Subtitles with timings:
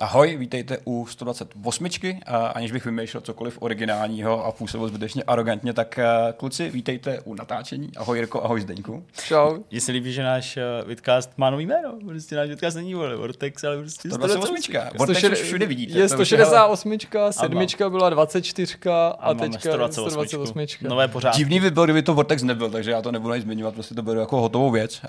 [0.00, 1.86] Ahoj, vítejte u 128.
[2.26, 6.04] A aniž bych vymýšlel cokoliv originálního a působil zbytečně arrogantně, tak eh,
[6.36, 7.90] kluci, vítejte u natáčení.
[7.96, 9.04] Ahoj Jirko, ahoj Zdeňku.
[9.24, 9.58] Čau.
[9.70, 11.94] Mně se líbí, že náš uh, vidcast má nový jméno.
[12.06, 14.56] Prostě náš vidcast není vole, Vortex, ale prostě 128.
[14.98, 15.98] Vortex už všude vidíte.
[15.98, 16.98] Je 168,
[17.30, 20.10] sedmička byla 24 a, a teďka 128.
[20.10, 20.88] 128.
[20.88, 21.38] Nové pořádky.
[21.38, 24.02] Divný by byl, kdyby to Vortex nebyl, takže já to nebudu ani zmiňovat, prostě to
[24.02, 25.00] beru jako hotovou věc.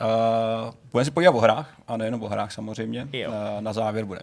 [0.66, 3.08] Uh, budeme si podívat o hrách, a nejenom o hrách samozřejmě.
[3.28, 4.20] Uh, na závěr bude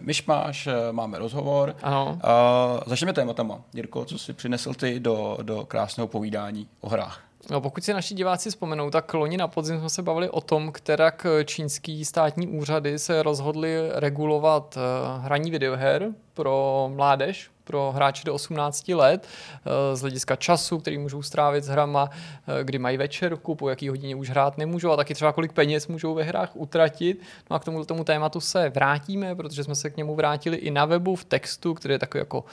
[0.67, 1.75] myšmáš, máme rozhovor.
[1.83, 2.19] Ano.
[2.23, 3.61] Uh, začneme tématama.
[3.73, 7.21] Jirko, co jsi přinesl ty do, do krásného povídání o hrách?
[7.51, 10.71] No, pokud si naši diváci vzpomenou, tak loni na podzim jsme se bavili o tom,
[10.71, 11.11] která
[11.45, 14.77] čínský státní úřady se rozhodly regulovat
[15.21, 21.21] hraní videoher pro mládež, pro hráče do 18 let eh, z hlediska času, který můžou
[21.21, 25.13] strávit s hrama, eh, kdy mají večerku, po jaký hodině už hrát nemůžou a taky
[25.13, 27.21] třeba kolik peněz můžou ve hrách utratit.
[27.49, 30.71] No a k tomu, tomu tématu se vrátíme, protože jsme se k němu vrátili i
[30.71, 32.43] na webu v textu, který je takový jako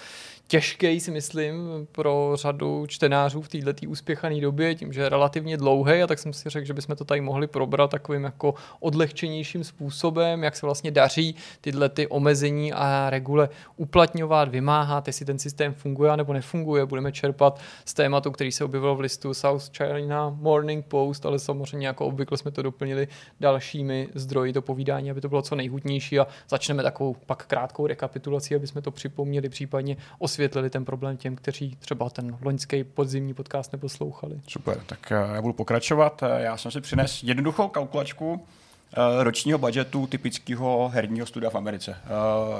[0.49, 6.03] těžký, si myslím, pro řadu čtenářů v této úspěchané době, tím, že je relativně dlouhý,
[6.03, 10.45] a tak jsem si řekl, že bychom to tady mohli probrat takovým jako odlehčenějším způsobem,
[10.45, 16.17] jak se vlastně daří tyhle ty omezení a regule uplatňovat, vymáhat, jestli ten systém funguje
[16.17, 16.87] nebo nefunguje.
[16.87, 21.87] Budeme čerpat z tématu, který se objevil v listu South China Morning Post, ale samozřejmě
[21.87, 23.09] jako obvykle jsme to doplnili
[23.41, 28.55] dalšími zdroji do povídání, aby to bylo co nejhutnější a začneme takovou pak krátkou rekapitulací,
[28.55, 29.97] aby jsme to připomněli, případně
[30.37, 34.41] osvětlili ten problém těm, kteří třeba ten loňský podzimní podcast neposlouchali.
[34.49, 36.23] Super, tak eh, já budu pokračovat.
[36.23, 38.47] Eh, já jsem si přines jednoduchou kalkulačku
[38.93, 41.97] eh, ročního budgetu typického herního studia v Americe.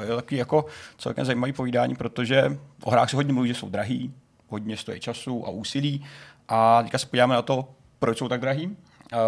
[0.01, 0.67] Je to takový jako
[0.99, 4.15] celkem zajímavý povídání, protože o hrách se hodně mluví, že jsou drahý,
[4.49, 6.05] hodně stojí času a úsilí.
[6.49, 8.77] A teďka se podíváme na to, proč jsou tak drahý.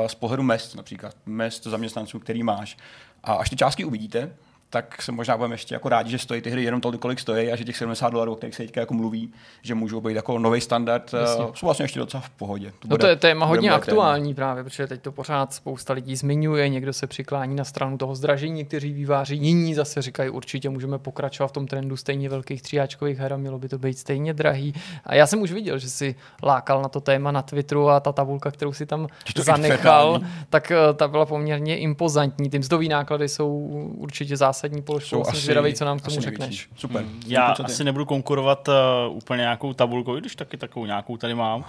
[0.07, 2.77] Z pohledu mest například, mest zaměstnanců, který máš.
[3.25, 4.31] A až ty částky uvidíte,
[4.71, 7.53] tak se možná budeme ještě jako rádi, že stojí ty hry jenom tolik, kolik stojí
[7.53, 10.39] a že těch 70 dolarů, o kterých se teďka jako mluví, že můžou být jako
[10.39, 11.45] nový standard, eh, Jasně.
[11.55, 12.73] jsou vlastně ještě docela v pohodě.
[12.79, 14.47] To, no to je téma hodně aktuální téma.
[14.47, 18.55] právě, protože teď to pořád spousta lidí zmiňuje, někdo se přiklání na stranu toho zdražení,
[18.55, 23.33] někteří výváři, jiní zase říkají, určitě můžeme pokračovat v tom trendu stejně velkých tříáčkových her
[23.33, 24.75] a mělo by to být stejně drahý.
[25.05, 28.13] A já jsem už viděl, že si lákal na to téma na Twitteru a ta
[28.13, 29.07] tabulka, kterou si tam
[29.37, 30.21] zanechal,
[30.51, 32.51] tak eh, ta byla poměrně impozantní.
[32.51, 33.59] Ty mzdový náklady jsou
[33.99, 35.25] určitě zásadní zásadní položkou.
[35.25, 36.69] Jsem zvědavý, co nám k tomu řekneš.
[36.77, 37.03] Super.
[37.03, 37.21] Hmm.
[37.27, 41.61] Já asi nebudu konkurovat uh, úplně nějakou tabulkou, i když taky takovou nějakou tady mám.
[41.61, 41.67] Uh,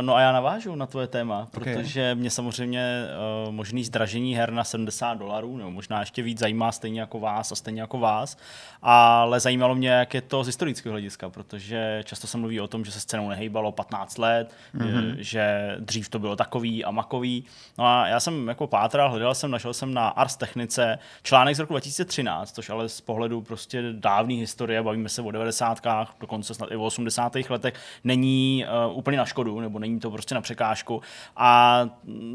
[0.00, 1.74] no a já navážu na tvoje téma, okay.
[1.74, 3.04] protože mě samozřejmě
[3.46, 7.52] uh, možný zdražení her na 70 dolarů, nebo možná ještě víc zajímá stejně jako vás
[7.52, 8.36] a stejně jako vás,
[8.82, 12.84] ale zajímalo mě, jak je to z historického hlediska, protože často se mluví o tom,
[12.84, 15.14] že se s cenou nehejbalo 15 let, mm-hmm.
[15.18, 17.44] že dřív to bylo takový a makový.
[17.78, 21.58] No a já jsem jako pátral, hledal jsem, našel jsem na Ars Technice článek z
[21.58, 25.80] roku 2000 2013, což ale z pohledu prostě dávné historie, bavíme se o 90.
[26.20, 27.36] dokonce snad i o 80.
[27.50, 27.74] letech,
[28.04, 31.02] není uh, úplně na škodu, nebo není to prostě na překážku.
[31.36, 31.80] A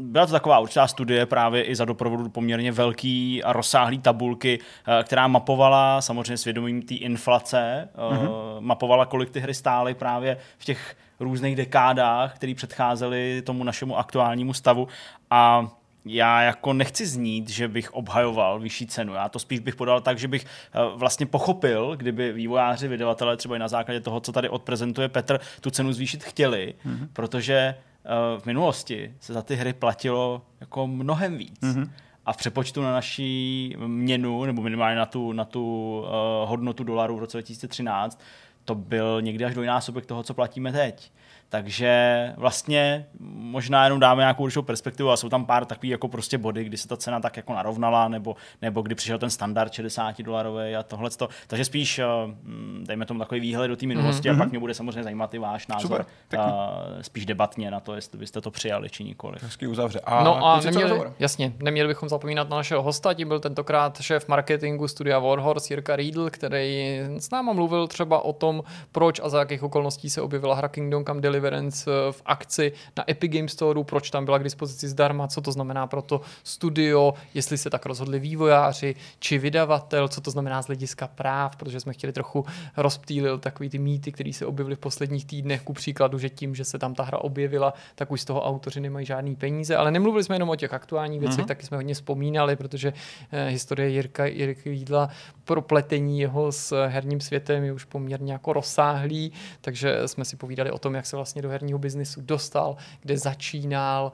[0.00, 5.04] byla to taková určitá studie právě i za doprovodu poměrně velký a rozsáhlý tabulky, uh,
[5.04, 8.60] která mapovala samozřejmě svědomím té inflace, uh, mm-hmm.
[8.60, 14.54] mapovala, kolik ty hry stály právě v těch různých dekádách, které předcházely tomu našemu aktuálnímu
[14.54, 14.88] stavu.
[15.30, 15.70] A
[16.04, 19.14] já jako nechci znít, že bych obhajoval vyšší cenu.
[19.14, 23.56] Já to spíš bych podal tak, že bych eh, vlastně pochopil, kdyby vývojáři, vydavatelé třeba
[23.56, 27.08] i na základě toho, co tady odprezentuje Petr, tu cenu zvýšit chtěli, mm-hmm.
[27.12, 31.60] protože eh, v minulosti se za ty hry platilo jako mnohem víc.
[31.62, 31.90] Mm-hmm.
[32.26, 37.16] A v přepočtu na naší měnu, nebo minimálně na tu, na tu uh, hodnotu dolaru
[37.16, 38.20] v roce 2013,
[38.64, 41.12] to byl někdy až dvojnásobek toho, co platíme teď.
[41.50, 46.38] Takže vlastně možná jenom dáme nějakou určitou perspektivu a jsou tam pár takových jako prostě
[46.38, 50.22] body, kdy se ta cena tak jako narovnala, nebo, nebo kdy přišel ten standard 60
[50.22, 51.10] dolarový a tohle.
[51.46, 52.04] Takže spíš eh,
[52.42, 54.30] mm, dejme tomu takový výhled do té minulosti mm-hmm.
[54.30, 54.38] a mhm.
[54.38, 56.06] pak mě bude samozřejmě zajímat i váš názor.
[56.22, 59.36] Super, a spíš debatně na to, jestli byste to přijali či nikoli.
[59.42, 60.00] Hezky uzavře.
[60.00, 64.28] A no a neměli, jasně, neměli bychom zapomínat na našeho hosta, tím byl tentokrát šéf
[64.28, 68.62] marketingu studia Warhorse Jirka Riedl, který s náma mluvil třeba o tom,
[68.92, 73.10] proč a za jakých okolností se objevila hra Kingdom Come Deliverance eh, v akci na
[73.10, 77.14] Epic Game Store, proč tam byla k dispozici zdarma, co to znamená pro to studio,
[77.34, 81.92] jestli se tak rozhodli vývojáři či vydavatel, co to znamená z hlediska práv, protože jsme
[81.92, 82.44] chtěli trochu
[82.76, 86.64] rozptýlit takový ty mýty, které se objevily v posledních týdnech, ku příkladu, že tím, že
[86.64, 90.24] se tam ta hra objevila, tak už z toho autoři nemají žádný peníze, ale nemluvili
[90.24, 91.48] jsme jenom o těch aktuálních věcech, mm-hmm.
[91.48, 92.92] taky jsme hodně vzpomínali, protože
[93.32, 95.08] eh, historie Jirka, Jirka Jídla
[95.44, 100.70] pro pletení jeho s herním světem je už poměrně jako rozsáhlý, takže jsme si povídali
[100.70, 104.12] o tom, jak se vlastně do herního biznisu dostal, kde začínal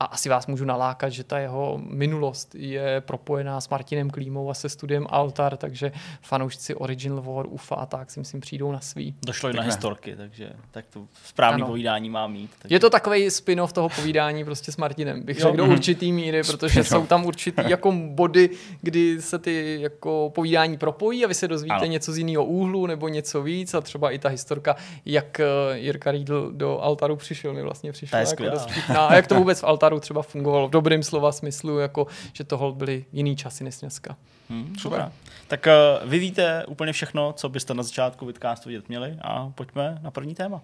[0.00, 4.54] a asi vás můžu nalákat, že ta jeho minulost je propojená s Martinem Klímou a
[4.54, 5.92] se studiem Altar, takže
[6.22, 9.14] fanoušci Original War, UFA a tak si myslím přijdou na svý.
[9.26, 11.66] Došlo i na historky, takže tak to správný ano.
[11.66, 12.50] povídání má mít.
[12.58, 12.74] Takže...
[12.74, 16.84] Je to takový spin-off toho povídání prostě s Martinem, bych řekl do určitý míry, protože
[16.84, 18.50] jsou tam určitý jako body,
[18.82, 21.84] kdy se ty jako povídání propojí a vy se dozvíte ano.
[21.84, 26.10] něco z jiného úhlu nebo něco víc a třeba i ta historka, jak eh, Jirka
[26.10, 28.18] Riedl do Altaru přišel, mi vlastně přišel.
[28.18, 28.68] Jako dost
[28.98, 32.72] a jak to vůbec v Altaru třeba fungovalo v dobrém slova smyslu, jako že toho
[32.72, 34.16] byly jiný časy než dneska.
[34.50, 35.12] Hmm, super.
[35.48, 35.66] Tak
[36.02, 40.10] uh, vy víte úplně všechno, co byste na začátku vidcastu vidět měli a pojďme na
[40.10, 40.62] první téma.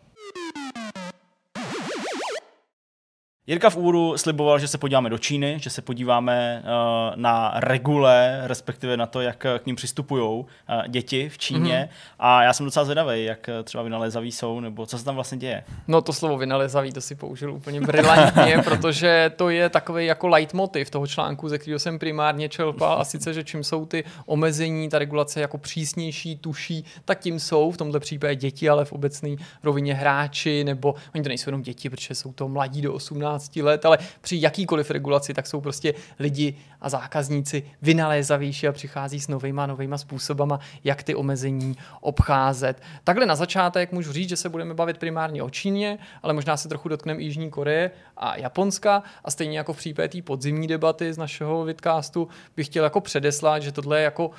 [3.46, 8.40] Jirka v úru sliboval, že se podíváme do Číny, že se podíváme uh, na regule,
[8.44, 10.44] respektive na to, jak k ním přistupují uh,
[10.88, 11.88] děti v Číně.
[11.90, 12.14] Mm-hmm.
[12.19, 15.38] A já jsem docela zvědavý, jak eh, třeba vynalézaví jsou, nebo co se tam vlastně
[15.38, 15.64] děje.
[15.88, 20.90] No to slovo vynalézaví, to si použil úplně brilantně, protože to je takový jako leitmotiv
[20.90, 24.98] toho článku, ze kterého jsem primárně čerpal, a sice, že čím jsou ty omezení, ta
[24.98, 29.31] regulace jako přísnější, tuší, tak tím jsou v tomto případě děti, ale v obecné
[29.62, 33.56] rovině hráči, nebo oni to nejsou jenom děti, protože jsou to mladí do 18 15
[33.56, 39.29] let, ale při jakýkoliv regulaci, tak jsou prostě lidi a zákazníci vynalézavější a přichází s
[39.29, 42.82] novýma novýma způsobama, jak ty omezení obcházet.
[43.05, 46.69] Takhle na začátek můžu říct, že se budeme bavit primárně o Číně, ale možná se
[46.69, 51.19] trochu dotkneme Jižní Koreje a Japonska a stejně jako v případě té podzimní debaty z
[51.19, 54.31] našeho vidcastu bych chtěl jako předeslat, že tohle je jako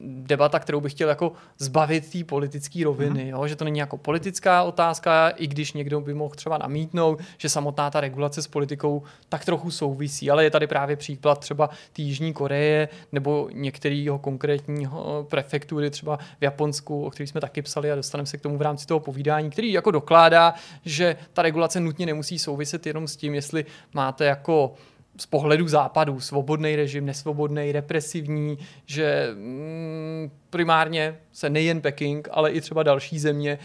[0.00, 3.30] debata, kterou bych chtěl jako zbavit té politické roviny, mm.
[3.30, 3.46] jo?
[3.46, 7.90] že to není jako politická otázka, i když někdo by mohl třeba namítnout, že samotná
[7.90, 12.32] ta regulace s politikou tak trochu souvisí, ale je tady právě příklad třeba té Jižní
[12.32, 18.26] Koreje nebo některého konkrétního prefektury třeba v Japonsku, o kterých jsme taky psali a dostaneme
[18.26, 22.38] se k tomu v rámci toho povídání, který jako dokládá, že ta regulace nutně nemusí
[22.38, 24.74] souviset jenom s tím, jestli máte jako
[25.18, 32.60] z pohledu západu svobodný režim, nesvobodný, represivní, že mm, primárně se nejen Peking, ale i
[32.60, 33.58] třeba další země,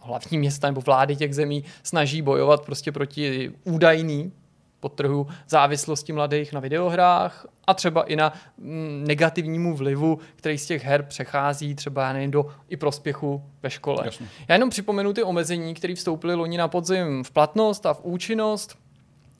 [0.00, 4.32] hlavní města nebo vlády těch zemí snaží bojovat prostě proti údajný
[4.80, 10.84] podtrhu závislosti mladých na videohrách a třeba i na mm, negativnímu vlivu, který z těch
[10.84, 14.02] her přechází třeba já nevím, do i prospěchu ve škole.
[14.04, 14.28] Jasně.
[14.48, 18.78] Já jenom připomenu ty omezení, které vstoupily loni na podzim v platnost a v účinnost.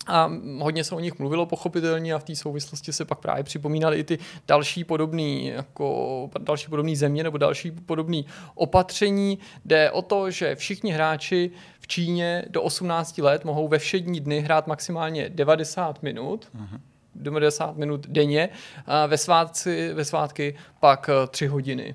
[0.07, 3.99] A hodně se o nich mluvilo pochopitelně a v té souvislosti se pak právě připomínaly
[3.99, 8.23] i ty další podobné jako další podobný země nebo další podobné
[8.55, 9.39] opatření.
[9.65, 11.51] Jde o to, že všichni hráči
[11.81, 16.49] v Číně do 18 let mohou ve všední dny hrát maximálně 90 minut.
[16.57, 16.81] Uh-huh.
[17.15, 18.49] 90 minut denně,
[18.87, 21.95] a ve, svátci, ve svátky pak 3 eh, hodiny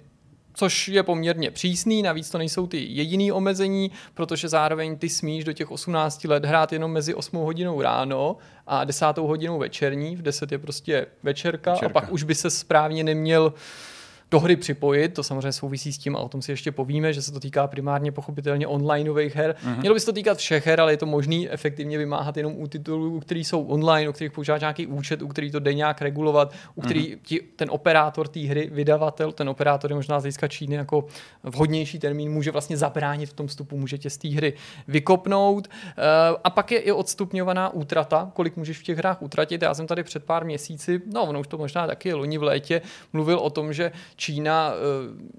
[0.54, 5.54] což je poměrně přísný, navíc to nejsou ty jediný omezení, protože zároveň ty smíš do
[5.54, 10.52] těch 18 let hrát jenom mezi 8 hodinou ráno a 10 hodinou večerní, v 10
[10.52, 11.86] je prostě večerka, večerka.
[11.86, 13.60] a pak už by se správně neměl uh,
[14.34, 15.14] do hry připojit.
[15.14, 17.68] To samozřejmě souvisí s tím a o tom si ještě povíme, že se to týká
[17.68, 19.56] primárně pochopitelně onlineových her.
[19.66, 19.80] Uh-huh.
[19.80, 22.68] Mělo by se to týkat všech her, ale je to možný efektivně vymáhat jenom u
[22.68, 26.54] titulů, který jsou online, u kterých používáš nějaký účet, u který to jde nějak regulovat,
[26.76, 27.20] u který uh-huh.
[27.22, 31.06] ti, ten operátor té hry, vydavatel, ten operátor je možná z hlediska Číny jako
[31.44, 34.54] vhodnější termín, může vlastně zabránit v tom vstupu, může tě z té hry
[34.88, 35.68] vykopnout.
[35.68, 39.62] Uh, a pak je i odstupňovaná útrata, kolik můžeš v těch hrách utratit.
[39.62, 42.82] Já jsem tady před pár měsíci, no ono už to možná taky loni v létě,
[43.14, 43.92] mluvil o tom, že
[44.24, 44.78] Čína eh,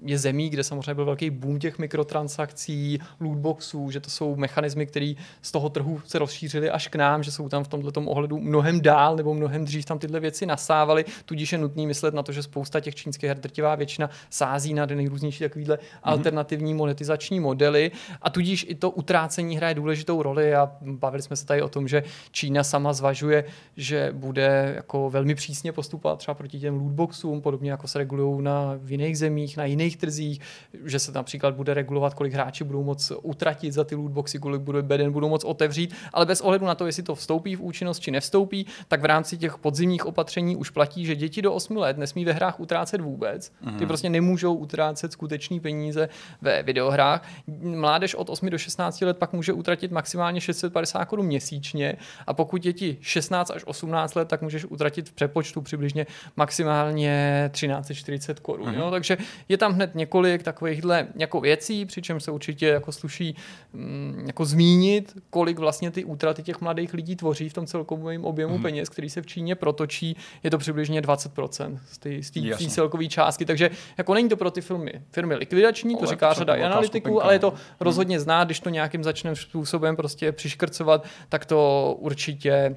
[0.05, 5.13] je zemí, kde samozřejmě byl velký boom těch mikrotransakcí, lootboxů, že to jsou mechanismy, které
[5.41, 8.81] z toho trhu se rozšířily až k nám, že jsou tam v tomto ohledu mnohem
[8.81, 12.43] dál nebo mnohem dřív tam tyhle věci nasávaly, tudíž je nutný myslet na to, že
[12.43, 15.99] spousta těch čínských her, drtivá většina sází na nejrůznější takovýhle mm-hmm.
[16.03, 21.45] alternativní monetizační modely a tudíž i to utrácení hraje důležitou roli a bavili jsme se
[21.45, 23.45] tady o tom, že Čína sama zvažuje,
[23.77, 28.74] že bude jako velmi přísně postupovat třeba proti těm lootboxům, podobně jako se regulují na
[28.77, 30.41] v jiných zemích, na jiných trzích,
[30.85, 34.81] že se například bude regulovat, kolik hráči budou moc utratit za ty lootboxy, kolik bude
[34.81, 38.11] beden budou moc otevřít, ale bez ohledu na to, jestli to vstoupí v účinnost či
[38.11, 42.25] nevstoupí, tak v rámci těch podzimních opatření už platí, že děti do 8 let nesmí
[42.25, 43.49] ve hrách utrácet vůbec.
[43.49, 43.87] Ty mhm.
[43.87, 46.09] prostě nemůžou utrácet skutečné peníze
[46.41, 47.27] ve videohrách.
[47.63, 51.95] Mládež od 8 do 16 let pak může utratit maximálně 650 korun měsíčně
[52.27, 56.05] a pokud děti 16 až 18 let, tak můžeš utratit v přepočtu přibližně
[56.37, 58.75] maximálně 1340 korun.
[58.75, 58.79] Mm-hmm.
[58.79, 58.91] Jo?
[58.91, 59.17] Takže
[59.49, 63.35] je tam hned několik takovýchhle jako věcí, přičem se určitě jako sluší
[63.73, 68.57] mm, jako zmínit, kolik vlastně ty útraty těch mladých lidí tvoří v tom celkovém objemu
[68.57, 68.61] mm-hmm.
[68.61, 73.69] peněz, který se v Číně protočí, je to přibližně 20% z té celkové částky, takže
[73.97, 77.51] jako není to pro ty firmy, firmy likvidační, to říká řada analytiků, ale je to
[77.51, 77.59] mhm.
[77.79, 82.75] rozhodně znát, když to nějakým začneme způsobem prostě přiškrcovat, tak to určitě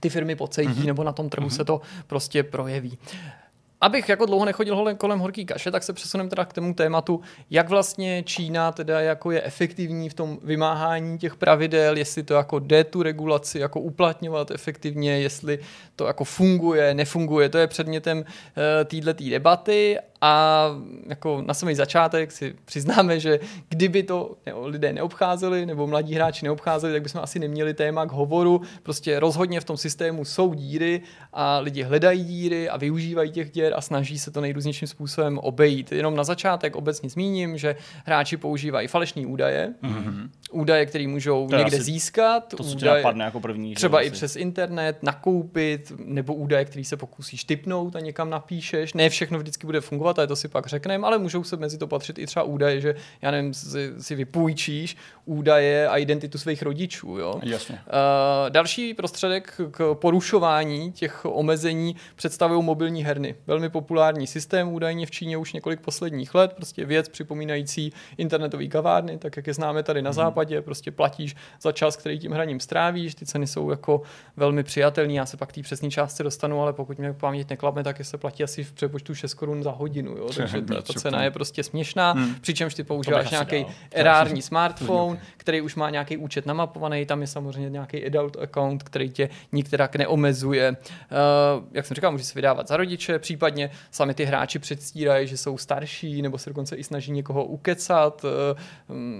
[0.00, 0.86] ty firmy pocejtí, mm-hmm.
[0.86, 1.56] nebo na tom trhu mm-hmm.
[1.56, 2.98] se to prostě projeví.
[3.80, 7.20] Abych jako dlouho nechodil kolem horký kaše, tak se přesuneme teda k tomu tématu,
[7.50, 12.58] jak vlastně Čína teda jako je efektivní v tom vymáhání těch pravidel, jestli to jako
[12.58, 15.58] jde tu regulaci jako uplatňovat efektivně, jestli
[15.96, 17.48] to jako funguje, nefunguje.
[17.48, 18.24] To je předmětem uh,
[19.04, 20.66] této debaty a
[21.06, 26.92] jako na samý začátek si přiznáme, že kdyby to lidé neobcházeli nebo mladí hráči neobcházeli,
[26.92, 28.60] tak bychom asi neměli téma k hovoru.
[28.82, 33.72] Prostě rozhodně v tom systému jsou díry a lidi hledají díry a využívají těch děr
[33.76, 35.92] a snaží se to nejrůznějším způsobem obejít.
[35.92, 40.28] Jenom na začátek obecně zmíním, že hráči používají falešné údaje, mm-hmm.
[40.52, 45.92] údaje, které můžou to někde získat, to, údaje, jako první, třeba i přes internet, nakoupit,
[45.98, 48.94] nebo údaje, který se pokusíš typnout a někam napíšeš.
[48.94, 51.86] Ne všechno vždycky bude fungovat, ale to si pak řekneme, ale můžou se mezi to
[51.86, 57.18] patřit i třeba údaje, že já nevím, si, si vypůjčíš údaje a identitu svých rodičů.
[57.18, 57.40] Jo?
[57.42, 57.74] Jasně.
[57.74, 63.34] Uh, další prostředek k porušování těch omezení představují mobilní herny.
[63.46, 69.18] Velmi populární systém údajně v Číně už několik posledních let, prostě věc připomínající internetový kavárny,
[69.18, 70.14] tak jak je známe tady na mm.
[70.14, 74.02] západě, prostě platíš za čas, který tím hraním strávíš, ty ceny jsou jako
[74.36, 78.04] velmi přijatelné, já se pak té přesné částce dostanu, ale pokud mě paměť neklapne, tak
[78.04, 80.28] se platí asi v přepočtu 6 korun za hodinu, jo?
[80.36, 82.34] takže ta, ta cena je prostě směšná, hmm.
[82.40, 87.70] přičemž ty používáš nějaký erární smartphone, který už má nějaký účet namapovaný, tam je samozřejmě
[87.70, 90.70] nějaký adult account, který tě nikterak neomezuje.
[90.70, 90.76] Uh,
[91.72, 95.58] jak jsem říkal, může se vydávat za rodiče, případně sami ty hráči předstírají, že jsou
[95.58, 98.30] starší, nebo se dokonce i snaží někoho ukecat, uh,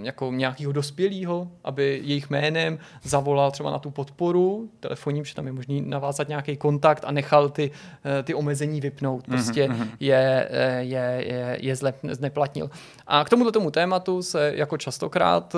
[0.05, 5.51] jako nějakého dospělého, aby jejich jménem zavolal třeba na tu podporu telefonním, že tam je
[5.53, 9.27] možný navázat nějaký kontakt a nechal ty, uh, ty omezení vypnout.
[9.27, 9.87] Mhm, prostě mm-hmm.
[9.99, 12.69] je, je, je, je zle, zneplatnil.
[13.07, 15.55] A k tomuto tomu tématu se jako častokrát,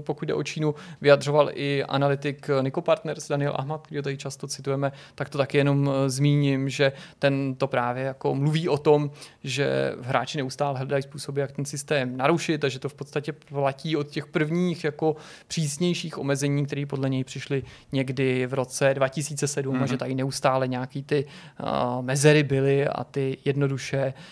[0.00, 4.92] pokud jde o Čínu, vyjadřoval i analytik Nico Partners Daniel Ahmad, který tady často citujeme,
[5.14, 9.10] tak to taky jenom zmíním, že ten to právě jako mluví o tom,
[9.44, 13.96] že hráči neustále hledají způsoby, jak ten systém narušit a že to v podstatě platí
[13.96, 15.16] od těch prvních jako
[15.48, 19.82] přísnějších omezení, které podle něj přišly někdy v roce 2007 mm-hmm.
[19.82, 19.98] a že mhm.
[19.98, 24.22] tady neustále nějaký ty uh, mezery byly a ty jednoduše uh,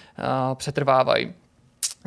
[0.54, 1.34] přetrvávají.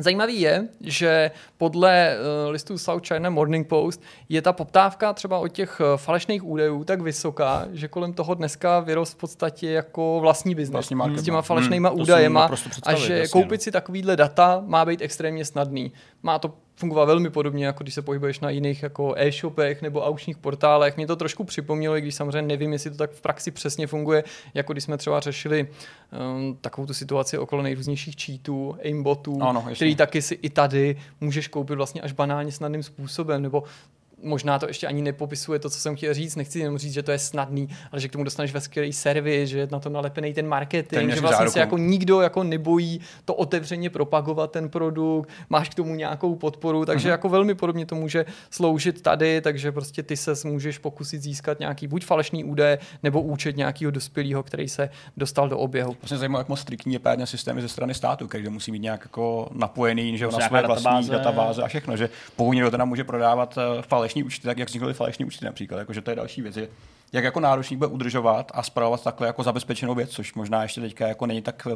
[0.00, 5.48] Zajímavý je, že podle uh, listu South China Morning Post je ta poptávka třeba od
[5.48, 10.54] těch uh, falešných údajů tak vysoká, že kolem toho dneska vyrost v podstatě jako vlastní
[10.54, 12.50] biznes s těma falešnýma hmm, údajema
[12.86, 13.62] a že jasně, koupit no.
[13.62, 15.92] si takovýhle data má být extrémně snadný.
[16.22, 20.38] Má to fungovat velmi podobně, jako když se pohybuješ na jiných jako e-shopech nebo aukčních
[20.38, 20.96] portálech.
[20.96, 24.24] Mě to trošku připomnělo, i když samozřejmě nevím, jestli to tak v praxi přesně funguje,
[24.54, 29.96] jako když jsme třeba řešili um, takovou tu situaci okolo nejrůznějších cheatů, aimbotů, ano, který
[29.96, 33.64] taky si i tady můžeš koupit vlastně až banálně snadným způsobem, nebo
[34.22, 36.36] možná to ještě ani nepopisuje to, co jsem chtěl říct.
[36.36, 39.58] Nechci jenom říct, že to je snadný, ale že k tomu dostaneš veškerý servis, že
[39.58, 41.52] je na to nalepený ten marketing, ten že vlastně záruku.
[41.52, 46.84] se jako nikdo jako nebojí to otevřeně propagovat ten produkt, máš k tomu nějakou podporu,
[46.84, 47.10] takže uh-huh.
[47.10, 51.86] jako velmi podobně to může sloužit tady, takže prostě ty se můžeš pokusit získat nějaký
[51.86, 55.96] buď falešný údaje, nebo účet nějakého dospělého, který se dostal do oběhu.
[56.00, 59.00] Vlastně zajímavé, jak moc striktní je pádně systémy ze strany státu, který musí mít nějak
[59.04, 63.58] jako napojený, že na své vlastní databáze a všechno, že pokud někdo teda může prodávat
[63.58, 65.78] eh, falešný falešní účty, tak jak vznikly falešní účty například.
[65.78, 66.56] Jakože to je další věc.
[66.56, 66.68] Je,
[67.12, 71.08] jak jako náročník bude udržovat a spravovat takhle jako zabezpečenou věc, což možná ještě teďka
[71.08, 71.66] jako není tak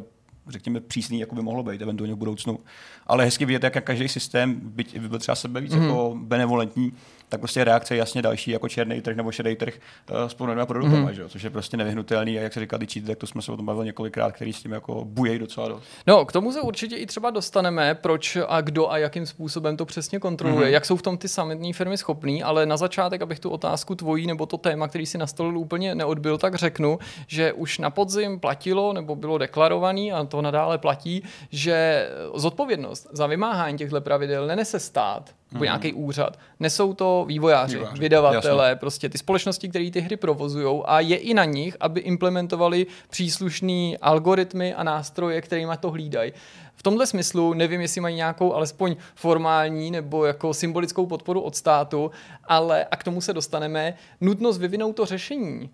[0.49, 2.59] řekněme, přísný, jako by mohlo být eventuálně v budoucnu.
[3.07, 5.83] Ale hezky vidět, jak každý systém, byť by byl třeba sebe víc mm.
[5.83, 6.93] jako benevolentní,
[7.35, 9.75] tak prostě reakce je jasně další, jako černý trh nebo šedý trh
[10.11, 11.15] uh, s podobnými produkty, mm.
[11.15, 11.29] že?
[11.29, 12.39] což je prostě nevyhnutelný.
[12.39, 14.63] A jak se říká, ty tak to jsme se o tom bavili několikrát, který s
[14.63, 15.85] tím jako bujejí docela dost.
[16.07, 19.85] No, k tomu se určitě i třeba dostaneme, proč a kdo a jakým způsobem to
[19.85, 20.73] přesně kontroluje, mm.
[20.73, 24.27] jak jsou v tom ty samotné firmy schopný, ale na začátek, abych tu otázku tvojí
[24.27, 28.93] nebo to téma, který si nastolil úplně neodbil, tak řeknu, že už na podzim platilo
[28.93, 35.35] nebo bylo deklarovaný a to nadále platí, že zodpovědnost za vymáhání těchto pravidel nenese stát,
[35.53, 35.65] nebo mm.
[35.65, 36.39] nějaký úřad.
[36.61, 38.01] Nesou to vývojáři, vývojáři.
[38.01, 38.81] vydavatele, jasně.
[38.81, 43.97] prostě ty společnosti, které ty hry provozují a je i na nich, aby implementovali příslušné
[44.03, 46.33] algoritmy a nástroje, kterými to hlídají.
[46.75, 52.11] V tomhle smyslu nevím, jestli mají nějakou alespoň formální nebo jako symbolickou podporu od státu,
[52.45, 55.71] ale a k tomu se dostaneme, nutnost vyvinout to řešení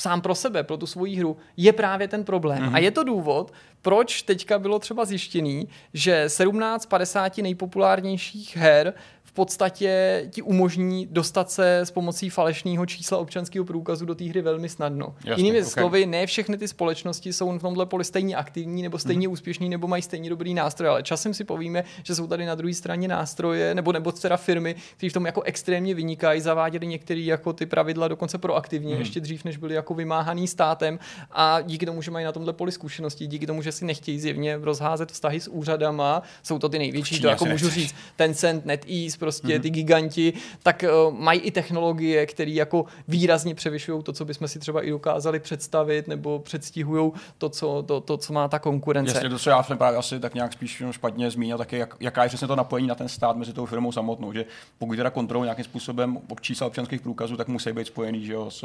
[0.00, 2.62] sám pro sebe, pro tu svoji hru, je právě ten problém.
[2.62, 2.74] Mm-hmm.
[2.74, 8.94] A je to důvod, proč teďka bylo třeba zjištěný, že 17 50 nejpopulárnějších her
[9.34, 14.68] podstatě ti umožní dostat se s pomocí falešného čísla občanského průkazu do té hry velmi
[14.68, 15.14] snadno.
[15.24, 15.70] Jasně, Jinými ok.
[15.70, 19.88] slovy, ne všechny ty společnosti jsou v tomhle poli stejně aktivní nebo stejně úspěšní nebo
[19.88, 23.74] mají stejně dobrý nástroj, ale časem si povíme, že jsou tady na druhé straně nástroje
[23.74, 28.08] nebo nebo teda firmy, které v tom jako extrémně vynikají, zaváděly některé jako ty pravidla
[28.08, 30.98] dokonce proaktivně, ještě dřív než byly jako vymáhaný státem
[31.30, 34.56] a díky tomu, že mají na tomhle poli zkušenosti, díky tomu, že si nechtějí zjevně
[34.56, 39.58] rozházet vztahy s úřadama, jsou to ty největší, to jako můžu říct, Tencent, NetEase, prostě
[39.58, 44.58] ty giganti, tak uh, mají i technologie, které jako výrazně převyšují to, co bychom si
[44.58, 49.14] třeba i dokázali představit, nebo předstihují to, co, to, to, co má ta konkurence.
[49.14, 52.22] Jasně, to, co já jsem právě asi tak nějak spíš špatně zmínil, taky jak, jaká
[52.22, 54.44] je přesně to napojení na ten stát mezi tou firmou samotnou, že
[54.78, 58.64] pokud teda kontrolují nějakým způsobem čísla občanských průkazů, tak musí být spojený že jo, s,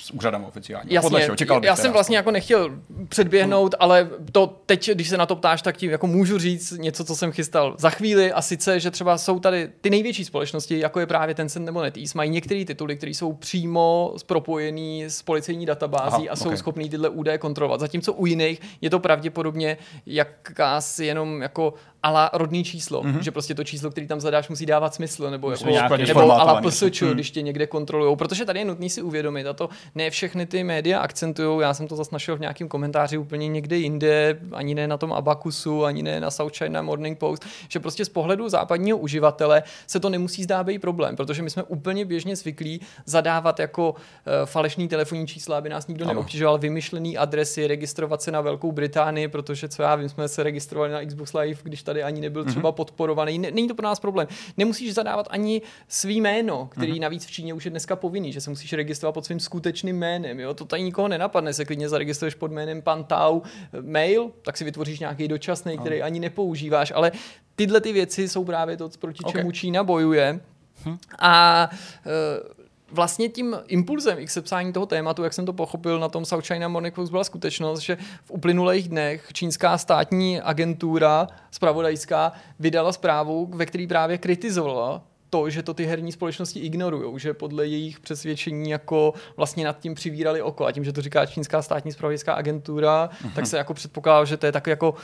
[0.00, 0.92] s úřadem oficiálním.
[0.92, 1.36] Jasně, Podle čeho?
[1.36, 2.78] Čekal bych já teda jsem vlastně jako nechtěl
[3.08, 7.04] předběhnout, ale to teď, když se na to ptáš, tak ti jako můžu říct něco,
[7.04, 11.00] co jsem chystal za chvíli a sice, že třeba jsou tady ty největší společnosti, jako
[11.00, 16.28] je právě Tencent nebo NetEase, mají některé tituly, které jsou přímo propojený s policejní databází
[16.28, 16.56] Aha, a jsou ok.
[16.56, 17.80] schopný tyhle údaje kontrolovat.
[17.80, 23.18] Zatímco u jiných je to pravděpodobně jakási jenom jako ala rodný číslo, mm-hmm.
[23.18, 26.60] že prostě to číslo, který tam zadáš, musí dávat smysl, nebo, jako, nějaký nebo ala.
[26.62, 27.10] PSČ, Mm.
[27.10, 28.16] když tě někde kontrolují.
[28.16, 31.88] Protože tady je nutný si uvědomit, a to ne všechny ty média akcentují, já jsem
[31.88, 36.02] to zase našel v nějakém komentáři úplně někde jinde, ani ne na tom Abakusu, ani
[36.02, 40.42] ne na South China Morning Post, že prostě z pohledu západního uživatele se to nemusí
[40.44, 43.96] zdát být problém, protože my jsme úplně běžně zvyklí zadávat jako uh,
[44.44, 46.14] falešný telefonní čísla, aby nás nikdo Ano.
[46.14, 50.92] neobtěžoval, vymyšlený adresy, registrovat se na Velkou Británii, protože co já vím, jsme se registrovali
[50.92, 53.38] na Xbox Live, když tady ani nebyl třeba podporovaný.
[53.38, 54.28] Ne- Není to pro nás problém.
[54.56, 58.50] Nemusíš zadávat ani svý jméno, který navíc v Číně už je dneska povinný, že se
[58.50, 60.40] musíš registrovat pod svým skutečným jménem.
[60.40, 60.54] Jo?
[60.54, 64.64] To tady nikoho nenapadne, se klidně zaregistruješ pod jménem Pan Tau eh, mail, tak si
[64.64, 67.12] vytvoříš nějaký dočasný, který ani nepoužíváš, ale
[67.56, 69.32] tyhle ty věci jsou právě to, proti Ok.
[69.32, 70.40] čemu Čína bojuje.
[71.18, 71.68] A
[72.06, 72.57] e,
[72.92, 76.68] vlastně tím impulzem k sepsání toho tématu, jak jsem to pochopil na tom South China
[76.68, 83.66] Morning Post, byla skutečnost, že v uplynulých dnech čínská státní agentura spravodajská vydala zprávu, ve
[83.66, 89.14] které právě kritizovala to, že to ty herní společnosti ignorují, že podle jejich přesvědčení jako
[89.36, 90.66] vlastně nad tím přivírali oko.
[90.66, 94.46] A tím, že to říká čínská státní spravodajská agentura, tak se jako předpokládá, že to
[94.46, 94.94] je takový jako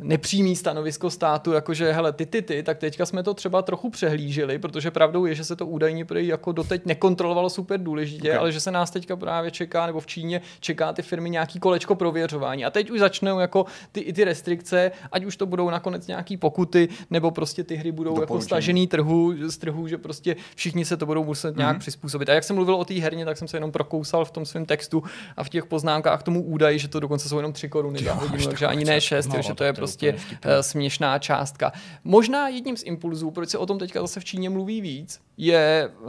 [0.00, 4.58] nepřímý stanovisko státu, jakože hele, ty, ty, ty, tak teďka jsme to třeba trochu přehlíželi,
[4.58, 8.38] protože pravdou je, že se to údajně prý jako doteď nekontrolovalo super důležitě, Ok.
[8.38, 11.94] ale že se nás teďka právě čeká, nebo v Číně čeká ty firmy nějaký kolečko
[11.94, 12.64] prověřování.
[12.64, 16.36] A teď už začnou jako ty, i ty restrikce, ať už to budou nakonec nějaký
[16.36, 20.96] pokuty, nebo prostě ty hry budou jako stažený trhu, z trhu, že prostě všichni se
[20.96, 21.80] to budou muset nějak Mhm.
[21.80, 22.28] přizpůsobit.
[22.28, 24.66] A jak jsem mluvil o té herně, tak jsem se jenom prokousal v tom svém
[24.66, 25.02] textu
[25.36, 28.12] a v těch poznámkách k tomu údaji, že to dokonce jsou jenom 3 koruny za
[28.12, 31.72] hodinu, takže ani ne 6, No, že to je je prostě eh, směšná částka.
[32.04, 35.90] Možná jedním z impulzů, proč se o tom teďka zase v Číně mluví víc, je
[36.00, 36.08] uh,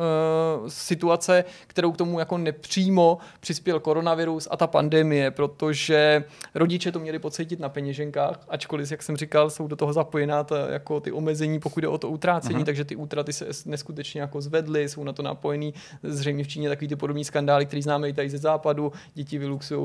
[0.68, 6.24] situace, kterou k tomu jako nepřímo přispěl koronavirus a ta pandemie, protože
[6.56, 10.70] rodiče to měli pocítit na peněženkách, ačkoliv, jak jsem říkal, jsou do toho zapojená ta,
[10.70, 14.90] jako ty omezení, pokud jde o to utrácení, takže ty útraty se neskutečně jako zvedly,
[14.90, 18.30] jsou na to napojený zřejmě v Číně takový ty podobný skandály, který známe i tady
[18.30, 19.80] ze západu, děti vyluxují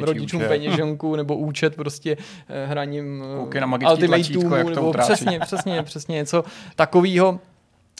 [0.00, 0.48] rodičům účet.
[0.48, 2.16] peněženku nebo účet prostě
[2.48, 5.12] eh, hraním Koukej na magický tlačítko, Ultimateumu, jak to nebo utrácí.
[5.12, 6.44] přesně, přesně, přesně něco
[6.76, 7.38] takového.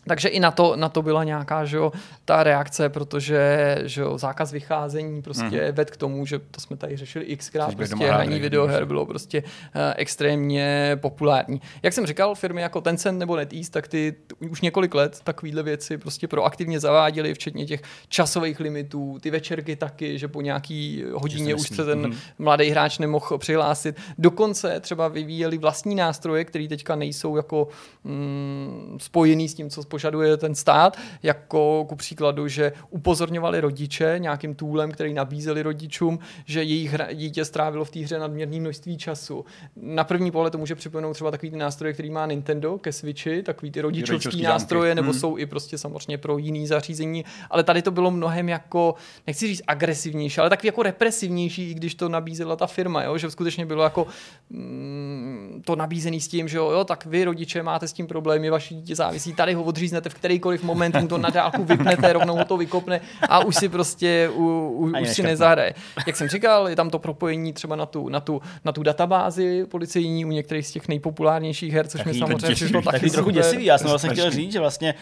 [0.07, 1.93] Takže i na to, na to byla nějaká že jo,
[2.25, 5.73] ta reakce, protože že jo, zákaz vycházení prostě mm-hmm.
[5.73, 9.43] ved k tomu, že to jsme tady řešili xkrát, být prostě hraní videoher bylo prostě
[9.43, 9.49] uh,
[9.97, 11.61] extrémně populární.
[11.83, 14.15] Jak jsem říkal, firmy jako Tencent nebo NetEase, tak ty
[14.51, 20.19] už několik let takovéhle věci prostě proaktivně zaváděly, včetně těch časových limitů, ty večerky taky,
[20.19, 22.17] že po nějaký hodině už se ten Mhm.
[22.39, 23.97] mladý hráč nemohl přihlásit.
[24.19, 27.69] Dokonce třeba vyvíjeli vlastní nástroje, které teďka nejsou jako
[28.05, 34.55] mm, spojený s tím, co požaduje ten stát, jako ku příkladu, že upozorňovali rodiče nějakým
[34.55, 39.45] toolem, který nabízeli rodičům, že jejich hra, dítě strávilo v té hře nadměrné množství času.
[39.77, 43.43] Na první pohled to může připomenout třeba takový ty nástroje, který má Nintendo ke Switchi,
[43.43, 45.21] takový ty rodičovský rodičovský nástroje, nebo Hmm.
[45.21, 48.95] jsou i prostě samozřejmě pro jiný zařízení, ale tady to bylo mnohem jako,
[49.27, 53.19] nechci říct agresivnější, ale takový jako represivnější, i když to nabízela ta firma, jo?
[53.19, 54.07] že skutečně bylo jako
[54.51, 58.51] mm, to nabízený s tím, že jo, jo, tak vy rodiče máte s tím problémy,
[58.51, 62.37] vaše dítě závisí, tady ho odříznete v kterýkoliv moment, mu to na dálku vypnete, rovnou
[62.37, 64.45] ho to vykopne a už si prostě u,
[64.77, 65.75] u, Ani už si nezahraje.
[66.07, 69.67] Jak jsem říkal, je tam to propojení třeba na tu, na tu, na tu databázi
[69.69, 73.65] policejní u některých z těch nejpopulárnějších her, což mi samozřejmě přišlo taky takový trochu děsivý.
[73.65, 74.95] Já jsem vlastně chtěl říct, že vlastně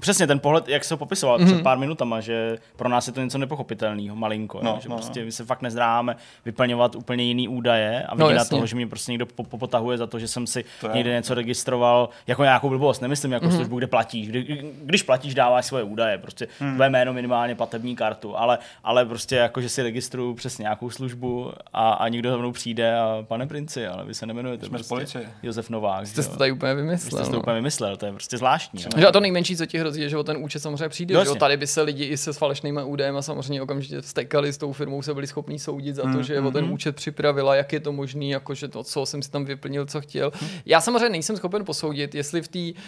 [0.00, 1.46] Přesně ten pohled, jak se ho popisoval mm-hmm.
[1.46, 5.20] před pár minutama, že pro nás je to něco nepochopitelného, malinko, no, že no, prostě
[5.20, 5.26] no.
[5.26, 8.86] my se fakt nezdráme vyplňovat úplně jiný údaje a vidí no, na toho, že mě
[8.86, 13.00] prostě někdo popotahuje za to, že jsem si to někde něco registroval jako nějakou blbost,
[13.00, 13.54] nemyslím jako mm-hmm.
[13.56, 14.28] službu, kde platíš.
[14.28, 16.74] Kdy, když platíš, dáváš svoje údaje, prostě mm.
[16.74, 21.52] tvé jméno minimálně platební kartu, ale, ale prostě jako, že si registruju přes nějakou službu
[21.72, 24.88] a, a někdo za mnou přijde a pane princi, ale vy se nemenujete Jsme prostě
[24.88, 25.28] policie.
[25.42, 26.06] Josef Novák.
[26.06, 27.24] Jste to tady úplně vymyslel.
[27.24, 27.42] Jste to no.
[27.42, 28.84] úplně vymyslel, to je prostě zvláštní.
[28.96, 29.08] No.
[29.08, 31.14] A to nejmenší, co ti hrozí, že o ten účet samozřejmě přijde.
[31.14, 31.34] Že jo?
[31.34, 35.02] Tady by se lidi i se falešnými údajem a samozřejmě okamžitě vstekali s tou firmou,
[35.02, 37.80] se byli schopni soudit za to, mm, že mm, o ten účet připravila, jak je
[37.80, 40.32] to možné, jakože to, co jsem si tam vyplnil, co chtěl.
[40.66, 42.80] Já samozřejmě nejsem schopen posoudit, jestli v, tý, uh,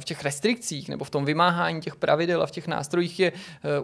[0.00, 3.38] v těch restrikcích nebo v tom vymáhání těch pravidel a v těch nástrojích je uh,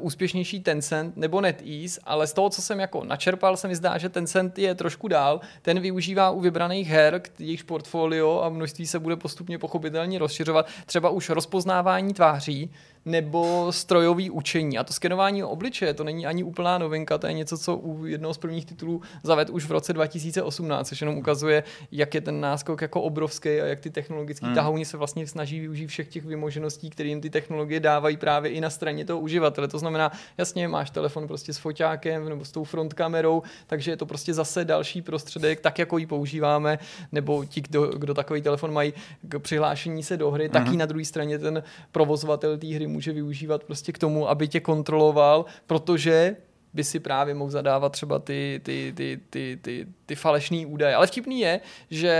[0.06, 4.08] úspěšnější Tencent nebo NetEase, ale z toho, co jsem jako načerpal, se mi zdá, že
[4.08, 5.40] Tencent je trošku dál.
[5.62, 11.10] Ten využívá u vybraných her, jejichž portfolio a množství se bude postupně pochopitelně rozšiřovat, třeba
[11.10, 12.70] už rozpoznávání tváří, září,
[13.04, 14.78] nebo strojový učení.
[14.78, 18.34] A to skenování obličeje, to není ani úplná novinka, to je něco, co u jednoho
[18.34, 22.82] z prvních titulů zaved už v roce 2018, což jenom ukazuje, jak je ten náskok
[22.82, 24.54] jako obrovský a jak ty technologické hmm.
[24.54, 28.60] tahouni se vlastně snaží využít všech těch vymožeností, které jim ty technologie dávají právě i
[28.60, 29.68] na straně toho uživatele.
[29.68, 33.96] To znamená, jasně, máš telefon prostě s foťákem nebo s tou front kamerou, takže je
[33.96, 36.78] to prostě zase další prostředek, tak jako ji používáme,
[37.12, 40.52] nebo ti, kdo, kdo takový telefon mají k přihlášení se do hry, hmm.
[40.52, 41.62] tak i na druhé straně ten
[41.92, 46.36] provozovatel té hry může využívat prostě k tomu, aby tě kontroloval, protože
[46.74, 50.94] by si právě mohl zadávat třeba ty, ty, ty, ty, ty, ty falešné údaje.
[50.94, 52.14] Ale vtipný je, že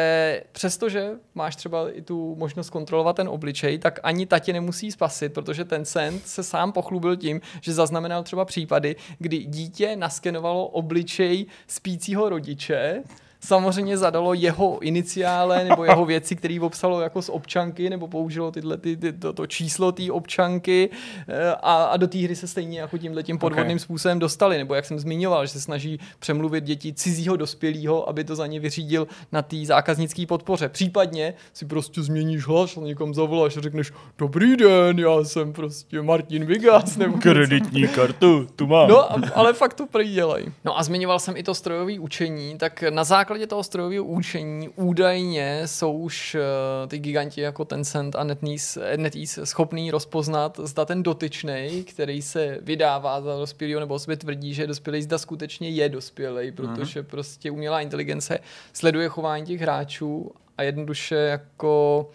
[0.52, 5.32] přestože máš třeba i tu možnost kontrolovat ten obličej, tak ani ta tě nemusí spasit,
[5.32, 11.46] protože ten Send se sám pochlubil tím, že zaznamenal třeba případy, kdy dítě naskenovalo obličej
[11.66, 13.02] spícího rodiče
[13.44, 18.76] samozřejmě zadalo jeho iniciále nebo jeho věci, které obsalo jako z občanky, nebo použilo tyhle,
[18.76, 20.90] ty, ty, to, to číslo té občanky
[21.28, 23.78] eh, a, a do té hry se stejně jako tímhle tím podvodným okay.
[23.78, 24.58] způsobem dostali.
[24.58, 28.60] Nebo jak jsem zmiňoval, že se snaží přemluvit děti cizího dospělého, aby to za ně
[28.60, 30.68] vyřídil na té zákaznické podpoře.
[30.68, 36.02] Případně si prostě změníš hlas a někam zavoláš a řekneš Dobrý den, já jsem prostě
[36.02, 36.96] Martin Vigas.
[36.96, 38.88] Nebo Kreditní kartu, tu mám.
[38.88, 40.46] No, ale fakt to prý dělají.
[40.64, 44.68] No a zmiňoval jsem i to strojové učení, tak na základě základě toho strojového učení
[44.68, 51.02] údajně jsou už uh, ty giganti jako Tencent a NetEase, NetEase schopný rozpoznat, zda ten
[51.02, 55.88] dotyčný, který se vydává za dospělého, nebo sobě tvrdí, že je dospělý, zda skutečně je
[55.88, 57.06] dospělý, protože uh-huh.
[57.06, 58.38] prostě umělá inteligence
[58.72, 62.10] sleduje chování těch hráčů a jednoduše jako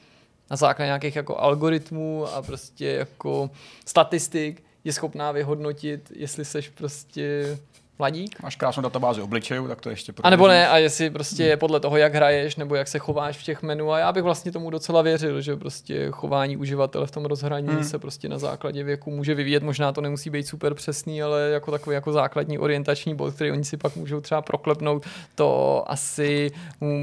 [0.51, 3.49] na základě nějakých jako algoritmů a prostě jako
[3.85, 7.57] statistik je schopná vyhodnotit, jestli seš prostě
[7.99, 8.43] mladík.
[8.43, 11.59] Máš krásnou databázi obličejů, tak to ještě A nebo ne, a jestli prostě hmm.
[11.59, 13.91] podle toho, jak hraješ, nebo jak se chováš v těch menu.
[13.91, 17.83] A já bych vlastně tomu docela věřil, že prostě chování uživatele v tom rozhraní hmm.
[17.83, 19.63] se prostě na základě věku může vyvíjet.
[19.63, 23.63] Možná to nemusí být super přesný, ale jako takový jako základní orientační bod, který oni
[23.63, 26.51] si pak můžou třeba proklepnout, to asi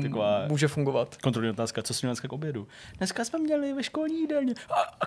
[0.02, 1.16] Taková může fungovat.
[1.22, 2.66] Kontrolní otázka, co jsme dneska k obědu?
[2.98, 4.54] Dneska jsme měli ve školní jídelně.
[4.70, 5.06] A,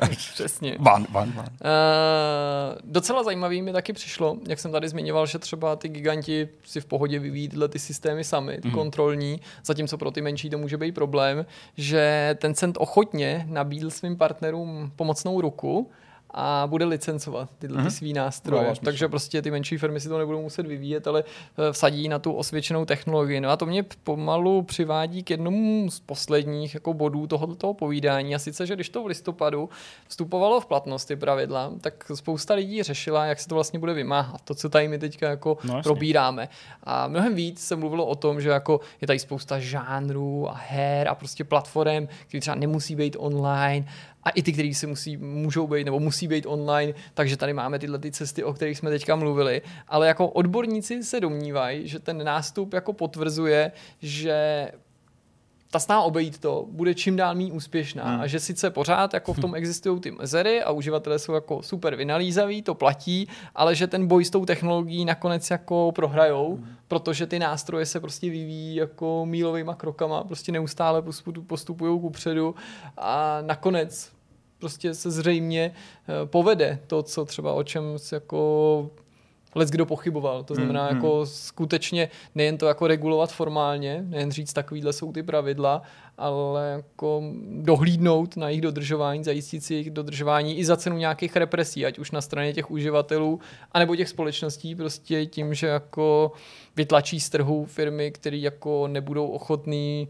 [0.16, 0.76] Přesně.
[0.78, 1.46] Van, van, van.
[1.46, 6.80] Uh, docela zajímavý mi taky přišlo, jak jsem tady zmiňoval, že třeba ty giganti si
[6.80, 8.74] v pohodě vyvíjí tyhle ty systémy sami, ty mm.
[8.74, 14.16] kontrolní, zatímco pro ty menší to může být problém, že ten cent ochotně nabídl svým
[14.16, 15.90] partnerům pomocnou ruku,
[16.34, 17.90] a bude licencovat tyhle ty mhm.
[17.90, 18.68] svý nástroje.
[18.68, 22.18] No, Takže prostě ty menší firmy si to nebudou muset vyvíjet, ale eh, vsadí na
[22.18, 23.40] tu osvědčenou technologii.
[23.40, 28.34] No a to mě pomalu přivádí k jednomu z posledních jako bodů tohoto povídání.
[28.34, 29.68] A sice, že když to v listopadu
[30.08, 34.40] vstupovalo v platnost ty pravidla, tak spousta lidí řešila, jak se to vlastně bude vymáhat.
[34.44, 36.48] To, co tady my teďka jako no, probíráme.
[36.84, 41.08] A mnohem víc se mluvilo o tom, že jako je tady spousta žánrů a her
[41.08, 43.86] a prostě platform, které třeba nemusí být online
[44.22, 47.78] a i ty, kteří si musí, můžou být nebo musí být online, takže tady máme
[47.78, 52.24] tyhle ty cesty, o kterých jsme teďka mluvili, ale jako odborníci se domnívají, že ten
[52.24, 54.68] nástup jako potvrzuje, že
[55.70, 58.20] ta snaha obejít to bude čím dál méně úspěšná hmm.
[58.20, 61.96] a že sice pořád jako v tom existují ty mezery a uživatelé jsou jako super
[61.96, 66.66] vynalízaví, to platí, ale že ten boj s tou technologií nakonec jako prohrajou, hmm.
[66.88, 71.02] protože ty nástroje se prostě vyvíjí jako mílovými krokama, prostě neustále
[71.46, 72.54] postupují kupředu
[72.96, 74.12] a nakonec
[74.58, 78.90] prostě se zřejmě eh, povede to, co třeba o čem se jako
[79.54, 80.44] les kdo pochyboval.
[80.44, 81.26] To znamená hmm, jako hmm.
[81.26, 85.82] skutečně nejen to jako regulovat formálně, nejen říct takovýhle jsou ty pravidla,
[86.18, 91.86] ale jako dohlídnout na jejich dodržování, zajistit si jejich dodržování i za cenu nějakých represí,
[91.86, 93.40] ať už na straně těch uživatelů,
[93.72, 96.32] anebo těch společností, prostě tím, že jako
[96.76, 100.08] vytlačí z trhu firmy, které jako nebudou ochotný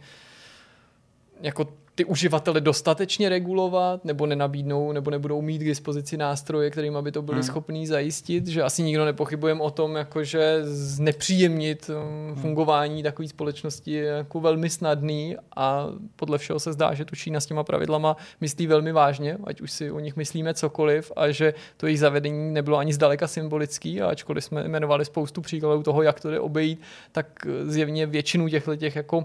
[1.40, 1.66] jako
[2.01, 7.23] ty uživatele dostatečně regulovat, nebo nenabídnou, nebo nebudou mít k dispozici nástroje, kterým by to
[7.23, 7.43] byli hmm.
[7.43, 14.05] schopní zajistit, že asi nikdo nepochybujeme o tom, jakože znepříjemnit um, fungování takové společnosti je
[14.05, 15.87] jako velmi snadný a
[16.17, 19.73] podle všeho se zdá, že tu Čína s těma pravidlama myslí velmi vážně, ať už
[19.73, 24.09] si o nich myslíme cokoliv a že to jejich zavedení nebylo ani zdaleka symbolický, a
[24.09, 26.81] ačkoliv jsme jmenovali spoustu příkladů toho, jak to jde obejít,
[27.13, 29.25] tak zjevně většinu těchto těch jako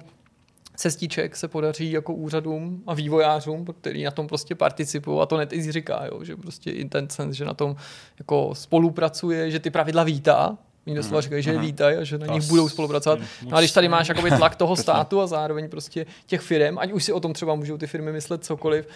[0.76, 5.54] cestiček se podaří jako úřadům a vývojářům, který na tom prostě participují a to net
[5.54, 7.76] i říká, jo, že prostě Intencent, že na tom
[8.20, 10.58] jako spolupracuje, že ty pravidla vítá,
[10.88, 13.20] Oni doslova říkají, že je vítají a že na nich budou spolupracovat.
[13.50, 16.92] No a když tady máš jakoby tlak toho státu a zároveň prostě těch firm, ať
[16.92, 18.88] už si o tom třeba můžou ty firmy myslet cokoliv,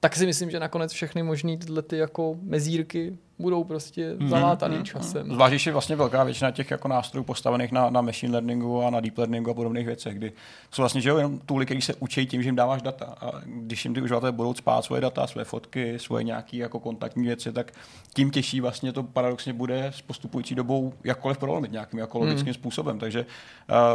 [0.00, 4.28] tak si myslím, že nakonec všechny možný tyhle ty jako mezírky budou prostě mm-hmm.
[4.28, 4.82] zalátaný mm-hmm.
[4.82, 5.32] časem.
[5.32, 8.90] Zvlášť, když je vlastně velká většina těch jako nástrojů postavených na, na machine learningu a
[8.90, 10.32] na deep learningu a podobných věcech, kdy
[10.70, 13.04] jsou vlastně že jo, jenom tooly, které se učí tím, že jim dáváš data.
[13.20, 17.26] A když jim ty uživatelé budou spát svoje data, své fotky, svoje nějaké jako kontaktní
[17.26, 17.72] věci, tak
[18.14, 22.54] tím těžší vlastně to paradoxně bude s postupující dobou jakkoliv prolomit nějakým jako logickým mm.
[22.54, 22.98] způsobem.
[22.98, 23.26] Takže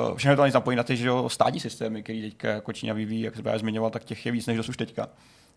[0.10, 2.94] uh, všechno to ani zapojí na ty že jo, státní systémy, který teďka jako Čína
[2.94, 5.08] vyvíjí, jak se zmiňoval, tak těch je víc než dosud teďka.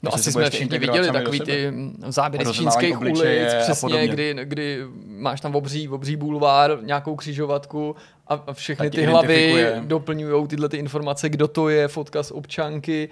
[0.02, 1.72] No asi jsme všichni viděli takový ty
[2.08, 3.22] záběry z čínských ulic,
[3.62, 7.96] přesně, kdy, kdy máš tam obří, obří bulvár, nějakou křižovatku
[8.28, 13.08] a, všechny ty hlavy doplňují tyhle ty informace, kdo to je, fotka z občanky,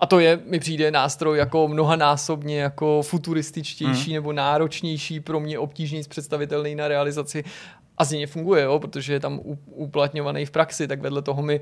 [0.00, 4.14] a to je, mi přijde nástroj jako mnohanásobně jako futurističtější hmm.
[4.14, 7.44] nebo náročnější, pro mě obtížněji představitelný na realizaci.
[7.98, 11.60] A z něj funguje, jo, protože je tam uplatňovaný v praxi, tak vedle toho mi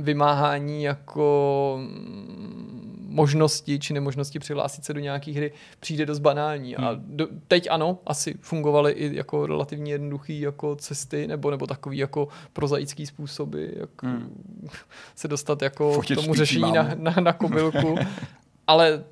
[0.00, 1.78] vymáhání jako
[3.08, 6.74] možnosti či nemožnosti přihlásit se do nějaké hry přijde dost banální.
[6.74, 6.86] Hmm.
[6.86, 11.98] A do, teď ano, asi fungovaly i jako relativně jednoduché jako cesty nebo, nebo takový
[11.98, 14.42] jako prozaický způsoby, jak hmm.
[15.16, 17.98] se dostat jako k tomu řešení na, na, na kobylku.
[18.66, 19.04] Ale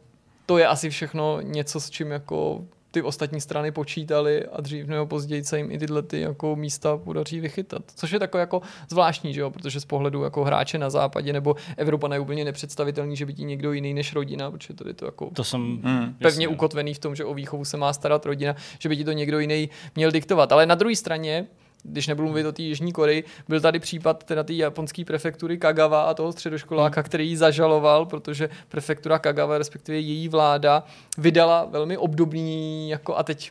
[0.46, 5.06] to je asi všechno něco, s čím jako ty ostatní strany počítali a dřív nebo
[5.06, 7.82] později se jim i tyhle ty jako místa podaří vychytat.
[7.94, 9.50] Což je takové jako zvláštní, že jo?
[9.50, 13.44] protože z pohledu jako hráče na západě nebo Evropa je úplně nepředstavitelný, že by ti
[13.44, 16.48] někdo jiný než rodina, protože tady to jako to jsem, mm, pevně jasně.
[16.48, 19.38] ukotvený v tom, že o výchovu se má starat rodina, že by ti to někdo
[19.38, 20.52] jiný měl diktovat.
[20.52, 21.46] Ale na druhé straně
[21.88, 26.02] když nebudu mluvit o té Jižní Koreji, byl tady případ teda té japonské prefektury Kagawa
[26.02, 27.04] a toho středoškoláka, hmm.
[27.04, 30.84] který ji zažaloval, protože prefektura Kagawa, respektive její vláda,
[31.18, 33.50] vydala velmi obdobný, jako a teď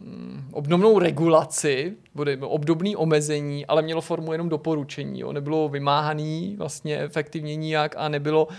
[0.00, 5.20] mm, obdobnou regulaci, bude obdobný omezení, ale mělo formu jenom doporučení.
[5.20, 5.32] Jo.
[5.32, 8.54] Nebylo vymáhaný vlastně efektivně nijak a nebylo uh,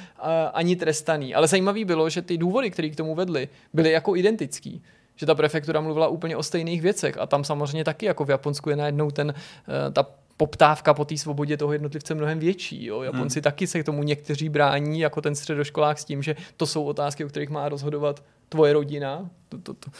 [0.53, 1.35] ani trestaný.
[1.35, 4.81] Ale zajímavé bylo, že ty důvody, které k tomu vedly, byly jako identický
[5.15, 8.69] že ta prefektura mluvila úplně o stejných věcech a tam samozřejmě taky jako v Japonsku
[8.69, 10.06] je najednou ten, eh, ta
[10.38, 12.86] poptávka po té svobodě toho jednotlivce mnohem větší.
[12.86, 13.01] Jo.
[13.01, 13.43] Japonci hmm.
[13.43, 17.25] taky se k tomu někteří brání, jako ten středoškolák s tím, že to jsou otázky,
[17.25, 19.30] o kterých má rozhodovat tvoje rodina.
[19.49, 19.91] To, to, to,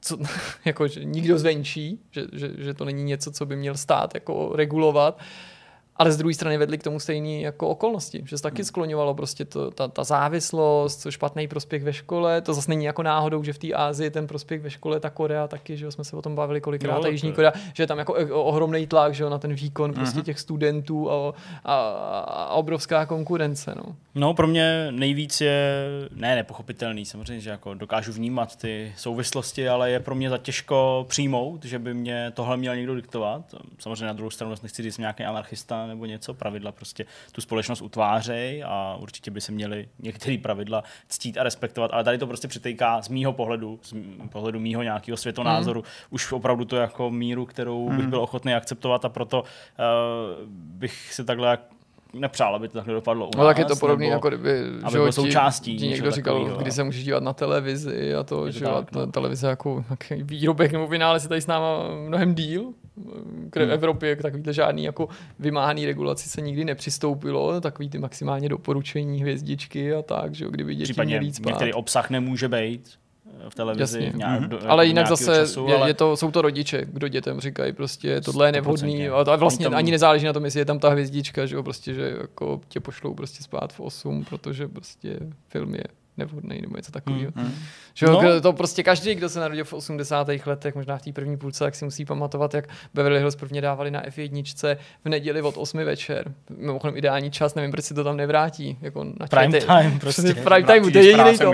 [0.00, 0.18] co,
[0.64, 4.52] jako, že nikdo zvenčí, že, že, že to není něco, co by měl stát jako
[4.54, 5.16] regulovat.
[5.16, 5.22] Uh,
[5.98, 8.64] ale z druhé strany vedly k tomu stejné jako okolnosti, že se taky hmm.
[8.64, 13.42] skloňovalo prostě to, ta, ta závislost, špatný prospěch ve škole, to zase není jako náhodou,
[13.42, 16.22] že v té Ázii ten prospěch ve škole, ta Korea taky, že jsme se o
[16.22, 19.38] tom bavili kolikrát, no, ta Jižní Korea, že je tam jako ohromný tlak, že na
[19.38, 20.24] ten výkon prostě uh-huh.
[20.24, 21.34] těch studentů a,
[21.64, 21.74] a,
[22.28, 23.74] a obrovská konkurence.
[23.76, 23.96] No.
[24.14, 25.84] no pro mě nejvíc je,
[26.14, 31.06] ne nepochopitelný, samozřejmě, že jako dokážu vnímat ty souvislosti, ale je pro mě za těžko
[31.08, 33.54] přijmout, že by mě tohle měl někdo diktovat.
[33.78, 38.62] Samozřejmě na druhou stranu nechci říct nějaký anarchista nebo něco, pravidla prostě tu společnost utvářejí
[38.62, 43.02] a určitě by se měly některé pravidla ctít a respektovat, ale tady to prostě přitejká
[43.02, 43.94] z mýho pohledu, z
[44.28, 45.86] pohledu mýho nějakého světonázoru, mm.
[46.10, 48.10] už opravdu to jako míru, kterou bych hmm.
[48.10, 49.46] byl ochotný akceptovat a proto uh,
[50.50, 51.58] bych si takhle
[52.12, 55.12] nepřál, aby to takhle dopadlo u No tak je to podobné, jako kdyby aby že,
[55.12, 56.58] součástí ti, ti někdo říkal, takovýho.
[56.58, 59.06] kdy se můžeš dívat na televizi a to, že tak, no.
[59.06, 59.84] televize jako
[60.22, 62.72] výrobek nebo vynález je tady s náma mnohem díl,
[63.50, 63.70] k hmm.
[63.70, 69.94] Evropě k takovýhle žádný jako vymáhaný regulaci se nikdy nepřistoupilo, takový ty maximálně doporučení hvězdičky
[69.94, 71.50] a tak, že kdyby děti Případně měli spát.
[71.50, 72.90] některý obsah nemůže být
[73.48, 73.80] v televizi.
[73.80, 74.12] Jasně.
[74.14, 74.48] Nějak, mm-hmm.
[74.48, 75.90] do, ale jinak zase času, je, ale...
[75.90, 79.66] je to, jsou to rodiče, kdo dětem říkají prostě tohle je nevhodný a, to, vlastně
[79.66, 79.74] tam...
[79.74, 82.80] ani nezáleží na tom, jestli je tam ta hvězdička, že jo, prostě, že jako tě
[82.80, 85.84] pošlou prostě spát v 8, protože prostě film je
[86.18, 87.32] nevhodný nebo něco takového.
[87.34, 87.54] Mm, hmm
[87.94, 88.40] Že no.
[88.40, 90.28] to prostě každý, kdo se narodil v 80.
[90.46, 93.90] letech, možná v té první půlce, tak si musí pamatovat, jak Beverly Hills prvně dávali
[93.90, 96.34] na F1 v neděli od 8 večer.
[96.56, 98.78] Mimochodem ideální čas, nevím, proč si to tam nevrátí.
[98.80, 100.34] Jako na prime time, prostě.
[100.34, 101.52] prime time, to je jediný to.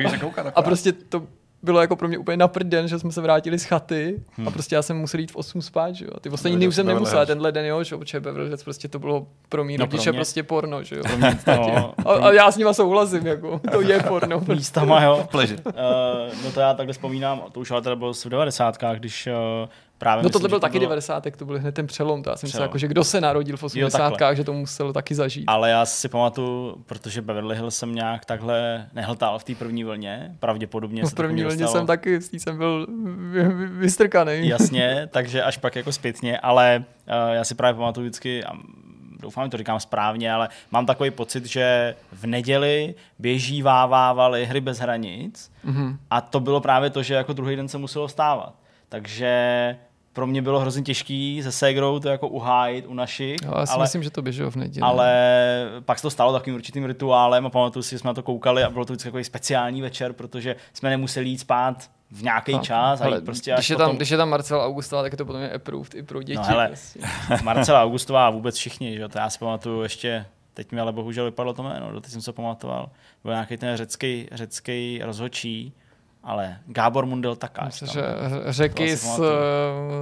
[0.55, 1.27] A prostě to
[1.65, 4.49] bylo jako pro mě úplně na den, že jsme se vrátili z chaty hmm.
[4.49, 6.11] a prostě já jsem musel jít v 8 spát, že jo.
[6.21, 8.99] Ty ostatní dny už jsem nemusel, tenhle den jo, že protože Beverly Hills prostě to
[8.99, 10.19] bylo pro mě no, rodiče mě...
[10.19, 11.03] prostě porno, že jo.
[11.03, 14.37] Pro mě, no, a, a, já s nima souhlasím, jako, to je porno.
[14.41, 14.55] Prostě.
[14.55, 15.29] Místama, jo.
[15.35, 15.43] uh,
[16.45, 18.79] no to já takhle vzpomínám, to už ale teda bylo v 90.
[18.99, 19.29] když
[19.63, 19.69] uh,
[20.05, 20.89] Právě no tohle byl taky bylo...
[20.89, 21.27] 90.
[21.37, 22.23] to byl hned ten přelom.
[22.23, 24.21] To já jsem myslel, jako, že kdo se narodil v 80.
[24.21, 25.45] Jo, že to musel taky zažít.
[25.47, 30.37] Ale já si pamatuju, protože Beverly Hills jsem nějak takhle nehltal v té první vlně,
[30.41, 31.03] pravděpodobně.
[31.03, 31.73] No, v první vlně dostalo...
[31.73, 32.87] jsem taky, s jsem byl
[33.69, 34.49] vystrkaný.
[34.49, 38.53] Jasně, takže až pak jako zpětně, ale uh, já si právě pamatuju vždycky, a
[39.21, 44.61] doufám, že to říkám správně, ale mám takový pocit, že v neděli běží vávávali hry
[44.61, 45.97] bez hranic mm-hmm.
[46.11, 48.55] a to bylo právě to, že jako druhý den se muselo stávat.
[48.89, 49.77] Takže
[50.15, 53.37] pro mě bylo hrozně těžký se Segrou to jako uhájit u našich.
[53.45, 54.83] Jo, já si ale, myslím, že to běželo v neděli.
[54.83, 55.11] Ale
[55.85, 58.63] pak se to stalo takovým určitým rituálem a pamatuju si, že jsme na to koukali
[58.65, 63.01] a bylo to vždycky takový speciální večer, protože jsme nemuseli jít spát v nějaký čas.
[63.01, 63.97] A prostě když, je tam, potom...
[63.97, 66.39] když je tam Marcela Augustová, tak je to potom je approved i pro děti.
[66.39, 66.71] No, hele,
[67.43, 71.25] Marcela Augustová a vůbec všichni, že to já si pamatuju ještě, teď mi ale bohužel
[71.25, 72.91] vypadlo to jméno, teď jsem se pamatoval,
[73.25, 75.73] byl nějaký ten řecký, řecký rozhočí,
[76.25, 77.81] ale Gábor Mundel Takáč.
[77.81, 78.03] Myslím, že
[78.47, 79.25] řeky z uh,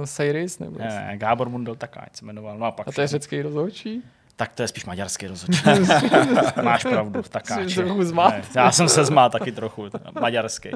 [0.05, 0.59] Seiris?
[0.59, 2.57] Nebo ne, ne, Gábor Mundel Takáč se jmenoval.
[2.57, 4.03] No a, pak a to je řecký rozhodčí?
[4.35, 5.61] Tak to je spíš maďarský rozhodčí.
[6.63, 7.77] Máš pravdu, takáč.
[8.55, 9.89] Já jsem se zmát taky trochu,
[10.21, 10.69] maďarský.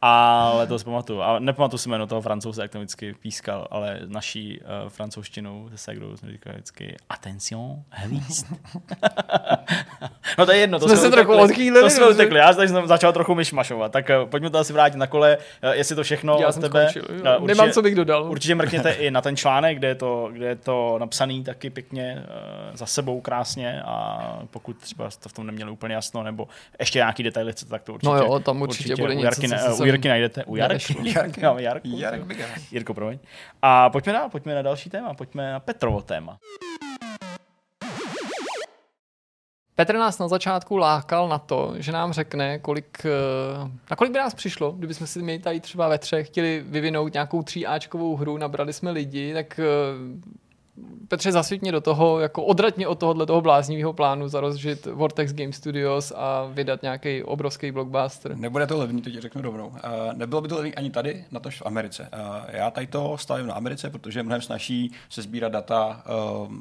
[0.00, 1.22] Ale to si pamatuju.
[1.22, 5.78] A nepamatuju si jméno toho francouze, jak to vždycky pískal, ale naší uh, francouzštinou se
[5.78, 8.46] Segrou jsme říkali vždycky attention, hvízd.
[10.38, 10.78] no to je jedno.
[10.78, 11.84] To jsme, jsme se trochu odchýlili.
[11.84, 12.38] To jsme utekli.
[12.38, 13.92] Já jsem začal trochu myšmašovat.
[13.92, 16.88] Tak uh, pojďme to asi vrátit na kole, uh, jestli to všechno Já od tebe.
[16.90, 18.30] Skončil, uh, určitě, Nemám, co bych dodal.
[18.30, 22.24] Určitě mrkněte i na ten článek, kde je to, kde je to napsaný taky pěkně
[22.70, 26.48] uh, za sebou krásně a pokud třeba jste v tom neměli úplně jasno, nebo
[26.80, 28.10] ještě nějaký detaily chcete, tak to určitě.
[28.10, 30.44] No jo, tam určitě, určitě bude něco, Jirky najdete.
[30.44, 30.90] U Jarek.
[31.04, 31.82] Jarek, Jarek
[32.70, 33.18] Jirko, promiň.
[33.62, 36.38] A pojďme dál, pojďme na další téma, pojďme na Petrovo téma.
[39.74, 44.18] Petr nás na začátku lákal na to, že nám řekne, kolik, eh, na kolik by
[44.18, 48.72] nás přišlo, kdybychom si my tady třeba ve třech chtěli vyvinout nějakou tříáčkovou hru, nabrali
[48.72, 49.60] jsme lidi, tak
[51.08, 56.12] Petře, zasvětně do toho, jako odratně od tohohle toho bláznivého plánu zarozžit Vortex Game Studios
[56.16, 58.36] a vydat nějaký obrovský blockbuster.
[58.36, 59.66] Nebude to levný, to ti řeknu rovnou.
[59.66, 59.74] Uh,
[60.14, 62.08] nebylo by to levný ani tady, na tož v Americe.
[62.12, 66.02] Uh, já tady to stavím na Americe, protože je mnohem snaží se sbírat data
[66.46, 66.52] uh,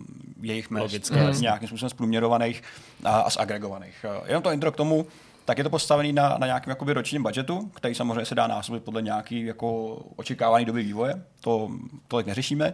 [0.41, 1.41] jejich mest, mm.
[1.41, 2.63] nějakým způsobem zprůměrovaných
[3.03, 4.05] a, a zagregovaných.
[4.21, 5.05] Uh, jenom to intro k tomu,
[5.45, 8.83] tak je to postavený na, na nějakém jakoby ročním budgetu, který samozřejmě se dá násobit
[8.83, 11.23] podle nějaký jako očekávaný doby vývoje.
[11.41, 11.69] To
[12.07, 12.73] tolik neřešíme.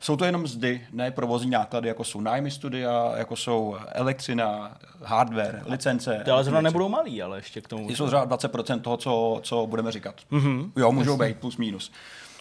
[0.00, 5.62] Jsou to jenom mzdy, ne provozní náklady, jako jsou nájmy studia, jako jsou elektřina, hardware,
[5.66, 6.20] licence.
[6.24, 7.90] Ty ale zrovna nebudou malý, ale ještě k tomu.
[7.90, 10.14] Jsou třeba 20% toho, co, co budeme říkat.
[10.32, 10.70] Mm-hmm.
[10.76, 11.92] Jo, můžou být plus minus.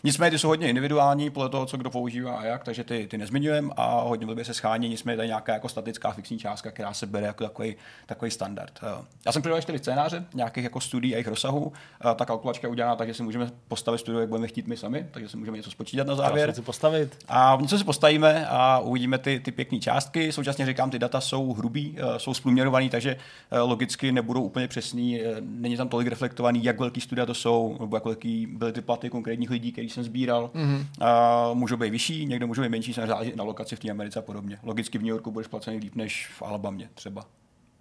[0.05, 3.17] Nicméně ty jsou hodně individuální podle toho, co kdo používá a jak, takže ty, ty
[3.17, 7.05] nezmiňujeme a hodně blbě se schání, nicméně tady nějaká jako statická fixní částka, která se
[7.05, 8.79] bere jako takový, takový standard.
[8.83, 11.73] Eh, já jsem přidal čtyři scénáře, nějakých jako studií a jejich rozsahu.
[12.11, 14.77] Eh, ta kalkulačka je udělaná tak, že si můžeme postavit studio, jak budeme chtít my
[14.77, 16.53] sami, takže si můžeme něco spočítat na závěr.
[16.53, 17.17] Si postavit.
[17.27, 20.31] A něco si postavíme a uvidíme ty, ty pěkné částky.
[20.31, 23.17] Současně říkám, ty data jsou hrubý, eh, jsou splůměrovaný, takže
[23.51, 25.21] logicky nebudou úplně přesný.
[25.39, 29.09] Není tam tolik reflektovaný, jak velký studia to jsou, nebo jak velký byly ty platy
[29.09, 30.51] konkrétních lidí, kteří jsem sbíral.
[30.53, 30.85] Mm-hmm.
[31.01, 34.21] A můžou být vyšší, někdo může být menší, se na lokaci v té Americe a
[34.21, 34.59] podobně.
[34.63, 37.25] Logicky v New Yorku budeš placený líp než v Alabamě třeba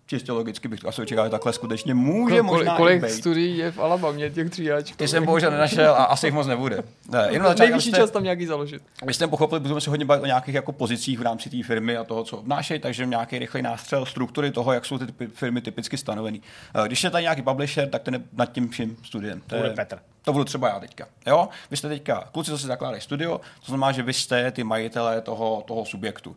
[0.06, 3.10] čistě logicky bych to asi očekával, takhle skutečně může Kol, možná Kolik být.
[3.10, 4.96] studií je v Alabamě těch tříáčků?
[4.96, 6.82] Ty jsem bohužel nenašel a asi jich moc nebude.
[7.08, 8.82] Ne, jenom na Nejvyšší čas tam nějaký založit.
[9.06, 11.96] Vy jste pochopili, budeme se hodně bavit o nějakých jako pozicích v rámci té firmy
[11.96, 15.96] a toho, co obnášejí, takže nějaký rychlý nástřel struktury toho, jak jsou ty firmy typicky
[15.96, 16.42] stanovený.
[16.74, 19.42] Eh, když je tady nějaký publisher, tak ten je nad tím vším studiem.
[19.46, 19.98] To je Petr.
[20.24, 21.06] To budu třeba já teďka.
[21.26, 21.48] Jo?
[21.70, 25.20] Vy jste teďka, kluci, co si zakládají studio, to znamená, že vy jste ty majitelé
[25.20, 26.36] toho, toho subjektu.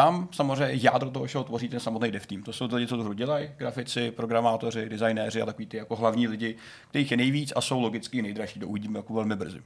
[0.00, 2.42] Eh, tam samozřejmě jádro toho všeho tvoří ten samotný dev team.
[2.42, 6.28] To jsou lidi, co tu hru dělají, grafici, programátoři, designéři a takový ty jako hlavní
[6.28, 6.56] lidi,
[6.88, 8.60] kterých je nejvíc a jsou logicky nejdražší.
[8.60, 9.62] To uvidíme jako velmi brzy.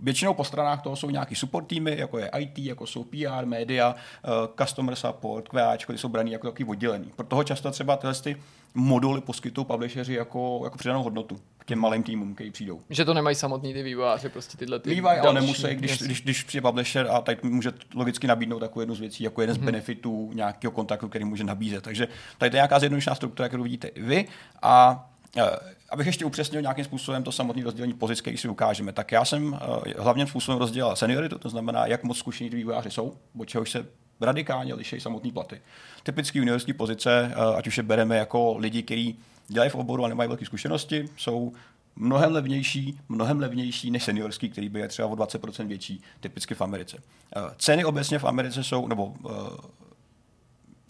[0.00, 3.94] Většinou po stranách toho jsou nějaký support týmy, jako je IT, jako jsou PR, média,
[3.94, 4.30] uh,
[4.62, 7.10] customer support, QAčko, ty jsou braný jako takový oddělený.
[7.16, 8.36] Pro toho často třeba tyhle ty
[8.74, 12.82] moduly poskytují publisheri jako, jako přidanou hodnotu těm malým týmům, kteří přijdou.
[12.90, 16.42] Že to nemají samotný ty vývojáři, prostě tyhle ty Mývaj, ale nemusí, když, když, když
[16.42, 19.66] přijde publisher a tady může logicky nabídnout takovou jednu z věcí, jako jeden z hmm.
[19.66, 21.84] benefitů nějakého kontaktu, který může nabízet.
[21.84, 24.28] Takže tady je nějaká zjednodušená struktura, kterou vidíte i vy.
[24.62, 25.42] A uh,
[25.90, 29.52] abych ještě upřesnil nějakým způsobem to samotné rozdělení pozic, který si ukážeme, tak já jsem
[29.52, 29.58] uh,
[29.98, 33.86] hlavním způsobem rozdělil senioritu, to znamená, jak moc zkušení vývojáři jsou, od čehož se
[34.20, 35.60] radikálně liší samotné platy.
[36.02, 39.18] Typické juniorské pozice, uh, ať už je bereme jako lidi, kteří
[39.48, 41.52] dělají v oboru a nemají velké zkušenosti, jsou
[41.96, 46.60] mnohem levnější, mnohem levnější než seniorský, který by je třeba o 20% větší, typicky v
[46.60, 46.96] Americe.
[46.96, 49.32] Uh, ceny obecně v Americe jsou, nebo uh,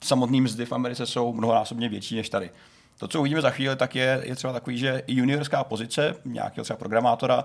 [0.04, 2.50] samotný mzdy v Americe jsou mnohonásobně větší než tady.
[2.98, 6.64] To, co uvidíme za chvíli, tak je, je třeba takový, že i juniorská pozice nějakého
[6.64, 7.44] třeba programátora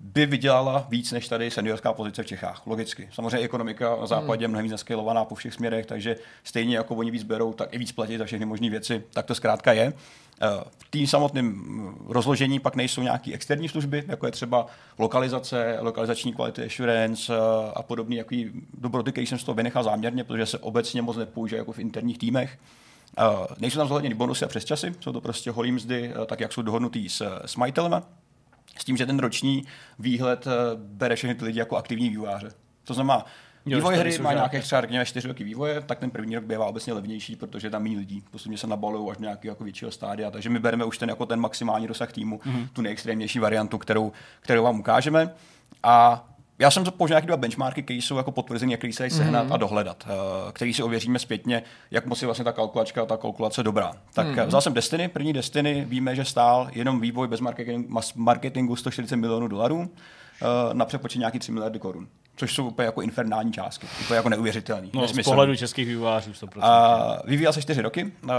[0.00, 2.66] by vydělala víc než tady seniorská pozice v Čechách.
[2.66, 3.08] Logicky.
[3.12, 7.10] Samozřejmě ekonomika na západě je mnohem víc naskalovaná po všech směrech, takže stejně jako oni
[7.10, 9.04] víc berou, tak i víc platí za všechny možné věci.
[9.10, 9.92] Tak to zkrátka je.
[10.42, 11.64] Eh, v té samotném
[12.06, 14.66] rozložení pak nejsou nějaké externí služby, jako je třeba
[14.98, 18.24] lokalizace, lokalizační quality assurance eh, a podobné
[18.78, 22.18] dobroty, které jsem z toho vynechal záměrně, protože se obecně moc nepoužije jako v interních
[22.18, 22.58] týmech.
[23.18, 26.62] Uh, nejsou tam zohledněny bonusy a přesčasy, jsou to prostě holý mzdy, tak jak jsou
[26.62, 28.02] dohodnutý s, s majitelem,
[28.78, 29.64] s tím, že ten roční
[29.98, 32.50] výhled bere všechny ty lidi jako aktivní vývojáře.
[32.84, 33.24] To znamená,
[33.66, 36.66] Jo, Vývoj hry má nějaké třeba řekněme 4 roky vývoje, tak ten první rok bývá
[36.66, 38.22] obecně levnější, protože tam méně lidí.
[38.30, 40.30] Postupně se nabalují až do nějakého jako většího stádia.
[40.30, 42.68] Takže my bereme už ten jako ten maximální rozsah týmu, mm-hmm.
[42.72, 45.30] tu nejextrémnější variantu, kterou, kterou vám ukážeme.
[45.82, 49.46] A já jsem použil nějaké dva benchmarky, které jsou jako potvrzené, které se dají sehnat
[49.46, 49.54] mm-hmm.
[49.54, 53.16] a dohledat, uh, který si ověříme zpětně, jak moc je vlastně ta kalkulačka a ta
[53.16, 53.92] kalkulace dobrá.
[54.14, 54.46] Tak mm-hmm.
[54.46, 59.48] vzal jsem Destiny, první Destiny, víme, že stál jenom vývoj bez marketingu, marketingu 140 milionů
[59.48, 59.86] dolarů uh,
[60.72, 64.90] na přepočet nějaký 3 miliardy korun což jsou úplně jako infernální částky, úplně jako neuvěřitelný.
[64.94, 66.48] No, z pohledu českých vývojářů 100%.
[66.60, 68.04] A vyvíjel se čtyři roky.
[68.04, 68.30] Uh,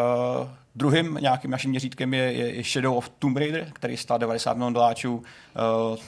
[0.75, 5.15] druhým nějakým naším měřítkem je, je Shadow of Tomb Raider, který stál 90 milionů doláčů
[5.15, 5.23] uh,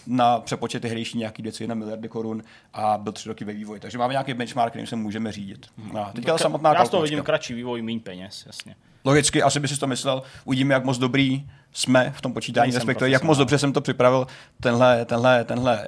[0.07, 3.79] na přepočety hrejší nějaký 2,1 miliardy korun a byl tři roky ve vývoji.
[3.79, 5.65] Takže máme nějaký benchmark, kterým se můžeme řídit.
[5.77, 5.97] Hmm.
[5.97, 8.75] A teďka tak, samotná Já z toho vidím kratší vývoj, méně peněz, jasně.
[9.05, 10.23] Logicky, asi by si to myslel.
[10.45, 14.27] Uvidíme, jak moc dobrý jsme v tom počítání, respektive jak moc dobře jsem to připravil,
[14.61, 15.87] tenhle, tenhle, tenhle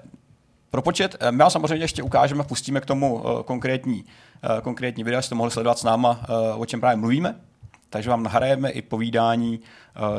[0.72, 4.06] Propočet, eh, my vám samozřejmě ještě ukážeme, pustíme k tomu eh, konkrétní,
[4.44, 6.20] eh, konkrétní video, jste mohli sledovat s náma,
[6.56, 7.36] o čem právě mluvíme.
[7.90, 9.60] Takže vám nahrajeme i povídání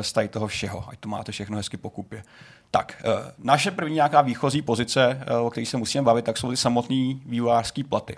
[0.01, 2.23] z tady toho všeho, ať to máte všechno hezky pokupě.
[2.71, 3.03] Tak,
[3.37, 7.83] naše první nějaká výchozí pozice, o které se musíme bavit, tak jsou ty samotné vývojářské
[7.83, 8.15] platy.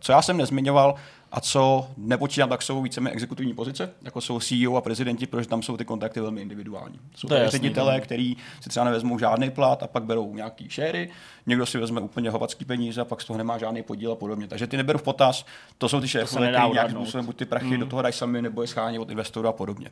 [0.00, 0.94] Co já jsem nezmiňoval,
[1.32, 5.62] a co nepočítám, tak jsou víceméně exekutivní pozice, jako jsou CEO a prezidenti, protože tam
[5.62, 7.00] jsou ty kontakty velmi individuální.
[7.14, 8.00] Jsou to ředitelé, no.
[8.00, 11.10] kteří si třeba nevezmou žádný plat a pak berou nějaký šéry,
[11.46, 14.48] někdo si vezme úplně hovacký peníze a pak z toho nemá žádný podíl a podobně.
[14.48, 15.46] Takže ty neberu v potaz,
[15.78, 17.80] to jsou ty šéfové, kteří nějakým způsobem buď ty prachy mm.
[17.80, 19.90] do toho dají sami nebo je schání od investorů a podobně.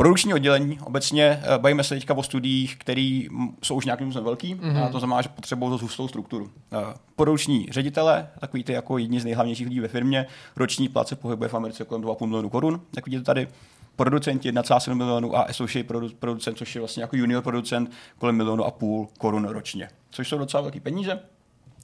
[0.00, 3.22] Produkční oddělení, obecně eh, bavíme se teďka o studiích, které
[3.62, 4.84] jsou už nějakým způsobem velký, mm-hmm.
[4.84, 6.50] a to znamená, že potřebují zhustou strukturu.
[6.72, 10.26] Eh, produkční ředitele, takový ty jako jedni z nejhlavnějších lidí ve firmě,
[10.56, 13.48] roční plat se pohybuje v Americe kolem 2,5 milionů korun, jak vidíte tady.
[13.96, 18.70] Producenti 1,7 milionů a associate producent, což je vlastně jako junior producent, kolem milionu a
[18.70, 21.20] půl korun ročně, což jsou docela velké peníze.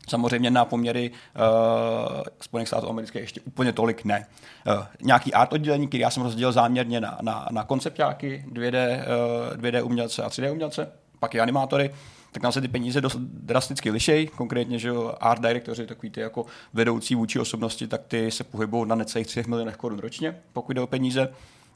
[0.07, 4.27] Samozřejmě na poměry uh, Spojených států amerických ještě úplně tolik ne.
[4.67, 9.05] Uh, nějaký art oddělení, který já jsem rozdělil záměrně na, na, na konceptáky, 2D,
[9.53, 11.91] uh, 2D umělce a 3D umělce, pak i animátory,
[12.33, 14.91] tak nám se ty peníze dost drasticky lišejí, konkrétně, že
[15.21, 19.45] art directoři, takový ty jako vedoucí vůči osobnosti, tak ty se pohybují na necelých 3
[19.47, 21.29] milionech korun ročně, pokud jde o peníze.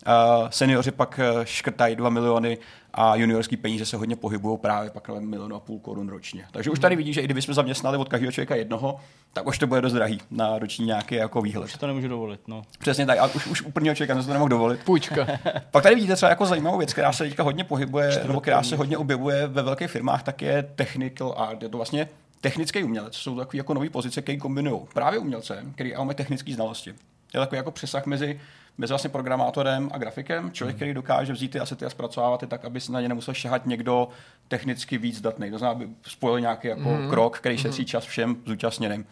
[0.07, 2.59] Uh, seniori pak uh, škrtají 2 miliony
[2.95, 6.47] a juniorský peníze se hodně pohybují právě pak na milionu a půl korun ročně.
[6.51, 9.01] Takže už tady vidíš, že i kdybychom zaměstnali od každého člověka jednoho,
[9.33, 11.65] tak už to bude dost drahý na roční nějaký jako výhled.
[11.65, 12.63] Už to nemůžu dovolit, no.
[12.79, 14.81] Přesně tak, a už, už u prvního člověka jsem to nemohl dovolit.
[14.85, 15.27] Půjčka.
[15.71, 18.77] pak tady vidíte třeba jako zajímavou věc, která se teďka hodně pohybuje, nebo která se
[18.77, 21.63] hodně objevuje ve velkých firmách, tak je technical art.
[21.63, 22.09] Je to vlastně
[22.41, 23.15] technický umělec.
[23.15, 26.95] Jsou takové jako nové pozice, které kombinují právě umělce, který má technické znalosti.
[27.35, 28.41] Je takový jako přesah mezi
[28.81, 32.65] mezi vlastně programátorem a grafikem, člověk, který dokáže vzít ty asety a zpracovávat je tak,
[32.65, 34.09] aby se na ně nemusel šahat někdo
[34.49, 35.51] technicky víc datný.
[35.51, 37.11] To znamená, aby spojil nějaký jako mm.
[37.11, 37.87] krok, který šetří mm.
[37.87, 39.07] čas všem zúčastněným.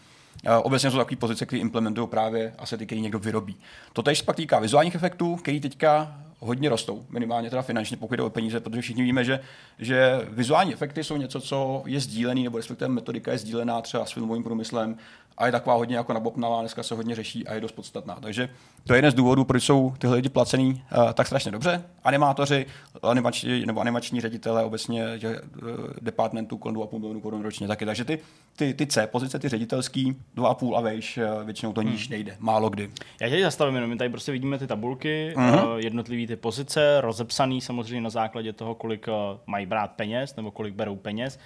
[0.46, 3.56] Uh, obecně jsou takové pozice, které implementují právě asety, které někdo vyrobí.
[3.92, 8.22] To tež pak týká vizuálních efektů, který teďka hodně rostou, minimálně teda finančně, pokud jde
[8.22, 9.40] o peníze, protože všichni víme, že,
[9.78, 14.12] že vizuální efekty jsou něco, co je sdílený, nebo respektive metodika je sdílená třeba s
[14.12, 14.96] filmovým průmyslem
[15.38, 18.18] a je taková hodně jako nabopnalá, dneska se hodně řeší a je dost podstatná.
[18.20, 18.48] Takže
[18.86, 21.82] to je jeden z důvodů, proč jsou tyhle lidi placený uh, tak strašně dobře.
[22.04, 22.66] Animátoři,
[23.02, 25.70] animační, nebo animační ředitele obecně uh,
[26.00, 27.86] departmentů kolem 2,5 milionů korun ročně taky.
[27.86, 28.18] Takže ty,
[28.56, 32.10] ty, ty C pozice, ty ředitelský, 2,5 a vejš, uh, většinou to níž hmm.
[32.10, 32.90] nejde, málo kdy.
[33.20, 35.72] Já tě zastavím jenom, my tady prostě vidíme ty tabulky, uh-huh.
[35.72, 39.14] uh, jednotlivé ty pozice, rozepsaný samozřejmě na základě toho, kolik uh,
[39.46, 41.38] mají brát peněz nebo kolik berou peněz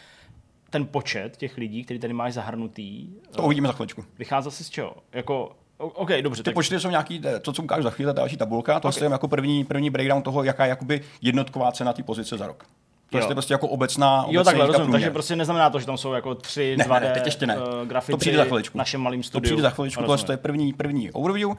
[0.72, 3.08] ten počet těch lidí, který tady máš zahrnutý.
[3.30, 4.04] To uvidíme za chvíličku.
[4.18, 4.94] Vychází si z čeho?
[5.12, 6.42] Jako, OK, dobře.
[6.42, 6.54] Ty tak...
[6.54, 9.02] počty jsou nějaký, to, co ukážu za chvíli, další tabulka, to okay.
[9.02, 12.66] je jako první, první breakdown toho, jaká je jakoby jednotková cena té pozice za rok.
[13.10, 14.92] To je prostě jako obecná, obecná Jo, takhle, rozumím.
[14.92, 17.58] Takže prostě neznamená to, že tam jsou jako tři, ne, 2D ne, teď ještě ne.
[17.58, 18.78] Uh, grafity to přijde za chviličku.
[18.78, 19.40] našem malým studiu.
[19.40, 21.48] To přijde za chviličku, tohle to je první, první overview.
[21.48, 21.56] Uh,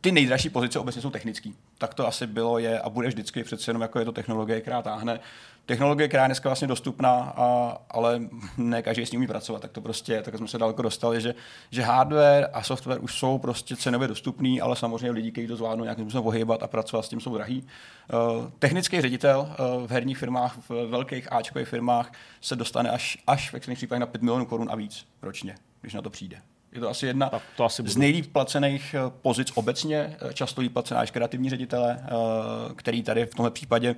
[0.00, 1.54] ty nejdražší pozice obecně jsou technický.
[1.78, 4.82] Tak to asi bylo, je a bude vždycky přece jenom jako je to technologie, která
[4.82, 5.20] táhne
[5.66, 8.20] technologie, která je dneska vlastně dostupná, a, ale
[8.56, 11.34] ne každý s ní umí pracovat, tak to prostě, tak jsme se daleko dostali, že,
[11.70, 15.84] že hardware a software už jsou prostě cenově dostupný, ale samozřejmě lidi, kteří to zvládnou
[15.84, 17.62] nějakým způsobem ohýbat a pracovat s tím, jsou drahý.
[17.62, 23.50] Uh, technický ředitel uh, v herních firmách, v velkých Ačkových firmách se dostane až, až
[23.50, 26.36] v extrémních případech na 5 milionů korun a víc ročně, když na to přijde.
[26.72, 30.72] Je to asi jedna Tak to asi z nejlíp placených eh, pozic obecně, často líp
[30.72, 32.06] placená až kreativní ředitele,
[32.76, 33.96] který tady v tomhle případě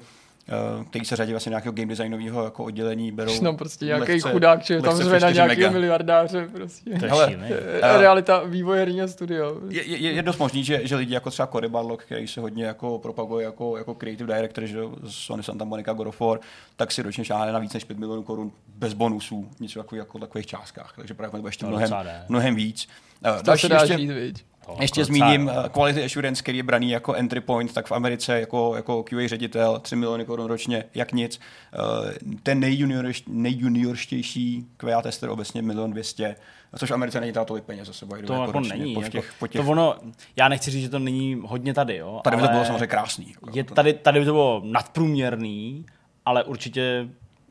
[0.90, 4.62] který se řadí vlastně nějakého game designového jako oddělení, berou nám prostě nějaký lehce- chudák,
[4.64, 5.70] že tam zve na přes 4 nějakého mega.
[5.70, 6.90] miliardáře prostě.
[6.98, 7.52] To je Hele, šílený.
[7.82, 9.46] Eh, Realita vývoje herního studia.
[9.68, 12.64] Je, je, je dost možný, že, že lidi jako třeba Cory Barlog, který se hodně
[12.64, 16.38] jako propaguje jako, jako creative director, že z Sony Santa Monica God of War,
[16.76, 20.18] tak si ročně šáhne na víc než 5 milionů korun bez bonusů, něco jako, jako
[20.18, 20.92] takových částkách.
[20.96, 21.90] Takže právě to bude ještě To mnohem,
[22.28, 22.88] mnohem víc.
[23.24, 24.44] Eh, To Další se dá ještě, žít, viď?
[24.66, 27.92] To ještě jako zmíním eh, Quality Assurance, který je braný jako entry point, tak v
[27.92, 31.40] Americe jako, jako QA ředitel 3 miliony korun ročně, jak nic.
[31.72, 36.36] Eh, Ten nejjuniorš- nejjuniorštější QA tester obecně milion 200,
[36.78, 38.16] což v Americe není tolik peněz za sebou.
[38.26, 38.94] To jako ročně, není.
[38.94, 39.94] Po Jako, těch, po těch, to ono,
[40.36, 42.20] já nechci říct, že to není hodně tady, jo.
[42.24, 43.26] tady by ale to bylo samozřejmě krásný.
[43.28, 45.86] Jako, Je tady, tady by to bylo nadprůměrný,
[46.26, 47.08] ale určitě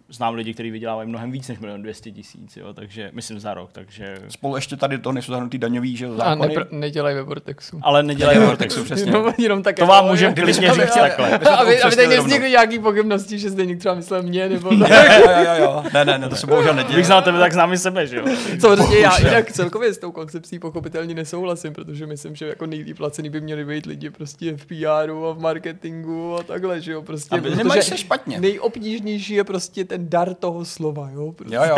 [0.09, 3.69] znám lidi, kteří vydělávají mnohem víc než milion 200 tisíc, jo, takže myslím za rok,
[3.71, 4.17] takže...
[4.29, 6.55] Spolu ještě tady to nejsou zahrnutý daňový že, jo, A zákony.
[6.55, 7.79] nepr- nedělají ve Vortexu.
[7.81, 8.83] Ale nedělají Nedělají Vortexu.
[8.83, 9.11] Přesně.
[9.11, 11.37] No, jenom tak To vám můžem Kdyby klidně říct ale- takhle.
[11.37, 15.53] aby, aby tady nevznikly nějaký pochybnosti, že Zdeněk třeba myslel mě, nebo jo, jo, jo,
[15.57, 15.83] jo.
[15.93, 16.95] Ne, ne, ne, to se bohužel neděje.
[16.95, 18.25] Bych znal tebe, tak znám i sebe, že jo.
[18.59, 23.29] Samozřejmě já jinak celkově s tou koncepcí pochopitelně nesouhlasím, protože myslím, že jako nejlíp placený
[23.29, 27.35] by měli být lidi prostě v PRu a v marketingu a takhle, že jo, prostě.
[27.35, 28.39] Aby- nemají se špatně.
[28.39, 31.31] Nejobtížnější je prostě ten dar toho slova, jo.
[31.31, 31.55] Prostě.
[31.55, 31.75] Jo, jo.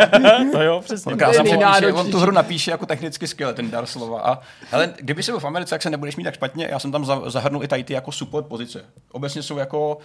[0.52, 1.12] to jo, přesně.
[1.12, 4.20] On krásně To je popíše, on tu hru napíše jako technicky skvěle, ten dar slova.
[4.20, 4.38] A,
[4.72, 6.68] ale kdyby se byl v Americe, tak se nebudeš mít tak špatně.
[6.70, 8.84] Já jsem tam za- zahrnul i tady ty jako support pozice.
[9.12, 9.98] Obecně jsou jako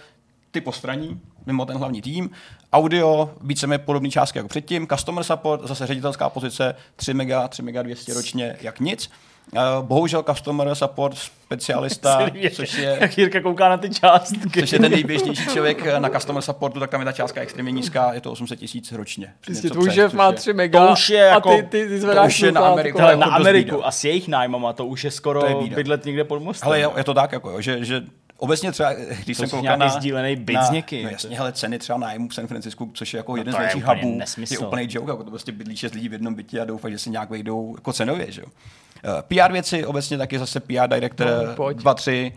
[0.50, 2.30] ty postraní, mimo ten hlavní tým.
[2.72, 4.86] Audio, víceméně podobné částky jako předtím.
[4.86, 9.10] Customer support, zase ředitelská pozice, 3 mega, 3 mega 200 ročně, jak nic.
[9.52, 14.60] Uh, bohužel customer support specialista, což je, Jak Jirka kouká na ty částky.
[14.60, 17.72] což je ten nejběžnější člověk eh, na customer supportu, tak tam je ta částka extrémně
[17.72, 19.32] nízká, je to 800 tisíc ročně.
[19.48, 21.88] Něco tvůj šéf což má je- 3 mega To už je jako- a ty, ty,
[21.88, 22.60] ty zvedáš už je na.
[22.60, 22.98] Ameriku.
[22.98, 26.04] Hele, jako na Ameriku a s jejich nájmama to už je skoro To je bydlet
[26.04, 26.66] někde pod mostem.
[26.68, 28.02] Ale je, je to tak, jako, jo, že, že
[28.36, 28.92] obecně třeba,
[29.24, 29.88] když To jsem koukal na...
[29.88, 31.04] sdílený byt s někým.
[31.04, 33.58] No jasně, hele, ceny třeba nájmu v San Francisku, což je jako jeden to z
[33.58, 34.52] největších úplně hubů, nesmysl.
[34.54, 36.98] je úplný joke, jako to prostě bydlí šest lidí v jednom bytě a doufají, že
[36.98, 38.46] si nějak vejdou jako cenově, že jo.
[39.04, 41.76] Uh, PR věci, obecně taky zase PR director No, pojď.
[41.76, 42.32] 2, 3,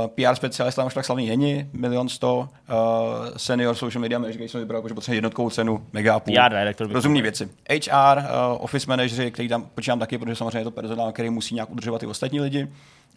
[0.00, 2.46] uh, PR specialista už tak slavný není, milion sto, uh,
[3.36, 6.34] senior social media manager, který jsem vybral, jako, že potřebuje jednotkovou cenu, mega a půl.
[6.34, 7.48] PR director Rozumný věci.
[7.70, 8.24] HR, uh,
[8.58, 12.02] office managery, který tam počítám taky, protože samozřejmě je to personál, který musí nějak udržovat
[12.02, 12.68] i ostatní lidi.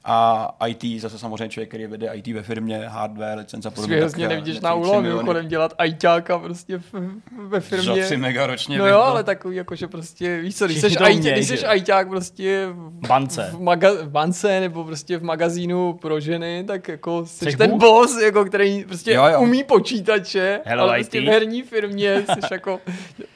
[0.09, 3.97] A IT, zase samozřejmě člověk, který vede IT ve firmě, hardware, licence a podobně.
[3.97, 5.17] Eh, nevidíš za na tři úlohu, miliony.
[5.23, 6.93] mimochodem dělat ajťáka prostě v,
[7.47, 8.03] ve Za firmě.
[8.05, 8.77] 3 mega ročně.
[8.77, 11.65] No jo, ale takový, jako, že prostě, víš co, když jsi, umějí, když že jsi
[11.65, 13.49] ajťák prostě v, Bance.
[13.53, 17.69] v, maga, v bance nebo prostě v magazínu pro ženy, tak jako jsi Jseš ten
[17.69, 17.79] Bůh?
[17.79, 19.41] boss, jako, který prostě Jo, jo.
[19.41, 21.25] umí počítače, Hello, ale prostě IT.
[21.25, 22.79] v herní firmě jsi jako,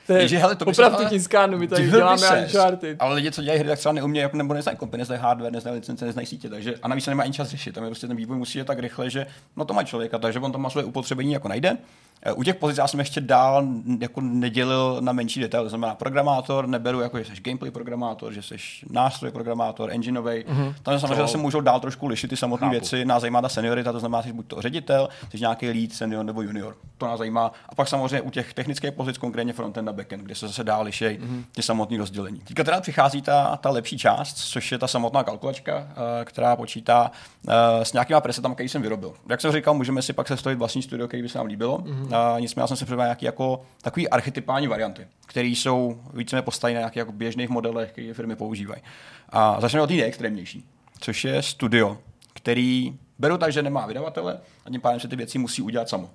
[0.07, 2.97] to je Ježi, hele, to opravdu ale- tiskárnu, my tady děláme Uncharted.
[3.01, 5.75] Ale lidi, co dělají hry, tak třeba neumějí, jako, nebo neznají kompy, neznají hardware, neznají
[5.75, 7.75] licence, neznají sítě, takže a navíc nemá ani čas řešit.
[7.75, 10.39] Tam je prostě ten vývoj musí jít tak rychle, že no to má člověka, takže
[10.39, 11.77] on tam má své upotřebení jako najde.
[12.23, 13.63] Eh, U těch pozic já jsem ještě dál
[13.99, 18.41] jako nedělil na menší detail, to znamená programátor, neberu jako, že jsi gameplay programátor, že
[18.41, 18.55] jsi
[18.89, 20.31] nástroj programátor, engineový.
[20.31, 20.73] Mm-hmm.
[20.83, 23.05] Tam samozřejmě zase můžou dál trošku lišit ty samotné věci.
[23.05, 26.25] Nás zajímá ta seniorita, to znamená, že jsi buď to ředitel, jsi nějaký lead, senior
[26.25, 26.75] nebo junior.
[26.97, 27.51] To nás zajímá.
[27.69, 30.83] A pak samozřejmě u těch technických pozic, konkrétně frontend a backend, kde se zase dál
[30.83, 31.43] liší mm-hmm.
[31.51, 32.39] ty samotné rozdělení.
[32.39, 37.11] Teďka teda přichází ta, ta lepší část, což je ta samotná kalkulačka, eh, která počítá
[37.47, 39.13] eh, s nějakýma presetama, který jsem vyrobil.
[39.29, 41.77] Jak jsem říkal, můžeme si pak sestavit vlastní studio, který by se nám líbilo.
[41.77, 42.10] Mm-hmm.
[42.13, 46.73] A nicméně já jsem si připravil nějaký jako takový archetypální varianty, které jsou víceméně postaveny
[46.73, 48.81] na nějakých jako běžných modelech, které firmy používají.
[49.29, 50.65] A začneme od té nejextrémnější,
[50.99, 51.97] což je studio,
[52.33, 56.09] který beru tak, že nemá vydavatele a tím pádem se ty věci musí udělat samo.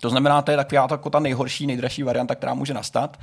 [0.00, 3.16] To znamená, to je taková jako ta nejhorší, nejdražší varianta, která může nastat,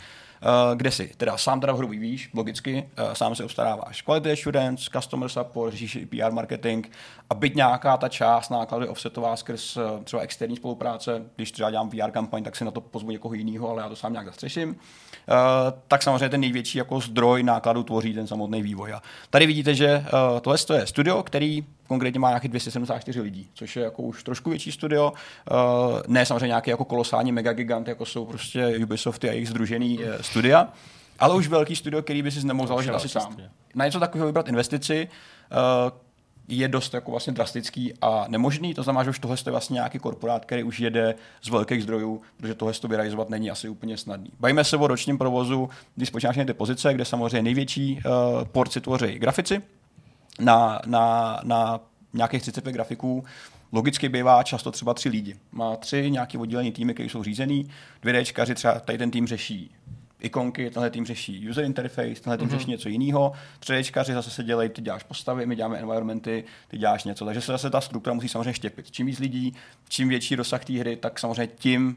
[0.75, 4.01] kde si teda sám teda hru vyvíjíš, logicky, eh, sám si obstaráváš.
[4.01, 6.87] Quality assurance, customer support, řešíš PR marketing
[7.29, 11.71] a byť nějaká ta část nákladu je offsetová skrz eh, třeba externí spolupráce, když třeba
[11.71, 14.27] dělám VR kampaň, tak si na to pozvu někoho jiného, ale já to sám nějak
[14.27, 14.83] zastřeším, eh,
[15.87, 18.93] tak samozřejmě ten největší jako zdroj nákladu tvoří ten samotný vývoj.
[18.93, 23.49] A tady vidíte, že eh, tohle to je studio, který konkrétně má nějakých 274 lidí,
[23.53, 25.11] což je jako už trošku větší studio.
[25.11, 30.67] Uh, ne samozřejmě nějaký jako kolosální megagigant, jako jsou prostě Ubisofty a jejich združený studia,
[31.19, 33.37] ale už velký studio, který by si nemohl založit asi sám.
[33.75, 35.07] Na něco takového vybrat investici,
[36.47, 38.73] je dost jako vlastně drastický a nemožný.
[38.73, 42.21] To znamená, že už tohle je vlastně nějaký korporát, který už jede z velkých zdrojů,
[42.37, 44.29] protože tohle to vyrealizovat není asi úplně snadný.
[44.39, 49.19] Bavíme se o ročním provozu, když spočítáš ty pozice, kde samozřejmě největší uh, porci tvoří
[49.19, 49.61] grafici
[50.39, 51.79] na, na, na
[52.13, 53.23] nějakých 35 grafiků,
[53.71, 55.35] logicky bývá často třeba tři lidi.
[55.51, 57.69] Má tři nějaký oddělení týmy, které jsou řízený,
[58.01, 58.23] dvě
[58.55, 59.71] třeba tady ten tým řeší
[60.23, 62.51] ikonky, tenhle tým řeší user interface, tenhle tým mm-hmm.
[62.51, 67.03] řeší něco jiného, předečkaři zase se dělají, ty děláš postavy, my děláme environmenty, ty děláš
[67.03, 67.25] něco.
[67.25, 68.91] Takže se zase ta struktura musí samozřejmě štěpit.
[68.91, 69.53] Čím víc lidí,
[69.89, 71.95] čím větší rozsah té hry, tak samozřejmě tím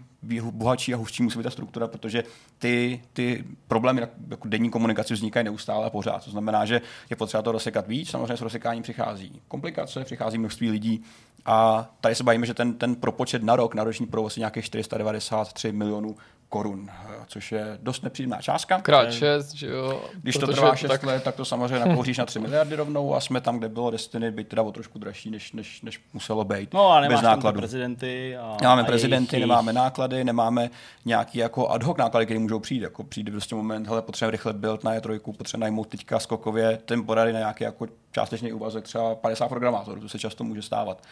[0.51, 2.25] bohatší a hustší musí být ta struktura, protože
[2.59, 6.25] ty, ty problémy jako denní komunikaci vznikají neustále a pořád.
[6.25, 10.71] To znamená, že je potřeba to rozsekat víc, samozřejmě s rozsekáním přichází komplikace, přichází množství
[10.71, 11.05] lidí
[11.47, 14.65] a tady se bavíme, že ten, ten propočet na rok, na roční provoz je nějakých
[14.65, 16.17] 493 milionů
[16.49, 16.91] korun,
[17.27, 18.81] což je dost nepříjemná částka.
[18.81, 20.03] Krát 6, že jo.
[20.23, 21.03] Když to trvá 6 tak...
[21.03, 24.31] let, tak to samozřejmě nakouříš na 3 miliardy rovnou a jsme tam, kde bylo Destiny,
[24.31, 26.75] byť teda o trošku dražší, než, než, než muselo být.
[26.75, 27.59] No a nemáš bez nákladu.
[27.59, 28.37] prezidenty.
[28.37, 30.71] A, nemáme a prezidenty, jejich, nemáme náklady, nemáme
[31.05, 32.83] nějaký jako ad hoc náklady, které můžou přijít.
[32.83, 37.33] Jako přijde prostě moment, hele, potřebujeme rychle build na E3, potřebujeme najmout teďka skokově temporary
[37.33, 37.87] na nějaký jako
[38.17, 41.03] částečný úvazek, třeba 50 programátorů, to se často může stávat.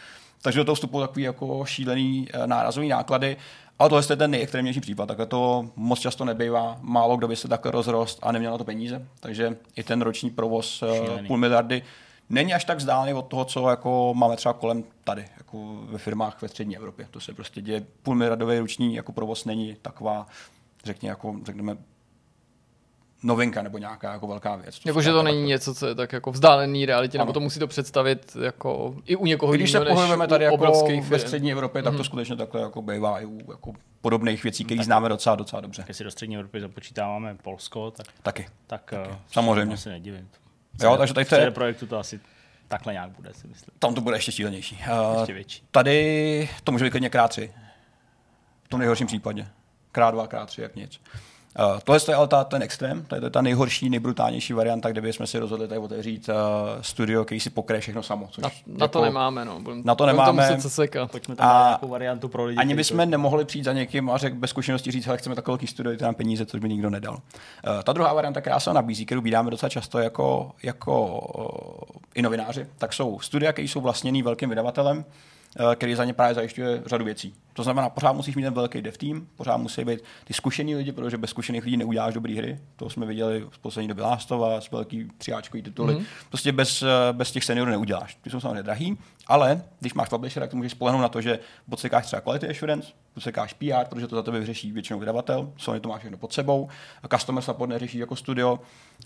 [0.41, 3.37] Takže do toho vstupují takový jako šílený eh, nárazový náklady.
[3.79, 6.77] Ale tohle je ten nejextrémnější případ, takhle to moc často nebývá.
[6.81, 9.07] Málo kdo by se takhle rozrost a neměl na to peníze.
[9.19, 11.27] Takže i ten roční provoz eh, Šílený.
[11.27, 11.83] půl miliardy
[12.29, 15.57] není až tak vzdálený od toho, co jako máme třeba kolem tady, jako
[15.89, 17.07] ve firmách ve střední Evropě.
[17.11, 17.85] To se prostě děje.
[18.03, 20.27] Půl miliardový roční jako provoz není taková,
[20.85, 21.77] řekně, jako, řekněme,
[23.25, 24.79] novinka nebo nějaká jako velká věc.
[24.85, 25.47] Jako, že to není jako...
[25.47, 29.25] něco, co je tak jako vzdálený realitě, nebo to musí to představit jako i u
[29.25, 32.03] někoho Když se pohybujeme tady jako ve střední Evropě, tak to mhm.
[32.03, 35.83] skutečně takhle jako bývá i u jako podobných věcí, které známe docela, docela dobře.
[35.85, 38.47] Když si do střední Evropy započítáváme Polsko, tak, taky.
[38.67, 39.09] tak taky.
[39.09, 39.77] Uh, samozřejmě.
[39.77, 40.29] se nedivím.
[40.83, 41.51] Jo, takže tady v té...
[41.51, 42.19] projektu to asi
[42.67, 43.73] takhle nějak bude, si myslím.
[43.79, 44.83] Tam to bude ještě šílenější.
[45.11, 45.63] Uh, ještě větší.
[45.71, 47.53] Tady to může být klidně krát tři.
[48.63, 49.47] V tom nejhorším případě.
[49.91, 51.01] Krát dva, krát tři, jak nic.
[51.59, 55.27] Uh, tohle je ale ta, ten extrém, to je ta nejhorší, nejbrutálnější varianta, kde bychom
[55.27, 56.35] si rozhodli tady otevřít uh,
[56.81, 58.27] studio, který si pokryje všechno samo.
[58.31, 59.59] Což na, na jako, to nemáme, no.
[59.59, 60.57] Budem, na to nemáme.
[60.61, 61.11] To sekat.
[61.11, 62.57] Pojďme tam a nějakou variantu pro lidi.
[62.57, 63.05] Ani bychom to...
[63.05, 66.05] nemohli přijít za někým a řekl bez zkušenosti říct, že chceme takový velký studio, dejte
[66.05, 67.13] nám peníze, což by nikdo nedal.
[67.13, 67.19] Uh,
[67.83, 72.67] ta druhá varianta, která se nabízí, kterou vydáme docela často jako, jako uh, i novináři,
[72.77, 75.05] tak jsou studia, které jsou vlastněný velkým vydavatelem,
[75.75, 77.33] který za ně právě zajišťuje řadu věcí.
[77.53, 80.91] To znamená, pořád musíš mít ten velký dev tým, pořád musí být ty zkušený lidi,
[80.91, 82.59] protože bez zkušených lidí neuděláš dobré hry.
[82.75, 85.95] To jsme viděli v poslední době Lástova, s velký třiáčkový tituly.
[85.95, 86.05] Mm-hmm.
[86.29, 88.15] Prostě bez, eh, bez těch seniorů neuděláš.
[88.15, 88.97] Ty jsou samozřejmě drahý,
[89.27, 93.53] ale když máš publisher, tak můžeš spolehnout na to, že podsekáš třeba quality assurance, podsekáš
[93.53, 96.69] PR, protože to za tebe vyřeší většinou vydavatel, Sony to má všechno pod sebou,
[97.03, 98.59] a customer support neřeší jako studio,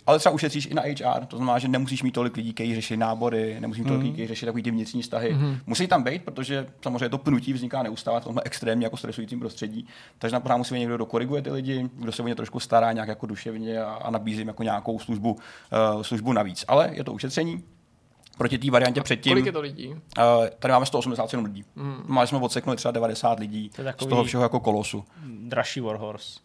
[0.05, 2.97] ale třeba ušetříš i na HR, to znamená, že nemusíš mít tolik lidí, kteří řeší
[2.97, 5.35] nábory, nemusíš mít tolik lidí, kteří řeší takový ty vnitřní vztahy.
[5.35, 5.57] Mm-hmm.
[5.65, 9.87] Musí tam být, protože samozřejmě to pnutí vzniká neustále v tomhle extrémně jako stresujícím prostředí,
[10.19, 12.91] takže na musí být někdo, kdo koriguje ty lidi, kdo se o ně trošku stará
[12.91, 15.31] nějak jako duševně a, a nabízí jako nějakou službu,
[15.95, 16.65] uh, službu navíc.
[16.67, 17.63] Ale je to ušetření,
[18.39, 19.31] proti té variantě předtím.
[19.31, 19.87] Kolik je to lidí?
[19.87, 19.95] Uh,
[20.59, 21.65] tady máme 187 lidí.
[21.75, 22.03] Mm.
[22.07, 23.71] Mali jsme odseknuli třeba 90 lidí
[24.01, 25.05] z toho všeho jako kolosu.
[25.25, 26.39] Dražší Warhorse.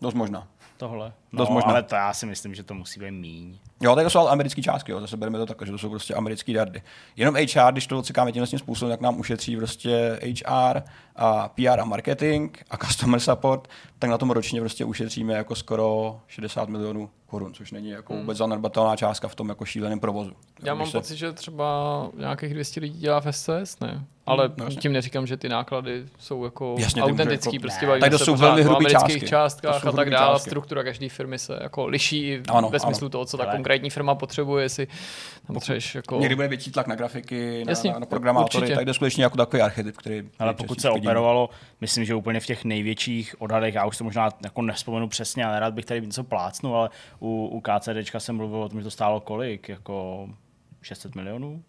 [0.00, 1.12] Dost možná tohle.
[1.32, 1.70] No, Dost možná.
[1.70, 3.58] ale to já si myslím, že to musí být míň.
[3.80, 5.00] Jo, tak to jsou ale americké částky, jo.
[5.00, 6.82] zase bereme to tak, že to jsou prostě americké dardy.
[7.16, 10.82] Jenom HR, když to odsekáme tímhle způsobem, tak nám ušetří prostě HR
[11.16, 13.68] a PR a marketing a customer support,
[13.98, 18.22] tak na tom ročně prostě ušetříme jako skoro 60 milionů korun, což není jako hmm.
[18.22, 20.32] vůbec zanedbatelná částka v tom jako šíleném provozu.
[20.62, 20.92] Já mám se...
[20.92, 21.64] pocit, že třeba
[22.16, 24.04] nějakých 200 lidí dělá v SCS, ne?
[24.26, 28.18] Ale no, tím neříkám, že ty náklady jsou jako Jasně, autentický, jako, prostě tak to
[28.18, 29.20] jsou velmi hrubé částky.
[29.20, 30.38] částkách a tak dále.
[30.38, 33.10] Struktura každé firmy se jako liší ano, ve smyslu ano.
[33.10, 33.52] toho, co ta Ale...
[33.52, 34.86] konkrétní firma potřebuje, jestli
[35.46, 36.18] tam potřebuješ jako...
[36.20, 38.76] Někdy bude větší tlak na grafiky, na, Jasně, na programátory, určitě.
[38.76, 40.22] tak jde skutečně jako takový archetyp, který...
[40.38, 41.50] Ale pokud se operovalo,
[41.80, 45.60] myslím, že úplně v těch největších odhadech, já už to možná jako nespomenu přesně, ale
[45.60, 48.90] rád bych tady něco plácnul, ale u, u KCDčka jsem mluvil o tom, že to
[48.90, 50.28] stálo kolik, jako
[50.82, 51.62] 600 milionů?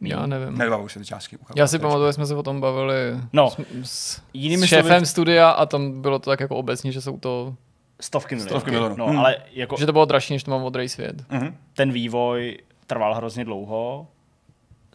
[0.00, 0.58] Já nevím.
[0.58, 1.38] Nevybavuji se ty částky.
[1.56, 2.94] Já si pamatuju, že jsme se o tom bavili
[3.32, 5.06] no, s, s, jinými s šéfem slovy...
[5.06, 7.54] studia a tam bylo to tak jako obecně, že jsou to
[8.00, 8.50] stovky milionů.
[8.50, 8.96] Stovky milionů.
[8.96, 9.18] No, hmm.
[9.18, 9.76] ale jako...
[9.78, 11.22] Že to bylo dražší, než to mám od Svět.
[11.30, 11.54] Mm-hmm.
[11.74, 14.06] Ten vývoj trval hrozně dlouho.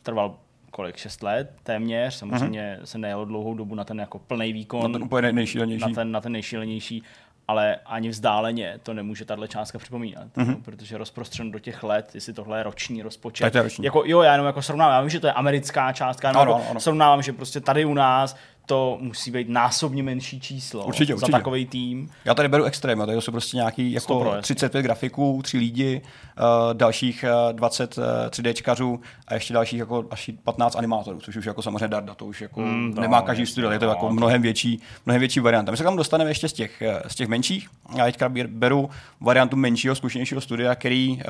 [0.03, 0.36] Trval
[0.72, 2.14] kolik, 6 let téměř.
[2.16, 2.86] Samozřejmě mm-hmm.
[2.86, 4.91] se nejelo dlouhou dobu na ten jako plný výkon.
[4.91, 5.89] Na ten úplně nejšílenější.
[5.89, 7.03] Na ten, na ten nejšílenější
[7.47, 10.62] ale ani vzdáleně to nemůže tahle částka připomínat, mm-hmm.
[10.62, 13.43] protože rozprostřen do těch let, jestli tohle je roční rozpočet.
[13.43, 13.86] Tak to je roční.
[13.86, 16.70] Jako, jo, já jenom jako srovnávám, já vím, že to je americká částka, ano, jako
[16.70, 16.80] ano.
[16.80, 18.36] srovnávám, že prostě tady u nás
[18.66, 21.32] to musí být násobně menší číslo Určitě, za určitě.
[21.32, 22.09] takový tým.
[22.26, 26.01] Já tady beru extrém, a tady jsou prostě nějaký jako 100%, 35 grafiků, tři lidi,
[26.39, 31.45] uh, dalších uh, 20 uh, 3Dčkařů a ještě dalších jako až 15 animátorů, což už
[31.45, 34.07] jako samozřejmě darda, to už jako Mm, no, nemá každý studio, je to no, jako
[34.07, 35.72] to- mnohem větší, mnohem větší varianta.
[35.72, 37.70] My se k tomu dostaneme ještě z těch, eh, z těch menších.
[37.95, 38.89] Já teďka beru
[39.22, 41.24] variantu menšího, zkušenějšího studia, který uh,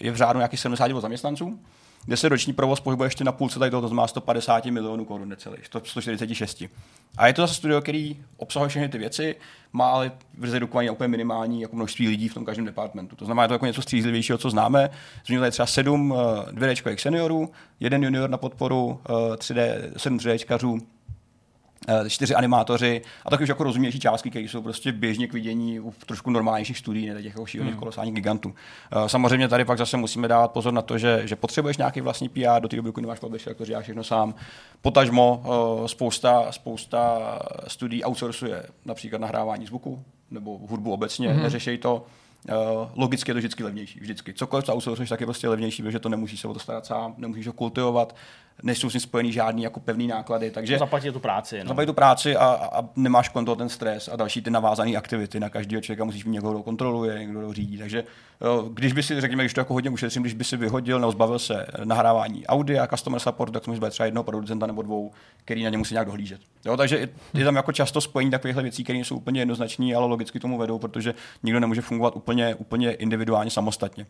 [0.00, 1.58] je v řádu nějakých 70 zaměstnanců
[2.06, 5.28] kde se roční provoz pohybuje ještě na půlce tady toho, to znamená 150 milionů korun
[5.28, 6.62] necelých, 146.
[7.16, 9.36] A je to zase studio, který obsahuje všechny ty věci,
[9.72, 13.16] má ale vyredukovaný úplně minimální jako množství lidí v tom každém departmentu.
[13.16, 14.90] To znamená, je to jako něco střízlivějšího, co známe.
[15.26, 16.18] Zmínil tady třeba sedm uh,
[16.52, 20.86] 2D seniorů, jeden junior na podporu, uh, 3D, sedm 3Dčkařů, eh,
[22.08, 25.94] čtyři animátoři a taky už jako rozumnější částky, které jsou prostě běžně k vidění u
[26.06, 27.78] trošku normálnějších studií, ne těch jako šílených hmm.
[27.78, 28.54] kolosálních gigantů.
[28.92, 32.28] Eh, Samozřejmě tady pak zase musíme dávat pozor na to, že, že potřebuješ nějaký vlastní
[32.28, 34.34] PR, do té doby, dokud nemáš publisher, jak to děláš všechno sám.
[34.82, 37.20] Potažmo eh, spousta, spousta
[37.68, 41.42] studií outsourcuje například nahrávání zvuku nebo hudbu obecně, hmm.
[41.42, 42.06] neřešej to.
[42.48, 44.34] Uh, logicky je to vždycky levnější, vždycky.
[44.34, 47.14] Cokoliv co outsourcuješ, tak je prostě levnější, protože to nemusíš se o to starat sám,
[47.18, 48.16] nemusíš ho kultivovat,
[48.62, 51.58] nejsou s tím spojený žádný jako pevný náklady, takže Zaplatit tu práci.
[51.58, 51.68] No.
[51.68, 55.40] Zaplatit tu práci a, a, nemáš kolem toho ten stres a další ty navázané aktivity.
[55.40, 57.78] Na každého člověka musíš mít někoho, kdo kontroluje, někdo, kdo řídí.
[57.78, 58.04] Takže
[58.72, 61.38] když by si, řekněme, když to jako hodně ušetřím, když by si vyhodil nebo zbavil
[61.38, 65.12] se nahrávání audia, customer support, tak být třeba jednoho producenta nebo dvou,
[65.44, 66.40] který na ně musí nějak dohlížet.
[66.66, 70.40] Jo, takže je, tam jako často spojení takovýchhle věcí, které jsou úplně jednoznačné, ale logicky
[70.40, 74.06] tomu vedou, protože nikdo nemůže fungovat úplně, úplně individuálně samostatně.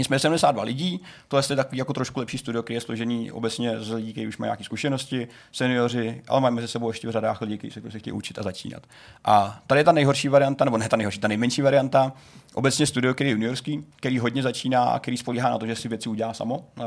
[0.00, 3.90] Nicméně 72 lidí, to je takový jako trošku lepší studio, který je složený obecně z
[3.90, 7.58] lidí, kteří už mají nějaké zkušenosti, seniori, ale mají mezi sebou ještě v řadách lidí,
[7.58, 8.82] kteří se prostě chtějí učit a začínat.
[9.24, 12.12] A tady je ta nejhorší varianta, nebo ne ta nejhorší, ta nejmenší varianta,
[12.54, 15.88] obecně studio, který je juniorský, který hodně začíná a který spolíhá na to, že si
[15.88, 16.82] věci udělá samo, eh,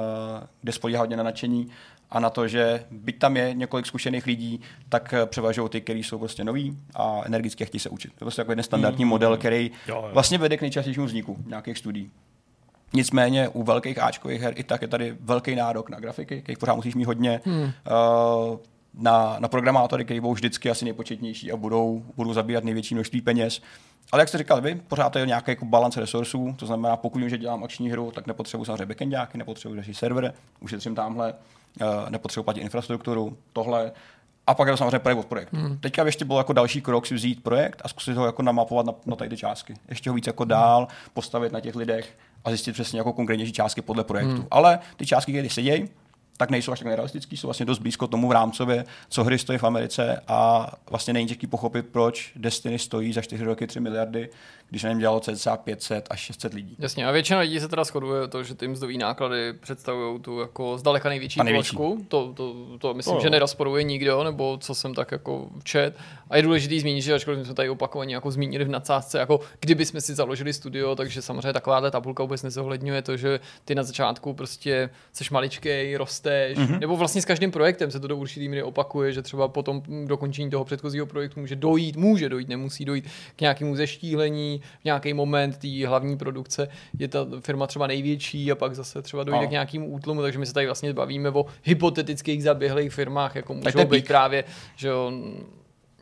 [0.61, 1.67] kde spolíhá hodně na nadšení
[2.11, 6.03] a na to, že byť tam je několik zkušených lidí, tak eh, převažují ty, kteří
[6.03, 8.07] jsou prostě noví a energicky chtějí se učit.
[8.07, 10.09] To je prostě jako jeden standardní model, který Jo, jo.
[10.13, 12.11] vlastně vede k nejčastějšímu vzniku nějakých studií.
[12.93, 16.75] Nicméně u velkých Ačkových her i tak je tady velký nárok na grafiky, kterých pořád
[16.75, 17.41] musíš mít hodně.
[17.45, 17.63] Hmm.
[17.63, 17.71] Uh,
[18.93, 23.61] na, na programátory, kteří budou vždycky asi nejpočetnější a budou, budou zabírat největší množství peněz.
[24.11, 27.19] Ale jak jste říkal vy, pořád to je nějaký jako balance resursů, to znamená, pokud
[27.19, 31.33] vím, že dělám akční hru, tak nepotřebuji samozřejmě backendáky, nepotřebuji další server, ušetřím tamhle,
[31.81, 33.91] uh, nepotřebuji platit infrastrukturu, tohle.
[34.47, 35.57] A pak je to samozřejmě projekt od projektu.
[35.57, 35.77] Hmm.
[35.77, 38.85] Teďka by ještě bylo jako další krok si vzít projekt a zkusit ho jako namapovat
[38.85, 39.73] na, na tady ty částky.
[39.89, 43.81] Ještě ho víc jako dál, postavit na těch lidech a zjistit přesně jako konkrétnější částky
[43.81, 44.33] podle projektu.
[44.33, 44.47] Hmm.
[44.51, 45.89] Ale ty částky, které sedějí,
[46.37, 49.59] tak nejsou až tak nerealistický, jsou vlastně dost blízko tomu v rámcově, co hry stojí
[49.59, 54.29] v Americe a vlastně není těžký pochopit, proč Destiny stojí za 4 roky 3 miliardy,
[54.73, 56.75] když na něm dělalo cca 500 až 600 lidí.
[56.79, 60.77] Jasně, a většina lidí se teda shoduje to, že ty mzdové náklady představují tu jako
[60.77, 61.75] zdaleka největší, A největší.
[61.75, 62.05] položku.
[62.07, 65.97] To, to, to myslím, To že nerozporuje nikdo, nebo co jsem tak jako čet.
[66.29, 69.85] A je důležité zmínit, že ačkoliv jsme tady opakovaně jako zmínili v nadsázce, jako kdyby
[69.85, 74.33] jsme si založili studio, takže samozřejmě takováhle tabulka vůbec nezohledňuje to, že ty na začátku
[74.33, 76.79] prostě seš maličkej, rosteš, mm-hmm.
[76.79, 79.83] nebo vlastně s každým projektem se to do určitý míry opakuje, že třeba po tom
[80.05, 83.05] dokončení toho předchozího projektu může dojít, může dojít, nemusí dojít
[83.35, 86.67] k nějakému zeštíhlení, v nějaký moment té hlavní produkce
[86.99, 89.47] je ta firma třeba největší a pak zase třeba dojde Ano.
[89.47, 93.79] k nějakému útlumu, takže my se tady vlastně bavíme o hypotetických zaběhlých firmách, jako můžou
[93.85, 94.07] být pík.
[94.07, 94.43] právě,
[94.75, 95.11] že jo,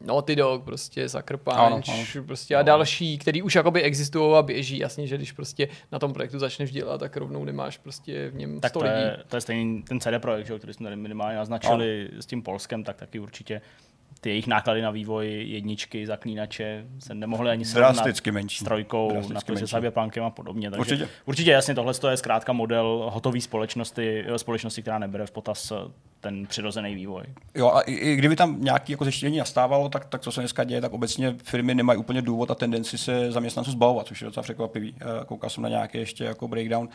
[0.05, 2.24] Naughty Dog, prostě Sucker Punch, Ano, ano.
[2.26, 4.78] prostě a další, který už jakoby existují a běží.
[4.80, 8.59] Jasně, že když prostě na tom projektu začneš dělat, tak rovnou nemáš prostě v něm
[8.59, 9.01] Tak 100 to lidí.
[9.01, 12.41] je, to je stejný ten CD projekt, že, který jsme tady minimálně naznačili s tím
[12.41, 13.62] Polskem, tak taky určitě
[14.22, 18.57] ty jejich náklady na vývoj jedničky, zaklínače se nemohly ani srovnat Drasticky menší.
[18.57, 19.67] s trojkou, Drasticky na se.
[19.67, 20.72] Cyberpunkem a podobně.
[20.72, 21.09] Takže Určitě.
[21.26, 25.72] určitě jasně, tohle je zkrátka model hotové společnosti, společnosti, která nebere v potaz
[26.19, 27.24] ten přirozený vývoj.
[27.55, 30.63] Jo, a i, i kdyby tam nějaké jako zeštílení nastávalo, tak, tak co se dneska
[30.63, 34.43] děje, tak obecně firmy nemají úplně důvod a tendenci se zaměstnanců zbavovat, což je docela
[34.43, 34.95] překvapivý.
[35.01, 36.89] Eh, Koukal jsem na nějaký ještě jako breakdown.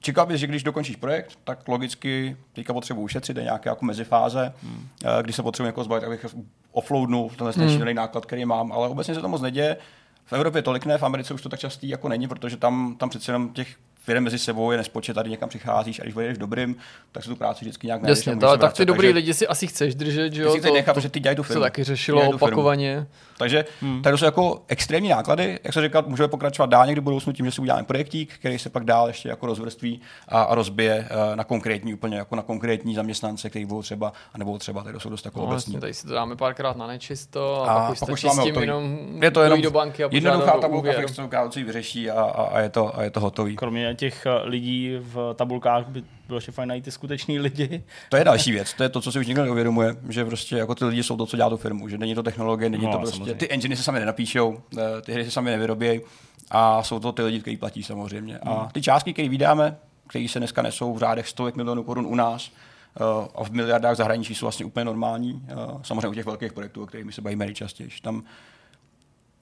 [0.00, 4.88] Čekal bych, že když dokončíš projekt, tak logicky teďka potřebuji ušetřit, nějaké jako mezifáze, hmm.
[5.22, 6.26] když se potřebuji jako zbavit, abych
[6.72, 9.76] offloadnul tenhle ten šílený náklad, který mám, ale obecně se to moc neděje.
[10.24, 13.08] V Evropě tolik ne, v Americe už to tak častý jako není, protože tam, tam
[13.08, 13.76] přece jenom těch
[14.08, 16.76] firm mezi sebou je nespočet, tady někam přicházíš a když budeš v dobrým,
[17.12, 19.34] tak se tu práci vždycky nějak najdeš Jasně, to, se tak ty dobrý Takže- lidi
[19.34, 20.52] si asi chceš držet, že ty jo?
[20.52, 21.62] si chceš nechat, protože ty dělají tu se firmu.
[21.62, 22.34] taky Ty řešilo firmu.
[22.36, 23.06] opakovaně.
[23.38, 24.02] Takže hmm.
[24.02, 27.46] tady jsou jako extrémní náklady, jak se říkal, můžeme pokračovat dál někdy v budoucnu tím,
[27.46, 31.36] že si uděláme projektík, který se pak dál ještě jako rozvrství a, a rozbije eh,
[31.36, 35.08] na konkrétní, úplně jako na konkrétní zaměstnance, který budou třeba, a nebudou třeba, tady jsou
[35.10, 35.54] dost jako No, obecní.
[35.72, 38.42] vlastně, tady si to dáme párkrát na nečisto a, A pak už pak už s
[38.42, 40.88] tím jenom Je to jenom do banky a jednoduchá tabulka,
[41.56, 43.56] ji vyřeší a, a, a, je to, a je to hotový.
[43.56, 47.84] Kromě těch eh, lidí v tabulkách by bylo ještě fajn najít ty skutečný lidi.
[48.08, 50.74] To je další věc, to je to, co si už nikdo neuvědomuje, že prostě jako
[50.74, 52.98] ty lidi jsou to, co dělá tu firmu, že není to technologie, není No, to
[52.98, 53.34] prostě, samozřejmě.
[53.34, 56.00] ty engine se sami nenapíšou, eh, ty hry se sami nevyrobějí
[56.50, 58.38] a jsou to ty lidi, kteří platí samozřejmě.
[58.44, 58.54] Hmm.
[58.54, 59.76] A ty částky, které vydáme,
[60.06, 62.50] které se dneska nesou v řádech stovek milionů korun u nás,
[62.96, 65.46] eh, a v miliardách zahraničí jsou vlastně úplně normální.
[65.82, 67.90] Samozřejmě u těch velkých projektů, o kterých my se bavíme nejčastěji.
[68.02, 68.22] Tam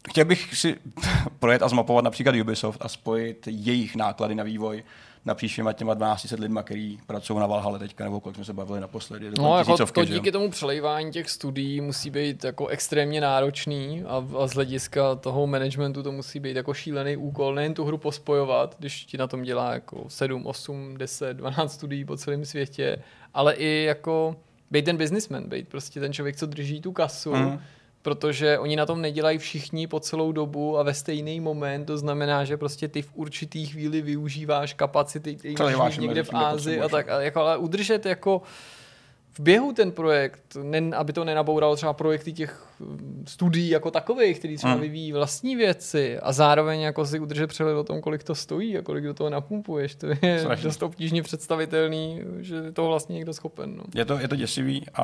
[0.08, 0.76] chtěl bych si
[1.38, 4.84] projet a zmapovat například Ubisoft a spojit jejich náklady na vývoj
[5.26, 8.80] napříč všema těma 1200 lidma, kteří pracují na Valhalle teďka, nebo kolik jsme se bavili
[8.80, 9.30] naposledy.
[9.38, 14.46] No, jako to díky tomu přelejvání těch studií musí být jako extrémně náročný a, a
[14.46, 19.04] z hlediska toho managementu to musí být jako šílený úkol, nejen tu hru pospojovat, když
[19.04, 23.02] ti na tom dělá jako 7, 8, 10, 12 studií po celém světě,
[23.34, 24.36] ale i jako
[24.70, 27.60] být ten businessman, být prostě ten člověk, co drží tu kasu, Mhm.
[28.06, 32.44] Protože oni na tom nedělají všichni po celou dobu a ve stejný moment, to znamená,
[32.44, 37.08] že prostě ty v určitý chvíli využíváš kapacity, které máš někde v Ázii a tak,
[37.08, 38.42] a jako, ale udržet jako
[39.32, 42.66] v běhu ten projekt, ne, aby to nenabouralo třeba projekty těch
[43.26, 44.82] studií jako takových, který třeba Hmm.
[44.82, 48.82] vyvíjí vlastní věci a zároveň jako si udržet přehled o tom, kolik to stojí a
[48.82, 49.94] kolik do toho napumpuješ.
[49.94, 50.64] To je Strašný.
[50.64, 53.76] dost obtížně představitelný, že je toho vlastně někdo schopen.
[53.76, 53.84] No.
[53.94, 55.02] Je to, je to děsivý a,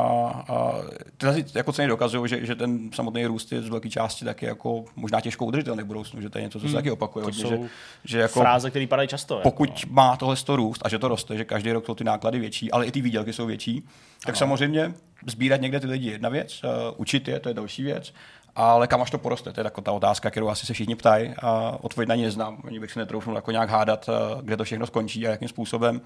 [0.49, 0.73] a
[1.17, 4.85] tyhle jako ceny dokazují, že, že ten samotný růst je z velké části taky jako
[4.97, 6.75] možná těžko udržitelný v budoucnu, že to je něco, co se Hmm.
[6.77, 7.69] taky opakuje To hodně, jsou že,
[8.05, 9.41] že jako Fráze, které padají často.
[9.43, 12.05] pokud Jako, má tohle to růst a že to roste, že každý rok jsou ty
[12.05, 13.85] náklady větší, ale i ty výdělky jsou větší,
[14.27, 14.95] tak samozřejmě
[15.27, 18.15] sbírat někde ty lidi je jedna věc, uh, učit je, to je další věc,
[18.57, 21.35] ale kam až to poroste, to je taková ta otázka, kterou asi se všichni ptají
[21.43, 22.63] a odpověď na ní neznám.
[22.65, 26.01] Ani bych si netroufnul jako nějak hádat, uh, kde to všechno skončí a jakým způsobem,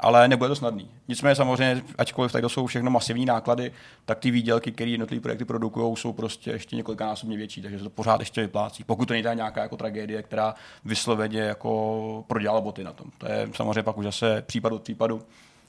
[0.00, 0.90] ale nebude to snadný.
[1.08, 3.72] Nicméně samozřejmě, ačkoliv tak to jsou všechno masivní náklady,
[4.04, 7.90] tak ty výdělky, které jednotlivé projekty produkují, jsou prostě ještě několikanásobně větší, takže se to
[7.90, 8.84] pořád ještě vyplácí.
[8.84, 10.54] Pokud to není nějaká jako tragédie, která
[10.84, 13.10] vysloveně jako prodělala boty na tom.
[13.18, 15.22] To je samozřejmě pak už zase případ od případu.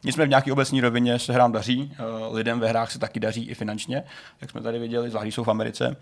[0.03, 3.49] Nicméně v nějaké obecní rovině se hrám daří, eh, lidem ve hrách se taky daří
[3.49, 4.03] i finančně,
[4.41, 5.95] jak jsme tady viděli, zvlášť jsou v Americe.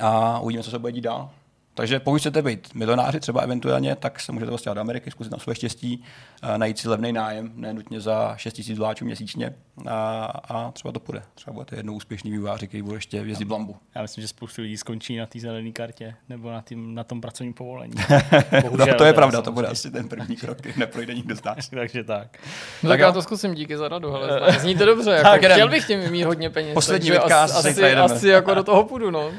[0.00, 1.30] A uvidíme, co se bude dít dál.
[1.74, 5.38] Takže pokud chcete být milionáři třeba eventuálně, tak se můžete vlastně do Ameriky, zkusit na
[5.38, 6.04] své štěstí,
[6.42, 9.54] a najít si levný nájem, ne nutně za 6 000 doláčů měsíčně
[9.88, 11.22] a, a, třeba to půjde.
[11.34, 13.76] Třeba budete jednou úspěšný výváři, který bude ještě jezdit v Lambu.
[13.94, 17.20] Já myslím, že spoustu lidí skončí na té zelené kartě nebo na, tým, na tom
[17.20, 17.94] pracovním povolení.
[18.76, 21.68] to, to je pravda, to bude asi ten první krok, který neprojde nikdo z nás.
[21.74, 22.38] Takže tak.
[22.82, 25.52] No Tak tak já to zkusím, díky za radu, hele, zní to dobře, jako, Tak
[25.52, 29.10] chtěl bych tím mít hodně peněz, Poslední vidka, asi, asi asi, jako do toho půjdu,
[29.10, 29.30] no.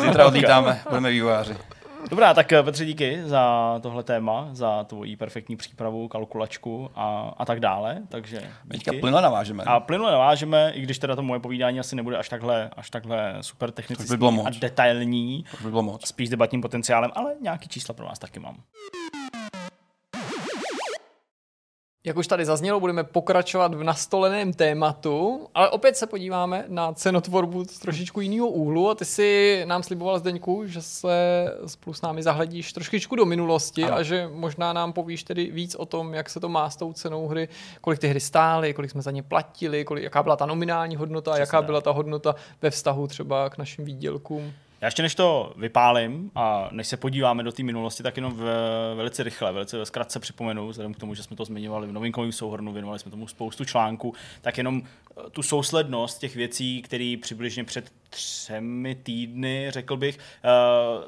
[0.00, 1.56] Zítra odlítáme, budeme vývojáři.
[2.10, 7.44] Dobrá, tak eh, Petře, díky za tohle téma, za tvoji perfektní přípravu, kalkulačku a, a
[7.44, 8.02] tak dále.
[8.08, 9.00] Takže Teďka díky.
[9.00, 9.64] plynule navážeme.
[9.64, 13.36] A plynule navážeme, i když teda to moje povídání asi nebude až takhle, až takhle
[13.40, 16.06] super technicky by a detailní, To by bylo moc.
[16.06, 18.56] spíš debatním potenciálem, ale nějaký čísla pro vás taky mám.
[22.04, 27.64] Jak už tady zaznělo, budeme pokračovat v nastoleném tématu, ale opět se podíváme na cenotvorbu
[27.64, 32.22] z trošičku jiného úhlu a ty si nám sliboval Zdeňku, že se spolu s námi
[32.22, 33.94] zahledíš trošičku do minulosti Ano.
[33.94, 36.92] a že možná nám povíš tedy víc o tom, jak se to má s tou
[36.92, 37.48] cenou hry,
[37.80, 41.30] kolik ty hry stály, kolik jsme za ně platili, kolik, jaká byla ta nominální hodnota,
[41.30, 44.52] Přesně jaká byla ta hodnota ve vztahu třeba k našim výdělkům.
[44.82, 48.44] Já ještě než to vypálím a než se podíváme do té minulosti, tak jenom v,
[48.96, 52.72] velice rychle, velice zkratce připomenu, vzhledem k tomu, že jsme to zmiňovali v novinkovém souhrnu,
[52.72, 54.82] věnovali jsme tomu spoustu článků, tak jenom
[55.30, 60.48] tu souslednost těch věcí, které přibližně před třemi týdny, řekl bych, eh,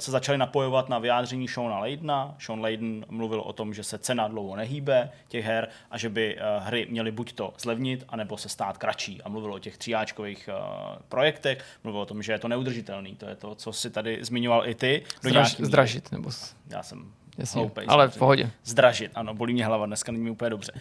[0.00, 2.34] se začaly napojovat na vyjádření Shona Ladena.
[2.38, 6.36] Sean Layden mluvil o tom, že se cena dlouho nehýbe těch her a že by
[6.38, 9.22] eh, hry měly buď to zlevnit, anebo se stát kratší.
[9.22, 10.55] A mluvil o těch tříáčkových eh,
[11.09, 13.16] projektech, mluvil o tom, že je to neudržitelný.
[13.16, 15.02] To je to, co si tady zmiňoval i ty.
[15.22, 16.30] Do Zdraž, nějaký zdražit, nebo
[16.70, 18.51] Já jsem jasně, hloupej, ale v pohodě.
[18.64, 20.72] Zdražit, ano, bolí mě hlava, dneska není mi úplně dobře.
[20.74, 20.80] Uh,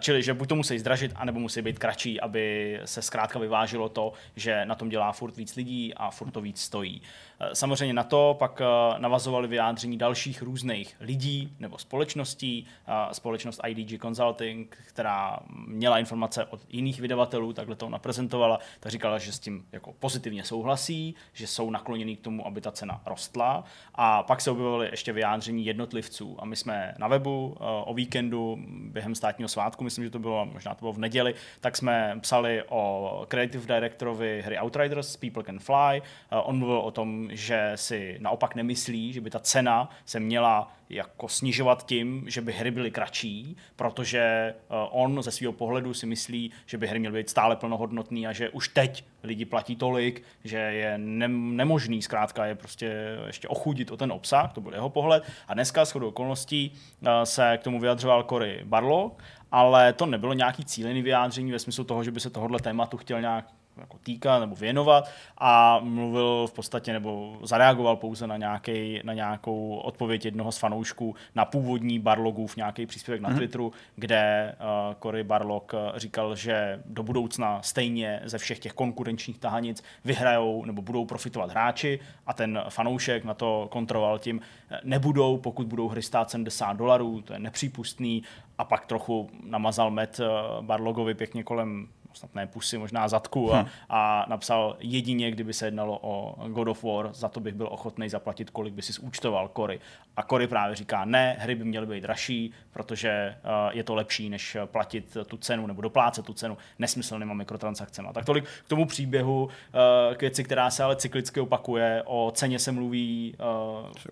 [0.00, 4.12] čili, že buď to musí zdražit, anebo musí být kratší, aby se zkrátka vyvážilo to,
[4.36, 7.00] že na tom dělá furt víc lidí a furt to víc stojí.
[7.00, 7.06] Uh,
[7.52, 12.66] samozřejmě na to pak uh, navazovali vyjádření dalších různých lidí nebo společností.
[12.88, 18.92] Uh, společnost IDG Consulting, která měla informace od jiných vydavatelů, takhle to ona prezentovala, tak
[18.92, 23.00] říkala, že s tím jako pozitivně souhlasí, že jsou naklonění k tomu, aby ta cena
[23.06, 23.64] rostla.
[23.94, 26.36] A pak se objevovaly ještě vyjádření jednotlivců.
[26.38, 30.46] A my jsme na webu eh, o víkendu během státního svátku, myslím, že to bylo,
[30.46, 35.58] možná to bylo v neděli, tak jsme psali o creative directorovi hry Outriders, People Can
[35.58, 36.02] Fly.
[36.30, 40.72] Eh, On mluvil o tom, že si naopak nemyslí, že by ta cena se měla
[40.90, 44.54] jako snižovat tím, že by hry byly kratší, protože eh,
[44.90, 48.50] on ze svého pohledu si myslí, že by hry měly být stále plnohodnotný a že
[48.50, 53.96] už teď lidi platí tolik, že je ne- nemožný zkrátka je prostě ještě ochudit o
[53.96, 55.24] ten obsah, to byl jeho pohled.
[55.48, 59.10] A dneska shodou okolností eh, se k tomu vyjadřoval Cory Barlow,
[59.52, 63.20] ale to nebylo nějaký cílený vyjádření ve smyslu toho, že by se tohohle tématu chtěl
[63.20, 69.12] nějak jako týkat nebo věnovat a mluvil v podstatě nebo zareagoval pouze na, nějaký, na
[69.12, 73.36] nějakou odpověď jednoho z fanoušků na původní Barlogův nějaký příspěvek na mm.
[73.36, 79.82] Twitteru, kde uh, Cory Barlog říkal, že do budoucna stejně ze všech těch konkurenčních tahanic
[80.04, 84.40] vyhrajou nebo budou profitovat hráči a ten fanoušek na to kontroloval tím,
[84.84, 88.22] nebudou, pokud budou hry stát 70 dolarů, to je nepřípustný
[88.58, 90.20] a pak trochu namazal met
[90.60, 93.68] Barlogovi pěkně kolem snad ne pusy, možná zadku a, hm.
[93.88, 98.08] a napsal jedině, kdyby se jednalo o God of War, za to bych byl ochotný
[98.08, 99.80] zaplatit, kolik by si zúčtoval Kory.
[100.16, 104.30] A Kory právě říká, ne, hry by měly být dražší, protože uh, je to lepší,
[104.30, 108.08] než platit tu cenu nebo doplácet tu cenu nesmyslnýma mikrotransakcemi.
[108.14, 112.58] Tak tolik k tomu příběhu, uh, k věci, která se ale cyklicky opakuje, o ceně
[112.58, 113.34] se mluví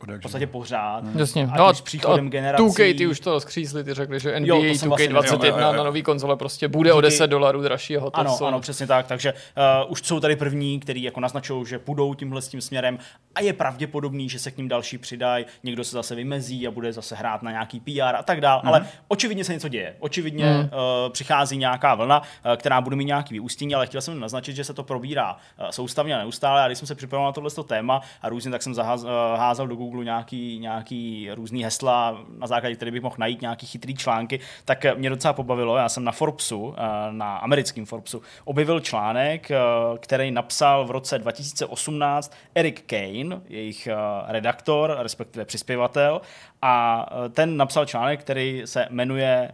[0.09, 1.05] uh, v podstatě pořád.
[1.05, 1.19] Hmm.
[1.19, 1.47] Jasně.
[1.59, 2.65] No, s příchodem generací.
[2.65, 5.73] 2K, ty už to skřízli, ty řekli, že NBA jo, 2K21 vlastně, jo, jo, jo.
[5.73, 8.21] na nový konzole prostě bude díky, o 10 dolarů dražší je hotov.
[8.21, 9.07] Ano, ano, přesně tak.
[9.07, 12.99] Takže uh, už jsou tady první, který jako naznačují, že půjdou tímhle s tím směrem
[13.35, 15.45] a je pravděpodobný, že se k ním další přidají.
[15.63, 18.61] Někdo se zase vymezí a bude zase hrát na nějaký PR a tak dál.
[18.63, 18.69] Mm.
[18.69, 19.97] Ale očividně se něco děje.
[19.99, 20.61] Očividně mm.
[20.61, 20.69] uh,
[21.13, 22.27] přichází nějaká vlna, uh,
[22.57, 26.15] která bude mít nějaký vyústění, ale chtěl jsem naznačit, že se to probírá uh, soustavně
[26.15, 26.63] a neustále.
[26.63, 30.05] A když jsem se připravoval na tohle téma a různě, tak jsem zaházel do Google
[30.05, 35.11] nějaký, nějaký různý hesla, na základě kterých bych mohl najít nějaký chytrý články, tak mě
[35.11, 35.77] docela pobavilo.
[35.77, 36.75] Já jsem na Forbesu,
[37.11, 39.57] na americkém Forbesu, objevil článek, eh,
[39.99, 43.95] který napsal v roce 2018 Eric Kane, jejich eh,
[44.27, 46.21] redaktor, respektive přispěvatel,
[46.63, 49.53] a eh, ten napsal článek, který se jmenuje,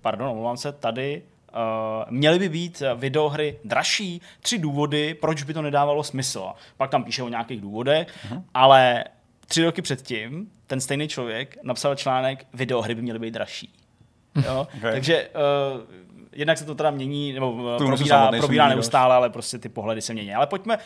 [0.00, 4.20] pardon, omlouvám se, tady Uh, měly by být videohry dražší.
[4.40, 6.52] Tři důvody, proč by to nedávalo smysl.
[6.76, 8.42] Pak tam píše o nějakých důvodech, uh-huh.
[8.54, 9.04] ale
[9.46, 13.72] tři roky předtím ten stejný člověk napsal článek, videohry by měly být dražší.
[14.46, 14.66] Jo?
[14.78, 14.92] okay.
[14.92, 15.80] Takže uh,
[16.38, 20.12] jednak se to teda mění, nebo eh, probírá, probírá neustále, ale prostě ty pohledy se
[20.12, 20.34] mění.
[20.34, 20.82] Ale pojďme uh,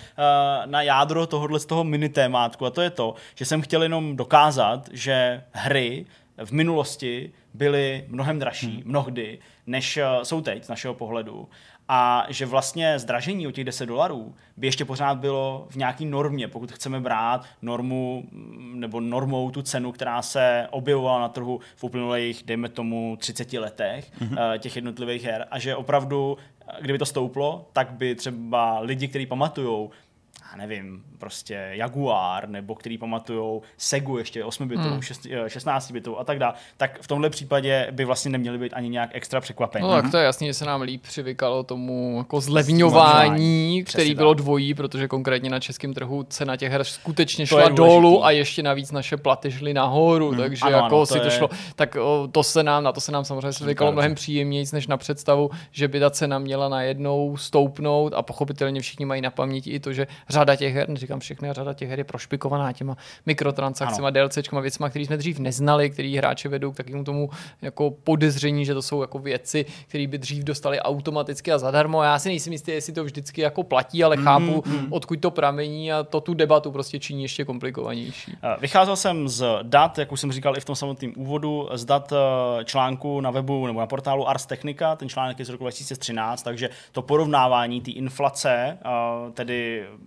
[0.67, 4.17] na jádro tohohle z toho mini témátku a to je to, že jsem chtěl jenom
[4.17, 6.07] dokázat, že hry
[6.45, 8.83] v minulosti byly mnohem dražší, hmm.
[8.85, 11.49] mnohdy, než uh, jsou teď z našeho pohledu
[11.89, 16.49] a že vlastně zdražení o těch 10 dolarů by ještě pořád bylo v nějaký normě,
[16.49, 21.85] pokud chceme brát normu mm, nebo normou tu cenu, která se objevovala na trhu v
[21.85, 24.59] uplynulých, dejme tomu, 30 letech mm-hmm.
[24.59, 26.39] těch jednotlivých her a že opravdu,
[26.81, 29.91] kdyby to stouplo, tak by třeba lidi, kteří pamatují
[30.57, 35.01] nevím, prostě Jaguar, nebo který pamatujou Segu ještě 8 bitů, hmm.
[35.47, 39.11] 16 bitů a tak dále, tak v tomhle případě by vlastně neměli být ani nějak
[39.13, 39.89] extra překvapení.
[39.89, 44.35] No tak to je jasný, že se nám líp přivykalo tomu jako zlevňování, který bylo
[44.35, 48.93] dvojí, protože konkrétně na českém trhu cena těch her skutečně šla dolů a ještě navíc
[48.93, 50.39] naše platy šly nahoru, hmm.
[50.39, 51.31] takže ano, jako ano, to si to je...
[51.31, 54.87] šlo, tak o, to se nám, na to se nám samozřejmě zvykalo mnohem příjemněji, než
[54.87, 59.71] na představu, že by ta cena měla najednou stoupnout a pochopitelně všichni mají na paměti
[59.71, 62.97] i to, že řada těch her, neříkám všechny, řada těch her je prošpikovaná těma
[63.27, 67.31] mikrotransakcemi, DLCčkama, věcma, které jsme dřív neznali, který hráči vedou k takovému tomu
[67.63, 72.03] jako podezření, že to jsou jako věci, které by dřív dostali automaticky a zadarmo.
[72.03, 74.93] Já si nejsem jistý, jestli to vždycky jako platí, ale mm, chápu, mm.
[74.93, 78.37] odkud to pramení a to tu debatu prostě činí ještě komplikovanější.
[78.61, 82.13] Vycházel jsem z dat, jak už jsem říkal i v tom samotném úvodu, z dat
[82.13, 86.43] eh, článku na webu nebo na portálu Ars Technica, ten článek je z roku 2013,
[86.43, 89.87] takže to porovnávání té inflace, eh, tedy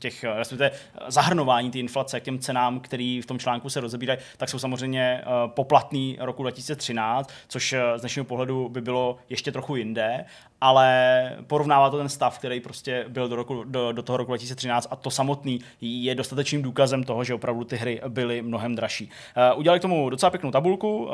[0.00, 0.70] těch, respektive
[1.08, 5.22] zahrnování té inflace k těm cenám, který v tom článku se rozebírají, tak jsou samozřejmě
[5.26, 10.24] uh, poplatný roku 2013, což z dnešního pohledu by bylo ještě trochu jinde,
[10.60, 14.88] ale porovnává to ten stav, který prostě byl do, roku, do, do toho roku 2013
[14.90, 19.10] a to samotný je dostatečným důkazem toho, že opravdu ty hry byly mnohem dražší.
[19.54, 21.10] Udělali k tomu docela pěknou tabulku,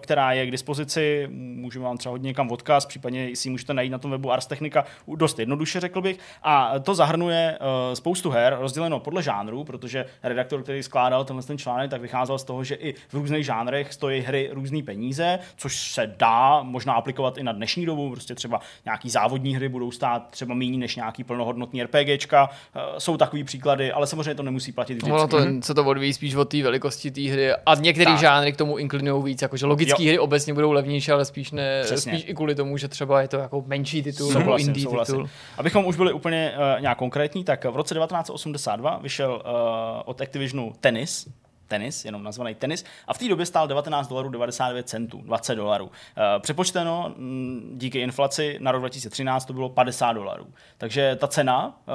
[0.00, 3.90] která je k dispozici, můžeme vám třeba hodně někam odkaz, případně si ji můžete najít
[3.90, 4.84] na tom webu Ars Technica
[5.16, 6.18] dost jednoduše, řekl bych.
[6.42, 11.58] A to zahrnuje uh, spoustu her, rozděleno podle žánru, protože redaktor, který skládal tenhle ten
[11.58, 15.92] článek, tak vycházel z toho, že i v různých žánrech stojí hry různé peníze, což
[15.92, 20.30] se dá možná aplikovat i na dnešní dobu, prostě třeba nějaký závodní hry budou stát
[20.30, 22.48] třeba méně než nějaký plnohodnotný RPGčka.
[22.74, 25.12] Eh, jsou takový příklady, ale samozřejmě to nemusí platit vždycky.
[25.12, 28.56] Ono to, se to odvíjí spíš od té velikosti té hry a některé žánry k
[28.56, 32.54] tomu inklinují víc, jakože logické hry obecně budou levnější, ale spíš, ne, spíš i kvůli
[32.54, 35.14] tomu, že třeba je to jako menší titul souhlasím, nebo indie souhlasím.
[35.14, 35.28] titul.
[35.58, 40.72] Abychom už byli úplně uh, nějak konkrétní, tak v roce 1982 vyšel uh, od Activisionu
[40.80, 41.28] Tennis,
[41.70, 45.90] tenis, jenom nazvaný tenis, a v té době stál 19 dolarů 99 centů, 20 dolarů.
[45.90, 50.46] E, přepočteno mm, díky inflaci na rok 2013 to bylo 50 dolarů.
[50.78, 51.92] Takže ta cena e,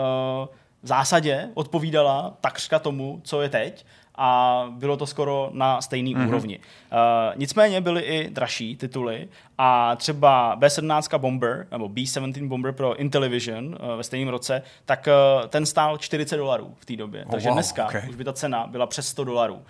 [0.83, 3.85] v zásadě odpovídala takřka tomu, co je teď
[4.17, 6.27] a bylo to skoro na stejný mm-hmm.
[6.27, 6.59] úrovni.
[6.59, 6.97] Uh,
[7.35, 13.97] nicméně byly i dražší tituly a třeba B-17 Bomber, nebo B-17 Bomber pro Intellivision uh,
[13.97, 17.25] ve stejném roce, tak uh, ten stál 40 dolarů v té době.
[17.25, 18.09] Oh, Takže wow, dneska okay.
[18.09, 19.61] už by ta cena byla přes 100 dolarů.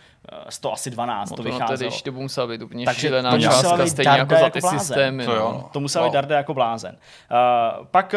[0.50, 1.92] 100 asi 12 no, to, to vycházelo.
[1.92, 5.26] Tedy to musela být úplně Takže šílená částka, stejně jako za ty jako systémy.
[5.26, 5.52] To, jo.
[5.54, 5.70] No.
[5.74, 6.12] to musela wow.
[6.12, 6.98] být darda jako blázen.
[7.32, 8.16] Uh, pak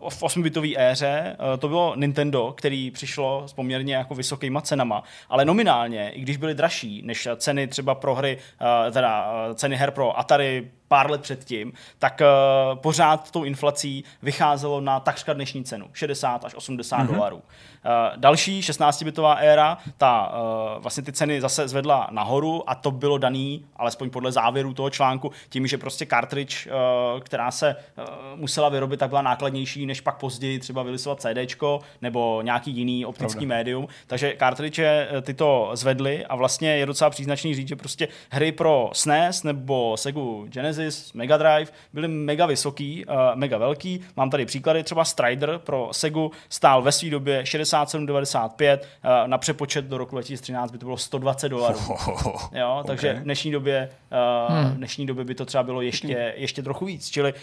[0.00, 5.02] uh, v 8-bitové éře uh, to bylo Nintendo, který přišlo s poměrně jako vysokýma cenama,
[5.28, 9.76] ale nominálně, i když byly dražší než ceny třeba pro hry, uh, teda uh, ceny
[9.76, 15.64] her pro Atari, pár let předtím, tak uh, pořád tou inflací vycházelo na takřka dnešní
[15.64, 17.14] cenu, 60 až 80 mm-hmm.
[17.14, 17.36] dolarů.
[17.36, 17.42] Uh,
[18.16, 20.32] další 16-bitová éra, ta
[20.76, 24.90] uh, vlastně ty ceny zase zvedla nahoru a to bylo daný, alespoň podle závěru toho
[24.90, 30.00] článku, tím, že prostě cartridge, uh, která se uh, musela vyrobit, tak byla nákladnější, než
[30.00, 31.62] pak později třeba vylisovat CD
[32.02, 33.56] nebo nějaký jiný optický Pravda.
[33.56, 33.88] médium.
[34.06, 34.80] Takže cartridge
[35.22, 39.46] ty to zvedly a vlastně je docela příznačný říct, že prostě hry pro SNES e
[39.46, 44.00] nebo Sega Genesis Genesis, Mega Drive byly mega vysoký, uh, mega velký.
[44.16, 49.84] Mám tady příklady, třeba Strider pro Segu stál ve své době 67,95, uh, na přepočet
[49.84, 51.78] do roku 2013 by to bylo 120 dolarů.
[52.52, 52.86] Jo, okay.
[52.86, 53.88] takže v dnešní době,
[54.48, 54.74] uh, hmm.
[54.76, 57.10] dnešní době by to třeba bylo ještě, ještě trochu víc.
[57.10, 57.38] Čili uh,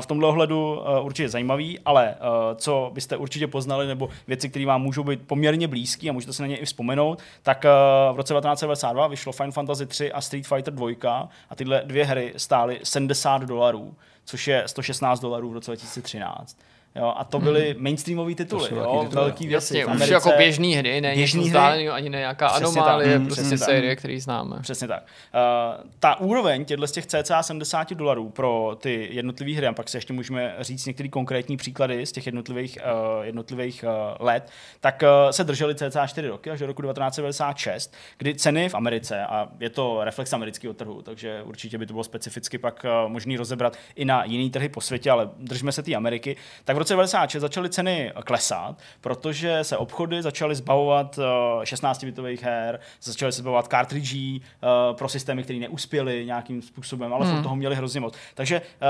[0.00, 4.66] v tomhle ohledu uh, určitě zajímavý, ale uh, co byste určitě poznali, nebo věci, které
[4.66, 8.16] vám můžou být poměrně blízké a můžete se na ně i vzpomenout, tak uh, v
[8.16, 12.71] roce 1992 vyšlo Final Fantasy 3 a Street Fighter 2 a tyhle dvě hry stály
[12.72, 16.58] stály 70 dolarů, což je 116 dolarů v roce 2013.
[16.94, 17.82] Jo, a to byly hmm.
[17.82, 19.14] mainstreamové tituly, to jo, tituly.
[19.14, 19.78] velký věci.
[19.78, 23.26] Jasně, už jako běžný hry, ne běžný hry, ani ne nějaká anomálie, tak.
[23.26, 24.56] prostě série, který známe.
[24.60, 25.02] Přesně tak.
[25.02, 29.88] Uh, ta úroveň těchto z těch cca 70 dolarů pro ty jednotlivé hry, a pak
[29.88, 32.78] si ještě můžeme říct některé konkrétní příklady z těch jednotlivých,
[33.18, 37.94] uh, jednotlivých uh, let, tak uh, se držely cca 4 roky, až do roku 1996,
[38.18, 42.04] kdy ceny v Americe, a je to reflex amerického trhu, takže určitě by to bylo
[42.04, 45.94] specificky pak uh, možný rozebrat i na jiný trhy po světě, ale držme se té
[45.94, 51.18] Ameriky, tak roce 96 začaly ceny klesat, protože se obchody začaly zbavovat
[51.62, 57.26] 16-bitových eh, her, začaly se zbavovat cartridží eh, pro systémy, které neuspěly nějakým způsobem, ale
[57.26, 57.42] hmm.
[57.42, 58.14] toho měli hrozně moc.
[58.34, 58.88] Takže eh,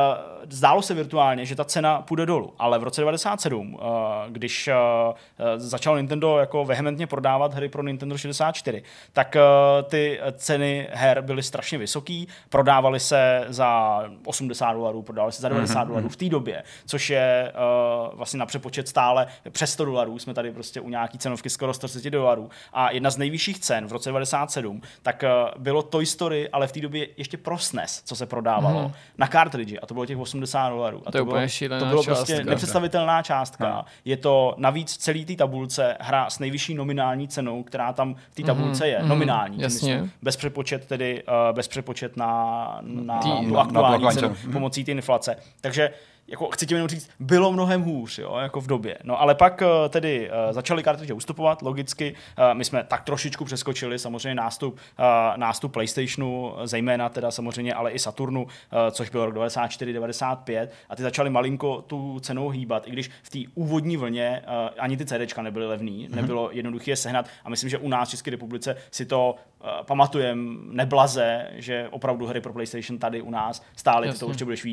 [0.51, 3.79] zdálo se virtuálně, že ta cena půjde dolů, ale v roce 97,
[4.29, 4.71] když
[5.57, 8.83] začal Nintendo jako vehementně prodávat hry pro Nintendo 64,
[9.13, 9.37] tak
[9.85, 15.81] ty ceny her byly strašně vysoký, prodávaly se za 80 dolarů, prodávaly se za 90
[15.81, 15.87] mm-hmm.
[15.87, 17.53] dolarů v té době, což je
[18.15, 22.11] vlastně na přepočet stále přes 100 dolarů, jsme tady prostě u nějaký cenovky skoro 130
[22.11, 22.51] dolarů.
[22.73, 26.73] A jedna z nejvyšších cen v roce 97, tak eh, bylo Toy Story, ale v
[26.73, 28.93] té době ještě pro SNES, co se prodávalo hmm.
[29.19, 31.03] na cartridge a to bylo těch 80 dolarů.
[31.07, 31.41] A to, to, bylo,
[31.79, 32.51] to bylo prostě částka.
[32.51, 33.75] nepředstavitelná částka.
[33.75, 33.85] Hmm.
[34.05, 38.43] Je to navíc celý té tabulce hra s nejvyšší nominální cenou, která tam v té
[38.43, 38.93] tabulce hmm.
[38.93, 38.99] je.
[38.99, 39.09] Hmm.
[39.09, 39.61] Nominální.
[39.61, 39.95] Jasně.
[39.95, 44.53] Myslím, bez přepočet tedy, uh, bez přepočet na, na Tý, tu aktuální na cenu hmm.
[44.53, 45.37] pomocí té inflace.
[45.61, 45.91] Takže
[46.33, 48.99] jako chci tím jenom říct, bylo mnohem hůř, jo, jako v době.
[49.05, 52.15] No ale pak uh, tedy uh, začaly kartridže ustupovat, logicky.
[52.39, 54.79] Uh, my jsme tak trošičku přeskočili, samozřejmě nástup,
[55.37, 58.47] nástup PlayStationu, zejména teda samozřejmě, ale i Saturnu,
[58.91, 63.31] což byl rok 94, 95 a ty začaly malinko tu cenou hýbat, i když v
[63.31, 64.43] té úvodní vlně
[64.79, 66.17] ani ty CDčka nebyly levný, mm-hmm.
[66.17, 69.35] nebylo jednoduché je sehnat a myslím, že u nás v České republice si to
[69.83, 74.67] pamatujeme neblaze, že opravdu hry pro PlayStation tady u nás stály, ty to určitě budeš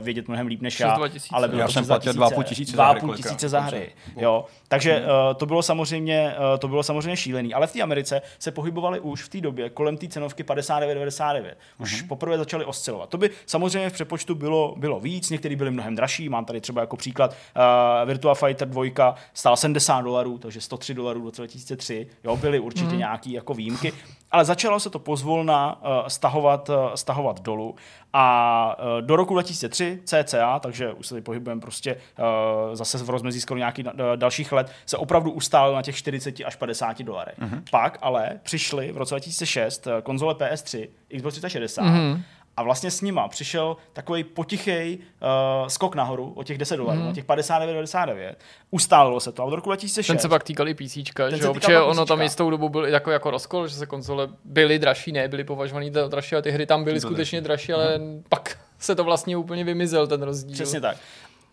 [0.00, 1.36] vědět mnohem líp než já 2000.
[1.36, 3.00] Ale já jsem platil 2,5 tisíce za hry.
[3.00, 3.92] 2,5 tisíce za hry.
[4.16, 4.44] Jo.
[4.68, 7.54] Takže uh, to bylo samozřejmě uh, to bylo samozřejmě šílený.
[7.54, 11.54] Ale v té Americe se pohybovali už v té době kolem té cenovky 59,99.
[11.78, 12.08] Už uh-huh.
[12.08, 13.08] poprvé začali oscilovat.
[13.08, 16.28] To by samozřejmě v přepočtu bylo, bylo víc, některý byly mnohem dražší.
[16.28, 21.20] Mám tady třeba jako příklad uh, Virtua Fighter 2 stál 70 dolarů, takže 103 dolarů
[21.20, 22.06] do 2003.
[22.24, 22.98] Jo, byly určitě uh-huh.
[22.98, 23.92] nějaký jako výjimky.
[24.30, 27.74] Ale začalo se to pozvolna uh, stahovat, uh, stahovat dolů.
[28.12, 33.10] A uh, do roku 2003 CCA, takže už se tady pohybujeme prostě uh, zase v
[33.10, 37.38] rozmezí skoro nějakých uh, dalších let, se opravdu ustálil na těch 40 až 50 dolarech.
[37.38, 37.62] Uh-huh.
[37.70, 42.20] Pak ale přišly v roce 2006 konzole PS3, Xbox 360 uh-huh
[42.56, 47.08] a vlastně s nima přišel takový potichý uh, skok nahoru o těch 10 dolarů, mm.
[47.08, 48.34] o těch 59,99.
[48.70, 50.06] Ustálilo se to a od roku 2006.
[50.06, 51.02] Ten se pak týkal i PC, že
[51.38, 51.54] jo?
[51.54, 55.28] Protože ono tam jistou dobu byl jako, jako rozkol, že se konzole byly dražší, ne,
[55.28, 58.24] byly považované za dražší, ale ty hry tam byly to skutečně dražší, ale mm.
[58.28, 60.54] pak se to vlastně úplně vymizel, ten rozdíl.
[60.54, 60.96] Přesně tak.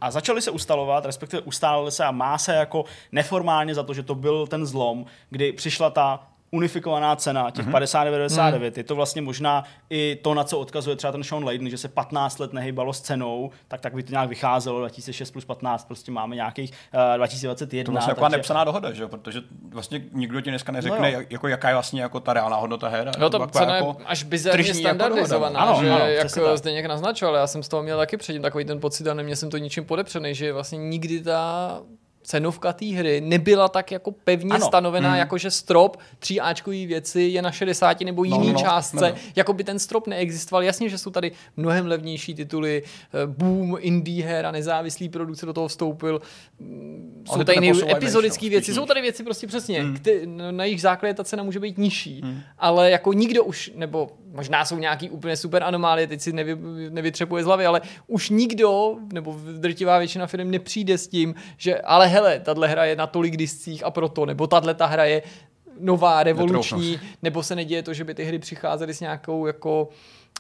[0.02, 4.04] A začali se ustalovat, respektive ustálili se a má se jako neformálně za to, že
[4.04, 7.80] to byl ten zlom, kdy přišla ta unifikovaná cena, těch mm-hmm.
[7.80, 8.72] 59,99, mm.
[8.76, 11.88] je to vlastně možná i to, na co odkazuje třeba ten Sean Layden, že se
[11.88, 16.12] 15 let nehybalo s cenou, tak tak by to nějak vycházelo, 2006 plus 15, prostě
[16.12, 16.72] máme nějakých
[17.12, 17.86] uh, 2021.
[17.86, 18.38] To vlastně takže...
[18.38, 19.08] nepsaná dohoda, že?
[19.08, 22.88] protože vlastně nikdo ti dneska neřekne, no jako, jaká je vlastně jako ta reálná hodnota
[22.88, 23.12] her.
[23.20, 26.90] No to cena jako až bizarně jako standardizovaná, jako ano, že ano, jak zde někdo
[26.90, 29.58] naznačoval, já jsem z toho měl taky předtím takový ten pocit a neměl jsem to
[29.58, 31.82] ničím podepřený, že vlastně nikdy ta
[32.24, 34.66] cenovka té hry nebyla tak jako pevně ano.
[34.66, 35.16] stanovená, mm.
[35.16, 39.16] jako že strop tří Ačkový věci je na 60 nebo jiný no, no, částce, no.
[39.36, 40.64] jako by ten strop neexistoval.
[40.64, 45.54] Jasně, že jsou tady mnohem levnější tituly, eh, boom, indie her a nezávislý produkce do
[45.54, 46.22] toho vstoupil.
[46.60, 49.96] Mm, jsou tady epizodické věci, jsou tady věci prostě přesně, mm.
[49.96, 50.12] kte,
[50.52, 52.42] na jejich základě ta cena může být nižší, mm.
[52.58, 56.58] ale jako nikdo už, nebo možná jsou nějaký úplně super anomálie, teď si nevy,
[56.90, 62.08] nevytřepuje z hlavy, ale už nikdo, nebo drtivá většina firm nepřijde s tím, že ale
[62.10, 65.22] hele, tahle hra je na tolik discích a proto, nebo tahle ta hra je
[65.80, 69.90] nová, revoluční, nebo se neděje to, že by ty hry přicházely s nějakou jako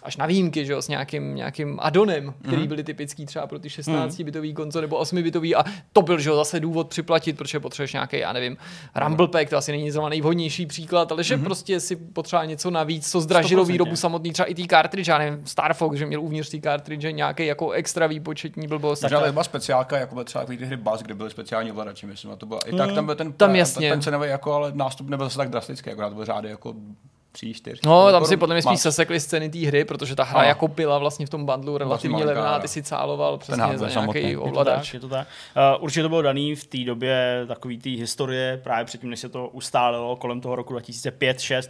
[0.03, 2.67] až na výjimky, že jo, s nějakým, nějakým adonem, který mm.
[2.67, 5.63] byly typický třeba pro ty 16-bitový konzole nebo 8-bitový a
[5.93, 8.57] to byl, že jo, zase důvod připlatit, protože potřebuješ nějaký, já nevím,
[8.95, 11.43] Rumble Pack, to asi není zrovna nejvhodnější příklad, ale že mm.
[11.43, 15.45] prostě si potřeba něco navíc, co zdražilo výrobu samotný, třeba i ty cartridge, já nevím,
[15.45, 18.99] Star Fox, že měl uvnitř ty cartridge nějaký jako extra výpočetní blbost.
[18.99, 22.35] Takže ale byla speciálka, jako třeba ty hry Buzz, kde byly speciální ovladači, myslím, a
[22.35, 23.89] to bylo, i tak tam byl ten, tam jasně.
[23.89, 26.73] ten cenový jako, ale nástup nebyl zase tak drastický, jako to byl řády jako
[27.31, 27.79] tří, čtyř.
[27.85, 30.43] No, tam si podle mě spíš sesekli scény té hry, protože ta hra a.
[30.43, 34.93] jako byla vlastně v tom bundlu relativně levná, ty si cáloval přesně za nějaký ovladač.
[34.93, 35.27] Je to tak.
[35.77, 39.29] Uh, určitě to bylo daný v té době takový té historie, právě předtím, než se
[39.29, 41.69] to ustálilo kolem toho roku 2005-2006,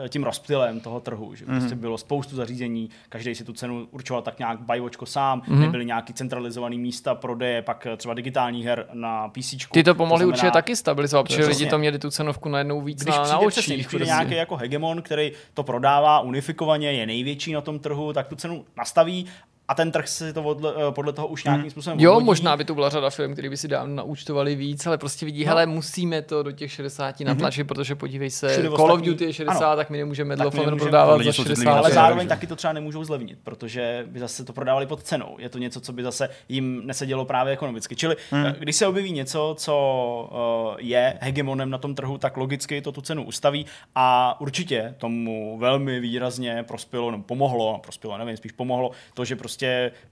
[0.00, 1.58] uh, tím rozptylem toho trhu, že mm-hmm.
[1.58, 5.58] prostě bylo spoustu zařízení, každý si tu cenu určoval tak nějak bajvočko sám, mm-hmm.
[5.58, 9.54] nebyly nějaký centralizovaný místa prodeje, pak třeba digitálních her na PC.
[9.72, 12.80] Ty to pomohly to znamená, určitě taky stabilizovat, protože lidi to měli tu cenovku najednou
[12.80, 13.52] víc Když na, přijde, na očích.
[13.52, 18.12] Přesně, když přijde nějaký jako hegemon, který to prodává unifikovaně, je největší na tom trhu,
[18.12, 19.26] tak tu cenu nastaví
[19.70, 21.70] a ten trh si to podle, eh, podle toho už nějakým hmm.
[21.70, 22.26] způsobem Jo, odvodí.
[22.26, 25.44] možná by to byla řada firm, který by si dávno naučtovali víc, ale prostě vidí,
[25.44, 25.48] no.
[25.48, 27.26] hele, musíme to do těch 60 mm-hmm.
[27.26, 29.76] natlačit, protože podívej se, Všude Call of Duty je 60, ano.
[29.76, 31.70] tak my nemůžeme Medlofon prodávat za 60.
[31.70, 35.36] Ale zároveň taky to třeba nemůžou zlevnit, protože by zase to prodávali pod cenou.
[35.38, 37.96] Je to něco, co by zase jim nesedělo právě ekonomicky.
[37.96, 38.44] Čili mm.
[38.58, 40.28] když se objeví něco, co
[40.72, 45.58] uh, je hegemonem na tom trhu, tak logicky to tu cenu ustaví a určitě tomu
[45.58, 49.59] velmi výrazně prospělo, nebo pomohlo, prospělo, nevím, spíš pomohlo to, že prostě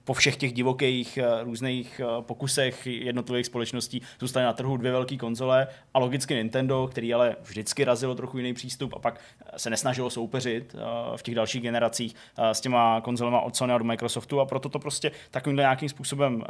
[0.03, 5.17] po všech těch divokých eh, různých eh, pokusech jednotlivých společností zůstaly na trhu dvě velké
[5.17, 9.69] konzole a logicky Nintendo, který ale vždycky razilo trochu jiný přístup a pak eh, se
[9.69, 10.75] nesnažilo soupeřit
[11.15, 14.79] v těch dalších generacích s těma konzolema od Sony a od Microsoftu a proto to
[14.79, 16.43] prostě takovýmhle nějakým způsobem,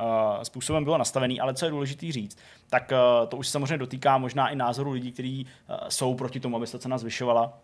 [0.44, 1.40] způsobem bylo nastavený.
[1.40, 2.38] Ale co je důležité říct,
[2.70, 2.92] tak
[3.28, 5.46] to už samozřejmě dotýká možná i názoru lidí, kteří
[5.90, 7.60] jsou proti tomu, aby se cena zvyšovala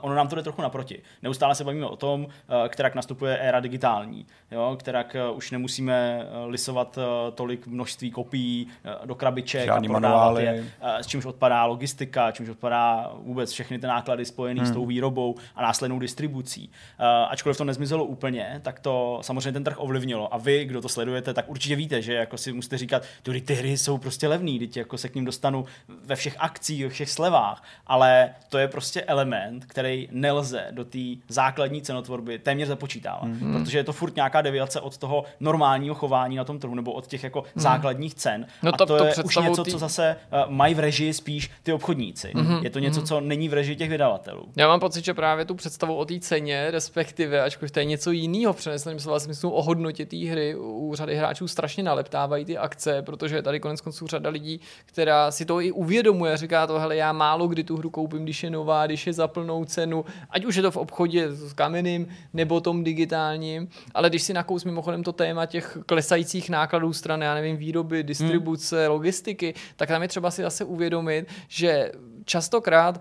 [0.00, 1.02] ono nám to jde trochu naproti.
[1.22, 2.28] Neustále se bavíme o tom, uh,
[2.68, 4.76] kterak nastupuje éra digitální, jo?
[4.78, 8.66] kterak uh, už nemusíme uh, lisovat uh, tolik množství kopií
[9.00, 13.52] uh, do krabiček Žádný a prodávat je, uh, s čímž odpadá logistika, čímž odpadá vůbec
[13.52, 14.70] všechny ty náklady spojené hmm.
[14.70, 16.70] s tou výrobou a následnou distribucí.
[17.00, 20.34] Uh, ačkoliv to nezmizelo úplně, tak to samozřejmě ten trh ovlivnilo.
[20.34, 23.54] A vy, kdo to sledujete, tak určitě víte, že jako si musíte říkat, ty, ty
[23.54, 25.64] hry jsou prostě levný, teď jako se k ním dostanu
[26.04, 30.98] ve všech akcích, ve všech slevách, ale to je prostě element, který nelze do té
[31.28, 33.52] základní cenotvorby téměř započítávat, mm-hmm.
[33.52, 37.06] protože je to furt nějaká deviace od toho normálního chování na tom trhu nebo od
[37.06, 37.62] těch jako mm.
[37.62, 38.46] základních cen.
[38.62, 39.70] No to, a to, to je už něco, tý...
[39.70, 40.16] co zase
[40.46, 42.32] uh, mají v režii spíš ty obchodníci.
[42.34, 42.62] Mm-hmm.
[42.62, 43.06] Je to něco, mm-hmm.
[43.06, 44.44] co není v režii těch vydavatelů.
[44.56, 48.10] Já mám pocit, že právě tu představu o té ceně, respektive, ačkoliv to je něco
[48.10, 53.02] jiného, přeneseným slova smyslu o hodnotě té hry, u řady hráčů strašně naleptávají ty akce,
[53.02, 57.12] protože tady konec konců řada lidí, která si to i uvědomuje, říká to, hele, já
[57.12, 60.56] málo kdy tu hru koupím, když je nová, když je za plnou cenu, ať už
[60.56, 65.12] je to v obchodě s kamenným nebo tom digitálním, ale když si nakous mimochodem to
[65.12, 68.90] téma těch klesajících nákladů strany, já nevím, výroby, distribuce, hmm.
[68.90, 71.92] logistiky, tak tam je třeba si zase uvědomit, že
[72.24, 73.00] častokrát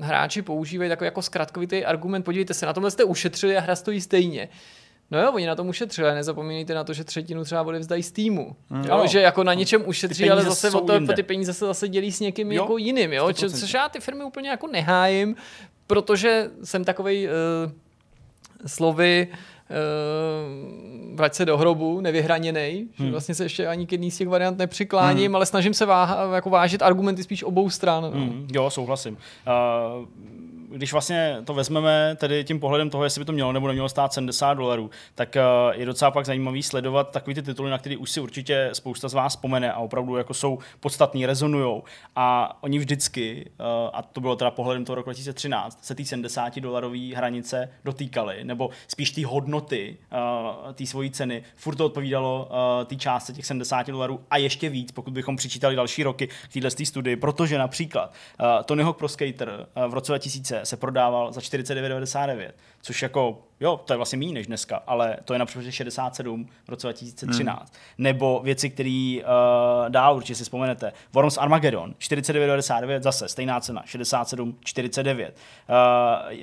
[0.00, 4.00] hráči používají takový jako zkratkovitý argument, podívejte se, na tomhle jste ušetřili a hra stojí
[4.00, 4.48] stejně.
[5.10, 8.56] No jo, oni na tom ušetřili, nezapomínejte na to, že třetinu třeba vzdají z týmu.
[8.70, 11.88] Mm, jo, že jako na něčem ušetří, ale zase o to, ty peníze se zase
[11.88, 13.32] dělí s někým jo, jako jiným, jo?
[13.32, 15.36] což já ty firmy úplně jako nehájím,
[15.88, 17.32] protože jsem takový uh,
[18.66, 23.06] slovy uh, vrať se do hrobu, nevyhraněný, hmm.
[23.06, 25.36] že vlastně se ještě ani k jedný z těch variant nepřikláním, hmm.
[25.36, 28.02] ale snažím se váha, jako vážit argumenty spíš obou stran.
[28.02, 28.10] No.
[28.10, 28.48] Hmm.
[28.52, 29.16] Jo, souhlasím.
[29.16, 30.08] Uh,
[30.70, 34.12] když vlastně to vezmeme tedy tím pohledem toho, jestli by to mělo nebo nemělo stát
[34.12, 35.42] 70 dolarů, tak eh,
[35.72, 39.14] je docela pak zajímavý sledovat takový ty tituly, na který už si určitě spousta z
[39.14, 41.82] vás vzpomene a opravdu jako jsou podstatný, rezonujou.
[42.16, 43.62] A oni vždycky, eh,
[43.92, 48.70] a to bylo teda pohledem toho roku 2013, se té 70 dolarové hranice dotýkaly, nebo
[48.88, 51.42] spíš té hodnoty eh, té svojí ceny.
[51.56, 52.48] Furt to odpovídalo
[52.86, 56.70] té částce těch 70 dolarů a ještě víc, pokud bychom přičítali další roky k téhle
[56.70, 58.12] studii, protože například
[58.64, 62.50] Tony Hawk Pro Skater v roce 2000 se prodával za 49,99,
[62.82, 66.68] což jako, jo, to je vlastně méně než dneska, ale to je například 67 v
[66.68, 67.58] roce 2013.
[67.58, 67.68] Hmm.
[67.98, 69.24] Nebo věci, které uh,
[69.88, 70.92] dál určitě si vzpomenete.
[71.12, 75.24] Worms Armageddon, 49,99 zase, stejná cena, 67,49.
[75.24, 75.30] Uh,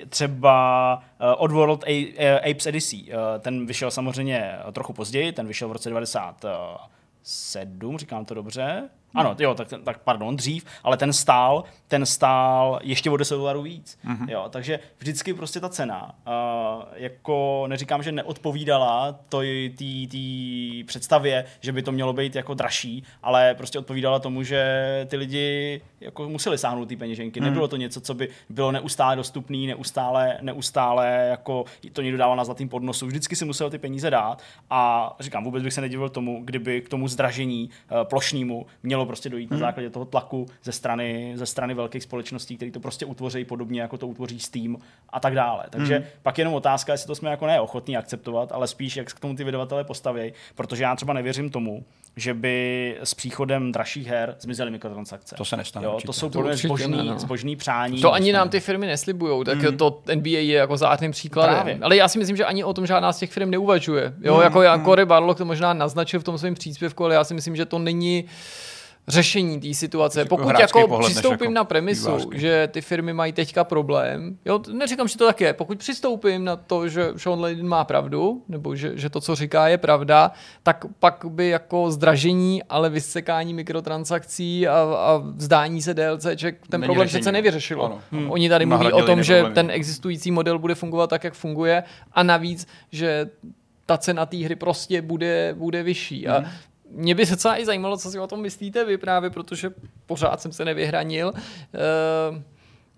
[0.10, 1.02] třeba uh,
[1.38, 3.10] Oddworld A- uh, Apes Odyssey, uh,
[3.40, 9.54] ten vyšel samozřejmě trochu později, ten vyšel v roce 97, říkám to dobře, ano, jo,
[9.54, 14.00] tak, tak pardon, dřív, ale ten stál, ten stál ještě o 10 dolarů víc.
[14.06, 14.30] Mm-hmm.
[14.30, 21.82] Jo, takže vždycky prostě ta cena, uh, jako neříkám, že neodpovídala té představě, že by
[21.82, 26.86] to mělo být jako dražší, ale prostě odpovídala tomu, že ty lidi jako museli sáhnout
[26.86, 27.40] ty peněženky.
[27.40, 27.46] Mm.
[27.46, 32.46] Nebylo to něco, co by bylo neustále dostupné, neustále, neustále jako to někdo dával na
[32.46, 33.08] zlatým podnosu.
[33.08, 36.90] Vždycky si musel ty peníze dát a říkám, vůbec bych se nedivil tomu, kdyby k
[36.90, 39.60] tomu zdražení uh, plošnému mělo prostě dojít hmm.
[39.60, 43.82] na základě toho tlaku ze strany, ze strany velkých společností, které to prostě utvoří podobně,
[43.82, 44.78] jako to utvoří Steam
[45.10, 45.66] a tak dále.
[45.70, 46.06] Takže hmm.
[46.24, 49.44] pak jenom otázka, jestli to jsme jako neochotní akceptovat, ale spíš jak k tomu ty
[49.44, 55.36] vydavatelé postaví, protože já třeba nevěřím tomu, že by s příchodem dražších her zmizely mikrotransakce.
[55.36, 55.86] To se nestane.
[55.86, 57.20] Jo, to jsou podle zbožný, no.
[57.20, 58.02] zbožný přání.
[58.02, 59.78] To ani nám ty firmy neslibujou, tak mm.
[59.78, 61.56] to NBA je jako zářným příkladem.
[61.56, 61.78] Právě.
[61.82, 64.14] Ale já si myslím, že ani o tom žádná z těch firm neuvažuje.
[64.22, 64.42] Jo, mm.
[64.42, 65.06] jako, jako mm.
[65.06, 68.26] Barlock to možná naznačil v tom svém příspěvku, ale já si myslím, že to není
[69.08, 70.20] řešení té situace.
[70.20, 72.40] Jako Pokud jako přistoupím jako na premisu, vývářky.
[72.40, 76.56] že ty firmy mají teďka problém, jo, neříkám, že to tak je, pokud přistoupím na
[76.56, 80.32] to, že Sean Layden má pravdu, nebo že, že to, co říká, je pravda,
[80.64, 86.88] tak pak by jako zdražení, ale vysekání mikrotransakcí a, a vzdání se DLCček ten Není
[86.88, 87.22] problém řešení.
[87.22, 87.86] přece nevyřešilo.
[87.86, 88.02] Ano.
[88.12, 88.32] Hmm.
[88.32, 91.84] Oni tady mluví o tom, že ten existující model bude fungovat tak, jak funguje
[92.14, 93.30] a navíc, že
[93.86, 96.26] ta cena té hry prostě bude, bude vyšší.
[96.26, 96.36] Hmm.
[96.36, 96.50] A
[96.90, 99.70] mě by se docela i zajímalo, co si o tom myslíte vy právě, protože
[100.06, 101.34] pořád jsem se nevyhranil.
[102.32, 102.42] Uh,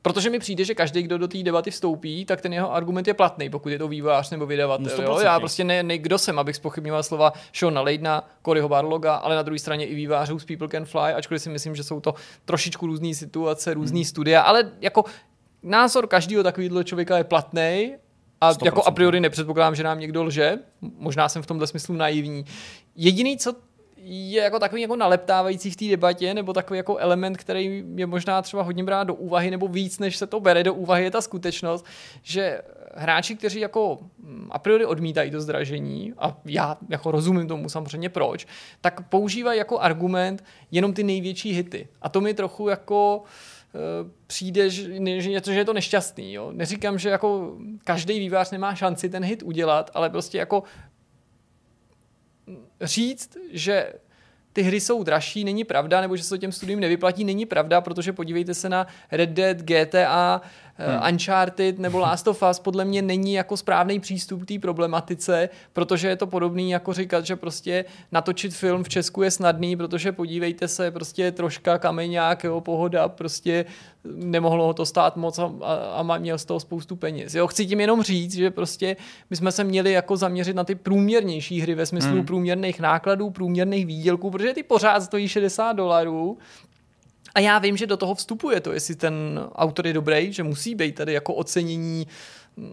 [0.08, 3.14] Protože mi přijde, že každý, kdo do té debaty vstoupí, tak ten jeho argument je
[3.14, 5.04] platný, pokud je to vývojář nebo vydavatel.
[5.04, 5.20] Jo?
[5.20, 9.42] Já prostě ne, ne, kdo jsem, abych spochybňoval slova Shona Leydna, Coryho Barloga, ale na
[9.42, 12.14] druhé straně i vývářů z People Can Fly, ačkoliv si myslím, že jsou to
[12.46, 14.06] trošičku různé situace, různé hmm.
[14.06, 15.04] studia, ale jako
[15.64, 17.96] názor každého takového člověka je platný
[18.42, 18.66] a 100%.
[18.66, 20.58] jako a priori nepředpokládám, že nám někdo lže.
[20.82, 22.46] Možná jsem v tomhle smyslu naivní.
[22.96, 23.54] Jediný, co
[24.10, 28.42] je jako takový jako naleptávající v té debatě, nebo takový jako element, který je možná
[28.42, 31.22] třeba hodně brát do úvahy, nebo víc, než se to bere do úvahy, je ta
[31.22, 31.86] skutečnost,
[32.24, 32.62] že
[32.96, 38.10] hráči, kteří jako mm, a priori odmítají to zdražení, a já jako rozumím tomu samozřejmě
[38.10, 38.48] proč,
[38.82, 41.88] tak používají jako argument jenom ty největší hity.
[42.02, 43.24] A to mi trochu jako
[43.76, 43.80] e,
[44.28, 46.34] přijde, že, že je to nešťastný.
[46.34, 46.52] Jo.
[46.52, 50.64] Neříkám, že jako každý vývář nemá šanci ten hit udělat, ale prostě jako
[52.82, 53.94] říct, že
[54.54, 57.82] ty hry jsou dražší, není pravda, nebo že se to těm studiím nevyplatí, není pravda,
[57.82, 60.42] protože podívejte se na Red Dead, GTA,
[60.78, 61.14] hmm.
[61.14, 66.08] Uncharted nebo Last of Us podle mě není jako správný přístup k té problematice, protože
[66.08, 70.68] je to podobný jako říkat, že prostě natočit film v Česku je snadný, protože podívejte
[70.68, 73.66] se, prostě troška kameňák, jo, pohoda, prostě
[74.16, 77.36] nemohlo ho to stát moc a, a, a měl z toho spoustu peněz.
[77.36, 78.96] Jo, chci tím jenom říct, že prostě
[79.30, 82.26] my jsme se měli jako zaměřit na ty průměrnější hry ve smyslu hmm.
[82.26, 86.38] průměrných nákladů, průměrných výdělků, protože ty pořád stojí 60 dolarů,
[87.36, 89.14] a já vím, že do toho vstupuje to, jestli ten
[89.56, 92.08] autor je dobrý, že musí být tady jako ocenění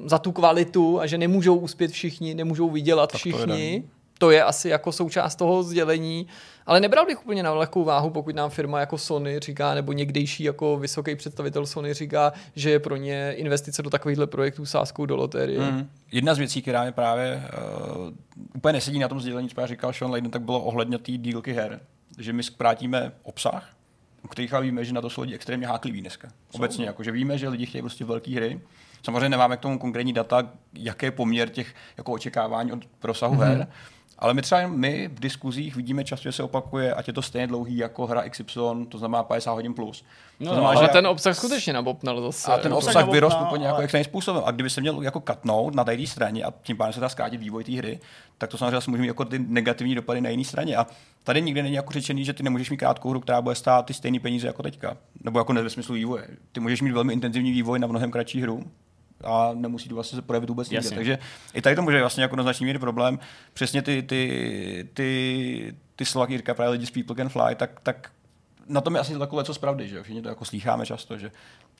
[0.05, 3.85] za tu kvalitu a že nemůžou uspět všichni, nemůžou vydělat tak všichni.
[4.19, 6.27] To je, asi jako součást toho sdělení,
[6.67, 10.45] ale nebral bych úplně na lehkou váhu, pokud nám firma jako Sony říká, nebo někdejší
[10.45, 15.17] jako vysoký představitel Sony říká, že je pro ně investice do takovýchhle projektů sáskou do
[15.17, 15.61] loterie.
[15.61, 15.91] Mm.
[16.13, 17.43] Jedna z věcí, která mi právě
[17.99, 18.13] uh,
[18.57, 21.53] úplně nesedí na tom sdělení, co já říkal Sean Layden, tak bylo ohledně té dílky
[21.53, 21.81] her.
[22.19, 23.71] Že my zkrátíme obsah,
[24.23, 26.29] u kterých víme, že na to jsou lidi extrémně hákliví dneska.
[26.53, 28.61] Obecně, jako, že víme, že lidi chtějí prostě velké hry.
[29.03, 33.45] Samozřejmě nemáme k tomu konkrétní data, jaký je poměr těch jako očekávání od prosahu mm-hmm.
[33.45, 33.67] her,
[34.19, 37.47] Ale my třeba my v diskuzích vidíme často, že se opakuje, ať je to stejně
[37.47, 40.05] dlouhý jako hra XY, to znamená 50 hodin plus.
[40.41, 42.53] No, to znamená, ale že ten obsah skutečně nabopnal zase.
[42.53, 44.43] a ten obsah obsah nabopnal, vyrost úplně jako ale- extrémním způsobem.
[44.47, 47.41] A kdyby se měl jako katnout na té straně a tím pádem se dá zkrátit
[47.41, 48.01] vývoj té hry,
[48.39, 50.77] tak to samozřejmě může mít jako ty negativní dopady na jiné straně.
[50.77, 50.87] A
[51.25, 53.95] tady nikdy není jako řečený, že ty nemůžeš mít krátkou hru, která bude stát ty
[53.95, 54.97] stejné peníze jako teďka.
[55.25, 56.29] Nebo jako ne ve smyslu vývoje.
[56.53, 58.65] Ty můžeš mít velmi intenzivní vývoj na mnohem kratší hru,
[59.27, 60.87] a nemusí to vlastně se projevit vůbec nikde.
[60.87, 60.97] Jasně.
[60.97, 61.19] Takže
[61.55, 63.19] i tady to může vlastně jako značný míry problém.
[63.53, 68.11] Přesně ty, ty, ty, ty slova, říká právě lidi z People Can Fly, tak, tak
[68.69, 71.31] na tom je asi takové co z pravdy, že všichni to jako slýcháme často, že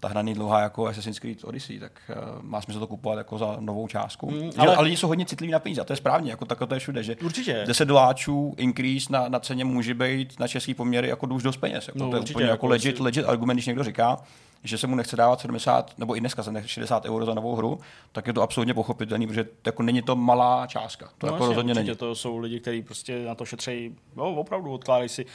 [0.01, 3.39] ta hra není dlouhá jako Assassin's Creed Odyssey, tak uh, má smysl to kupovat jako
[3.39, 4.31] za novou částku.
[4.31, 4.85] Mm, ale- ale...
[4.85, 7.03] lidi jsou hodně citliví na peníze a to je správně, jako takhle to je všude,
[7.03, 7.65] že Určitě.
[7.67, 11.89] 10 doláčů increase na, na ceně může být na český poměry jako už dost peněz.
[11.89, 14.19] Jako No, to je určitě, úplně jako jako legit, legit argument, když někdo říká,
[14.65, 17.57] že se mu nechce dávat 70, nebo i dneska se nechce 60 euro za novou
[17.57, 17.79] hru,
[18.13, 21.11] tak je to absolutně pochopitelný, protože jako není to malá částka.
[21.19, 21.97] To jako jasně, rozhodně určitě není.
[21.97, 25.27] to jsou lidi, kteří prostě na to šetří, no, opravdu odkládají si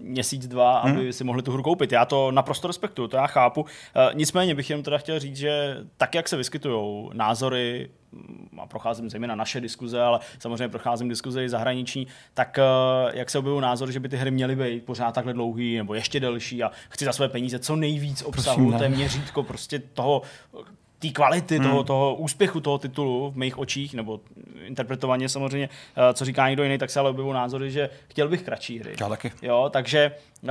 [0.00, 0.96] měsíc, dva, Hmm.
[0.96, 1.92] aby si mohli tu hru koupit.
[1.92, 3.66] Já to naprosto respektuju, to já chápu.
[4.10, 7.90] E, nicméně bych jenom teda chtěl říct, že tak, jak se vyskytují názory,
[8.58, 12.62] a procházím zejména naše diskuze, ale samozřejmě procházím diskuze i zahraniční, tak e,
[13.12, 16.20] jak se objevují názory, že by ty hry měly být pořád takhle dlouhý nebo ještě
[16.20, 18.78] delší a chci za své peníze co nejvíc obsahu, ne.
[18.78, 20.22] to je měřítko prostě toho
[20.98, 21.68] té kvality, Hmm.
[21.68, 24.20] toho, toho úspěchu toho titulu v mých očích, nebo
[24.66, 28.42] interpretovaně samozřejmě, eh, co říká někdo jiný, tak se ale objevují názory, že chtěl bych
[28.42, 28.94] kratší hry.
[29.00, 29.32] Já taky.
[29.42, 30.12] Jo, takže
[30.42, 30.48] uh,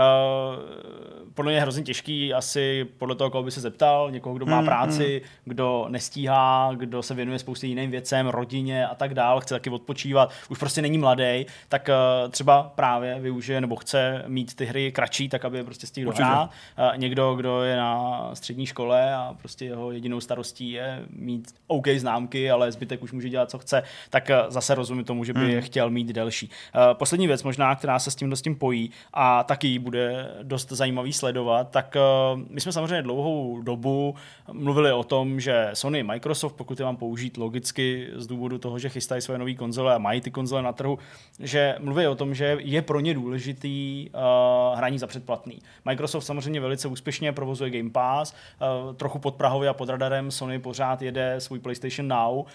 [1.34, 4.57] podle mě je hrozně těžký asi podle toho, koho by se zeptal, někoho, kdo má
[4.57, 9.53] Hmm, práci, kdo nestíhá, kdo se věnuje spoustě jiným věcem, rodině a tak dál, chce
[9.56, 11.90] taky odpočívat, už prostě není mladý, tak
[12.26, 16.11] uh, třeba právě využije nebo chce mít ty hry kratší, tak aby je prostě stihl
[16.11, 16.49] dohrát.
[16.91, 21.88] Uh, někdo, kdo je na střední škole a prostě jeho jedinou starostí je mít OK
[21.88, 25.40] známky, ale zbytek už může dělat, co chce, tak uh, zase rozumím tomu, že by
[25.40, 25.62] Hmm.
[25.62, 26.50] chtěl mít delší.
[26.50, 30.72] Uh, poslední věc možná, která se s tím, s tím pojí a taky bude dost
[30.72, 34.16] zajímavý sledovat, tak uh, my jsme samozřejmě dlouhou dobu
[34.52, 38.90] mluvili o tom, že Sony, Microsoft, pokud je mám použít logicky z důvodu toho, že
[38.90, 41.00] chystají své nové konzole a mají ty konzole na trhu,
[41.40, 45.60] že mluví o tom, že je pro ně důležitý uh, hraní za předplatný.
[45.86, 50.60] Microsoft samozřejmě velice úspěšně provozuje Game Pass, uh, trochu pod Prahově a pod radarem Sony
[50.60, 52.45] pořád jede svůj PlayStation Now,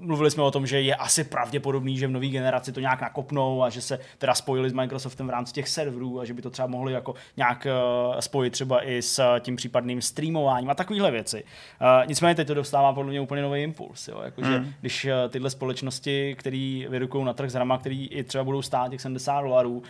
[0.00, 3.62] mluvili jsme o tom, že je asi pravděpodobný, že v nové generaci to nějak nakopnou
[3.62, 6.50] a že se teda spojili s Microsoftem v rámci těch serverů a že by to
[6.50, 11.10] třeba mohli jako nějak uh, spojit třeba i s uh, tím případným streamováním a takovéhle
[11.10, 11.44] věci.
[11.44, 14.08] Uh, nicméně teď to dostává podle mě úplně nový impuls.
[14.08, 14.20] Jo?
[14.24, 14.72] Jakože, Mm.
[14.80, 19.00] Když tyhle společnosti, které vyrukují na trh s hrama, který i třeba budou stát těch
[19.00, 19.82] 70 dolarů,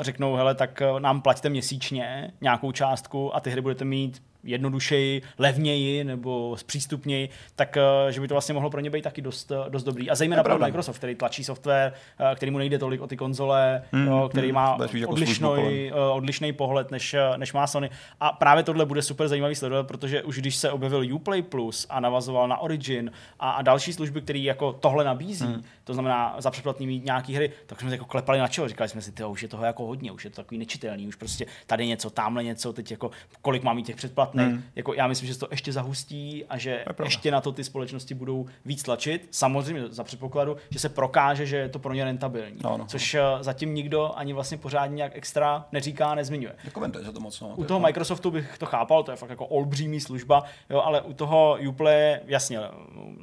[0.00, 6.04] řeknou, hele, tak nám plaťte měsíčně nějakou částku a ty hry budete mít jednodušeji, levněji
[6.04, 9.70] nebo zpřístupněji, tak eh, že by to vlastně mohlo pro ně být taky dost, eh,
[9.70, 10.10] dost dobrý.
[10.10, 10.58] A zejména pro.
[10.58, 14.46] Microsoft, který tlačí software, eh, který mu nejde tolik o ty konzole, Hmm, jo, který
[14.46, 17.90] hmm, má spíš jako odlišný, odlišný pohled, než, než má Sony.
[18.20, 22.00] A právě tohle bude super zajímavý sledovat, protože už když se objevil Uplay Plus a
[22.00, 23.10] navazoval na Origin
[23.40, 25.62] a, a další služby, které jako tohle nabízí, Hmm.
[25.86, 28.88] To znamená za předplatný mít nějaký hry, tak jsme se jako klepali na čelo, říkali
[28.88, 31.46] jsme si, tyjo, už je toho jako hodně, už je to takový nečitelný, už prostě
[31.66, 33.10] tady něco, tamhle něco, teď jako
[33.42, 34.46] kolik má mít těch předplatných.
[34.46, 34.62] Hmm.
[34.76, 37.04] Jako já myslím, že se to ještě zahustí a že pravda.
[37.04, 39.28] ještě na to ty společnosti budou víc tlačit.
[39.30, 42.58] Samozřejmě za předpokladu, že se prokáže, že je to pro ně rentabilní.
[42.64, 42.86] No, no.
[42.86, 46.54] Což eh, zatím nikdo ani vlastně pořádně nějak extra neříká, nezmiňuje.
[46.64, 47.40] Nekomentuje se to moc.
[47.40, 47.54] No.
[47.56, 51.12] U toho Microsoftu bych to chápal, to je fakt jako olbřímý služba, jo, ale u
[51.12, 52.60] toho Uplay, jasně,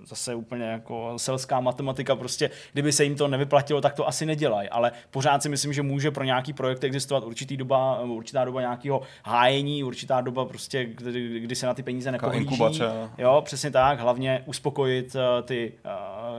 [0.06, 4.70] zase úplně jako selská matematika, prostě kdyby se jim to nevyplatilo, tak to asi nedělají,
[4.70, 9.02] ale pořád si myslím, že může pro nějaký projekt existovat určitý doba, určitá doba nějakého
[9.26, 12.58] hájení, určitá doba prostě, kdy, kdy se na ty peníze nepohlíží.
[12.80, 13.10] no.
[13.18, 15.74] Jo, přesně tak, hlavně uspokojit uh, ty,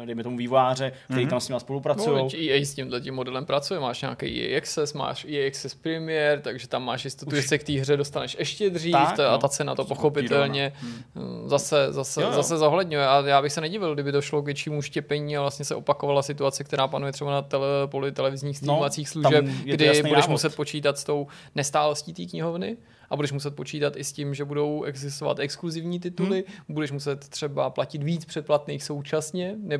[0.00, 1.30] uh, dejme tomu vývojáře, kteří Mhm.
[1.30, 2.16] tam s nimi spolupracují.
[2.16, 6.40] No, EA s tímhle tím modelem pracuje, máš nějaký EA Access, máš EA Access Premier,
[6.40, 9.32] takže tam máš jistotu, že se k té hře dostaneš ještě dřív Tak, ta, a
[9.32, 9.38] no.
[9.38, 10.72] ta cena to pochopitelně
[11.14, 12.32] mm, zase, zase, Jo, jo.
[12.34, 15.74] zase zohledňuje a já bych se nedivil, kdyby došlo k většímu štěpení a vlastně se
[16.04, 20.28] opakovala situace, která panuje třeba na tele, poli televizních streamovacích tam služeb, kdy budeš návod.
[20.28, 22.76] muset počítat s tou nestálostí té knihovny
[23.14, 26.74] a budeš muset počítat i s tím, že budou existovat exkluzivní tituly, hmm.
[26.74, 29.78] budeš muset třeba platit víc předplatných současně, ne,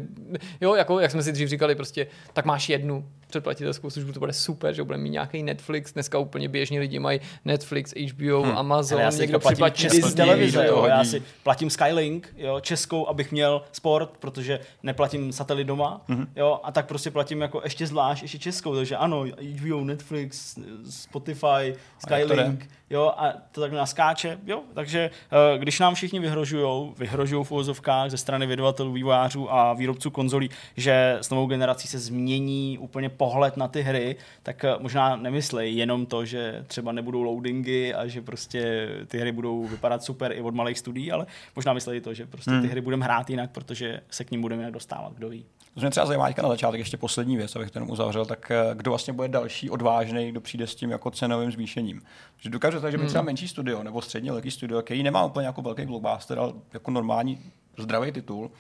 [0.61, 4.33] jo, jako jak jsme si dřív říkali, prostě tak máš jednu předplatitelskou službu, to bude
[4.33, 8.59] super, že bude mít nějaký Netflix, dneska úplně běžní lidi mají Netflix, HBO, hmm.
[8.59, 10.85] Amazon, Ale já si někdo připlatí českou televizi, jo.
[10.89, 16.27] já si platím Skylink, jo, českou, abych měl sport, protože neplatím satelit doma, mm-hmm.
[16.37, 19.25] jo, a tak prostě platím jako ještě zvlášť, ještě českou, takže ano,
[19.59, 20.59] HBO, Netflix,
[20.91, 25.11] Spotify, Skylink, jo, a to tak naskáče, jo, takže
[25.55, 30.51] uh, když nám všichni vyhrožují, vyhrožují v uvozovkách ze strany vydavatelů, vývojářů a výrobců konzolí,
[30.77, 35.75] že s novou generací se změní úplně pohled na ty hry, tak uh, možná nemyslej
[35.75, 40.41] jenom to, že třeba nebudou loadingy a že prostě ty hry budou vypadat super i
[40.41, 41.27] od malých studií, ale
[41.57, 42.69] možná mysleli to, že prostě ty Hmm.
[42.69, 45.45] hry budeme hrát jinak, protože se k ním budeme jinak dostávat, kdo ví.
[45.75, 48.75] To mě třeba zajímá na začátek ještě poslední věc, abych to jenom uzavřel, tak eh,
[48.75, 52.03] kdo vlastně bude další odvážný, kdo přijde s tím jako cenovým zvýšením.
[52.39, 55.47] Že dokážu tak, že by třeba menší studio nebo středně velký studio, který nemá úplně
[55.47, 57.41] jako velký blockbuster, ale jako normální
[57.79, 58.51] zdravý titul,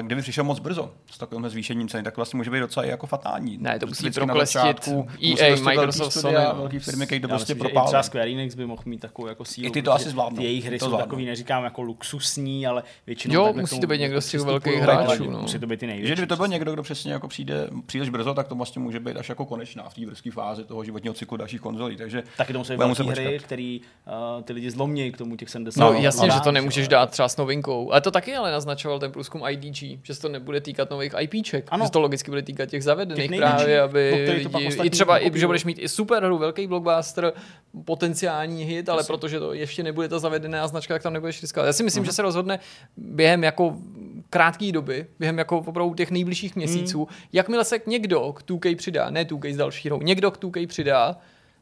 [0.00, 3.06] kdyby přišel moc brzo s takovým zvýšením ceny, tak vlastně může být docela i jako
[3.06, 3.58] fatální.
[3.60, 5.08] Ne, to Prostě musí proklestit začátku
[5.40, 7.86] EA, Microsoft, Sony, velký firmy, který to Já prostě i propálí.
[7.86, 9.68] třeba Square Enix by mohl mít takovou jako sílu.
[9.68, 10.36] I ty to asi zvládnou.
[10.36, 13.98] Ty jejich hry to jsou takový, neříkám jako luxusní, ale většinou Jo, musí to být
[14.00, 15.40] někdo z těch velkých hráčů, no.
[15.40, 16.08] Musí to být ty největší.
[16.08, 19.00] Že kdyby to byl někdo, kdo přesně jako přijde příliš brzo, tak to vlastně může
[19.00, 21.96] být až jako konečná v té brzké fázi toho životního cyklu dalších konzolí.
[21.96, 25.80] Takže Taky to musí být hry, který uh, ty lidi zlomí k tomu těch 70.
[25.80, 27.92] No, jasně, že to nemůžeš dát třeba s novinkou.
[27.92, 31.64] Ale to taky ale naznačoval ten průzkum IDG, že se to nebude týkat nových IPček.
[31.68, 31.84] Ano.
[31.84, 35.46] Že to logicky bude týkat těch zavedených Těch právě, aby lidi, i třeba, i, že
[35.46, 37.32] budeš mít i super hru, velký blockbuster,
[37.84, 39.12] potenciální hit, ale Jasně.
[39.12, 41.66] protože to ještě nebude ta zavedená značka, tak tam nebudeš riskovat.
[41.66, 42.06] Já si myslím, Mhm.
[42.06, 42.58] že se rozhodne
[42.96, 43.76] během jako
[44.30, 46.64] krátké doby, během jako opravdu těch nejbližších Mhm.
[46.64, 50.66] měsíců, jakmile se někdo k 2K přidá, ne 2K s další hrou, někdo k 2K
[50.66, 51.16] přidá,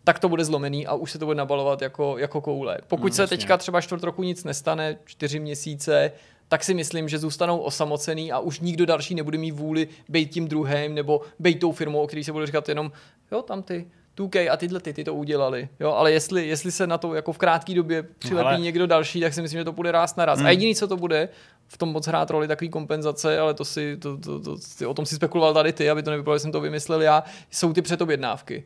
[0.04, 2.78] tak to bude zlomený a už se to bude nabalovat jako, jako koule.
[2.86, 6.12] Pokud Mm, se teďka třeba čtvrt roku nic nestane, čtyři měsíce,
[6.48, 10.48] tak si myslím, že zůstanou osamocený a už nikdo další nebude mít vůli být tím
[10.48, 12.92] druhým nebo být tou firmou, o který se bude říkat jenom,
[13.32, 13.86] jo, tam ty
[14.18, 15.68] 2K a tyhle ty, ty to udělali.
[15.80, 19.20] Jo, ale jestli, jestli se na to jako v krátké době přilepí ale- někdo další,
[19.20, 20.38] tak si myslím, že to bude rást naraz.
[20.38, 20.46] Hmm.
[20.46, 21.28] A jediný, co to bude,
[21.68, 24.94] v tom moc hrát roli takový kompenzace, ale to si, to, to, to, ty, o
[24.94, 27.82] tom si spekuloval tady ty, aby to nevypadalo, že jsem to vymyslel já, jsou ty
[27.82, 28.64] předobjednávky.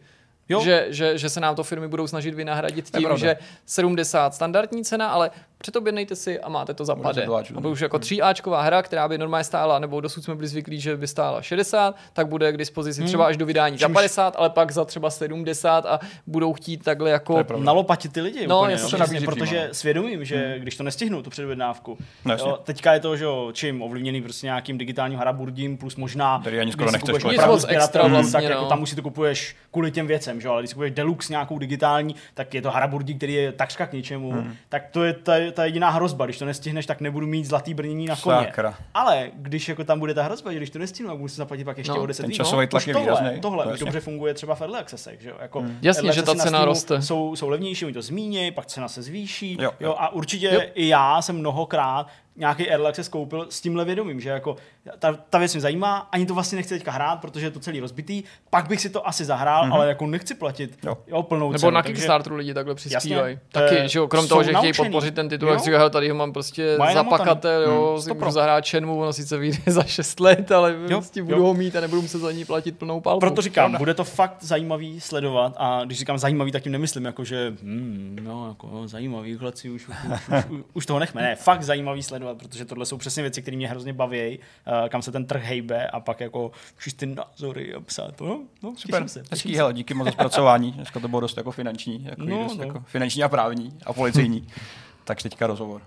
[0.49, 0.61] Jo.
[0.65, 3.37] Že, že, že se nám to firmy budou snažit vynahradit To tím, že
[3.67, 5.31] 70 standardní cena, ale
[5.63, 7.27] předobjednejte si a máte to za pade.
[7.61, 7.71] no.
[7.71, 11.07] už jako 3Ačková hra, která by normálně stála, nebo dosud jsme byli zvyklí, že by
[11.07, 14.73] stála 60, tak bude k dispozici třeba až do vydání za Čímž- 50, ale pak
[14.73, 18.47] za třeba 70 a budou chtít takhle jako nalopatit ty lidi.
[18.47, 18.99] No, úplně, jasně.
[18.99, 21.99] nabízí protože přímo, svědomím, že když to nestihnou, tu předobjednávku.
[22.25, 22.49] No, jasně.
[22.49, 26.41] jo, teďka je to, že jo, čím ovlivněný prostě nějakým digitálním haraburdím, plus možná.
[26.41, 28.69] Který ani když skoro nechceš Nic moc extra vlastně, tak jako no.
[28.69, 31.33] tam už si to kupuješ kvůli těm věcem, že jo, ale když si kupuješ deluxe
[31.33, 34.33] nějakou digitální, tak je to haraburdí, který je takřka k ničemu.
[34.33, 34.55] Hmm.
[34.69, 36.25] Tak to je ta, ta jediná hrozba.
[36.25, 38.37] Když to nestihneš, tak nebudu mít zlatý brnění na koně.
[38.37, 38.75] Sakra.
[38.95, 41.65] Ale když jako tam bude ta hrozba, že když to nestihnu, tak budu si zaplatit
[41.65, 43.41] pak ještě No, o 10 ten časový no, tlak je tohle, výrazný.
[43.41, 43.85] Tohle To už jasně.
[43.87, 45.37] dobře funguje třeba v Early Accessech, že jo?
[45.41, 47.03] Jako Jasně, Early že ta cena roste.
[47.03, 49.57] Jsou, jsou levnější, oni to zmíní, pak cena se zvýší.
[49.61, 49.95] Jo, Jo, jo.
[49.99, 50.61] a určitě Jo.
[50.75, 52.07] i já jsem mnohokrát
[52.37, 54.57] nějaký Early Access koupil s tímhle vědomím, že jako
[54.99, 57.81] ta, ta věc mě zajímá, ani to vlastně nechci teďka hrát, protože je to celý
[57.81, 59.75] rozbitý, pak bych si to asi zahrál, mm-hmm.
[59.75, 60.99] ale jako nechci platit Jo.
[61.07, 61.23] jo.
[61.23, 61.71] plnou Nebo cenu.
[61.71, 63.39] na takže- Kickstarteru lidi takhle přispívají.
[63.53, 64.89] Taky, že jo, krom toho, že chtějí naučený.
[64.89, 65.53] podpořit ten titul, Jo.
[65.55, 69.13] jak si říkal, tady ho mám prostě Mají zapakatel, jo, Hmm, můžu zahrát Shenmue, ono
[69.13, 71.27] sice vyjde za 6 let, ale Jo, prostě jo.
[71.27, 73.21] budu ho mít a nebudu muset za ní platit plnou palbu.
[73.21, 73.79] Proto říkám, Pravda.
[73.79, 78.19] bude to fakt zajímavý sledovat a když říkám zajímavý, tak tím nemyslím jako, že hmm,
[78.23, 81.23] no, jako zajímavý, chleci, už, už, už, už, už, toho nechme.
[81.23, 85.03] Ne, fakt zajímavý sledovat, protože tohle jsou přesně věci, které mě hrozně baví, uh, kam
[85.03, 88.25] se ten trh hejbe a pak jako všuš ty názory a psát to.
[88.27, 89.23] No, no Super, těším se.
[89.31, 90.73] hezký, hele, díky moc za zpracování.
[90.77, 92.65] Dneska to bylo dost jako finanční, jako, No, dost no.
[92.65, 94.49] jako finanční a právní a policejní.
[95.05, 95.83] tak teďka rozhovor.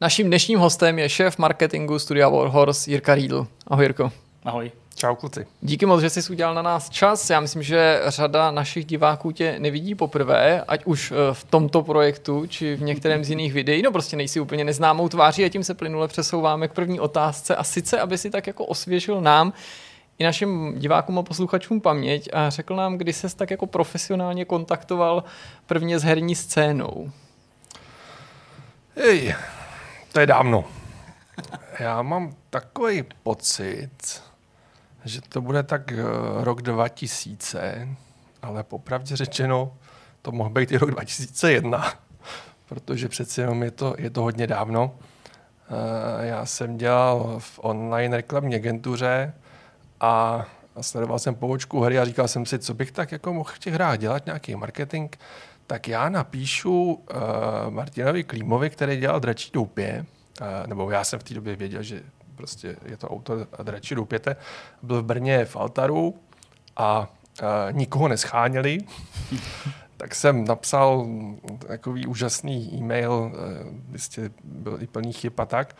[0.00, 3.46] Naším dnešním hostem je šéf marketingu studia Warhorse Jirka Riedl.
[3.66, 4.12] Ahoj Jirko.
[4.44, 4.72] Ahoj.
[4.94, 5.46] Čau kluci.
[5.60, 7.30] Díky moc, že jsi udělal na nás čas.
[7.30, 12.46] Já myslím, že řada našich diváků tě nevidí poprvé, ať už eh, v tomto projektu,
[12.46, 13.82] či v některém z jiných videí.
[13.82, 17.56] No prostě nejsi úplně neznámou tváří a tím se plynule přesouváme k první otázce.
[17.56, 19.52] A sice, aby si tak jako osvěžil nám
[20.18, 25.24] i našim divákům a posluchačům paměť a řekl nám, kdy ses tak jako profesionálně kontaktoval
[25.66, 27.10] prvně s herní scénou.
[28.96, 29.34] Ej,
[30.12, 30.64] to je dávno.
[31.78, 34.22] Já mám takový pocit,
[35.04, 36.04] že to bude tak eh,
[36.44, 37.88] rok 2000,
[38.42, 39.76] ale popravdě řečeno,
[40.22, 41.84] to mohl být i rok 2001,
[42.68, 44.94] protože přeci jenom je to, je to hodně dávno.
[46.20, 49.34] Eh, Já jsem dělal v online reklamní agentuře
[50.00, 50.44] a
[50.80, 53.74] sledoval jsem pobočku hry a říkal jsem si, co bych tak jako mohl v těch
[53.74, 55.14] hrách dělat, nějaký marketing,
[55.66, 57.00] tak já napíšu uh,
[57.70, 60.06] Martinovi Klímovi, který dělal Dračí doupě,
[60.66, 62.02] nebo já jsem v té době věděl, že
[62.44, 64.36] prostě je to autor Dračí doupěte,
[64.82, 66.14] byl v Brně v Altaru
[66.76, 67.00] a
[67.42, 68.78] uh, nikoho nescháněli,
[69.96, 71.06] tak jsem napsal
[71.66, 75.76] takový úžasný e-mail, eh, jistě byl i plný chyb a tak,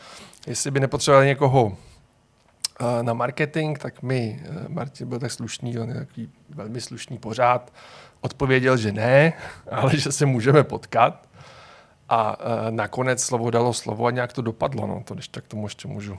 [0.46, 1.76] jestli by nepotřebovali někoho uh,
[3.02, 7.72] na marketing, tak mi uh, Martin byl tak slušný, on je takový velmi slušný pořád,
[8.20, 9.32] odpověděl, že ne,
[9.70, 11.28] ale že se můžeme potkat.
[12.08, 12.36] A
[12.70, 14.86] nakonec slovo dalo slovo a nějak to dopadlo.
[14.86, 15.02] No.
[15.04, 16.18] To když tak tomu ještě můžu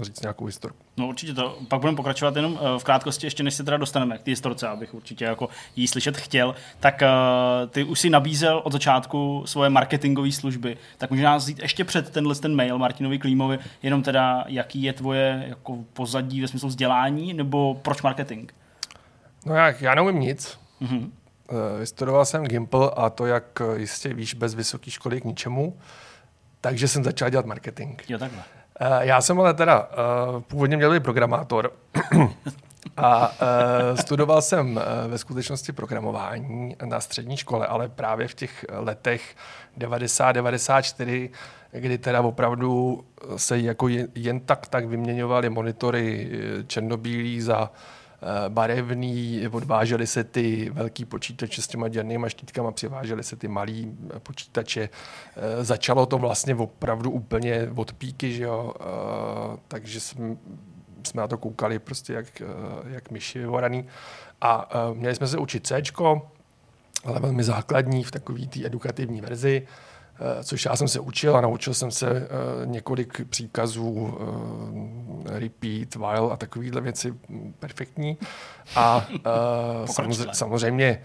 [0.00, 0.78] říct nějakou historku.
[0.96, 1.58] No určitě to.
[1.68, 4.68] Pak budeme pokračovat jenom uh, v krátkosti, ještě než se teda dostaneme k té historce,
[4.68, 6.54] abych určitě jako jí slyšet chtěl.
[6.80, 10.76] Tak uh, ty už si nabízel od začátku svoje marketingové služby.
[10.98, 14.92] Tak můžeš nás vzít ještě před tenhle ten mail Martinovi Klímovi, jenom teda jaký je
[14.92, 18.50] tvoje jako pozadí ve smyslu vzdělání, nebo proč marketing?
[19.46, 20.58] No jak, já neumím nic.
[20.82, 21.10] Mm-hmm.
[21.78, 25.76] Vystudoval jsem Gimple a to, jak jistě víš, bez vysoké školy k ničemu.
[26.60, 28.02] Takže jsem začal dělat marketing.
[28.08, 28.42] Jo, takhle.
[28.82, 31.72] Eh, já jsem ale teda uh, původně měl být programátor
[32.96, 33.36] a uh,
[34.00, 39.36] studoval jsem ve skutečnosti programování na střední škole, ale právě v těch letech
[39.78, 41.30] 90-94,
[41.72, 43.04] kdy teda opravdu
[43.36, 46.30] se jako jen, jen tak tak vyměňovaly monitory
[46.66, 47.70] černobílý za
[48.48, 54.88] barevný, odvážely se ty velký počítače s těma děrnýma štítkama, přivážely se ty malý počítače.
[55.60, 58.74] Začalo to vlastně opravdu úplně od píky, že jo?
[59.68, 60.36] takže jsme,
[61.06, 62.42] jsme na to koukali prostě jak,
[62.88, 63.86] jak myši vyvoraný.
[64.40, 65.82] A měli jsme se učit C,
[67.04, 69.66] ale velmi základní v takové té edukativní verzi.
[70.20, 75.94] Eh, což já jsem se učil a naučil jsem se uh, několik příkazů, uh, repeat,
[75.94, 77.14] while a takovéhle věci
[77.58, 78.18] perfektní.
[78.76, 79.06] A
[79.84, 81.02] samozřejmě, samozřejmě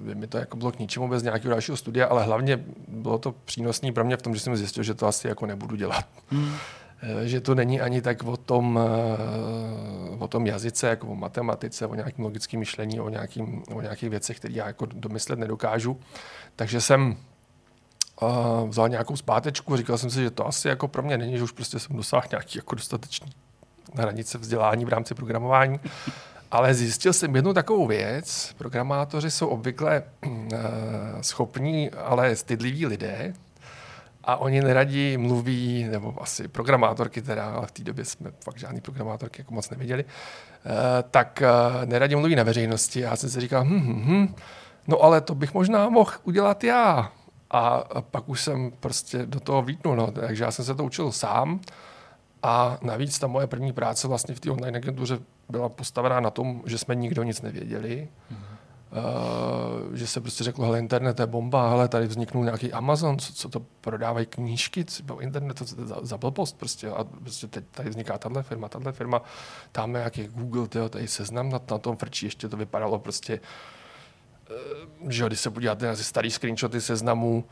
[0.00, 3.32] by mi to jako bylo k ničemu bez nějakého dalšího studia, ale hlavně bylo to
[3.32, 6.06] přínosné pro mě v tom, že jsem zjistil, že to asi jako nebudu dělat.
[6.28, 6.54] Hmm.
[7.24, 8.80] Že to není ani tak o tom,
[10.18, 14.36] o tom jazyce, jako o matematice, o nějakém logickém myšlení, o, nějakým, o nějakých věcech,
[14.36, 16.00] které já jako domyslet nedokážu.
[16.56, 17.16] Takže jsem
[18.22, 21.42] uh, vzal nějakou zpátečku, říkal jsem si, že to asi jako pro mě není, že
[21.42, 23.32] už prostě jsem dosáhl nějaký jako dostatečný
[23.94, 25.80] hranice vzdělání v rámci programování.
[26.50, 28.54] Ale zjistil jsem jednu takovou věc.
[28.58, 30.32] Programátoři jsou obvykle uh,
[31.20, 33.34] schopní, ale stydliví lidé.
[34.24, 38.80] A oni neradí mluví, nebo asi programátorky teda, ale v té době jsme fakt žádný
[38.80, 40.10] programátorky jako moc neviděli, uh,
[41.10, 43.06] tak uh, neradí mluví na veřejnosti.
[43.06, 44.34] A já jsem si říkal, hm, hm, hm,
[44.86, 47.12] no ale to bych možná mohl udělat já.
[47.54, 49.96] A pak už jsem prostě do toho vítnul.
[49.96, 50.10] No.
[50.10, 51.60] Takže já jsem se to učil sám.
[52.42, 55.18] A navíc ta moje první práce vlastně v té online agentuře
[55.48, 58.08] byla postavená na tom, že jsme nikdo nic nevěděli.
[58.32, 58.54] Mm-hmm.
[58.94, 63.32] Uh, že se prostě řeklo, hele, internet je bomba, hele, tady vzniknul nějaký Amazon, co,
[63.32, 66.90] co to prodávají knížky, co, internet to za, za blbost prostě.
[66.90, 69.22] A prostě teď tady vzniká tahle firma, tahle firma,
[69.72, 73.40] tam je nějaký Google, tyjo, tady seznam na, na tom frčí, ještě to vypadalo prostě
[75.08, 77.44] že když se podíváte na starý screenshoty seznamů,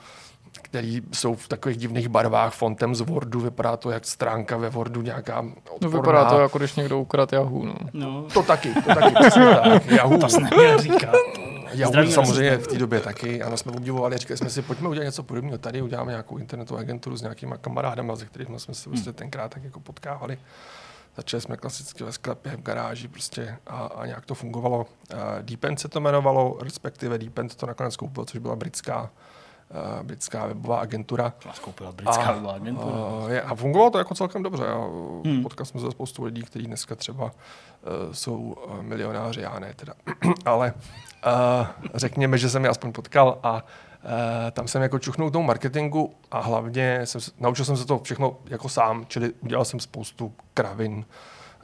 [0.62, 5.03] který jsou v takových divných barvách, fontem z Wordu, vypadá to jak stránka ve Wordu
[5.03, 5.79] nějaká odporná.
[5.83, 7.65] No vypadá to jako když někdo ukradl Yahoo.
[7.65, 7.74] No.
[7.93, 8.27] no.
[8.35, 9.87] To taky, to taky, tak.
[9.87, 10.19] Yahoo.
[10.19, 11.15] To jsem neměl říkat.
[11.74, 13.43] Yahoo Zdraví samozřejmě v té době taky.
[13.43, 15.59] Ano, jsme obdivovali, říkali jsme si, pojďme udělat něco podobného.
[15.59, 19.12] Tady uděláme nějakou internetovou agenturu s nějakýma kamarádama, ze kterými jsme se hmm.
[19.15, 20.39] tenkrát tak jako potkávali.
[21.16, 24.78] Začali jsme klasicky ve sklepě, v garáži prostě a, a nějak to fungovalo.
[24.78, 30.47] Uh, Deepend se to jmenovalo, respektive Deepend to nakonec koupil, což byla britská uh, britská
[30.47, 31.32] webová agentura.
[31.47, 32.86] Vás koupila britská a, webová agentura.
[32.86, 34.64] Uh, je, a fungovalo to jako celkem dobře.
[35.24, 35.43] Hmm.
[35.43, 37.30] Potkal jsme se spoustu lidí, kteří dneska třeba uh,
[38.12, 39.94] jsou milionáři, já ne teda.
[40.44, 40.74] Ale
[41.26, 43.91] uh, řekněme, že jsem je aspoň potkal a Uh,
[44.53, 48.37] tam jsem jako čuchnul k tomu marketingu a hlavně jsem, naučil jsem se to všechno
[48.47, 51.05] jako sám, čili udělal jsem spoustu kravin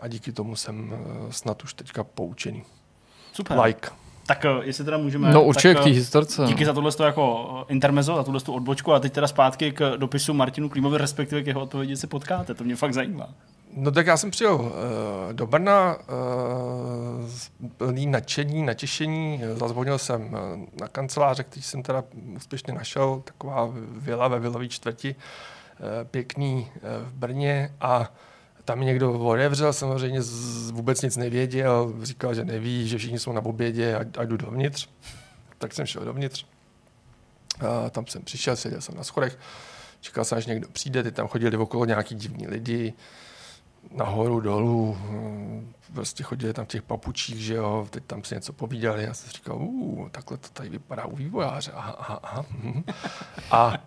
[0.01, 2.63] a díky tomu jsem uh, snad už teďka poučený.
[3.33, 3.59] Super.
[3.59, 3.89] Like.
[4.27, 5.33] Tak eh, jestli teda můžeme...
[5.33, 6.45] No určitě k té historce.
[6.47, 10.69] Díky za tohle jako intermezo, za tuhle odbočku a teď teda zpátky k dopisu Martinu
[10.69, 12.55] Klímovi, respektive k jeho odpovědi se potkáte.
[12.55, 13.29] To mě fakt zajímá.
[13.81, 14.71] No tak já jsem přijel uh,
[15.33, 19.43] do Brna, uh, plný nadšení, natěšení.
[19.55, 20.39] Zazvonil jsem uh,
[20.81, 22.05] na kanceláře, který jsem teda
[22.37, 28.13] úspěšně našel, taková vila ve vilové čtvrti, uh, pěkný uh, v Brně a
[28.65, 33.45] tam někdo otevřel, samozřejmě z, vůbec nic nevěděl, říkal, že neví, že všichni jsou na
[33.45, 34.89] obědě a, a jdu dovnitř.
[35.59, 36.47] Tak jsem šel dovnitř.
[37.63, 39.39] Uh, tam jsem přišel, seděl jsem na schodech,
[40.01, 42.95] čekal jsem, až někdo přijde, ty tam chodili okolo nějaký divní lidi,
[43.91, 48.53] nahoru, dolů, hm, prostě chodili tam v těch papučích, že jo, teď tam si něco
[48.53, 52.45] povídali, já jsem říkal, uh, takhle to tady vypadá u vývojáře, aha, aha, aha.
[52.51, 52.85] Hm.
[53.51, 53.79] A, a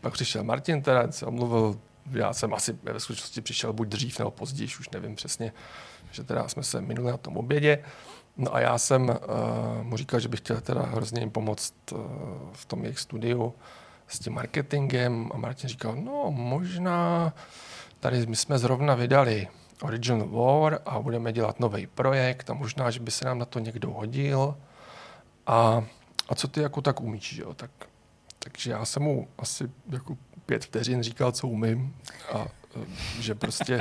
[0.00, 1.78] pak přišel Martin, teda se omluvil,
[2.10, 5.52] já jsem asi ve skutečnosti přišel buď dřív nebo později, už nevím přesně,
[6.10, 7.84] že teda jsme se minuli na tom obědě.
[8.36, 9.16] No a já jsem uh,
[9.82, 11.98] mu říkal, že bych chtěl teda hrozně jim pomoct uh,
[12.52, 13.54] v tom jejich studiu
[14.08, 17.32] s tím marketingem a Martin říkal, no možná
[18.04, 19.48] tady my jsme zrovna vydali
[19.82, 23.58] Original War a budeme dělat nový projekt a možná, že by se nám na to
[23.58, 24.56] někdo hodil.
[25.46, 25.84] A,
[26.28, 27.54] a co ty jako tak umíš, jo?
[27.54, 27.70] Tak,
[28.38, 30.16] takže já jsem mu asi jako
[30.46, 31.96] pět vteřin říkal, co umím
[32.32, 32.46] a
[33.20, 33.78] že prostě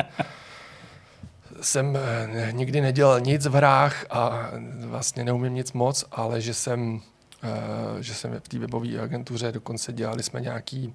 [1.62, 4.52] jsem eh, nikdy nedělal nic v hrách a
[4.86, 7.02] vlastně neumím nic moc, ale že jsem,
[7.44, 10.94] eh, že jsem v té webové agentuře dokonce dělali jsme nějaký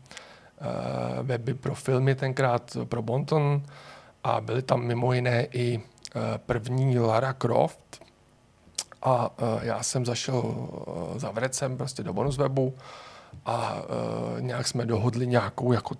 [1.22, 3.62] weby pro filmy tenkrát pro Bonton.
[4.24, 5.80] A byly tam mimo jiné i
[6.46, 8.04] první Lara Croft.
[9.02, 9.30] A
[9.62, 10.68] já jsem zašel
[11.16, 12.74] za vrecem prostě do bonus webu.
[13.46, 13.76] A
[14.40, 15.94] nějak jsme dohodli nějakou jako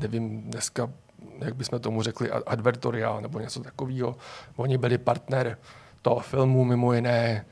[0.00, 0.90] nevím, dneska
[1.38, 4.16] jak bychom tomu řekli, advertoriál nebo něco takového.
[4.56, 5.58] Oni byli partner
[6.02, 7.44] toho filmu, mimo jiné, eh,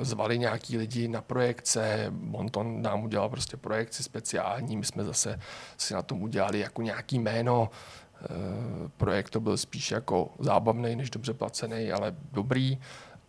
[0.00, 5.40] zvali nějaký lidi na projekce, Monton nám udělal prostě projekci speciální, my jsme zase
[5.76, 7.70] si na tom udělali jako nějaký jméno,
[8.22, 8.28] eh,
[8.96, 12.78] projekt to byl spíš jako zábavný, než dobře placený, ale dobrý.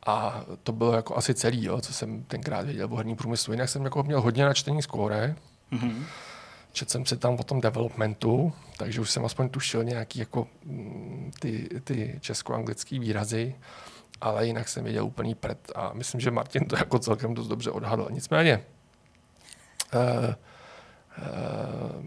[0.06, 3.54] A to bylo jako asi celý, jo, co jsem tenkrát věděl o herním průmyslu.
[3.54, 5.36] Jinak jsem jako měl hodně načtení skóre.
[5.72, 6.04] Mm-hmm.
[6.72, 11.32] Četl jsem si tam o tom developmentu, takže už jsem aspoň tušil nějaký jako mm,
[11.40, 13.56] ty, ty česko-anglické výrazy,
[14.22, 17.72] ale jinak jsem věděl úplný pred a myslím, že Martin to jako celkem dost dobře
[17.72, 18.08] odhadl.
[18.12, 18.64] Nicméně,
[19.94, 20.36] uh, uh,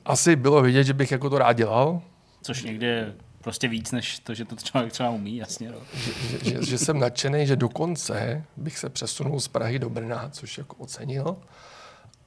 [0.04, 2.02] asi bylo vidět, že bych jako to rád dělal.
[2.42, 5.70] Což někdy je prostě víc, než to, že to člověk třeba umí, jasně.
[5.70, 5.78] No.
[5.94, 10.28] Že, že, že, že jsem nadšený, že dokonce bych se přesunul z Prahy do Brna,
[10.32, 11.36] což jako ocenil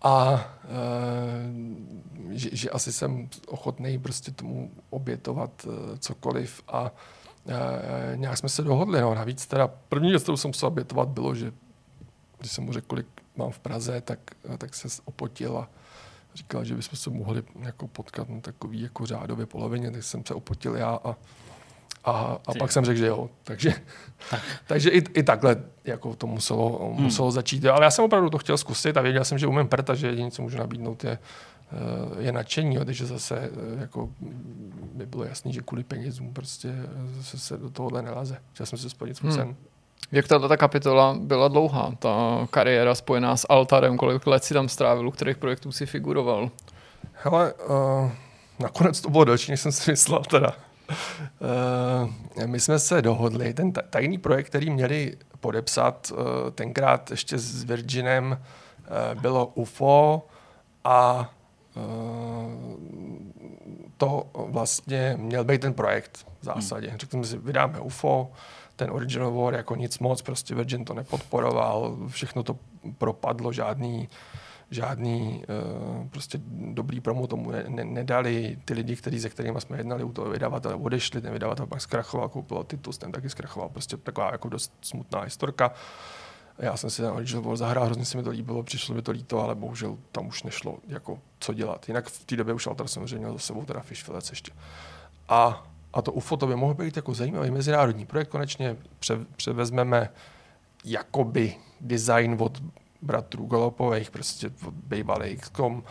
[0.01, 6.91] a e, že, že asi jsem ochotný prostě tomu obětovat e, cokoliv a
[7.47, 9.01] e, nějak jsme se dohodli.
[9.01, 9.15] No.
[9.15, 11.51] Navíc teda první věc, kterou jsem musel obětovat, bylo, že
[12.39, 14.19] když jsem mu řekl, kolik mám v Praze, tak,
[14.57, 15.69] tak se opotil a
[16.35, 20.33] říkal, že bychom se mohli jako potkat na takový jako řádově polovině, tak jsem se
[20.33, 21.15] opotil já a
[22.03, 23.29] a, a pak jsem řekl, že jo.
[23.43, 23.73] Takže,
[24.29, 24.41] tak.
[24.67, 27.03] takže i, i takhle jako to muselo, hmm.
[27.03, 27.65] muselo začít.
[27.65, 30.31] Ale já jsem opravdu to chtěl zkusit a věděl jsem, že umím prta, že jediné,
[30.31, 31.19] co můžu nabídnout, je, eh,
[32.19, 32.75] je nadšení.
[32.75, 32.85] Jo.
[32.85, 34.09] Takže zase eh, jako,
[34.93, 36.75] by bylo jasný, že kvůli penězům prostě
[37.21, 38.37] se, se do tohohle nelaze.
[38.53, 39.39] Chtěl jsem si splnit svůj hmm.
[39.39, 39.55] sen.
[40.11, 44.69] Jak tato ta kapitola byla dlouhá, ta kariéra spojená s Altarem, kolik let si tam
[44.69, 46.51] strávil, u kterých projektů si figuroval?
[47.13, 48.11] Hele, uh,
[48.59, 50.53] nakonec to bylo delší, než jsem si myslel teda.
[52.39, 56.17] Uh, my jsme se dohodli, ten tajný projekt, který měli podepsat uh,
[56.51, 60.27] tenkrát ještě s Virginem, uh, bylo UFO
[60.83, 61.29] a
[63.97, 66.87] to vlastně měl být ten projekt v zásadě.
[66.87, 66.99] Hmm.
[66.99, 68.31] Řekli jsme si, vydáme UFO,
[68.75, 72.57] ten Original War jako nic moc, prostě Virgin to nepodporoval, všechno to
[72.97, 74.09] propadlo, žádný
[74.71, 76.39] žádný uh, prostě
[76.73, 78.57] dobrý promo tomu ne, ne, nedali.
[78.65, 82.29] Ty lidi, kteří, se kterými jsme jednali u toho vydavatele, odešli, ten vydavatel pak zkrachoval,
[82.29, 83.69] koupil Titus, ten taky zkrachoval.
[83.69, 85.73] Prostě taková jako dost smutná historka.
[86.61, 89.11] Já jsem si ten Original War zahrál, hrozně se mi to líbilo, přišlo mi to
[89.11, 91.87] líto, ale bohužel tam už nešlo jako co dělat.
[91.87, 94.51] Jinak v té době už Altar samozřejmě měl za sebou teda Fish Fillets ještě.
[95.29, 98.27] A, a to UFO to by mohl být jako zajímavý mezinárodní projekt.
[98.27, 100.09] Konečně pře, převezmeme
[100.85, 102.63] jakoby design od
[103.01, 105.83] bratrů Galopových, prostě bývalý XCOM.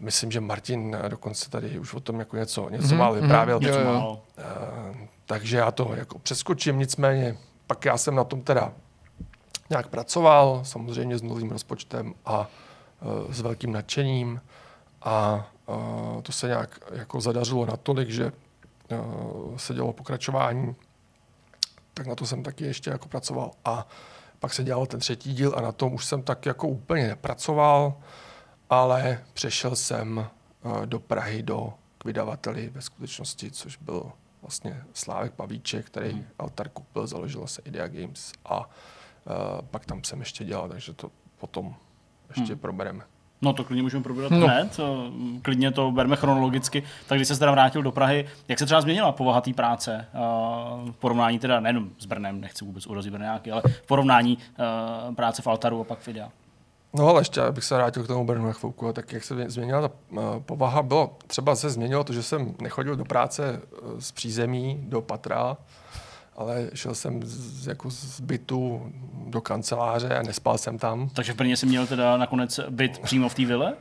[0.00, 2.96] Myslím, že Martin dokonce tady už o tom jako něco, něco mm-hmm.
[2.96, 3.58] málo vyprávěl.
[3.58, 3.84] Mm-hmm.
[3.84, 4.22] Jo, jo.
[4.38, 4.96] Uh,
[5.26, 7.36] takže já to jako přeskočím, nicméně
[7.66, 8.72] pak já jsem na tom teda
[9.70, 12.38] nějak pracoval, samozřejmě s novým rozpočtem a
[13.00, 14.40] uh, s velkým nadšením.
[15.02, 20.76] A uh, to se nějak jako zadařilo natolik, že uh, se dělo pokračování,
[21.94, 23.50] tak na to jsem taky ještě jako pracoval.
[23.64, 23.88] A
[24.38, 27.94] pak se dělal ten třetí díl a na tom už jsem tak jako úplně nepracoval,
[28.70, 34.12] ale přešel jsem eh, do Prahy do k vydavateli ve skutečnosti, což byl
[34.46, 36.24] vlastně Slávek Pavíček, který hmm.
[36.38, 38.66] Altar koupil, založil se Idea Games a uh,
[39.70, 41.74] pak tam jsem ještě dělal, takže to potom
[42.28, 42.60] ještě hmm.
[42.60, 43.04] probereme.
[43.42, 44.46] No to klidně můžeme probrat no.
[44.46, 44.80] hned,
[45.42, 46.82] klidně to berme chronologicky.
[47.06, 50.06] Tak když se teda vrátil do Prahy, jak se třeba změnila povaha té práce?
[50.90, 54.38] V porovnání teda nejenom s Brnem, nechci vůbec urazit Brňáky, ale v porovnání
[55.14, 56.30] práce v Altaru a pak v Idea.
[56.96, 59.88] No ale ještě, abych se vrátil k tomu Brnu na chvilku, tak jak se změnila
[59.88, 59.94] ta
[60.40, 63.60] povaha, bylo třeba se změnilo to, že jsem nechodil do práce
[63.96, 65.56] e, z přízemí do patra,
[66.36, 68.92] ale šel jsem z, jako z bytu
[69.26, 71.08] do kanceláře a nespal jsem tam.
[71.08, 73.74] Takže v Brně jsi měl teda nakonec byt přímo v té vile?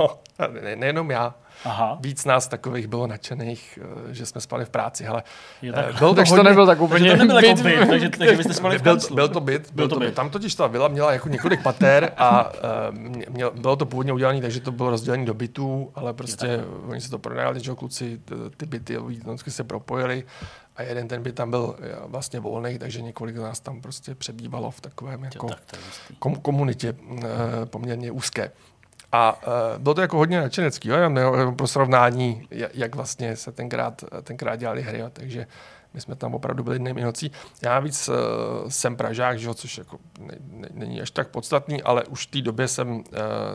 [0.00, 0.18] No,
[0.62, 1.34] ne, nejenom já.
[1.64, 1.98] Aha.
[2.00, 3.78] víc nás takových bylo nadšených,
[4.10, 5.04] eh, že jsme spali v práci.
[5.04, 5.22] Hele,
[5.62, 7.62] Jo, eh, tak- byl to Takže to hodně, nebyl tak Takže úplně to nebyl jako
[7.62, 9.16] byt, byt, takže, takže byste spali v byl, kanclu.
[9.16, 10.06] byl to byt, byl, Byl to byt.
[10.06, 10.14] byt.
[10.14, 12.58] Tam totiž ta vila měla jako několik pater a uh,
[13.28, 17.10] měl, bylo to původně udělané, takže to bylo rozdělené do bytů, ale prostě oni se
[17.10, 18.20] to prodali, že kluci
[18.56, 20.24] ty byty vždycky se propojili
[20.76, 24.14] a jeden ten byt tam byl eh, vlastně volný, takže několik z nás tam prostě
[24.14, 25.58] přebývalo v takovém jako tak
[26.20, 26.94] je komunitě
[27.64, 28.50] poměrně úzké.
[29.14, 30.96] A uh, bylo to jako hodně nadšenecký, jo?
[30.96, 35.10] jenom pro srovnání, ja- jak vlastně se tenkrát, tenkrát dělali hry, jo?
[35.12, 35.46] takže
[35.94, 37.32] my jsme tam opravdu byli dnem nocí.
[37.62, 38.14] Já víc uh,
[38.68, 39.54] jsem Pražák, že jo?
[39.54, 43.02] což jako ne, ne, není až tak podstatný, ale už v té době jsem uh,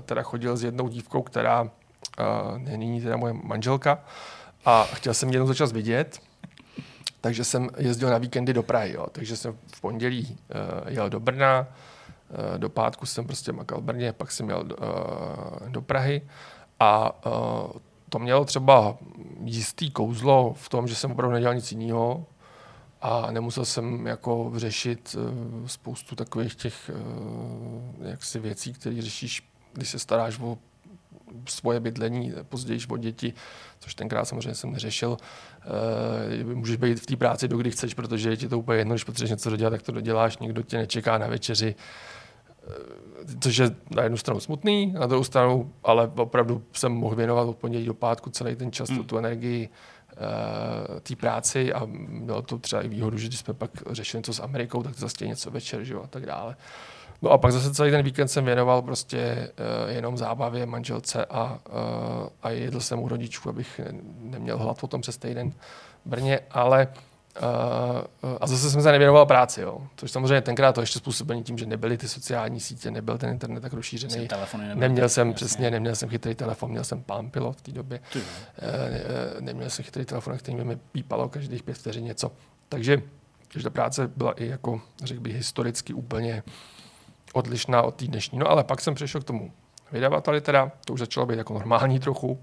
[0.05, 1.69] teda chodil s jednou dívkou, která uh,
[2.57, 3.99] není teda moje manželka
[4.65, 6.19] a chtěl jsem jednou za čas vidět,
[7.21, 8.93] takže jsem jezdil na víkendy do Prahy.
[8.93, 9.07] Jo.
[9.11, 11.67] Takže jsem v pondělí uh, jel do Brna,
[12.57, 16.21] do pátku jsem prostě makal v Brně, pak jsem jel do, uh, do Prahy
[16.79, 17.71] a uh,
[18.09, 18.97] to mělo třeba
[19.43, 22.25] jistý kouzlo v tom, že jsem opravdu nedělal nic jiného
[23.01, 25.15] a nemusel jsem jako řešit
[25.65, 26.91] spoustu takových těch
[28.01, 30.57] jaksi věcí, které řešíš, když se staráš o
[31.47, 33.33] svoje bydlení, později o děti,
[33.79, 35.17] což tenkrát samozřejmě jsem neřešil.
[36.43, 38.93] Uh, můžeš být v té práci, do kdy chceš, protože je ti to úplně jedno,
[38.93, 42.18] když potřebuješ něco dodělat, tak to doděláš, nikdo tě nečeká na večeři, Eh,
[43.39, 47.57] což je na jednu stranu smutný, na druhou stranu, ale opravdu jsem mohl věnovat od
[47.57, 49.03] pondělí do pátku celý ten čas, hmm.
[49.03, 53.71] tu energii uh, té práci a mělo to třeba i výhodu, že když jsme pak
[53.91, 56.55] řešili něco s Amerikou, tak to zase něco večer, že jo, a tak dále.
[57.21, 59.51] No a pak zase celý ten víkend jsem věnoval prostě
[59.85, 63.81] uh, jenom zábavě, manželce a, uh, a jedl jsem u rodičů, abych
[64.19, 65.51] neměl hlad potom přes týden
[66.05, 67.08] v Brně, ale Uh,
[68.41, 69.81] a zase jsem se nevěnoval práci, jo.
[69.95, 73.61] což samozřejmě tenkrát to ještě způsobený tím, že nebyly ty sociální sítě, nebyl ten internet
[73.61, 74.27] tak rozšířený.
[74.27, 75.35] Telefony Neměl jsem jasně.
[75.35, 77.99] přesně, neměl jsem chytrý telefon, měl jsem Palm Pilot v té době.
[78.13, 78.25] Ty jo.
[79.35, 82.31] Uh, neměl jsem chytrý telefon, který mi pípalo každých pět vteřin něco.
[82.69, 83.01] Takže,
[83.47, 86.43] takže ta práce byla i jako, řekl bych, historicky úplně
[87.33, 88.39] odlišná od té dnešní.
[88.39, 89.51] No ale pak jsem přešel k tomu
[89.91, 92.39] vydavateli teda, to už začalo být jako normální trochu,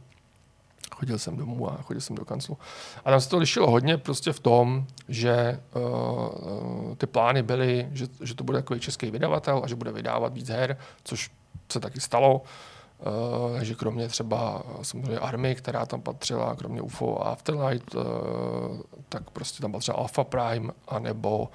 [0.97, 2.59] chodil jsem domů a chodil jsem do kanclu.
[3.05, 8.07] A tam se to lišilo hodně prostě v tom, že uh, ty plány byly, že,
[8.23, 11.31] že to bude takový český vydavatel a že bude vydávat víc her, což
[11.73, 12.43] se taky stalo.
[12.43, 18.03] Uh, takže kromě třeba samozřejmě Army, která tam patřila, kromě UFO a Afterlight, uh,
[19.09, 21.49] tak prostě tam patřila Alpha Prime, anebo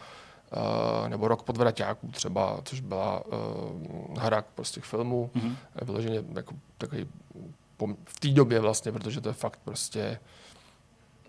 [1.03, 5.55] Uh, nebo Rok podvraťáků třeba, což byla uh, hra prostě k filmu, mm-hmm.
[5.81, 7.07] vyloženě jako takový
[8.05, 10.19] v té době vlastně, protože to je fakt prostě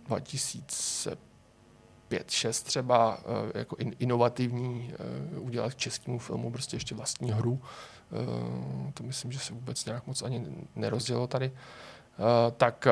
[0.07, 3.23] 2005 6 třeba uh,
[3.55, 4.95] jako in, inovativní
[5.35, 7.53] uh, udělat českému filmu prostě ještě vlastní hru.
[7.53, 7.59] Uh,
[8.95, 10.47] to myslím, že se vůbec nějak moc ani
[10.77, 11.53] nerozdělo tady.
[12.57, 12.87] Tak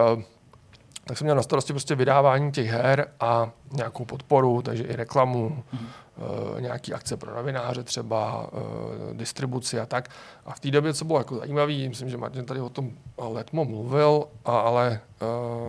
[1.04, 5.64] tak jsem měl na starosti prostě vydávání těch her a nějakou podporu, takže i reklamu,
[5.72, 5.88] mm.
[6.20, 10.09] Uh, nějaký akce pro novináře třeba, uh, distribuci a tak.
[10.44, 13.64] A v té době, co bylo jako zajímavé, myslím, že Martin tady o tom letmo
[13.64, 15.01] mluvil, a, ale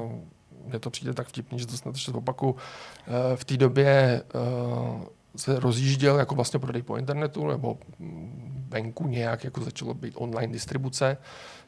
[0.06, 0.12] uh,
[0.66, 2.52] mně to přijde tak vtipný, že to snad ještě opaku.
[2.52, 2.58] Uh,
[3.36, 4.24] v té době
[5.36, 7.78] se rozjížděl jako vlastně prodej po internetu nebo
[8.70, 11.18] venku nějak, jako začalo být online distribuce.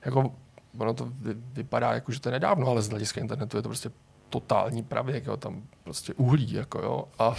[0.05, 0.31] Jako
[0.77, 3.69] ono to vy, vypadá jako, že to je nedávno, ale z hlediska internetu je to
[3.69, 3.91] prostě
[4.33, 7.29] totální pravěk, jo, tam prostě uhlí, jako jo, a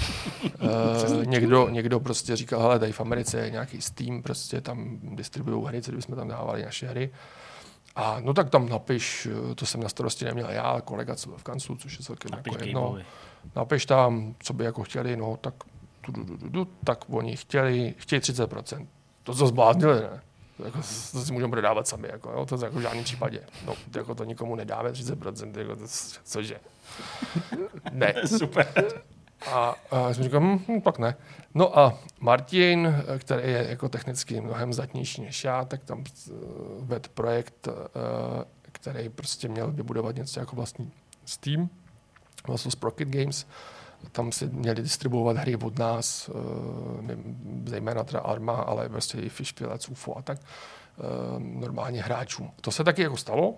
[0.61, 5.67] uh, někdo, někdo prostě říkal, hele, tady v Americe je nějaký Steam, prostě tam distribuují
[5.67, 7.11] hry, co bychom tam dávali naše hry,
[7.97, 11.43] a no tak tam napiš, to jsem na starosti neměl já, kolega, co byl v
[11.43, 12.99] kanclu, což je celkem Napiš jako jedno.
[13.57, 15.55] Napiš tam, co by jako chtěli, no tak,
[16.01, 18.87] tu, tu, tu, tu, tu, tak oni chtěli, chtějí 30%.
[19.23, 20.21] To co zbláznili, ne?
[20.57, 20.79] To, jako,
[21.13, 22.47] to si můžeme prodávat sami, jako, jo?
[22.47, 23.41] to jako v žádném případě.
[23.67, 25.87] No, to, jako to nikomu nedáme 30%, jako to,
[26.25, 26.61] cože?
[27.93, 28.15] Ne.
[28.27, 28.67] Super.
[29.53, 31.17] A, a jsem říkal, hm, hm, pak ne.
[31.55, 36.37] No a Martin, který je jako technicky mnohem zdatnější než já, tak tam uh,
[36.79, 37.75] vedl projekt, uh,
[38.63, 40.93] který prostě měl vybudovat něco jako vlastní
[41.25, 41.69] Steam,
[42.47, 43.47] vlastně Sprocket Games.
[44.13, 46.35] Tam si měli distribuovat hry od nás, uh,
[47.67, 50.39] zejména teda Arma, ale prostě i Fishpillets, UFO a tak,
[51.39, 52.51] normálně hráčům.
[52.61, 53.55] To se taky jako stalo,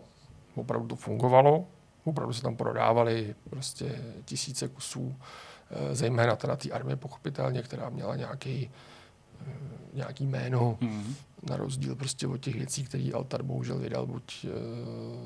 [0.54, 1.66] opravdu to fungovalo,
[2.06, 5.16] opravdu se tam prodávali prostě tisíce kusů,
[5.92, 8.70] zejména teda té armie pochopitelně, která měla nějaký,
[9.92, 11.14] nějaký jméno, mm-hmm.
[11.50, 14.46] na rozdíl prostě od těch věcí, které Altar bohužel vydal buď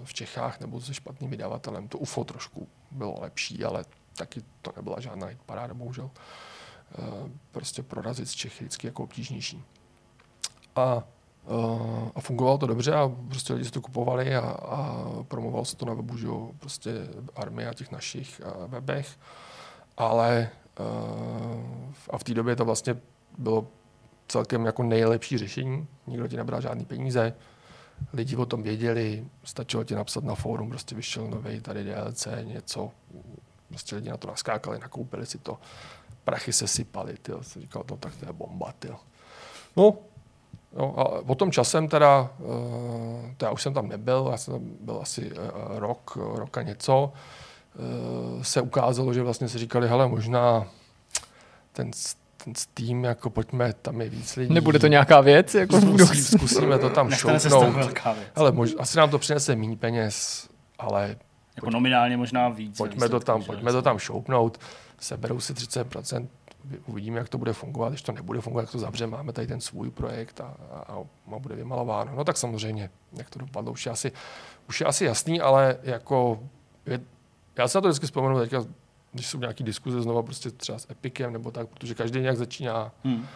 [0.04, 1.88] v Čechách nebo se špatným vydavatelem.
[1.88, 3.84] To UFO trošku bylo lepší, ale
[4.16, 6.10] taky to nebyla žádná paráda, bohužel.
[7.52, 9.62] Prostě prorazit z Čechy vždycky jako obtížnější.
[10.76, 11.04] A
[12.14, 15.86] a fungovalo to dobře a prostě lidi si to kupovali a, a promovalo se to
[15.86, 16.90] na webu, že prostě
[17.36, 19.18] armie a těch našich webech.
[19.96, 20.50] Ale
[20.80, 22.96] uh, a v té době to vlastně
[23.38, 23.66] bylo
[24.28, 25.86] celkem jako nejlepší řešení.
[26.06, 27.34] Nikdo ti nebral žádný peníze,
[28.12, 32.90] lidi o tom věděli, stačilo ti napsat na fórum, prostě vyšel nový tady DLC, něco,
[33.68, 35.58] prostě lidi na to naskákali, nakoupili si to,
[36.24, 38.88] prachy se sypaly, ty jsem říkal, no tak to je bomba, ty.
[39.76, 39.98] No,
[40.76, 44.62] No a potom časem teda, uh, to já už jsem tam nebyl, já jsem tam
[44.80, 47.12] byl asi uh, rok, rok a něco,
[48.34, 50.66] uh, se ukázalo, že vlastně si říkali, hele, možná
[51.72, 51.90] ten
[52.44, 54.54] ten Steam, jako pojďme, tam je víc lidí.
[54.54, 55.54] Nebude to nějaká věc?
[55.54, 57.98] Jako Zkusí, zkusíme to tam šoupnout.
[58.36, 60.48] Ale mož, asi nám to přinese méně peněz,
[60.78, 61.16] ale...
[61.56, 62.76] Jako pojď, nominálně možná víc.
[62.76, 64.58] Pojďme to tam, pojďme to tam šoupnout,
[65.00, 66.26] seberou si 30%,
[66.86, 69.60] uvidíme, jak to bude fungovat, když to nebude fungovat, jak to zavře, máme tady ten
[69.60, 71.04] svůj projekt a, a,
[71.34, 72.12] a bude vymalováno.
[72.14, 74.12] No tak samozřejmě, jak to dopadlo, už je asi,
[74.68, 76.40] už je asi jasný, ale jako
[76.86, 77.00] je,
[77.58, 78.64] já se na to vždycky vzpomenu teďka
[79.12, 82.92] když jsou nějaké diskuze znova prostě třeba s Epicem nebo tak, protože každý nějak začíná
[83.04, 83.26] hmm.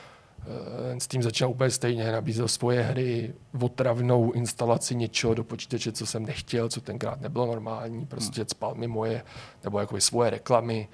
[0.98, 6.26] S tím začal úplně stejně, nabízel svoje hry, otravnou instalaci něčeho do počítače, co jsem
[6.26, 8.48] nechtěl, co tenkrát nebylo normální, prostě hmm.
[8.48, 9.22] spal mi moje,
[9.64, 10.88] nebo jako svoje reklamy.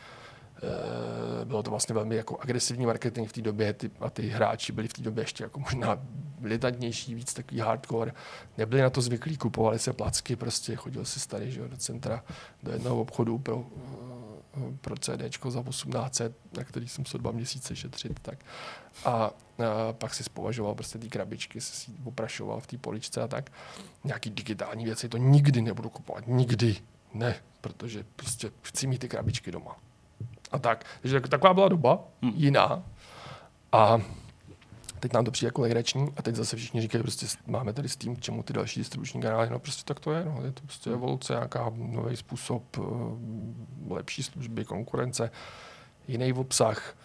[1.44, 4.88] Bylo to vlastně velmi jako agresivní marketing v té době ty, a ty hráči byli
[4.88, 5.98] v té době ještě jako možná
[6.38, 8.12] militantnější, víc takový hardcore.
[8.58, 12.24] Nebyli na to zvyklí, kupovali se placky, prostě chodil si starý že, do centra,
[12.62, 13.64] do jednoho obchodu pro
[14.80, 18.20] pro CD za 1800, na který jsem musel dva měsíce šetřit.
[18.20, 18.38] Tak.
[19.04, 19.32] A, a
[19.92, 23.52] pak si spovažoval prostě ty krabičky, se si oprašoval v té poličce a tak.
[24.04, 26.26] Nějaký digitální věci to nikdy nebudu kupovat.
[26.26, 26.76] Nikdy.
[27.14, 29.76] Ne, protože prostě chci mít ty krabičky doma.
[30.52, 30.84] A tak.
[31.02, 32.32] Takže taková byla doba, hmm.
[32.36, 32.82] jiná.
[33.72, 34.00] A
[35.00, 37.96] teď nám to přijde jako legrační a teď zase všichni říkají, prostě máme tady s
[37.96, 40.62] tím, k čemu ty další distribuční kanály, no prostě tak to je, no, je to
[40.62, 45.30] prostě evoluce, nějaká nový způsob, eh, lepší služby, konkurence,
[46.08, 46.96] jiný obsah.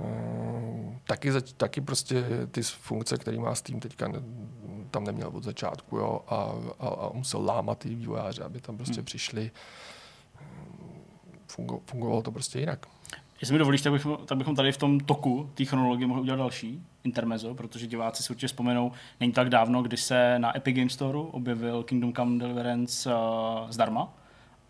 [0.00, 4.12] Eh, taky, taky prostě ty funkce, které má Steam teďka
[4.90, 6.34] tam neměl od začátku jo, a,
[6.78, 9.04] a, a musel lámat ty vývojáře, aby tam prostě hmm.
[9.04, 9.50] přišli.
[11.58, 12.86] Fungo, fungovalo to prostě jinak.
[13.40, 16.36] Jestli mi dovolíš, tak bychom, tak bychom tady v tom toku té chronologie mohli udělat
[16.36, 20.90] další intermezzo, protože diváci si určitě vzpomenou, není tak dávno, kdy se na Epic Game
[20.90, 23.20] Store objevil Kingdom Come Deliverance uh,
[23.70, 24.12] zdarma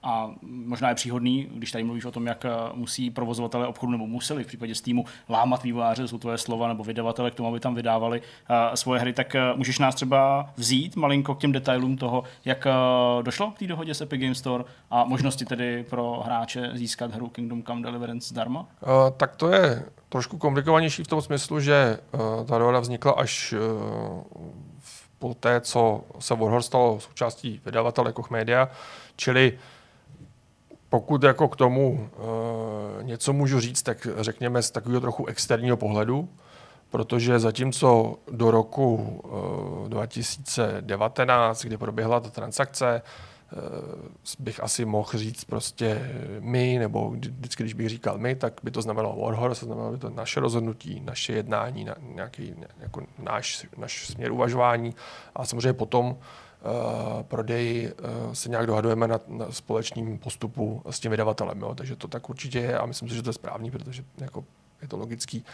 [0.02, 4.06] a možná je příhodný, když tady mluvíš o tom, jak eh, musí provozovatele obchodu nebo
[4.06, 7.74] museli v případě Steamu lámat vývojáře, jsou tvoje slova, nebo vydavatele k tomu, aby tam
[7.74, 12.24] vydávali uh, svoje hry, tak uh, můžeš nás třeba vzít malinko k těm detailům toho,
[12.44, 16.70] jak uh, došlo k té dohodě s Epic Game Store a možnosti tedy pro hráče
[16.74, 18.60] získat hru Kingdom Come Deliverance zdarma?
[18.60, 18.66] Uh,
[19.16, 24.42] tak to je trošku komplikovanější v tom smyslu, že uh, ta dohoda vznikla až uh,
[25.18, 28.68] po té, co se Warhorse stalo součástí vydavatele Koch Media,
[29.16, 29.58] čili
[30.88, 36.28] pokud jako k tomu uh, něco můžu říct, tak řekněme z takového trochu externího pohledu,
[36.90, 43.08] protože zatímco do roku uh, 2019, kdy proběhla ta transakce, uh,
[44.38, 48.82] bych asi mohl říct prostě my, nebo vždycky, když bych říkal my, tak by to
[48.82, 54.32] znamenalo Warhorse, znamenalo by to naše rozhodnutí, naše jednání, na, nějaký jako náš, náš směr
[54.32, 54.94] uvažování
[55.34, 56.16] a samozřejmě potom
[57.22, 57.92] prodej
[58.26, 61.60] uh, se nějak dohadujeme na, na společným postupu s tím vydavatelem.
[61.60, 61.74] Jo?
[61.74, 64.44] Takže to tak určitě je a myslím si, že to je správný, protože jako
[64.82, 65.44] je to logický.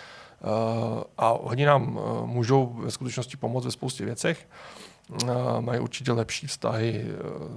[0.40, 4.48] Uh, a hodně nám můžou ve skutečnosti pomoct ve spoustě věcech.
[5.60, 7.05] Mají určitě lepší vztahy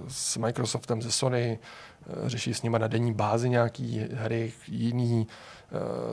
[0.08, 1.60] s Microsoftem, ze Sony,
[2.26, 5.57] řeší s nimi na denní bázi nějaký hry, jiný Eh,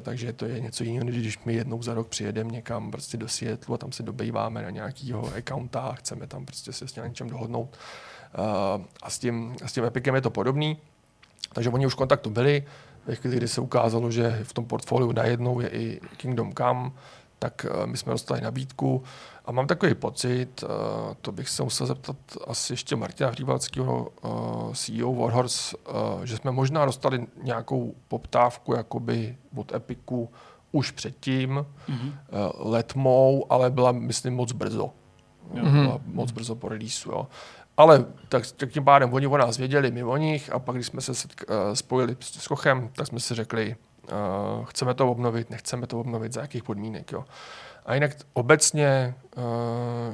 [0.02, 3.28] takže to je něco jiného, než když my jednou za rok přijedeme někam prostě do
[3.28, 7.31] Seattle a tam se dobejváme na nějakýho accounta a chceme tam prostě se s něčem
[7.31, 7.76] dohodnout.
[8.39, 10.76] Uh, a s tím, s tím Epicem je to podobný.
[11.52, 12.64] Takže oni už v kontaktu byli.
[13.06, 16.90] Ve chvíli, kdy se ukázalo, že v tom portfoliu najednou je i Kingdom Come,
[17.39, 19.02] tak uh, my jsme dostali nabídku.
[19.45, 20.69] A mám takový pocit, uh,
[21.21, 22.16] to bych se musel zeptat
[22.47, 29.37] asi ještě Martina Hříbalského, uh, CEO Warhorse, uh, že jsme možná dostali nějakou poptávku jakoby
[29.57, 30.31] od Epiku
[30.73, 32.07] už předtím, mm-hmm.
[32.07, 34.91] uh, letmou, ale byla, myslím, moc brzo.
[35.53, 35.83] Mm-hmm.
[35.83, 37.27] Byla moc brzo po releaseu, jo.
[37.77, 40.87] Ale tak, tak tím pádem oni o nás věděli, my o nich a pak, když
[40.87, 43.77] jsme se setk- uh, spojili s Kochem, tak jsme si řekli,
[44.59, 47.12] uh, chceme to obnovit, nechceme to obnovit, za jakých podmínek.
[47.12, 47.25] Jo.
[47.85, 49.43] A jinak obecně uh,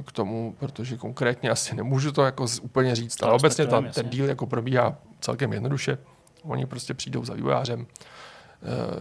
[0.02, 4.28] k tomu, protože konkrétně asi nemůžu to jako úplně říct, ale obecně ta, ten díl
[4.28, 5.98] jako probíhá celkem jednoduše.
[6.42, 7.86] Oni prostě přijdou za vývojářem,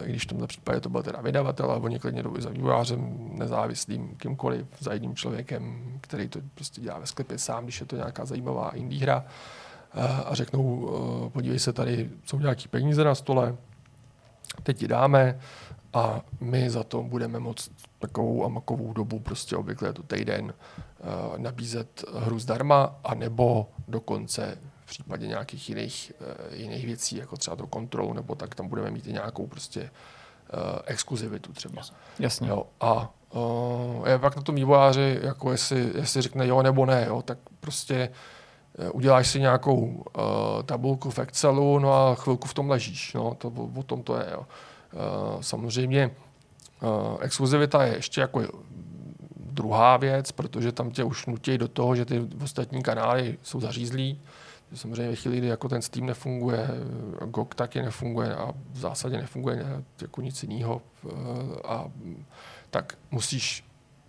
[0.05, 3.17] i když v tomto případě to byl teda vydavatel, ale oni klidně jdou za vývojářem,
[3.31, 7.95] nezávislým, kýmkoliv, za jedním člověkem, který to prostě dělá ve sklepě sám, když je to
[7.95, 9.25] nějaká zajímavá indie hra.
[9.93, 10.89] Eh, a řeknou,
[11.33, 13.55] podívej se, tady jsou nějaký peníze na stole,
[14.63, 15.39] teď ti dáme
[15.93, 20.53] a my za to budeme moct takovou a makovou dobu, prostě obvykle to týden,
[21.37, 27.67] nabízet hru zdarma, anebo dokonce v případě nějakých jiných, uh, jiných věcí, jako třeba to
[27.67, 29.89] kontrolu, nebo tak tam budeme mít i nějakou prostě uh,
[30.85, 31.81] exkluzivitu třeba.
[32.19, 32.49] Jasně.
[32.49, 37.05] Jo, a uh, je pak na tom vývojáři, jako jestli, jestli řekne jo nebo ne,
[37.07, 38.09] jo, tak prostě
[38.93, 40.03] uděláš si nějakou uh,
[40.65, 44.17] tabulku v Excelu, no a chvilku v tom ležíš, no, to, o, o tom to
[44.17, 44.39] je, jo.
[44.39, 44.45] Uh,
[45.41, 46.11] samozřejmě
[46.81, 48.41] uh, exkluzivita je ještě jako
[49.35, 54.19] druhá věc, protože tam tě už nutí do toho, že ty ostatní kanály jsou zařízlí,
[54.73, 56.69] Samozřejmě ve chvíli, kdy jako ten Steam nefunguje,
[57.25, 61.09] GOG taky nefunguje a v zásadě nefunguje jako nic jiného, eh,
[61.67, 61.91] a,
[62.69, 63.63] tak musíš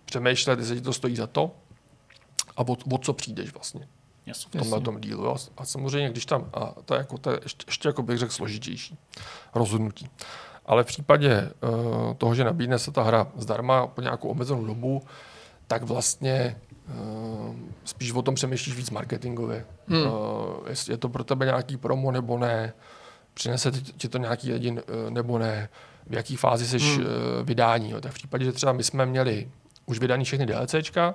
[0.05, 1.51] přemýšlet, jestli ti to stojí za to
[2.57, 3.87] a od, od co přijdeš vlastně
[4.25, 5.23] yes, v tomhle tom dílu.
[5.23, 5.35] Jo?
[5.57, 8.33] A samozřejmě, když tam, a to je, jako, to je ještě, ještě jako bych řekl
[8.33, 8.97] složitější
[9.55, 10.09] rozhodnutí.
[10.65, 15.01] Ale v případě uh, toho, že nabídne se ta hra zdarma po nějakou omezenou dobu,
[15.67, 16.55] tak vlastně
[16.89, 17.55] Uh,
[17.85, 19.65] spíš o tom přemýšlíš víc marketingově.
[19.87, 20.01] Hmm.
[20.01, 20.09] Uh,
[20.69, 22.73] jestli je to pro tebe nějaký promo nebo ne,
[23.33, 24.77] přinese ti to nějaký lidi uh,
[25.09, 25.69] nebo ne,
[26.07, 27.05] v jaký fázi jsi hmm.
[27.43, 27.89] vydání.
[27.89, 28.01] Jo.
[28.01, 29.51] Tak v případě, že třeba my jsme měli
[29.85, 31.13] už vydaný všechny DLCčka,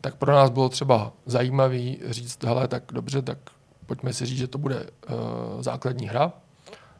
[0.00, 3.38] tak pro nás bylo třeba zajímavý říct, hele, tak dobře, tak
[3.86, 6.32] pojďme si říct, že to bude uh, základní hra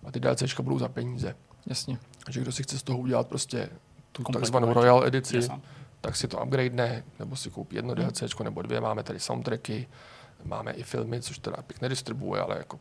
[0.04, 1.34] a ty DLCčka budou za peníze.
[1.66, 1.98] Jasně.
[2.24, 3.68] Takže kdo si chce z toho udělat prostě
[4.12, 5.60] tu takzvanou Royal edici, Jasně
[6.00, 8.02] tak si to upgrade, nebo si koupí jedno hmm.
[8.02, 8.80] DLC nebo dvě.
[8.80, 9.88] Máme tady soundtracky,
[10.44, 12.80] máme i filmy, což teda Epic nedistribuje, ale jako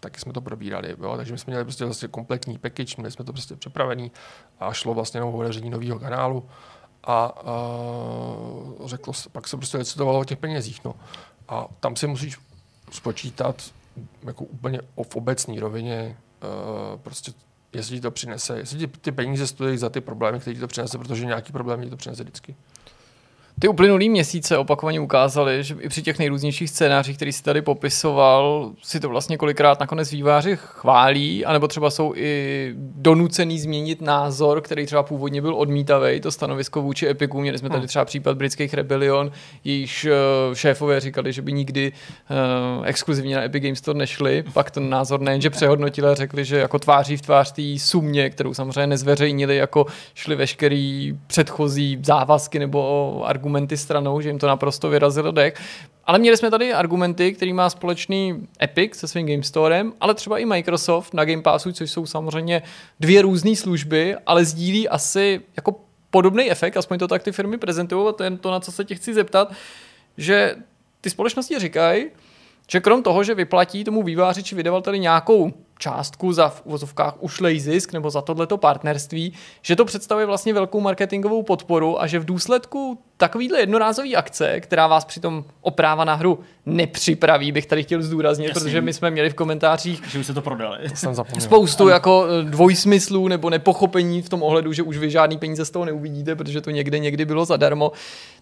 [0.00, 0.96] taky jsme to probírali.
[1.02, 1.16] Jo?
[1.16, 4.12] Takže my jsme měli prostě vlastně kompletní package, měli jsme to prostě připravený
[4.60, 6.48] a šlo vlastně o otevření nového kanálu
[7.04, 10.84] a uh, řeklo se, pak se prostě decitovalo o těch penězích.
[10.84, 10.94] No.
[11.48, 12.38] A tam si musíš
[12.90, 13.62] spočítat
[14.22, 17.32] jako úplně v obecní rovině uh, prostě
[17.76, 20.66] jestli ti to přinese, jestli ti ty peníze stojí za ty problémy, které ti to
[20.66, 22.56] přinese, protože nějaký problém ti to přinese vždycky.
[23.60, 28.72] Ty uplynulý měsíce opakovaně ukázaly, že i při těch nejrůznějších scénářích, který si tady popisoval,
[28.82, 34.86] si to vlastně kolikrát nakonec výváři chválí, anebo třeba jsou i donucený změnit názor, který
[34.86, 37.40] třeba původně byl odmítavý, to stanovisko vůči Epiku.
[37.40, 37.88] Měli jsme tady hmm.
[37.88, 39.30] třeba případ britských Rebellion,
[39.64, 40.10] již eh,
[40.54, 41.92] šéfové říkali, že by nikdy
[42.78, 44.44] uh, exkluzivně na Epic Games Store nešli.
[44.52, 48.54] Pak ten názor nejenže přehodnotili a řekli, že jako tváří v tvář té sumě, kterou
[48.54, 54.88] samozřejmě nezveřejnili, jako šli veškerý předchozí závazky nebo argumenty argumenty stranou, že jim to naprosto
[54.88, 55.54] vyrazilo dech.
[56.04, 60.38] Ale měli jsme tady argumenty, který má společný Epic se svým Game Storem, ale třeba
[60.38, 62.62] i Microsoft na Game Passu, což jsou samozřejmě
[63.00, 68.08] dvě různé služby, ale sdílí asi jako podobný efekt, aspoň to tak ty firmy prezentují,
[68.08, 69.52] a to je to, na co se tě chci zeptat,
[70.18, 70.56] že
[71.00, 72.06] ty společnosti říkají,
[72.70, 77.60] že krom toho, že vyplatí tomu výváři či vydavateli nějakou částku za v uvozovkách ušlej
[77.60, 79.32] zisk nebo za tohleto partnerství,
[79.62, 84.86] že to představuje vlastně velkou marketingovou podporu a že v důsledku takovýhle jednorázový akce, která
[84.86, 88.60] vás přitom o práva na hru nepřipraví, bych tady chtěl zdůraznit, Jasný.
[88.60, 90.78] protože my jsme měli v komentářích že už se to prodali.
[91.40, 91.92] spoustu ano.
[91.92, 95.84] jako eh, dvojsmyslů nebo nepochopení v tom ohledu, že už vy žádný peníze z toho
[95.84, 97.92] neuvidíte, protože to někde někdy bylo zadarmo.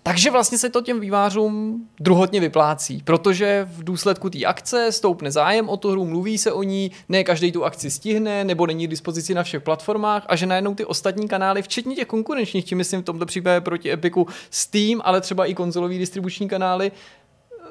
[0.03, 5.69] Takže vlastně se to těm vývářům druhotně vyplácí, protože v důsledku té akce stoupne zájem
[5.69, 8.91] o tu hru, mluví se o ní, ne každý tu akci stihne, nebo není k
[8.91, 13.03] dispozici na všech platformách a že najednou ty ostatní kanály, včetně těch konkurenčních, tím myslím
[13.03, 16.93] v tomto případě proti Epiku, Steam, ale třeba i konzolový distribuční kanály,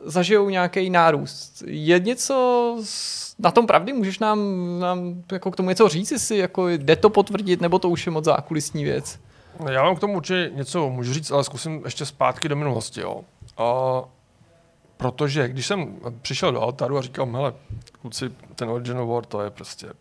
[0.05, 1.63] zažijou nějaký nárůst.
[1.65, 2.77] Je něco
[3.39, 3.93] na tom pravdy?
[3.93, 4.39] Můžeš nám,
[4.79, 8.11] nám jako k tomu něco říct, jestli jako jde to potvrdit, nebo to už je
[8.11, 9.19] moc zákulisní věc?
[9.69, 13.01] Já vám k tomu určitě něco můžu říct, ale zkusím ještě zpátky do minulosti.
[13.01, 13.21] Jo.
[13.57, 13.63] A
[14.97, 17.53] protože když jsem přišel do Altaru a říkal, hele,
[18.03, 19.93] kluci, ten Original War, to je prostě,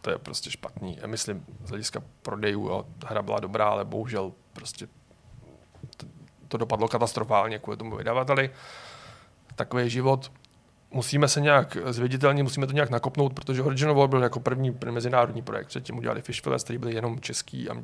[0.00, 0.98] to je prostě špatný.
[1.00, 4.88] Já myslím, z hlediska prodejů, jo, hra byla dobrá, ale bohužel prostě
[6.48, 8.50] to, dopadlo katastrofálně kvůli tomu vydavateli.
[9.54, 10.32] Takový život
[10.90, 15.42] musíme se nějak zviditelnit, musíme to nějak nakopnout, protože Original War byl jako první mezinárodní
[15.42, 15.66] projekt.
[15.66, 17.74] Předtím udělali Fishfillers, který byli jenom český a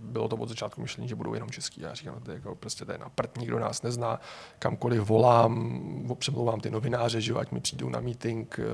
[0.00, 1.80] bylo to od začátku myšlení, že budou jenom český.
[1.80, 4.20] Já říkám, to je jako prostě to je na prd, nikdo nás nezná,
[4.58, 8.64] kamkoliv volám, přemlouvám ty novináře, že ať mi přijdou na meeting, eh,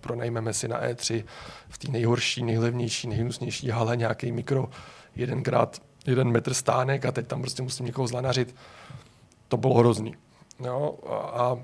[0.00, 1.24] pronajmeme si na E3
[1.68, 4.68] v té nejhorší, nejlevnější, nejhnusnější hale nějaký mikro,
[5.16, 8.54] jedenkrát jeden metr stánek a teď tam prostě musím někoho zlanařit.
[9.48, 10.14] To bylo hrozný.
[10.64, 11.56] Jo, a, a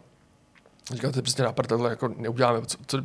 [0.92, 2.98] říkáte prostě na tohle jako neuděláme, co, co,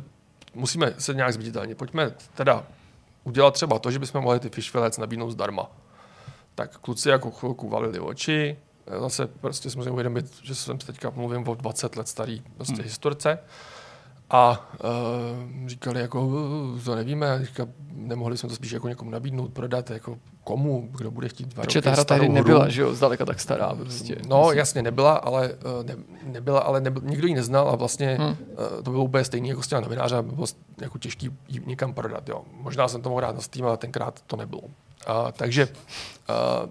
[0.54, 1.78] musíme se nějak zviditelnit.
[1.78, 2.66] Pojďme teda
[3.24, 5.70] udělat třeba to, že bychom mohli ty fish fillets nabídnout zdarma.
[6.54, 8.56] Tak kluci jako chvilku valili oči,
[9.00, 12.84] zase prostě jsme si uvědomit, že jsem teďka mluvím o 20 let starý prostě hmm.
[12.84, 13.38] historce.
[14.30, 16.30] A uh, říkali jako,
[16.84, 21.28] to nevíme, říká, nemohli jsme to spíš jako někomu nabídnout, prodat, jako komu, kdo bude
[21.28, 22.70] chtít dva Protože ta hra tady nebyla, hru.
[22.70, 24.16] že jo, zdaleka tak stará prostě.
[24.28, 28.28] No jasně, nebyla, ale, uh, ne, nebyla, ale nebyl, nikdo ji neznal a vlastně hmm.
[28.28, 30.46] uh, to bylo úplně stejné jako s těma novináře, bylo
[30.80, 32.44] jako těžký ji někam prodat, jo.
[32.60, 34.62] Možná jsem to mohl rád na Steam, ale tenkrát to nebylo.
[34.62, 34.70] Uh,
[35.32, 36.70] takže uh,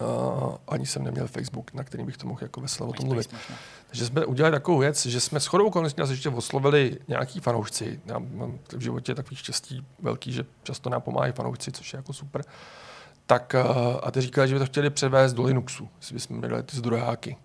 [0.00, 3.34] Uh, ani jsem neměl Facebook, na kterým bych to mohl jako veselé o tom mluvit.
[3.88, 8.00] Takže jsme udělali takovou věc, že jsme shodou okolností nás ještě oslovili nějaký fanoušci.
[8.06, 12.12] Já mám v životě takový štěstí velký, že často nám pomáhají fanoušci, což je jako
[12.12, 12.42] super.
[13.26, 16.62] Tak, uh, a ty říkali, že by to chtěli převést do Linuxu, jestli bychom měli
[16.62, 17.36] ty zdrojáky.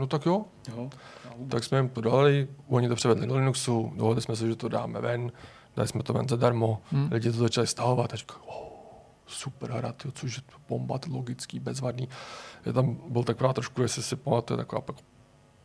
[0.00, 0.44] No tak jo.
[0.76, 0.90] jo.
[1.48, 4.68] Tak jsme jim to dali, oni to převedli do Linuxu, dohodli jsme se, že to
[4.68, 5.32] dáme ven,
[5.76, 7.08] dali jsme to ven zadarmo, hmm.
[7.12, 8.68] lidi to začali stahovat a říkali, oh,
[9.26, 12.08] super hra, tyjo, což je bomba, logický, bezvadný.
[12.66, 14.82] Je tam byl taková trošku, jestli si pamatuje, taková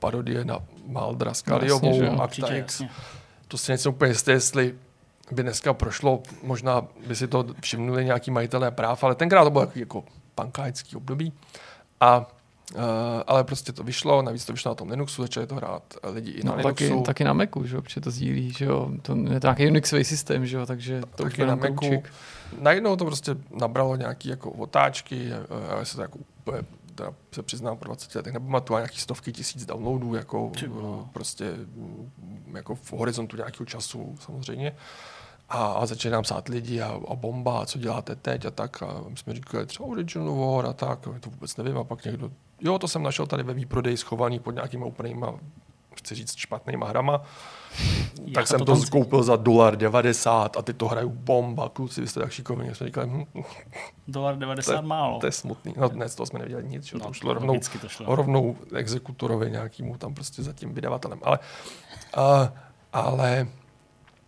[0.04, 2.84] parodie na Maldra Skaliovou, no, Acta X.
[3.48, 4.76] To si něco úplně jisté, jestli
[5.32, 9.64] by dneska prošlo, možná by si to všimnuli nějaký majitelé práv, ale tenkrát to bylo
[9.64, 10.04] jako, jako
[10.36, 11.34] pankáčský období.
[12.00, 12.28] A
[12.76, 12.80] Uh,
[13.28, 16.44] ale prostě to vyšlo, navíc to vyšlo na tom Linuxu, začali to hrát lidi i
[16.44, 16.90] na no, Linuxu.
[16.90, 19.68] Taky, taky na Macu, že jo, protože to sdílí, že jo, to je to nějaký
[19.68, 22.04] Unixový systém, že jo, takže to taky na Macu.
[22.60, 25.30] Najednou to prostě nabralo nějaký jako otáčky,
[25.78, 26.64] já se to jako úplně,
[26.96, 31.10] teda se přiznám, po 20 letech nepamatuju, nějaký stovky tisíc downloadů, jako Čibo.
[31.14, 31.54] prostě
[32.54, 34.76] jako v horizontu nějakého času samozřejmě.
[35.50, 38.84] A, a začali nám psát lidi a, a bomba, a co děláte teď a tak.
[38.84, 41.78] A my jsme říkali třeba Original War a tak, to vůbec nevím.
[41.78, 42.32] A pak někdo
[42.66, 45.34] Jo, to jsem našel tady ve výprodeji schovaný pod nějakýma úplnýma,
[45.96, 47.22] chci říct, špatnýma hrama.
[48.26, 52.08] Já tak jsem to, to za dolar 90 a ty to hrajou bomba, kluci, vy
[52.08, 52.76] jste tak šikovní.
[52.76, 53.44] Jsme říkali, hm,
[54.08, 55.20] dolar 90 to, málo.
[55.20, 55.74] To je smutný.
[55.78, 56.98] No dnes to jsme nevěděli nic, že?
[56.98, 58.16] No, to šlo rovnou, to šlo.
[58.16, 61.20] rovnou exekutorovi nějakýmu tam prostě za tím vydavatelem.
[61.24, 61.40] Ale,
[62.18, 62.48] uh,
[62.94, 63.48] ale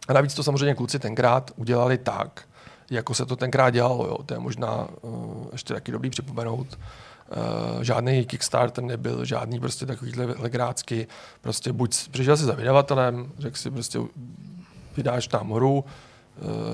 [0.08, 2.48] a navíc to samozřejmě kluci tenkrát udělali tak,
[2.92, 4.08] jako se to tenkrát dělalo.
[4.08, 4.18] Jo.
[4.26, 6.68] To je možná uh, ještě taky dobrý připomenout.
[6.74, 6.84] Uh,
[7.82, 11.08] žádný Kickstarter nebyl, žádný prostě takovýhle legrácky.
[11.42, 14.00] Prostě buď přišel si za vydavatelem, řekl si prostě
[14.98, 15.86] vydáš tam hru,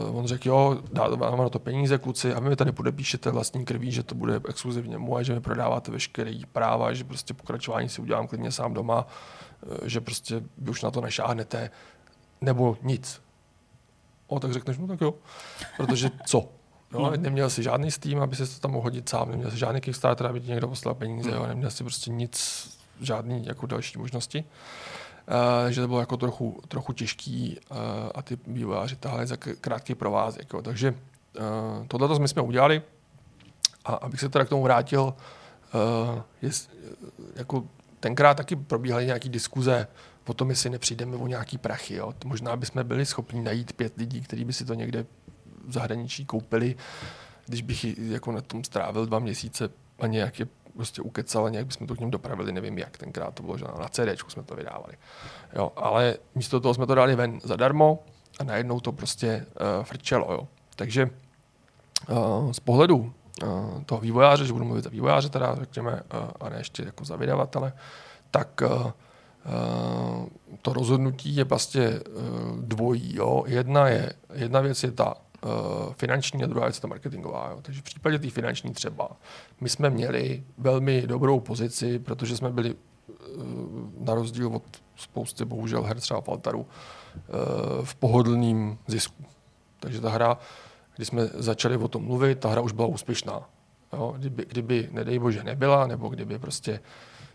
[0.10, 3.66] uh, on řekl, jo, dáme na to peníze, kluci, a vy mi tady podepíšete vlastní
[3.66, 8.02] krví, že to bude exkluzivně moje, že mi prodáváte veškeré práva, že prostě pokračování si
[8.02, 9.08] udělám klidně sám doma,
[9.62, 11.70] uh, že prostě vy už na to nešáhnete,
[12.42, 13.22] nebo nic.
[14.28, 15.14] O, tak řekneš, no tak jo,
[15.78, 16.50] protože co?
[16.94, 17.12] No.
[17.18, 20.28] Neměl si žádný Steam, aby se to tam mohl hodit sám, neměl si žádný Kickstarter,
[20.28, 21.38] aby ti někdo poslal peníze, no.
[21.38, 22.70] jo, neměl si prostě nic,
[23.02, 24.44] žádný jako další možnosti.
[25.28, 27.78] Uh, že to bylo jako trochu, trochu těžký uh,
[28.16, 30.54] a ty vývojáři tahali za krátký provázek.
[30.54, 30.62] Jo.
[30.62, 32.82] Takže uh, tohle my jsme udělali
[33.86, 36.50] a abych se teda k tomu vrátil, uh, je,
[37.36, 37.64] jako
[38.00, 39.88] tenkrát taky probíhaly nějaké diskuze
[40.28, 41.96] o tom, jestli nepřijdeme o nějaký prachy.
[41.96, 42.14] Jo.
[42.26, 45.06] Možná bychom byli schopni najít pět lidí, kteří by si to někde
[45.68, 46.76] v zahraničí koupili,
[47.46, 49.70] když bych jako na tom strávil dva měsíce
[50.00, 53.34] a nějak je prostě ukecal a nějak bychom to k ním dopravili, nevím jak, tenkrát
[53.34, 54.94] to bylo, že na CD jsme to vydávali.
[55.56, 58.04] Jo, ale místo toho jsme to dali ven zadarmo
[58.40, 59.46] a najednou to prostě
[59.78, 60.34] uh, frčelo.
[60.34, 60.48] Jo.
[60.76, 61.10] Takže
[62.10, 66.50] uh, z pohledu uh, toho vývojáře, že budu mluvit za vývojáře, teda řekněme, uh, a
[66.50, 67.74] ne ještě jako za vydavatele,
[68.32, 68.92] tak uh, uh,
[70.62, 73.16] to rozhodnutí je vlastně uh, dvojí.
[73.16, 73.44] Jo.
[73.48, 75.14] Jedna, je, jedna věc je ta
[75.92, 77.50] finanční a druhá věc je ta marketingová.
[77.52, 77.60] Jo.
[77.62, 79.10] Takže v případě té finanční třeba,
[79.62, 83.44] my jsme měli velmi dobrou pozici, protože jsme byli uh,
[84.00, 84.64] na rozdíl od
[84.96, 86.66] spousty, bohužel, her třeba Faltaru, uh,
[87.86, 89.24] v pohodlným zisku.
[89.80, 90.38] Takže ta hra,
[90.96, 93.50] když jsme začali o tom mluvit, ta hra už byla úspěšná.
[93.94, 94.14] Jo.
[94.18, 96.80] Kdyby, kdyby, nedej bože, nebyla, nebo kdyby prostě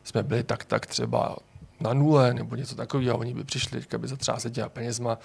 [0.05, 1.37] jsme byli tak, tak třeba
[1.81, 5.19] na nule, nebo něco takového, a oni by přišli, by zatřásli těma penězma,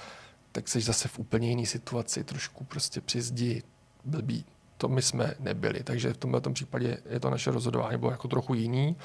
[0.52, 3.64] tak jsi zase v úplně jiné situaci, trošku prostě při zdi,
[4.06, 4.46] blbý.
[4.78, 8.54] To my jsme nebyli, takže v tomhle případě je to naše rozhodování bylo jako trochu
[8.54, 8.96] jiný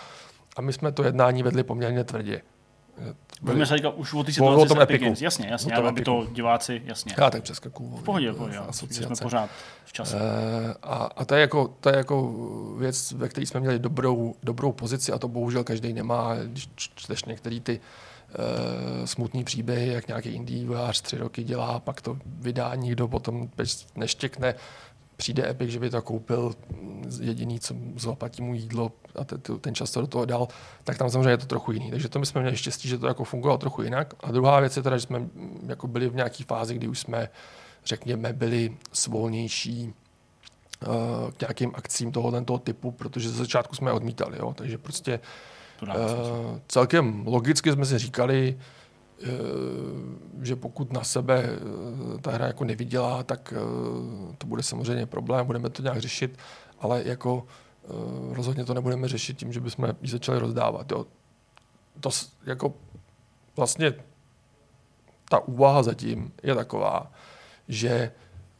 [0.56, 2.42] a my jsme to jednání vedli poměrně tvrdě.
[3.42, 5.22] Budeme se říkat už o té situaci o tom Epic Games.
[5.22, 7.14] Jasně, jasně, ale aby to diváci, jasně.
[7.18, 7.96] Já tak přeskakuju.
[7.96, 8.58] V pohodě, v pohodě.
[8.90, 9.50] Jsme pořád
[9.84, 10.16] v čase.
[10.16, 12.34] E, a, a to, je jako, to je jako
[12.78, 16.34] věc, ve které jsme měli dobrou, dobrou pozici a to bohužel každý nemá.
[16.34, 17.84] Když čteš některé ty uh,
[19.04, 23.50] smutný příběhy, jak nějaký indie vývojář tři roky dělá, pak to vydá nikdo potom
[23.96, 24.54] neštěkne,
[25.16, 26.54] přijde Epic, že by to koupil
[27.20, 29.24] jediný, co zaplatí mu jídlo a
[29.60, 30.48] ten čas to do toho dal,
[30.84, 31.90] tak tam samozřejmě je to trochu jiný.
[31.90, 34.14] Takže to my jsme měli štěstí, že to jako fungovalo trochu jinak.
[34.20, 35.28] A druhá věc je teda, že jsme
[35.66, 37.28] jako byli v nějaké fázi, kdy už jsme
[37.84, 39.92] řekněme, byli svolnější
[40.86, 44.38] uh, k nějakým akcím tohoto toho typu, protože ze začátku jsme je odmítali.
[44.38, 44.54] Jo?
[44.56, 45.24] Takže prostě uh,
[46.68, 48.58] celkem logicky jsme si říkali,
[49.22, 49.28] uh,
[50.42, 55.46] že pokud na sebe uh, ta hra jako nevydělá, tak uh, to bude samozřejmě problém,
[55.46, 56.38] budeme to nějak řešit,
[56.80, 60.92] ale jako uh, rozhodně to nebudeme řešit tím, že bychom ji začali rozdávat.
[60.92, 61.06] Jo?
[62.00, 62.10] To
[62.46, 62.74] jako
[63.56, 63.94] vlastně
[65.30, 67.12] ta úvaha zatím je taková,
[67.68, 68.12] že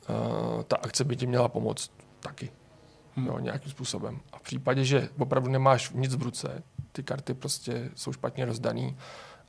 [0.08, 1.90] uh, ta akce by ti měla pomoct
[2.20, 2.50] taky.
[3.16, 3.26] Hmm.
[3.26, 4.20] Jo, nějakým způsobem.
[4.32, 6.62] A v případě, že opravdu nemáš nic v ruce,
[6.96, 8.96] ty karty prostě jsou špatně rozdaný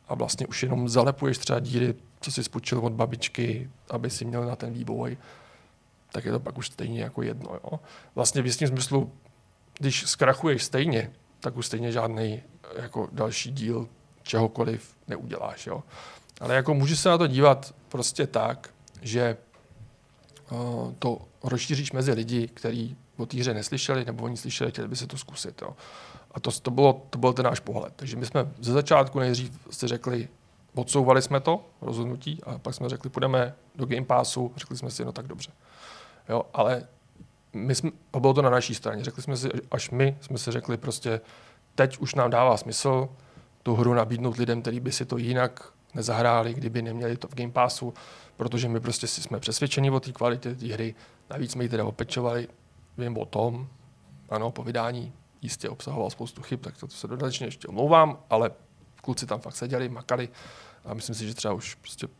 [0.08, 4.46] a vlastně už jenom zalepuješ třeba díry, co si spočil od babičky, aby si měl
[4.46, 5.18] na ten vývoj,
[6.12, 7.50] tak je to pak už stejně jako jedno.
[7.54, 7.80] Jo?
[8.16, 9.12] Vlastně v jistém smyslu,
[9.80, 12.44] když zkrachuješ stejně, tak už stejně žádný
[12.76, 13.88] jako další díl
[14.24, 15.68] čehokoliv neuděláš.
[15.68, 15.84] Jo?
[16.42, 18.70] Ale jako můžeš se na to dívat prostě tak,
[19.02, 19.38] že
[20.52, 24.96] uh, to rozšíříš mezi lidi, kteří o té hře neslyšeli, nebo oni slyšeli, chtěli by
[24.96, 25.62] se to zkusit.
[25.62, 25.76] Jo.
[26.32, 27.94] A to, to, bylo, to byl ten náš pohled.
[27.96, 30.28] Takže my jsme ze začátku nejdřív si řekli,
[30.76, 35.06] odsouvali jsme to rozhodnutí a pak jsme řekli, půjdeme do Game Passu, řekli jsme si,
[35.06, 35.52] no tak dobře.
[36.30, 36.88] Jo, ale
[37.54, 40.52] my jsme, a bylo to na naší straně, řekli jsme si, až my jsme si
[40.52, 41.22] řekli prostě,
[41.76, 43.10] teď už nám dává smysl
[43.64, 47.52] tu hru nabídnout lidem, kteří by si to jinak nezahráli, kdyby neměli to v Game
[47.52, 47.94] Passu,
[48.38, 50.96] protože my prostě si jsme přesvědčeni o té kvalitě té hry,
[51.30, 52.48] navíc jsme ji teda opečovali,
[52.98, 53.68] vím o tom,
[54.30, 58.52] ano, po vydání jistě obsahoval spoustu chyb, tak to, to se dodatečně ještě omlouvám, ale
[59.02, 60.30] kluci tam fakt seděli, makali
[60.86, 62.12] a myslím si, že třeba už prostě uh,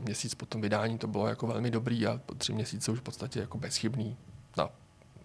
[0.00, 3.02] měsíc po tom vydání to bylo jako velmi dobrý a po tři měsíce už v
[3.02, 4.16] podstatě jako bezchybný
[4.56, 4.70] na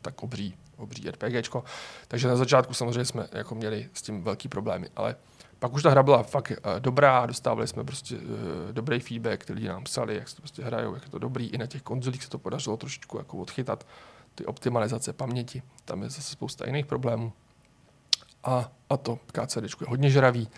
[0.01, 1.64] tak obří, obří RPGčko.
[2.07, 5.15] Takže na začátku samozřejmě jsme jako měli s tím velký problémy, ale
[5.60, 8.22] pak už ta hra byla fakt uh, dobrá, dostávali jsme prostě uh,
[8.72, 11.47] dobrý feedback, lidi nám psali, jak se to prostě hrajou, jak je to dobrý.
[11.47, 13.85] I na těch konzolích se to podařilo trošičku jako odchytat
[14.40, 15.61] ty optimalizace paměti.
[15.86, 17.34] Tam je zase spousta jiných problémů.
[18.44, 20.49] A, a to KCD je hodně žravý.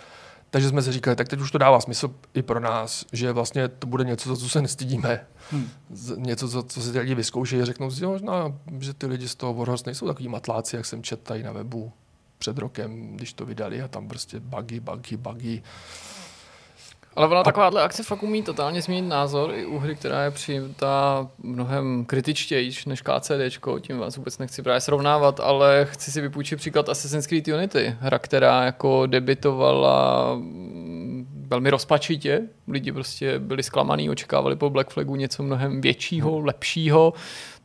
[0.50, 3.68] Takže jsme si říkali, tak teď už to dává smysl i pro nás, že vlastně
[3.68, 5.28] to bude něco, za co se nestydíme.
[5.52, 5.70] Hmm.
[6.16, 9.36] Něco, za co si ty lidi vyzkoušejí a řeknou si, možná, že ty lidi z
[9.36, 11.92] toho Warhorse nejsou takový matláci, jak jsem četl tady na webu
[12.38, 15.62] před rokem, když to vydali a tam prostě bugy, bugy, bugy.
[17.16, 21.28] Ale ona takováhle akce fakt umí totálně změnit názor i u hry, která je přijmutá
[21.44, 26.90] mnohem kritičtější než KCD, tím vás vůbec nechci právě srovnávat, ale chci si vypůjčit příklad
[26.90, 32.42] Assassin's Creed Unity, hra, která jako debitovala mm, velmi rozpačitě.
[32.68, 36.46] Lidi prostě byli zklamaný, očekávali po Black Flagu něco mnohem většího, hmm.
[36.46, 37.14] lepšího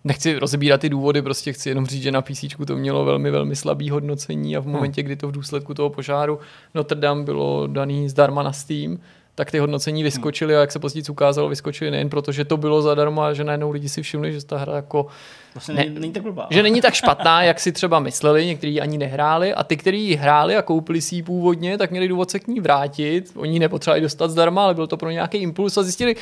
[0.05, 3.56] nechci rozebírat ty důvody, prostě chci jenom říct, že na PC to mělo velmi, velmi
[3.56, 4.73] slabý hodnocení a v hmm.
[4.73, 6.39] momentě, kdy to v důsledku toho požáru
[6.74, 8.98] Notre Dame bylo daný zdarma na Steam,
[9.36, 12.82] tak ty hodnocení vyskočily a jak se později ukázalo, vyskočily nejen proto, že to bylo
[12.82, 15.06] zadarmo, ale že najednou lidi si všimli, že ta hra jako
[15.54, 16.46] vlastně ne, není tak blbá.
[16.50, 20.56] Že není tak špatná, jak si třeba mysleli, někteří ani nehráli a ty, kteří hráli
[20.56, 23.32] a koupili si ji původně, tak měli důvod se k ní vrátit.
[23.36, 26.16] Oni nepotřebovali dostat zdarma, ale byl to pro nějaký impuls a zjistili,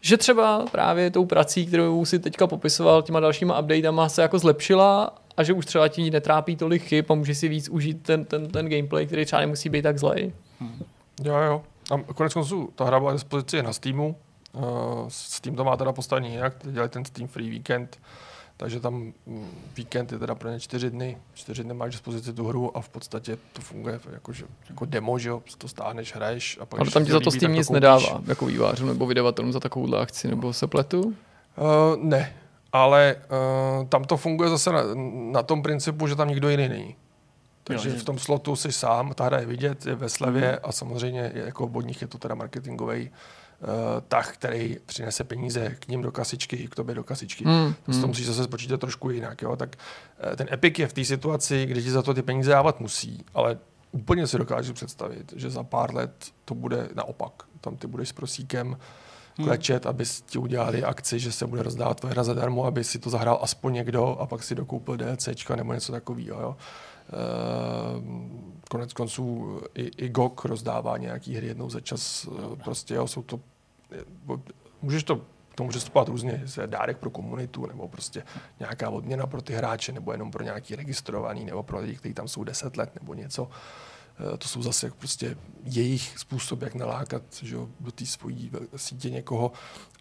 [0.00, 5.14] že třeba právě tou prací, kterou si teďka popisoval těma dalšíma updatama, se jako zlepšila
[5.36, 8.48] a že už třeba ti netrápí tolik chyb a může si víc užít ten, ten,
[8.48, 10.32] ten gameplay, který třeba nemusí být tak zlej.
[10.60, 10.84] Hmm.
[11.24, 11.62] Jo, jo.
[11.90, 14.16] A konec konců ta hra byla dispozici na Steamu.
[14.52, 14.62] Uh,
[15.08, 17.98] Steam to má teda postavení jinak, dělají ten Steam Free Weekend,
[18.56, 18.94] takže tam
[19.26, 22.80] mm, víkend je teda pro ně čtyři dny, čtyři dny máš dispozici tu hru a
[22.80, 26.80] v podstatě to funguje jako, že, jako demo, že jo, to stáhneš, hraješ a pak
[26.80, 30.28] Ale tam ti za to Steam nic nedává, jako vývářů nebo vydavatelům za takovouhle akci,
[30.28, 31.00] nebo se pletu?
[31.00, 31.14] Uh,
[31.96, 32.36] ne,
[32.72, 33.16] ale
[33.80, 34.82] uh, tam to funguje zase na,
[35.32, 36.96] na tom principu, že tam nikdo jiný není.
[37.64, 40.58] Takže jo, v tom slotu jsi sám, ta hra je vidět, je ve slevě mm.
[40.62, 43.68] a samozřejmě je, jako od nich je to teda marketingový uh,
[44.08, 47.44] tah, který přinese peníze k ním do kasičky i k tobě do kasičky.
[47.44, 47.74] Mm.
[47.84, 48.06] To mm.
[48.06, 49.42] musíš zase spočítat trošku jinak.
[49.42, 49.56] Jo?
[49.56, 49.76] Tak
[50.30, 53.24] uh, ten Epic je v té situaci, kdy ti za to ty peníze dávat musí,
[53.34, 53.58] ale
[53.92, 57.32] úplně si dokážu představit, že za pár let to bude naopak.
[57.60, 58.76] Tam ty budeš s prosíkem
[59.38, 59.46] hmm.
[59.46, 63.10] klečet, aby ti udělali akci, že se bude rozdávat tvoje hra zadarmo, aby si to
[63.10, 66.40] zahrál aspoň někdo a pak si dokoupil DLCčka nebo něco takového.
[66.40, 66.56] Jo?
[67.12, 68.02] Eh,
[68.70, 72.28] konec konců i, i GOG rozdává nějaký hry jednou za čas.
[72.40, 73.40] No, prostě jo, jsou to,
[74.82, 75.20] můžeš to
[75.54, 78.22] to může stupovat různě, je dárek pro komunitu, nebo prostě
[78.60, 82.28] nějaká odměna pro ty hráče, nebo jenom pro nějaký registrovaný, nebo pro lidi, kteří tam
[82.28, 83.50] jsou 10 let, nebo něco.
[84.34, 89.10] Eh, to jsou zase prostě jejich způsob, jak nalákat že jo, do té svojí sítě
[89.10, 89.52] někoho.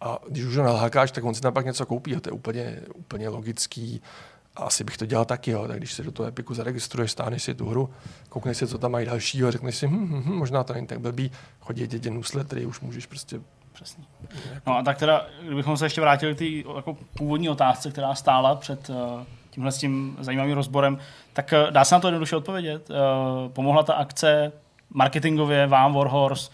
[0.02, 2.34] A když už ho nalákáš, tak on si tam pak něco koupí a to je
[2.34, 4.02] úplně, úplně logický.
[4.56, 5.68] A asi bych to dělal taky, jo.
[5.68, 7.90] tak když se do toho Epiku zaregistruješ, stáneš si tu hru,
[8.30, 10.88] koukneš si, co tam mají dalšího a řekneš si, hm, hm, hm, možná to není
[10.88, 13.42] tak blbý, chodí děti newslettery, už můžeš prostě
[13.74, 14.04] přesně.
[14.68, 16.46] No a tak teda, kdybychom se ještě vrátili k té
[16.76, 18.96] jako původní otázce, která stála před uh,
[19.50, 20.98] tímhle s tím zajímavým rozborem,
[21.34, 22.90] tak uh, dá se na to jednoduše odpovědět.
[22.90, 22.96] Uh,
[23.52, 24.52] pomohla ta akce
[24.90, 26.52] marketingově vám, Warhorse,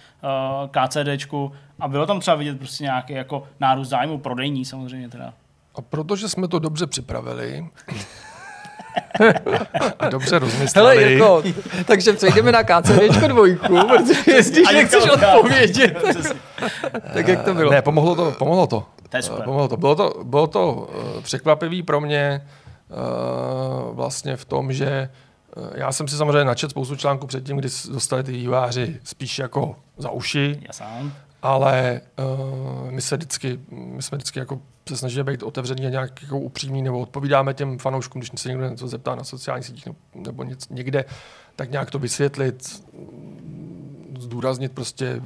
[0.72, 5.34] KCDčku a bylo tam třeba vidět prostě nějaký jako nárůst zájmu, prodejní samozřejmě teda.
[5.76, 7.66] A protože jsme to dobře připravili,
[10.00, 10.98] a dobře rozmysleli.
[10.98, 11.44] Hele, jako,
[11.86, 15.98] takže přejdeme na KCDčko dvojku, protože jestli nechceš odpovědět,
[17.14, 17.72] tak jak to bylo?
[17.72, 18.32] Ne, pomohlo to.
[18.32, 18.86] Pomohlo to.
[19.10, 19.44] To je super.
[19.46, 19.78] Pomohlo to.
[19.78, 22.48] Bylo to, bylo to uh, překvapivý pro mě
[22.90, 25.10] uh, vlastně v tom, že
[25.76, 30.10] já jsem si samozřejmě načet spoustu článků předtím, kdy dostali ty výváři spíš jako za
[30.10, 31.14] uši, Já sám.
[31.42, 36.22] ale uh, my se vždycky, my jsme vždycky jako se snažíme být otevřený a nějak
[36.22, 40.46] jako upřímný, nebo odpovídáme těm fanouškům, když se někdo něco zeptá na sociálních sítích nebo,
[40.70, 41.06] někde,
[41.56, 42.84] tak nějak to vysvětlit,
[44.20, 45.22] zdůraznit prostě,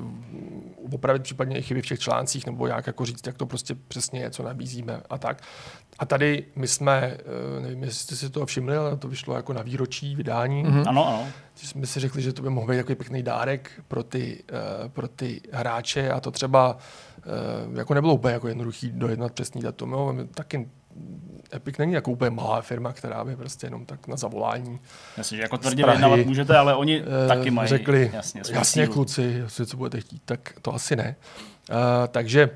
[0.93, 4.19] opravit případně i chyby v těch článcích, nebo jak jako říct, jak to prostě přesně
[4.19, 5.41] je, co nabízíme a tak.
[5.99, 7.17] A tady my jsme,
[7.57, 10.63] eh, nevím, jestli jste si to všimli, ale to vyšlo jako na výročí vydání.
[10.63, 10.83] Mm-hmm.
[10.87, 11.27] Ano, ano.
[11.55, 15.07] jsme si řekli, že to by mohl být takový pěkný dárek pro ty, uh, pro
[15.07, 16.77] ty hráče a to třeba
[17.77, 19.91] jako nebylo úplně jako jednoduchý dojednat přesný datum.
[19.91, 20.15] Jo.
[20.33, 20.69] Taky
[21.53, 24.79] Epic není jako úplně malá firma, která by prostě jenom tak na zavolání
[25.17, 29.21] Jasně, že jako tvrdě vyjednávat můžete, ale oni eh, taky mají řekli, jasně, jasně kluci,
[29.21, 31.15] jestli co budete chtít, tak to asi ne.
[31.69, 31.75] Uh,
[32.07, 32.49] takže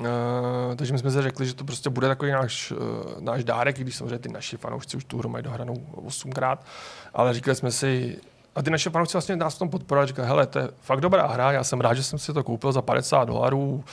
[0.00, 2.78] Uh, takže my jsme si řekli, že to prostě bude takový náš, uh,
[3.20, 6.64] náš dárek, i když samozřejmě ty naši fanoušci už tu hru mají dohranou osmkrát,
[7.14, 8.18] ale říkali jsme si,
[8.58, 11.26] a ty naše fanoušci vlastně nás v tom podporovali, říkali, hele, to je fakt dobrá
[11.26, 13.84] hra, já jsem rád, že jsem si to koupil za 50 dolarů,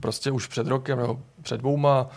[0.00, 2.08] prostě už před rokem nebo před dvouma,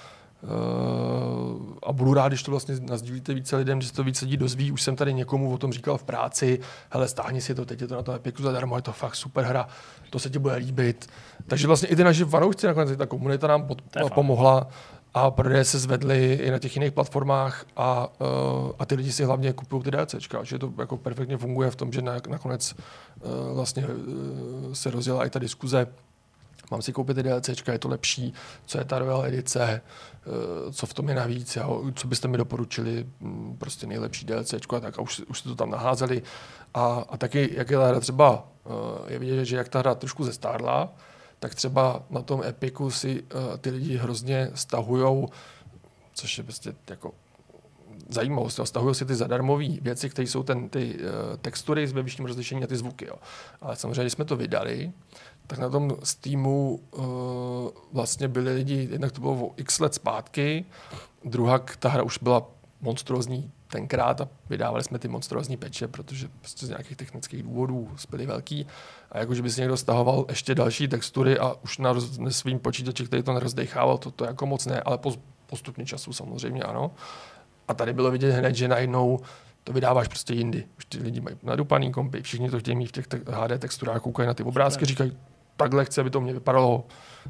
[0.44, 4.38] Uh, a budu rád, když to vlastně nazdílíte více lidem, že se to více lidí
[4.38, 4.72] dozví.
[4.72, 6.60] Už jsem tady někomu o tom říkal v práci,
[6.90, 9.45] hele, stáhni si to, teď je to na tom Epiku zadarmo, je to fakt super
[9.45, 9.68] hra,
[10.10, 11.10] to se ti bude líbit.
[11.48, 13.82] Takže vlastně i ty naši fanoušci, nakonec ta komunita nám pod,
[14.14, 14.68] pomohla
[15.13, 19.23] a prodeje se zvedly i na těch jiných platformách a, uh, a ty lidi si
[19.23, 23.55] hlavně kupují ty DLCčka, že to jako perfektně funguje v tom, že na, nakonec uh,
[23.55, 25.88] vlastně uh, se rozjela i ta diskuze,
[26.71, 28.33] mám si koupit ty DLCčka, je to lepší,
[28.65, 29.81] co je ta Royal edice,
[30.71, 34.79] co v tom je navíc, jo, co byste mi doporučili, mm, prostě nejlepší DLCčko a
[34.79, 36.21] tak a už, už jste to tam naházeli.
[36.73, 38.47] A, a taky, jak je ta hra třeba,
[39.07, 40.93] je vidět, že jak ta hra trošku zestárla,
[41.41, 45.30] tak třeba na tom Epiku si uh, ty lidi hrozně stahujou,
[46.13, 47.13] což je prostě jako
[48.09, 48.59] zajímavost.
[48.59, 48.65] Jo.
[48.65, 52.68] Stahují si ty zadarmové věci, které jsou ten, ty uh, textury ve vyšším rozlišení a
[52.68, 53.05] ty zvuky.
[53.05, 53.15] Jo.
[53.61, 54.91] Ale samozřejmě, když jsme to vydali,
[55.47, 57.03] tak na tom Steamu uh,
[57.93, 60.65] vlastně byli lidi, jednak to bylo x let zpátky,
[61.26, 62.47] druhá ta hra už byla
[62.82, 68.26] monstrózní tenkrát a vydávali jsme ty monstrózní peče, protože prostě z nějakých technických důvodů byly
[68.26, 68.68] velký.
[69.12, 72.60] A jakože by si někdo stahoval ještě další textury a už na, roz, na svým
[72.60, 75.14] počítači, který to nerozdechával, to, to jako moc ne, ale po,
[75.48, 76.91] postupně času samozřejmě ano.
[77.68, 79.20] A tady bylo vidět hned, že najednou
[79.64, 80.64] to vydáváš prostě jindy.
[80.78, 84.02] Už ty lidi mají nadupaný kompy, všichni to chtějí mít v těch te- HD texturách,
[84.02, 85.18] koukají na ty obrázky, říkají,
[85.63, 86.85] takhle chci, aby to mě vypadalo.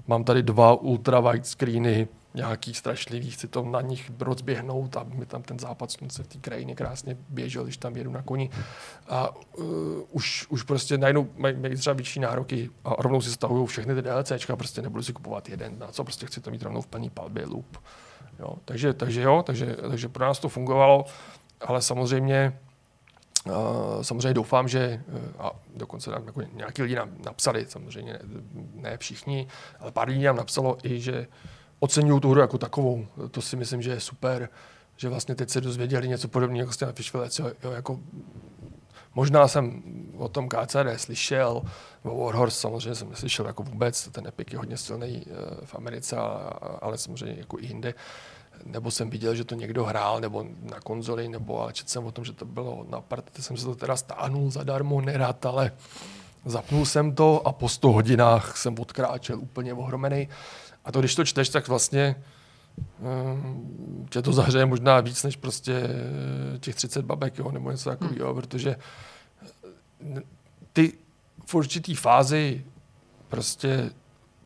[0.07, 5.25] Mám tady dva ultra wide screeny, nějaký strašlivý, chci to na nich rozběhnout, aby mi
[5.25, 8.49] tam ten západ slunce v té krajině krásně běžel, když tam jedu na koni.
[9.07, 9.65] A uh,
[10.11, 14.01] už, už prostě najednou mají, mají třeba větší nároky a rovnou si stahují všechny ty
[14.01, 17.09] DLCčka, prostě nebudu si kupovat jeden, na co prostě chci to mít rovnou v plný
[17.09, 17.77] palbě loop.
[18.39, 21.05] Jo, takže, takže jo, takže, takže pro nás to fungovalo,
[21.61, 22.59] ale samozřejmě
[24.01, 28.41] samozřejmě doufám, že, uh, a dokonce nám jako nějaký lidi nám napsali, samozřejmě ne,
[28.73, 29.47] ne všichni,
[29.79, 31.27] ale pár lidí nám napsalo i, že
[31.79, 33.07] oceňují tu hru jako takovou.
[33.31, 34.49] To si myslím, že je super,
[34.97, 37.99] že vlastně teď se dozvěděli něco podobného jako na Fishvillec, jo, jako
[39.15, 39.83] Možná jsem
[40.17, 41.61] o tom KCD slyšel,
[42.03, 46.17] o Warhorse samozřejmě jsem neslyšel jako vůbec, ten Epic je hodně silný uh, v Americe,
[46.81, 47.93] ale, samozřejmě jako i jinde.
[48.65, 52.11] Nebo jsem viděl, že to někdo hrál, nebo na konzoli, nebo ale četl jsem o
[52.11, 55.71] tom, že to bylo na party, jsem se to teda stáhnul zadarmo, nerad, ale
[56.45, 60.29] zapnul jsem to a po 100 hodinách jsem odkráčel úplně ohromený.
[60.85, 62.23] A to, když to čteš, tak vlastně
[62.99, 65.89] um, tě to zahřeje možná víc než prostě
[66.59, 68.41] těch 30 babek, jo, nebo něco takového, hmm.
[68.41, 68.75] protože
[70.17, 70.21] eh,
[70.73, 70.93] ty
[71.45, 72.65] v určitý fázi
[73.27, 73.89] prostě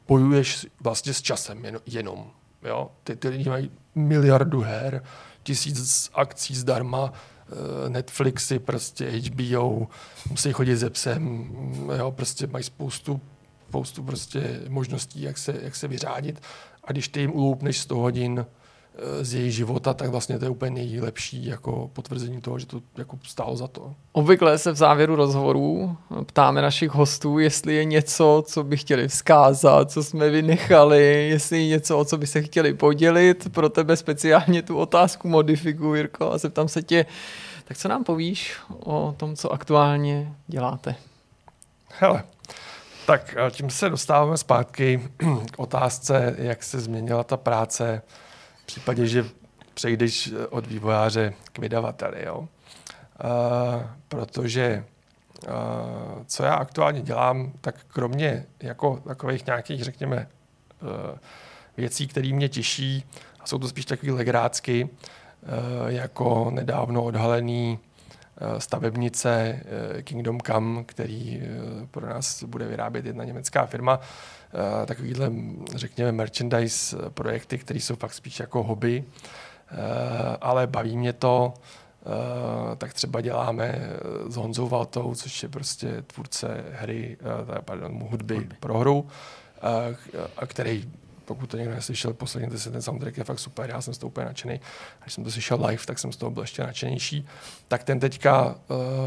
[0.07, 2.31] bojuješ vlastně s časem jen, jenom.
[2.63, 2.91] Jo?
[3.03, 5.03] Ty, ty lidi mají miliardu her,
[5.43, 9.87] tisíc akcí zdarma, eh, Netflixy, prostě HBO,
[10.29, 11.49] musí chodit ze psem,
[11.97, 13.21] jo, prostě mají spoustu,
[13.69, 16.41] spoustu prostě možností, jak se, jak se vyřádit.
[16.83, 18.45] A když ty jim uloupneš 100 hodin
[19.21, 23.19] z její života, tak vlastně to je úplně nejlepší jako potvrzení toho, že to jako
[23.23, 23.93] stálo za to.
[24.11, 29.91] Obvykle se v závěru rozhovorů ptáme našich hostů, jestli je něco, co by chtěli vzkázat,
[29.91, 33.53] co jsme vynechali, jestli je něco, o co by se chtěli podělit.
[33.53, 37.05] Pro tebe speciálně tu otázku modifikuji, Jirko, a zeptám se tě,
[37.65, 40.95] tak co nám povíš o tom, co aktuálně děláte?
[41.99, 42.23] Hele,
[43.07, 45.01] tak tím se dostáváme zpátky
[45.51, 48.01] k otázce, jak se změnila ta práce
[48.65, 49.25] v případě, že
[49.73, 52.25] přejdeš od vývojáře k vydavateli.
[52.25, 52.39] Jo?
[52.39, 52.47] Uh,
[54.07, 54.85] protože
[55.47, 55.53] uh,
[56.25, 60.27] co já aktuálně dělám, tak kromě jako takových nějakých, řekněme,
[60.81, 60.89] uh,
[61.77, 63.05] věcí, které mě těší,
[63.39, 64.89] a jsou to spíš takový legrácky,
[65.87, 67.79] jako nedávno odhalený
[68.57, 69.59] stavebnice
[70.03, 71.41] Kingdom Come, který
[71.91, 73.99] pro nás bude vyrábět jedna německá firma,
[74.44, 74.44] Eh,
[74.85, 75.31] takovýhle,
[75.75, 79.75] řekněme, merchandise projekty, které jsou fakt spíš jako hobby, eh,
[80.41, 81.53] ale baví mě to,
[82.07, 83.89] Uh, tak třeba děláme
[84.27, 87.17] s Honzou Valtou, což je prostě tvůrce hry,
[87.65, 88.55] pardon, hudby, hudby.
[88.59, 89.07] pro hru,
[90.47, 90.85] který
[91.25, 94.07] pokud to někdo neslyšel, poslední si ten soundtrack je fakt super, já jsem z toho
[94.07, 94.59] úplně nadšený.
[95.01, 97.27] Když jsem to slyšel live, tak jsem z toho byl ještě nadšenější.
[97.67, 98.55] Tak ten teďka,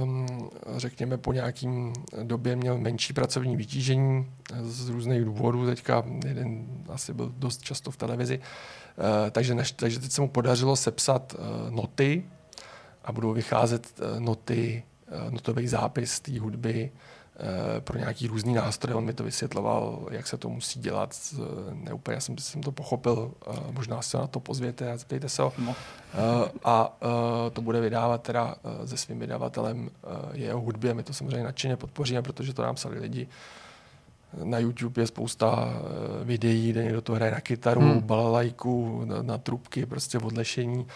[0.02, 1.92] um, řekněme, po nějakým
[2.22, 5.66] době měl menší pracovní vytížení z různých důvodů.
[5.66, 8.38] Teďka jeden asi byl dost často v televizi.
[8.38, 12.24] Uh, takže, než, takže teď se mu podařilo sepsat uh, noty
[13.04, 14.82] a budou vycházet uh, noty,
[15.26, 17.17] uh, notový zápis té hudby Eh,
[17.80, 18.94] pro nějaký různý nástroje.
[18.94, 21.16] On mi to vysvětloval, jak se to musí dělat.
[21.72, 23.32] Neúplně já jsem, jsem to pochopil.
[23.50, 25.52] Eh, možná se na to pozvěte a zeptejte se ho.
[25.58, 25.76] No.
[26.14, 26.96] Eh, a
[27.52, 28.54] to bude vydávat teda
[28.84, 29.90] se svým vydavatelem
[30.32, 30.94] jeho hudbě.
[30.94, 33.28] My to samozřejmě nadšeně podpoříme, protože to nám psali lidi.
[34.44, 35.72] Na YouTube je spousta
[36.24, 38.00] videí, kde někdo to hraje na kytaru, hmm.
[38.00, 40.86] balalajku, na, na trubky, prostě odlešení.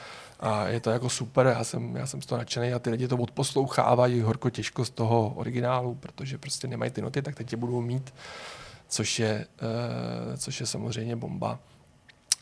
[0.42, 3.08] A je to jako super, já jsem, já jsem z toho nadšený a ty lidi
[3.08, 7.56] to odposlouchávají horko těžko z toho originálu, protože prostě nemají ty noty, tak teď tě
[7.56, 8.14] budou mít,
[8.88, 11.58] což je, uh, což je samozřejmě bomba.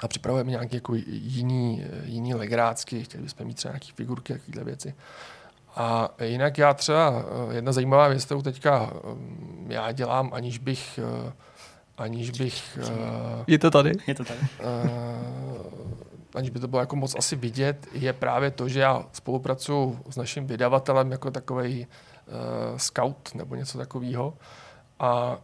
[0.00, 4.94] A připravujeme nějaké jako jiný, jiný legrácky, chtěli bychom mít třeba nějaké figurky, takovéhle věci.
[5.76, 9.08] A jinak já třeba, eh, jedna zajímavá věc, kterou teďka eh,
[9.68, 11.00] já dělám, aniž bych
[11.98, 12.78] aniž bych...
[13.46, 13.92] Je to tady?
[14.06, 14.40] Je to tady.
[14.40, 15.99] Uh,
[16.34, 20.16] aniž by to bylo jako moc asi vidět, je právě to, že já spolupracuji s
[20.16, 24.34] naším vydavatelem jako takový uh, scout nebo něco takového.
[24.98, 25.40] A uh,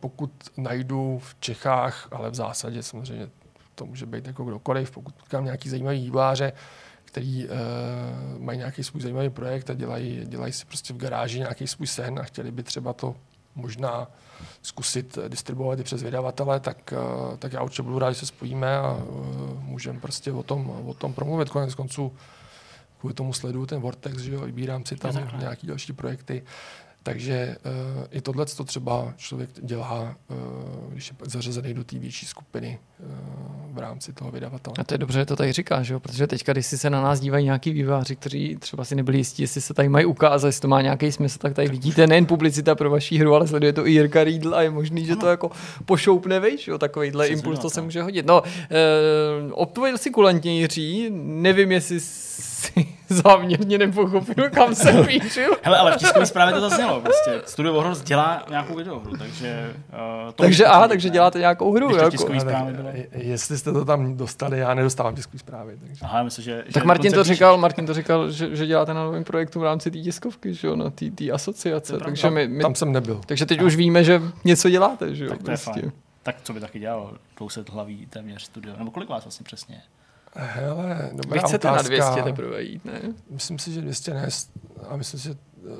[0.00, 3.28] pokud najdu v Čechách, ale v zásadě samozřejmě
[3.74, 6.52] to může být jako kdokoliv, pokud potkám nějaký zajímavý výváře,
[7.04, 11.66] který uh, mají nějaký svůj zajímavý projekt a dělají, dělají si prostě v garáži nějaký
[11.66, 13.16] svůj sen a chtěli by třeba to
[13.56, 14.08] možná
[14.62, 18.76] zkusit distribuovat i přes vydavatele, tak, eh, tak já určitě budu rád, že se spojíme
[18.78, 19.04] a eh,
[19.58, 21.50] můžeme prostě o tom, o tom promluvit.
[21.50, 22.12] Konec konců
[22.98, 26.42] kvůli tomu sleduju ten Vortex, že jo, vybírám si tam nějaké další projekty.
[27.06, 32.26] Takže uh, i tohle to třeba člověk dělá, uh, když je zařazený do té větší
[32.26, 33.06] skupiny uh,
[33.74, 34.74] v rámci toho vydavatele.
[34.78, 36.00] A to je dobře, že to tady říkáš, jo?
[36.00, 39.42] protože teďka, když si se na nás dívají nějaký výváři, kteří třeba si nebyli jistí,
[39.42, 42.74] jestli se tady mají ukázat, jestli to má nějaký smysl, tak tady vidíte nejen publicita
[42.74, 45.50] pro vaši hru, ale sleduje to i Jirka Riedl a je možný, že to jako
[45.84, 46.78] pošoupne, vejš, jo?
[46.78, 48.26] takovýhle impuls to se může hodit.
[48.26, 48.46] No, uh,
[49.52, 52.00] odpověděl si kulantně Jiří, nevím, jestli
[52.66, 55.40] si záměrně nepochopil, kam se píšu.
[55.62, 57.00] Hele, ale v tiskové zprávě to zaznělo.
[57.00, 59.74] Prostě Studio Warhorse dělá nějakou videohru, takže...
[59.92, 61.96] Uh, to takže aha, takže děláte nějakou hru.
[61.96, 62.88] Jako, tiskový zprávy bylo.
[63.12, 65.76] Jestli jste to tam dostali, já nedostávám tiskové zprávy.
[65.86, 66.00] Takže.
[66.02, 69.04] Aha, myslím, že, tak že Martin to, říkal, Martin to říkal, že, že děláte na
[69.04, 71.98] novém projektu v rámci té tiskovky, že jo, na té asociace.
[71.98, 73.20] Takže my, my, tam jsem nebyl.
[73.26, 73.64] Takže teď a.
[73.64, 75.30] už víme, že něco děláte, že jo.
[75.30, 75.80] Tak to je prostě.
[75.80, 75.92] fajn.
[76.22, 78.74] Tak co by taky dělal 200 hlaví téměř studio?
[78.78, 79.82] Nebo kolik vás vlastně přesně
[80.38, 81.82] Hele, dobrá Vy chcete otázka.
[81.82, 83.00] na 200 teprve jít, ne?
[83.30, 84.28] Myslím si, že 200 ne,
[84.88, 85.34] a myslím si, že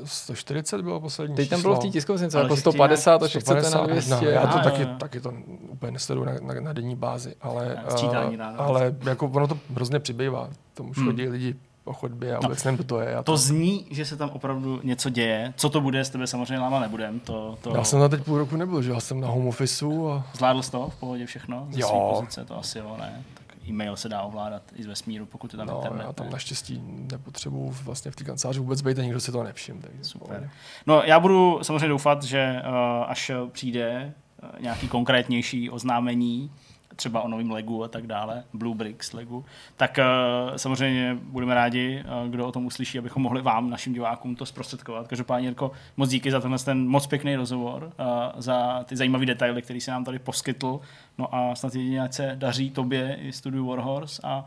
[0.05, 4.11] 140 bylo poslední Teď tam bylo v té tiskovce jako 150, a chcete na 200.
[4.11, 5.33] No, já to taky, taky to
[5.69, 10.51] úplně nesleduju na, na, na denní bázi, ale, uh, ale jako ono to hrozně přibývá.
[10.75, 11.07] Tomu už hmm.
[11.07, 13.17] chodí lidi o chodbě a no, vůbec nevím, to je.
[13.17, 15.55] to, to zní, že se tam opravdu něco děje.
[15.57, 17.21] Co to bude, s tebe samozřejmě láma nebudem.
[17.21, 17.77] To, to...
[17.77, 20.09] Já jsem na teď půl roku nebyl, že já jsem na home officeu.
[20.09, 20.27] A...
[20.35, 21.67] Zvládl jsi to v pohodě všechno?
[21.71, 22.15] Ze jo.
[22.15, 23.25] pozice, to asi jo, ne?
[23.69, 26.05] E-mail se dá ovládat i z vesmíru, pokud je tam no, internet.
[26.05, 29.81] Já tam naštěstí nepotřebuji vlastně v té kanceláři vůbec být a nikdo si to nevšiml.
[29.81, 30.51] Takže Super.
[30.87, 32.75] No já budu samozřejmě doufat, že uh,
[33.07, 36.51] až přijde uh, nějaký konkrétnější oznámení,
[36.97, 39.45] třeba o novém Legu a tak dále, Blue Bricks Legu,
[39.77, 44.37] tak uh, samozřejmě budeme rádi, uh, kdo o tom uslyší, abychom mohli vám, našim divákům,
[44.37, 45.09] to zprostředkovat.
[45.09, 47.93] Každopádně, Jirko, moc díky za tenhle ten moc pěkný rozhovor, uh,
[48.37, 50.81] za ty zajímavé detaily, který se nám tady poskytl.
[51.19, 54.45] No a snad jedině, ať se daří tobě i studiu Warhorse a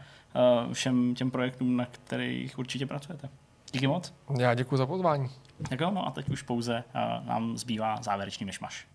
[0.68, 3.30] uh, všem těm projektům, na kterých určitě pracujete.
[3.72, 4.14] Díky moc.
[4.40, 5.30] Já děkuji za pozvání.
[5.70, 8.88] Tak jo, no a teď už pouze uh, nám zbývá závěrečný myšmaš.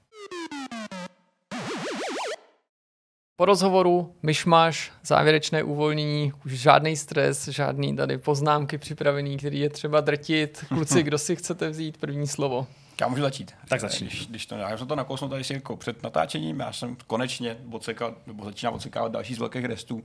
[3.36, 10.00] Po rozhovoru myšmaš, závěrečné uvolnění, už žádný stres, žádný tady poznámky připravený, který je třeba
[10.00, 10.64] drtit.
[10.68, 12.66] Kluci, kdo si chcete vzít první slovo?
[13.00, 13.52] Já můžu začít.
[13.68, 14.06] Tak začni.
[14.06, 17.56] Když, když to, já jsem to nakousnul tady si jako před natáčením, já jsem konečně
[17.70, 20.04] odsekal, nebo začínám odsekávat další z velkých restů,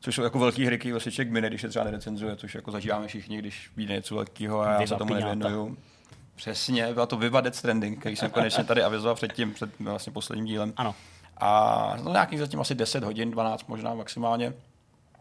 [0.00, 2.70] což jsou jako velký hry, který vlastně člověk mine, když se třeba nerecenzuje, což jako
[2.70, 5.76] zažíváme všichni, když vyjde něco velkého a já se tomu nevěnuju.
[6.34, 10.46] Přesně, byla to Viva Death Stranding, který jsem konečně tady avizoval předtím, před vlastně posledním
[10.46, 10.72] dílem.
[10.76, 10.94] Ano,
[11.44, 14.52] A no, nějakých zatím asi 10 hodin, 12 možná maximálně.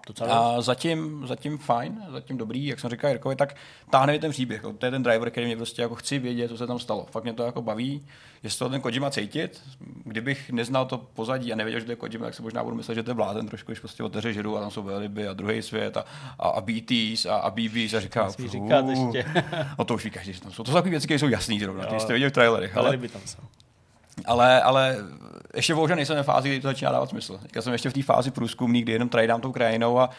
[0.08, 0.22] dost.
[0.32, 3.56] A zatím, zatím fajn, zatím dobrý, jak jsem říkal Jirkovi, tak
[3.90, 4.62] táhne mi ten příběh.
[4.78, 7.08] To je ten driver, který mě prostě jako chci vědět, co se tam stalo.
[7.12, 8.06] Fakt mě to jako baví,
[8.44, 9.62] jestli to ten Kojima cítit.
[10.04, 12.96] Kdybych neznal to pozadí a nevěděl, že to je Kojima, tak si možná budu myslet,
[12.96, 15.62] že to je blázen trošku, když prostě otevře žiru a tam jsou veliby a druhý
[15.62, 16.06] svět a,
[16.40, 19.26] a, a BTs a, a BBs a říká, říkat ještě.
[19.80, 20.64] No to už ví každý, že tam jsou.
[20.64, 22.78] To jsou takové věci, které jsou jasný zrovna, ty jste viděli v trailerech.
[22.78, 23.42] Ale Ale, by tam jsou.
[24.26, 24.98] Ale, ale
[25.56, 27.40] ještě bohužel nejsem ve fázi, kdy to začíná dávat smysl.
[27.56, 30.10] Já jsem ještě v té fázi průzkumný, kdy jenom trajdám tou krajinou a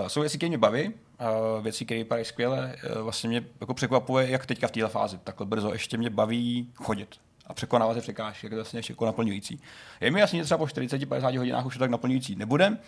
[0.00, 2.76] uh, jsou věci, které mě baví, uh, věci, které vypadají skvěle.
[2.96, 6.72] Uh, vlastně mě jako překvapuje, jak teďka v této fázi, takhle brzo, ještě mě baví
[6.74, 7.08] chodit
[7.48, 9.60] a překonávat ty překážky, jak to vlastně ještě jako naplňující.
[10.00, 12.78] Je mi jasný, že třeba po 40-50 hodinách už to tak naplňující nebude,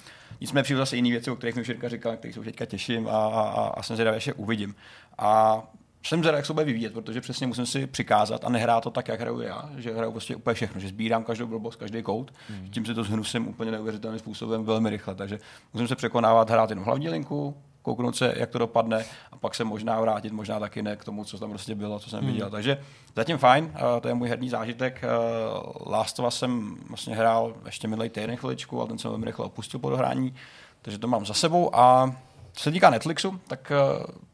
[0.41, 3.09] nicméně přijdu zase jiné věci, o kterých mi Širka říkal, které se už teďka těším
[3.09, 4.75] a, a, a, a jsem zvědavý, že uvidím.
[5.19, 5.63] A
[6.03, 9.09] jsem zvědavý, jak se bude vyvíjet, protože přesně musím si přikázat a nehrát to tak,
[9.09, 12.71] jak hraju já, že hraju prostě úplně všechno, že sbírám každou blbost, každý kout, mm.
[12.71, 15.39] tím si to zhnusím úplně neuvěřitelným způsobem velmi rychle, takže
[15.73, 19.65] musím se překonávat, hrát jenom hlavní linku, kouknout se, jak to dopadne a pak se
[19.65, 22.33] možná vrátit, možná taky ne k tomu, co tam prostě bylo, co jsem hmm.
[22.33, 22.51] viděl.
[22.51, 22.79] Takže
[23.17, 25.05] zatím fajn, to je můj herní zážitek.
[25.05, 29.27] Uh, Last of Us jsem vlastně hrál ještě minulý týden chviličku, ale ten jsem velmi
[29.27, 30.35] rychle opustil po dohrání,
[30.83, 32.17] takže to mám za sebou a
[32.53, 34.30] co se týká Netflixu, tak vych-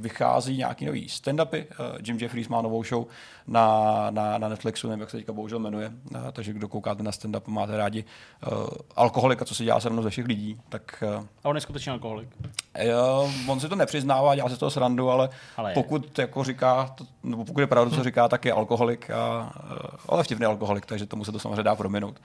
[0.00, 1.66] vychází nějaký nový stand-upy.
[1.66, 3.06] Uh, Jim Jeffries má novou show
[3.46, 7.10] na, na, na Netflixu, nevím, jak se teďka bohužel jmenuje, uh, takže kdo koukáte na
[7.10, 8.04] stand-up, máte rádi
[8.52, 11.60] uh, alkoholika, co se dělá se mnou ze všech lidí, tak uh, A on je
[11.60, 12.28] skutečně alkoholik.
[13.46, 15.74] On si to nepřiznává, dělá si z toho srandu, ale, Ale je.
[15.74, 19.96] pokud jako říká, to, nebo pokud je pravda, co říká, tak je alkoholik, a, eh,
[20.08, 22.20] ale vtipný alkoholik, takže tomu se to samozřejmě dá prominout.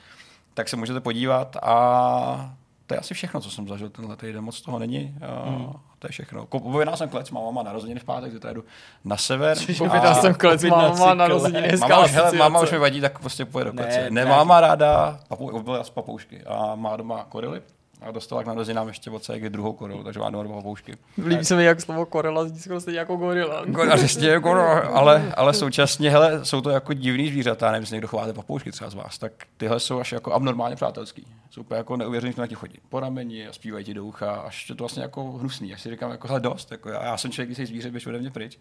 [0.53, 2.55] Tak se můžete podívat a
[2.87, 5.15] to je asi všechno, co jsem zažil tenhle týden, moc toho není.
[5.21, 5.73] A Hmm.
[5.99, 6.47] To je všechno.
[6.49, 8.63] Objednal jsem klec, má narozeniny v pátek, zítra jdu
[9.05, 9.57] na sever.
[9.79, 11.17] Objednal jsem klec, objednat máma si má klec.
[11.17, 12.63] narozeniny, Máma už, hele, máma asociace.
[12.65, 14.09] už mi vadí, tak prostě pojede do Ne, klece.
[14.09, 14.29] Ne, tak.
[14.29, 17.61] máma ráda papou, objela z papoušky a má doma korily.
[18.05, 20.97] A dostala k narozeninám ještě od Segy druhou korilu, takže má dva papoušky.
[21.27, 23.65] Líbí se mi, jak slovo korela zní skoro stejně jako gorila.
[23.65, 27.95] Gorila, přesně, jako, no, ale, ale současně, hele, jsou to jako divný zvířata, nevím, jestli
[27.95, 31.27] někdo chováte papoušky třeba z vás, tak tyhle jsou až jako abnormálně přátelský.
[31.49, 34.31] Jsou úplně jako neuvěřený, že na ti chodí po rameni a zpívají ti do ucha,
[34.31, 35.73] až je to vlastně jako hnusný.
[35.73, 38.07] Až si říkám, jako hele, dost, jako já, já jsem člověk, když se zvíře, běž
[38.07, 38.57] ode mě pryč.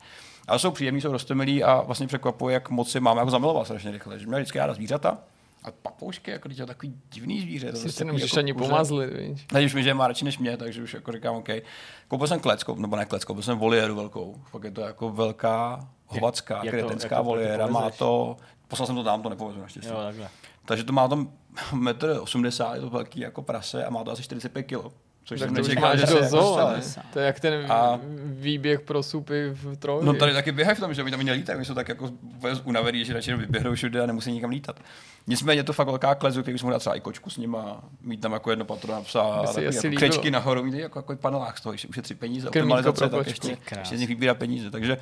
[0.48, 3.90] Ale jsou příjemní, jsou rostomilí a vlastně překvapuje, jak moc si máme jako zamiloval strašně
[3.90, 4.18] rychle.
[4.18, 5.18] Že měl vždycky ráda zvířata,
[5.64, 7.70] a papoušky, jako když je to takový divný zvíře.
[7.70, 9.44] To Si prostě se nemůžeš jako ani pomazlit, víš.
[9.46, 11.48] Teď už mi, že má radši než mě, takže už jako říkám, OK.
[12.08, 14.34] Koupil jsem klec, koup- nebo ne klec, koupil jsem voliéru velkou.
[14.50, 17.52] Fakt je to jako velká hovacká, jak kretenská jak to- voliéra.
[17.62, 18.36] jak to Má to,
[18.68, 19.90] poslal jsem to tam, to nepovezu naštěstí.
[19.90, 20.28] Jo, takhle.
[20.64, 21.32] Takže to má tam
[21.72, 24.92] 1,80 m, je to velký jako prase a má to asi 45 kg.
[25.24, 26.80] Což Tak jsem to máš že do se zoo, jako.
[27.12, 30.04] To je jak ten A- výběh pro supy v Troji.
[30.04, 32.10] No tady taky běhají v tom, že oni tam ani nelítají, oni jsou tak jako
[32.64, 34.80] unavený, že radši vyběhnou všude a nemusí nikam lítat.
[35.26, 37.84] Nicméně je to fakt velká klec, do který mohl dát třeba i kočku s nima,
[38.02, 39.96] mít tam jako jedno patro na psa, jako líbilo.
[39.96, 43.96] křečky nahoru, mít jako, jako panelách z toho, ještě ušetří peníze, optimalizace, tak ještě, ještě
[43.96, 44.70] z nich vybírá peníze.
[44.70, 44.96] Takže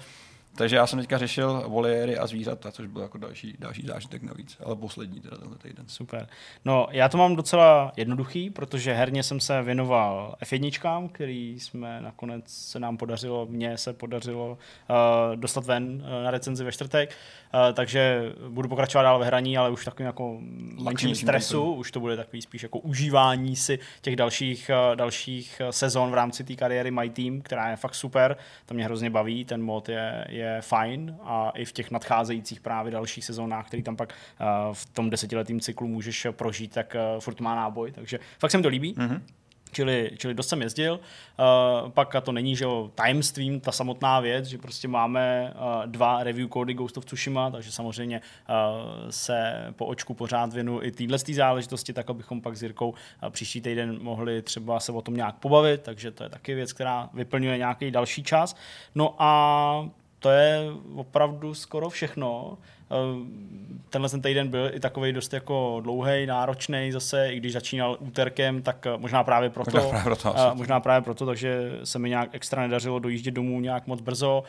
[0.54, 4.56] takže já jsem teďka řešil voliéry a zvířata, což byl jako další, další zážitek navíc,
[4.64, 5.84] ale poslední teda tenhle týden.
[5.88, 6.28] Super.
[6.64, 12.44] No, já to mám docela jednoduchý, protože herně jsem se věnoval F1, který jsme nakonec
[12.46, 17.16] se nám podařilo, mně se podařilo uh, dostat ven uh, na recenzi ve čtvrtek,
[17.72, 20.38] takže budu pokračovat dál ve hraní, ale už takovým jako
[20.82, 25.70] menším stresu, už to bude takový spíš jako užívání si těch dalších, uh, dalších uh,
[25.70, 29.44] sezon v rámci té kariéry My Team, která je fakt super, to mě hrozně baví,
[29.44, 33.96] ten mod je, je fajn a i v těch nadcházejících právě dalších sezónách, který tam
[33.96, 34.14] pak
[34.72, 38.68] v tom desetiletém cyklu můžeš prožít, tak furt má náboj, takže fakt se mi to
[38.68, 38.94] líbí.
[38.94, 39.20] Mm-hmm.
[39.72, 41.00] Čili, čili dost jsem jezdil.
[41.82, 45.86] Uh, pak a to není že jo, tajemstvím, ta samotná věc, že prostě máme uh,
[45.86, 50.90] dva review kódy Ghost of Tsushima, takže samozřejmě uh, se po očku pořád věnu i
[50.90, 55.14] téhle záležitosti, tak abychom pak s Jirkou uh, příští týden mohli třeba se o tom
[55.14, 58.56] nějak pobavit, takže to je taky věc, která vyplňuje nějaký další čas.
[58.94, 60.60] No a to je
[60.94, 62.58] opravdu skoro všechno.
[62.92, 63.42] Eh,
[63.90, 68.62] tenhle ten týden byl i takový dost jako dlouhý, náročný zase, i když začínal úterkem,
[68.62, 72.30] tak eh, možná právě proto, možná právě proto, možná právě proto takže se mi nějak
[72.32, 74.44] extra nedařilo dojíždět domů nějak moc brzo.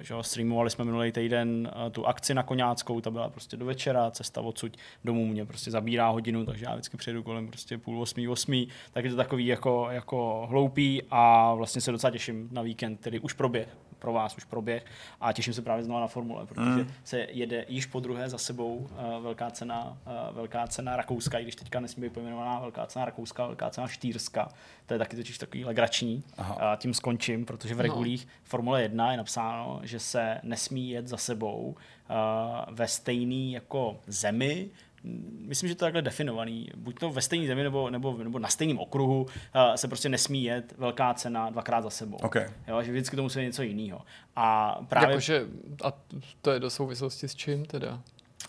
[0.00, 4.40] Že streamovali jsme minulý týden tu akci na Koňáckou, ta byla prostě do večera, cesta
[4.40, 8.68] odsud domů mě prostě zabírá hodinu, takže já vždycky přijedu kolem prostě půl osmí, osmí,
[8.92, 13.20] tak je to takový jako, jako hloupý a vlastně se docela těším na víkend, který
[13.20, 13.68] už proběh
[14.02, 14.84] pro vás už proběh
[15.20, 16.90] a těším se právě znovu na formule, protože mm.
[17.04, 21.42] se jede již po druhé za sebou uh, velká cena, uh, velká cena Rakouska, i
[21.42, 24.48] když teďka nesmí být pojmenovaná velká cena Rakouska, velká cena Štýrska.
[24.86, 26.24] To je taky totiž takový legrační.
[26.38, 27.82] A tím skončím, protože v no.
[27.82, 28.32] regulích no.
[28.44, 31.74] Formule 1 je napsáno, že se nesmí jet za sebou
[32.10, 34.70] uh, ve stejný jako zemi,
[35.46, 36.68] myslím, že to je takhle definovaný.
[36.76, 39.28] Buď to ve stejné zemi nebo, nebo, nebo na stejném okruhu uh,
[39.74, 42.16] se prostě nesmí jet velká cena dvakrát za sebou.
[42.16, 42.46] Okay.
[42.68, 44.02] Jo, že vždycky to musí být něco jiného.
[44.36, 45.10] A právě...
[45.10, 45.46] Jakože,
[45.84, 45.92] a
[46.42, 48.02] to je do souvislosti s čím teda?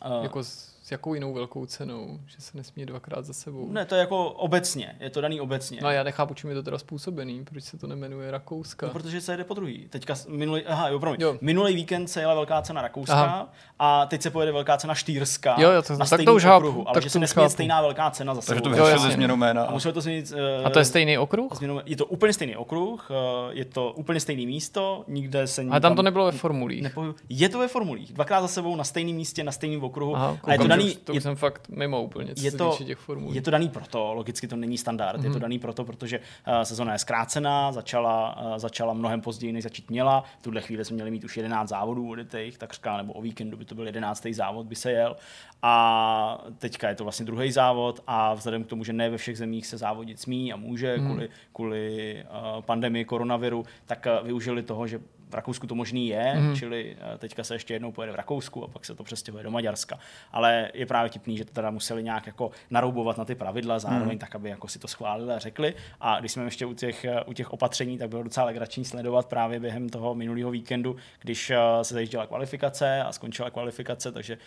[0.06, 3.72] Uh, jako s s jakou jinou velkou cenou, že se nesmí dvakrát za sebou?
[3.72, 5.80] Ne, to je jako obecně, je to daný obecně.
[5.82, 8.86] No a já nechápu, čím je to teda způsobený, proč se to nemenuje Rakouska.
[8.86, 9.88] No, protože se jede po druhý.
[9.90, 11.22] Teďka minulý, aha, jo, promiň.
[11.22, 11.38] Jo.
[11.42, 13.50] Minulý víkend se jela velká cena Rakouska aha.
[13.80, 16.88] a teď se pojede velká cena Štýrska jo, jo, to, na tak to už okruhu,
[16.88, 18.62] ale tak že se nesmí stejná velká cena za sebou.
[18.62, 19.64] Takže to vyřešili změnu jména.
[19.64, 21.54] A to změnit, uh, a to je stejný okruh?
[21.56, 23.16] Změnu, je to úplně stejný okruh, uh,
[23.52, 26.82] je to úplně stejný místo, nikde se Ale tam to nebylo ve formulích.
[26.82, 27.14] Nepohy...
[27.30, 30.16] Je to ve formulích, dvakrát za sebou na stejném místě, na stejném okruhu.
[30.16, 33.36] Aha, a je to daný, to už jsem fakt mimo úplně, je to, těch formulí.
[33.36, 35.24] Je to daný proto, logicky to není standard, mm-hmm.
[35.24, 35.42] je to mhm.
[35.42, 40.24] daný proto, protože uh, sezona je zkrácená, začala, uh, začala mnohem později, než začít měla.
[40.40, 43.66] V tuhle chvíli jsme měli mít už 11 závodů odjetých, takřka, nebo o víkendu by
[43.66, 44.28] to byl 11.
[44.32, 45.16] závod, by se jel.
[45.62, 49.38] A teďka je to vlastně druhý závod a vzhledem k tomu, že ne ve všech
[49.38, 51.06] zemích se závodit smí a může mm.
[51.06, 55.00] kvůli, kvůli uh, pandemii koronaviru, tak uh, využili toho, že
[55.34, 56.56] v Rakousku to možný je, mm.
[56.56, 59.52] čili eh, teďka se ještě jednou pojede v Rakousku a pak se to přestěhuje do
[59.52, 60.00] Maďarska.
[60.32, 64.14] Ale je právě tipný, že to teda museli nějak jako naroubovat na ty pravidla, zároveň
[64.14, 64.20] mm.
[64.20, 65.74] tak, aby jako si to schválili a řekli.
[66.02, 69.26] A když jsme ještě u těch, eh, u těch opatření, tak bylo docela legrační sledovat
[69.26, 74.38] právě během toho minulého víkendu, když eh, se zajížděla kvalifikace a skončila kvalifikace, takže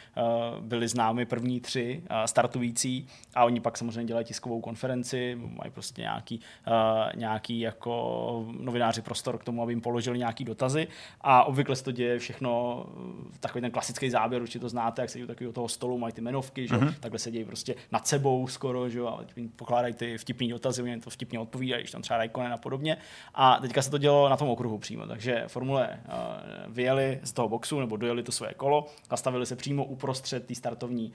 [0.60, 6.40] byli známi první tři startující a oni pak samozřejmě dělají tiskovou konferenci, mají prostě nějaký,
[7.14, 10.88] nějaký jako novináři prostor k tomu, aby jim položili nějaký dotazy dotazy
[11.20, 12.84] a obvykle se to děje všechno,
[13.34, 16.20] eh, takový ten klasický záběr, určitě to znáte, jak sedí takového toho stolu, mají ty
[16.20, 16.74] jmenovky, že?
[16.74, 16.94] Mm-hmm.
[17.00, 19.00] takhle se dějí prostě nad sebou skoro, že?
[19.00, 19.18] a
[19.56, 22.96] pokládají ty vtipný dotazy, oni to vtipně odpovídají, když tam třeba Raikkonen a podobně.
[23.34, 27.48] A teďka se to dělo na tom okruhu přímo, takže Formule uh, vyjeli z toho
[27.48, 31.12] boxu nebo dojeli to své kolo, nastavili se přímo uprostřed té startovní,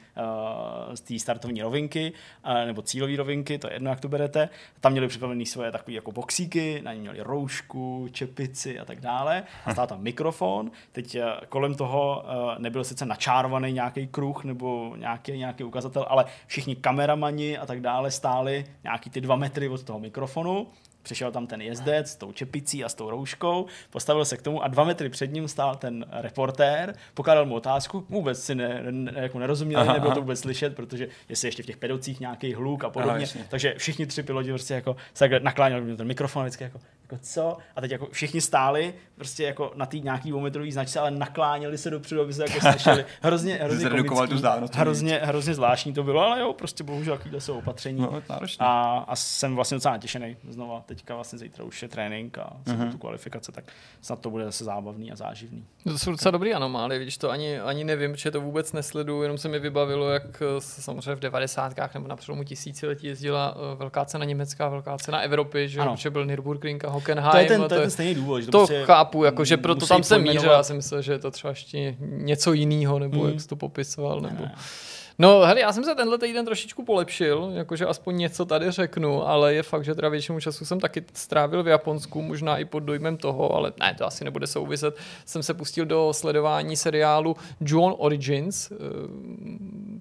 [0.88, 2.14] uh, startovní rovinky
[2.46, 4.50] uh, nebo cílové rovinky, to je jedno, jak to berete.
[4.80, 9.44] Tam měli připravené svoje takové jako boxíky, na ně měli roušku, čepici a tak dále
[9.66, 10.72] a stál tam mikrofon.
[10.92, 16.26] Teď eh, kolem toho eh, nebyl sice načárovaný nějaký kruh nebo nějaký, nějaký ukazatel, ale
[16.48, 20.68] všichni kameramani a tak dále stáli nějaký ty dva metry od toho mikrofonu
[21.04, 24.64] Přišel tam ten jezdec s tou čepicí a s tou rouškou, postavil se k tomu
[24.64, 29.12] a dva metry před ním stál ten reportér, pokládal mu otázku, vůbec si ne, ne,
[29.16, 30.16] jako nerozuměl, aha, nebylo aha.
[30.16, 33.74] to vůbec slyšet, protože jestli ještě v těch pedocích nějaký hluk a podobně, aha, takže
[33.78, 36.80] všichni tři piloti prostě jako se nakláněli ten mikrofon vždycky jako,
[37.12, 37.58] jako co?
[37.76, 41.90] A teď jako všichni stáli prostě jako na té nějaký dvoumetrový značce, ale nakláněli se
[41.90, 43.06] dopředu, aby se jako slyšeli.
[43.22, 48.02] Hrozně, hrozně, komický, hrozně, hrozně zvláštní to bylo, ale jo, prostě bohužel takovýhle jsou opatření.
[48.02, 48.22] No,
[48.60, 52.92] a, a, jsem vlastně docela natěšený znova teďka vlastně zítra už je trénink a mm-hmm.
[52.92, 53.64] tu kvalifikace, tak
[54.02, 55.66] snad to bude zase zábavný a záživný.
[55.84, 59.38] To jsou docela dobrý anomálie, vidíš, to ani, ani nevím, že to vůbec nesleduju, jenom
[59.38, 61.74] se mi vybavilo, jak eh, samozřejmě v 90.
[61.94, 66.26] nebo na přelomu tisíciletí jezdila eh, velká cena německá, velká cena Evropy, že, že byl
[66.26, 67.32] Nürburgring a Hockenheim.
[67.32, 68.40] To je ten, to je ten stejný důvod.
[68.40, 71.12] Že to, to prostě chápu, jako, že proto tam jsem mířil, já jsem myslel, že
[71.12, 73.30] je to třeba ještě něco jiného, nebo mm.
[73.30, 74.36] jak jsi to popisoval, nebo...
[74.36, 74.56] Ne, ne.
[75.20, 79.54] No, hele, já jsem se tenhle týden trošičku polepšil, jakože aspoň něco tady řeknu, ale
[79.54, 83.18] je fakt, že teda většinu času jsem taky strávil v Japonsku, možná i pod dojmem
[83.18, 84.98] toho, ale ne, to asi nebude souviset.
[85.26, 88.76] Jsem se pustil do sledování seriálu John Origins, eh,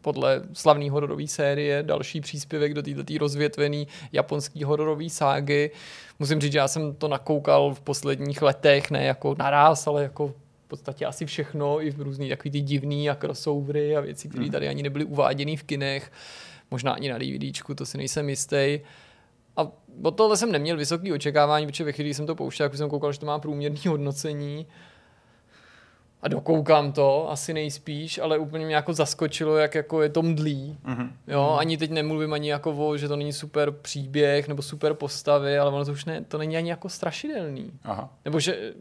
[0.01, 5.71] podle slavné hororové série, další příspěvek do této rozvětvené japonské hororové ságy.
[6.19, 10.35] Musím říct, že já jsem to nakoukal v posledních letech, ne jako naraz, ale jako
[10.71, 14.53] podstatě asi všechno, i v různý takový ty divný a crossovery a věci, které mhm.
[14.53, 16.13] tady ani nebyly uváděny v kinech,
[16.71, 18.81] možná ani na DVDčku, to si nejsem jistý.
[19.57, 19.67] A
[20.03, 22.91] od tohle jsem neměl vysoký očekávání, protože ve chvíli, kdy jsem to pouštěl, jak jsem
[22.91, 24.67] koukal, že to má průměrný hodnocení,
[26.23, 30.79] a dokoukám to, asi nejspíš, ale úplně mě jako zaskočilo, jak jako je to mdlý.
[30.85, 31.11] Mm-hmm.
[31.29, 35.59] Jo, ani teď nemluvím ani jako o, že to není super příběh nebo super postavy,
[35.59, 37.71] ale ono to už ne, to není ani jako strašidelný.
[37.85, 38.15] Aha.
[38.25, 38.73] Nebo že,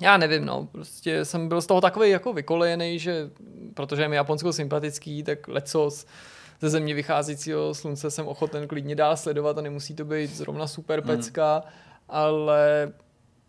[0.00, 3.30] já nevím, no, prostě jsem byl z toho takový jako vykolejený, že
[3.74, 6.06] protože je mi Japonsko sympatický, tak lecos
[6.60, 11.00] ze země vycházejícího slunce jsem ochoten klidně dál sledovat a nemusí to být zrovna super
[11.02, 11.70] pecka, mm.
[12.08, 12.92] ale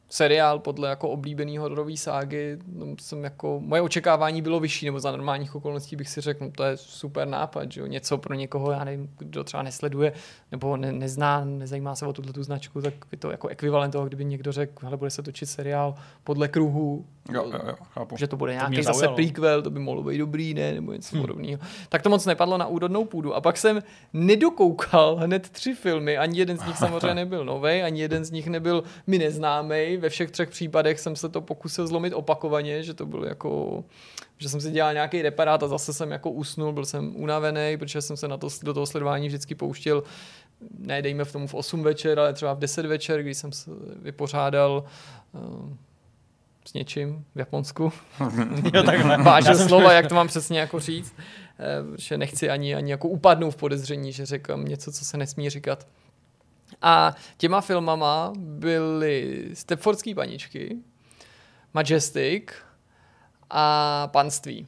[0.10, 5.12] seriál podle jako oblíbený hororový ságy, no, jsem jako, moje očekávání bylo vyšší, nebo za
[5.12, 7.88] normálních okolností bych si řekl, no, to je super nápad, že jo?
[7.88, 10.14] něco pro někoho, já nevím, kdo třeba nesleduje,
[10.52, 14.06] nebo ne, nezná, nezajímá se o tuhle tu značku, tak je to jako ekvivalent toho,
[14.06, 18.18] kdyby někdo řekl, hele, bude se točit seriál podle kruhu, jo, jo, jo, chápu.
[18.18, 21.16] že to bude nějaký to zase prequel, to by mohlo být dobrý, ne, nebo něco
[21.16, 21.24] hmm.
[21.24, 21.60] podobného.
[21.90, 23.36] Tak to moc nepadlo na úrodnou půdu.
[23.36, 28.02] A pak jsem nedokoukal hned tři filmy, ani jeden z nich samozřejmě nebyl nový, ani
[28.02, 32.14] jeden z nich nebyl mi neznámý, ve všech třech případech jsem se to pokusil zlomit
[32.14, 33.84] opakovaně, že to byl jako
[34.38, 38.02] že jsem si dělal nějaký reparát a zase jsem jako usnul, byl jsem unavený, protože
[38.02, 40.04] jsem se na to, do toho sledování vždycky pouštěl
[40.80, 43.72] ne dejme v tomu v 8 večer, ale třeba v 10 večer, když jsem se
[44.02, 44.84] vypořádal
[45.32, 45.42] uh,
[46.66, 47.94] s něčím v Japonsku.
[48.74, 49.18] jo, takhle.
[49.18, 51.14] Vážil slova, jak to mám přesně jako říct.
[51.88, 55.50] Uh, že nechci ani, ani jako upadnout v podezření, že řekám něco, co se nesmí
[55.50, 55.88] říkat.
[56.82, 60.78] A těma filmama byly Stepfordský paničky,
[61.74, 62.44] Majestic
[63.50, 64.68] a Panství.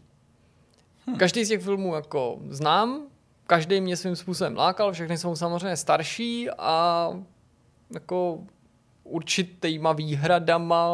[1.07, 1.17] Hmm.
[1.17, 3.01] Každý z těch filmů jako znám,
[3.47, 7.09] každý mě svým způsobem lákal, všechny jsou samozřejmě starší a
[7.93, 8.43] jako
[9.03, 10.89] určitýma výhradama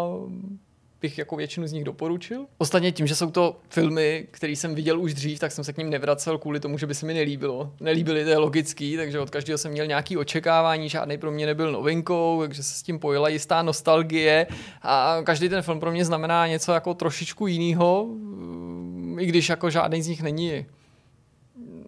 [1.02, 2.46] bych jako většinu z nich doporučil.
[2.58, 5.78] Ostatně tím, že jsou to filmy, které jsem viděl už dřív, tak jsem se k
[5.78, 7.74] ním nevracel kvůli tomu, že by se mi nelíbilo.
[7.80, 11.72] Nelíbily, to je logický, takže od každého jsem měl nějaký očekávání, žádný pro mě nebyl
[11.72, 14.48] novinkou, takže se s tím pojila jistá nostalgie
[14.82, 18.08] a každý ten film pro mě znamená něco jako trošičku jiného,
[19.20, 20.66] i když jako žádný z nich není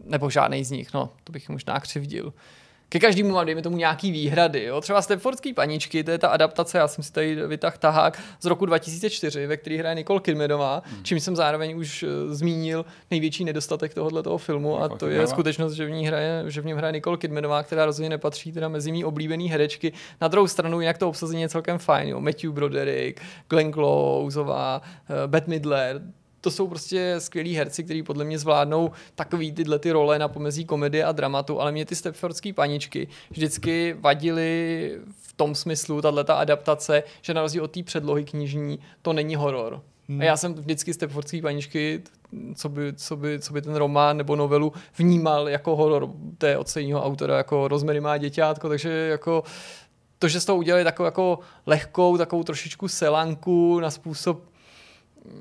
[0.06, 2.34] nebo žádný z nich, no, to bych možná křivdil
[2.90, 4.64] ke každému mám, dejme tomu, nějaký výhrady.
[4.64, 4.82] Jo?
[4.82, 8.66] Třeba Stepfordský paničky, to je ta adaptace, já jsem si tady vytáhl tahák z roku
[8.66, 11.04] 2004, ve který hraje Nicole Kidmanová, hmm.
[11.04, 15.74] čím jsem zároveň už uh, zmínil největší nedostatek tohohle toho filmu a to je skutečnost,
[15.74, 18.92] že v, ní hraje, že v něm hraje Nicole Kidmanová, která rozhodně nepatří teda mezi
[18.92, 19.94] mý oblíbený herečky.
[20.22, 22.10] Na druhou stranu, jinak to obsazení je celkem fajn.
[22.10, 22.22] Jo?
[22.22, 26.02] Matthew Broderick, Glenn Closeová, uh, Bette Midler,
[26.42, 30.66] to jsou prostě skvělí herci, kteří podle mě zvládnou takový tyhle ty role na pomezí
[30.66, 34.92] komedie a dramatu, ale mě ty Stepfordské paničky vždycky vadily
[35.22, 39.82] v tom smyslu, tato adaptace, že na rozdíl od té předlohy knižní, to není horor.
[40.10, 40.22] Hmm.
[40.22, 42.02] A já jsem vždycky Stepfordské paničky,
[42.56, 46.70] co by, co, by, co by ten román nebo novelu vnímal jako horor té od
[46.70, 49.44] stejného autora, jako Rozmery má děťátko, takže jako
[50.20, 54.44] to, že z toho udělali takovou jako lehkou, takovou trošičku selanku na způsob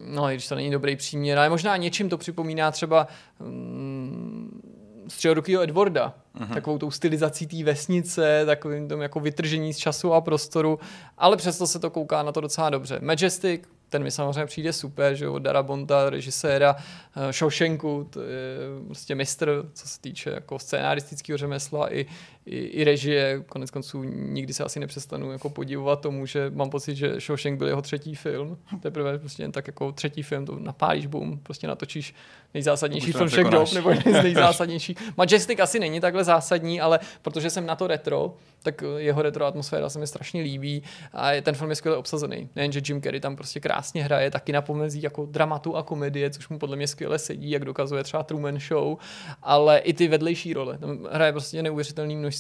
[0.06, 3.06] no, i když to není dobrý příměr, ale možná něčím to připomíná třeba
[3.38, 4.60] um,
[5.08, 6.54] středorukýho Edwarda, uh-huh.
[6.54, 10.78] takovou tou stylizací té vesnice, takovým tom jako vytržení z času a prostoru,
[11.18, 12.98] ale přesto se to kouká na to docela dobře.
[13.02, 18.56] Majestic, ten mi samozřejmě přijde super, že od Darabonta, režiséra uh, Shawshanku, to je
[18.86, 22.06] prostě mistr, co se týče jako scénaristického řemesla i,
[22.46, 23.42] i, i režie.
[23.48, 27.66] Konec konců nikdy se asi nepřestanu jako podivovat tomu, že mám pocit, že Shawshank byl
[27.66, 28.58] jeho třetí film.
[28.80, 32.14] Teprve prostě jen tak jako třetí film, to napálíš, boom, prostě natočíš
[32.54, 34.96] nejzásadnější film všech dob, nebo z nejzásadnější.
[35.16, 39.88] Majestic asi není takhle zásadní, ale protože jsem na to retro, tak jeho retro atmosféra
[39.88, 42.48] se mi strašně líbí a ten film je skvěle obsazený.
[42.56, 46.30] Nejen, že Jim Carrey tam prostě krásně hraje, taky na pomezí jako dramatu a komedie,
[46.30, 48.98] což mu podle mě skvěle sedí, jak dokazuje třeba Truman Show,
[49.42, 50.78] ale i ty vedlejší role.
[50.78, 52.35] Tam hraje prostě neuvěřitelný množství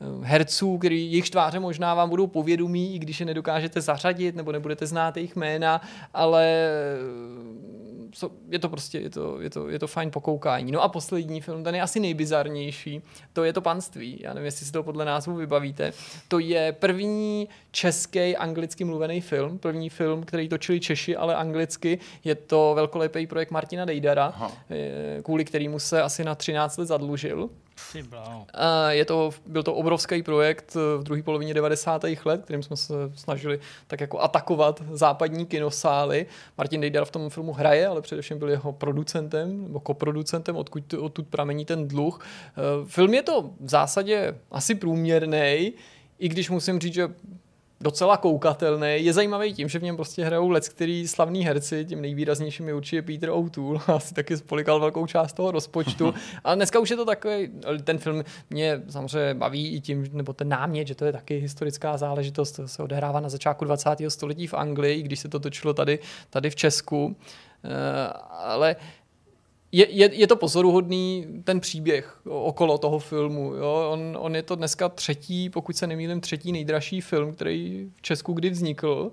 [0.00, 4.52] eh, herců, který jejich tváře možná vám budou povědomí, i když je nedokážete zařadit nebo
[4.52, 5.80] nebudete znát jejich jména,
[6.14, 6.68] ale
[8.48, 10.72] je to prostě, je to, je to, je to fajn pokoukání.
[10.72, 14.18] No a poslední film, ten je asi nejbizarnější, to je to panství.
[14.20, 15.92] Já nevím, jestli si to podle názvu vybavíte.
[16.28, 21.98] To je první český anglicky mluvený film, první film, který točili Češi, ale anglicky.
[22.24, 24.52] Je to velkolepý projekt Martina Dejdara, Aha.
[25.22, 27.50] kvůli kterému se asi na 13 let zadlužil.
[28.88, 32.04] Je to, byl to obrovský projekt v druhé polovině 90.
[32.24, 36.26] let, kterým jsme se snažili tak jako atakovat západní kinosály.
[36.58, 41.26] Martin Dejdar v tom filmu hraje, ale především byl jeho producentem nebo koproducentem, odkud odtud
[41.26, 42.20] pramení ten dluh.
[42.86, 45.72] Film je to v zásadě asi průměrný,
[46.18, 47.08] i když musím říct, že
[47.80, 48.96] docela koukatelný.
[49.04, 52.74] Je zajímavý tím, že v něm prostě hrajou let, který slavní herci, tím nejvýraznějším je
[52.74, 56.14] určitě Peter O'Toole, asi taky spolikal velkou část toho rozpočtu.
[56.44, 57.48] Ale dneska už je to takový,
[57.84, 61.96] ten film mě samozřejmě baví i tím, nebo ten námět, že to je taky historická
[61.96, 63.90] záležitost, to se odehrává na začátku 20.
[64.08, 65.98] století v Anglii, když se to točilo tady,
[66.30, 67.16] tady v Česku.
[67.64, 67.72] Uh,
[68.30, 68.76] ale
[69.72, 73.54] je, je, je to pozoruhodný ten příběh okolo toho filmu.
[73.54, 73.88] Jo?
[73.92, 78.32] On, on je to dneska třetí, pokud se nemýlím, třetí nejdražší film, který v Česku
[78.32, 79.12] kdy vznikl,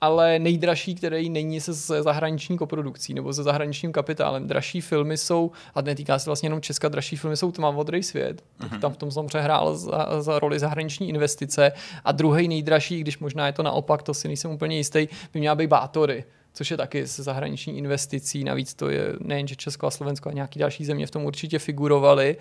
[0.00, 4.46] ale nejdražší, který není se, se zahraniční koprodukcí nebo se zahraničním kapitálem.
[4.46, 8.42] Dražší filmy jsou, a netýká se vlastně jenom Česka, dražší filmy jsou Tmavodrý svět.
[8.60, 8.80] Uh-huh.
[8.80, 11.72] Tam v tom samozřejmě hrál za, za roli zahraniční investice.
[12.04, 15.54] A druhý nejdražší, když možná je to naopak, to si nejsem úplně jistý, by měla
[15.54, 16.24] být Bátory
[16.58, 18.44] což je taky se zahraniční investicí.
[18.44, 21.58] Navíc to je nejen, že Česko a Slovensko a nějaký další země v tom určitě
[21.58, 22.36] figurovaly.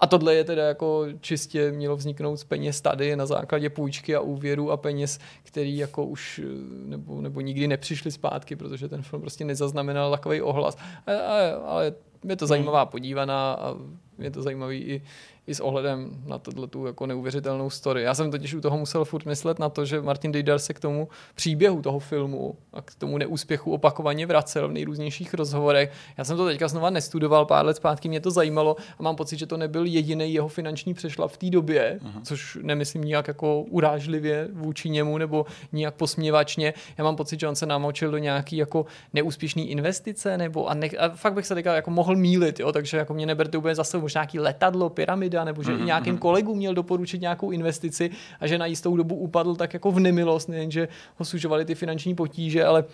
[0.00, 4.20] A tohle je teda jako čistě mělo vzniknout z peněz tady na základě půjčky a
[4.20, 6.40] úvěru a peněz, který jako už
[6.86, 10.76] nebo, nebo nikdy nepřišli zpátky, protože ten film prostě nezaznamenal takový ohlas.
[11.06, 11.92] Ale, ale, ale
[12.28, 13.74] je to zajímavá podívaná a
[14.18, 15.02] je to zajímavý i,
[15.48, 18.02] i s ohledem na tu jako neuvěřitelnou story.
[18.02, 20.80] Já jsem totiž u toho musel furt myslet na to, že Martin Dejdar se k
[20.80, 25.92] tomu příběhu toho filmu a k tomu neúspěchu opakovaně vracel v nejrůznějších rozhovorech.
[26.18, 29.38] Já jsem to teďka znova nestudoval, pár let zpátky mě to zajímalo a mám pocit,
[29.38, 32.22] že to nebyl jediný jeho finanční přešlap v té době, uh-huh.
[32.22, 36.74] což nemyslím nijak jako urážlivě vůči němu nebo nijak posměvačně.
[36.98, 40.88] Já mám pocit, že on se namočil do nějaký jako neúspěšný investice nebo a, ne,
[40.98, 43.98] a fakt bych se teďka jako mohl mílit, jo, takže jako mě neberte úplně zase
[43.98, 45.84] možná nějaký letadlo, pyramida Davida, nebo že mm-hmm.
[45.84, 46.20] nějakým mhm.
[46.20, 48.10] kolegům měl doporučit nějakou investici
[48.40, 51.74] a že na jistou dobu upadl tak jako v nemilost, nejen, že ho sužovali ty
[51.74, 52.84] finanční potíže, ale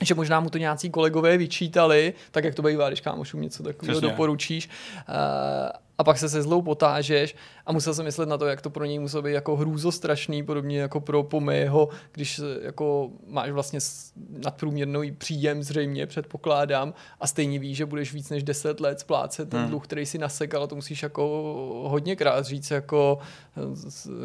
[0.00, 4.00] že možná mu to nějací kolegové vyčítali, tak jak to bývá, když kámošům něco takového
[4.00, 4.68] doporučíš.
[5.08, 5.14] Uh,
[6.00, 8.84] a pak se se zlou potážeš a musel jsem myslet na to, jak to pro
[8.84, 13.78] něj muselo být jako hrůzostrašný, podobně jako pro Pomého, když jako máš vlastně
[14.44, 19.60] nadprůměrný příjem zřejmě, předpokládám, a stejně víš, že budeš víc než 10 let splácet ten
[19.60, 19.70] hmm.
[19.70, 21.24] dluh, který si nasekal a to musíš jako
[21.88, 23.18] hodněkrát říct jako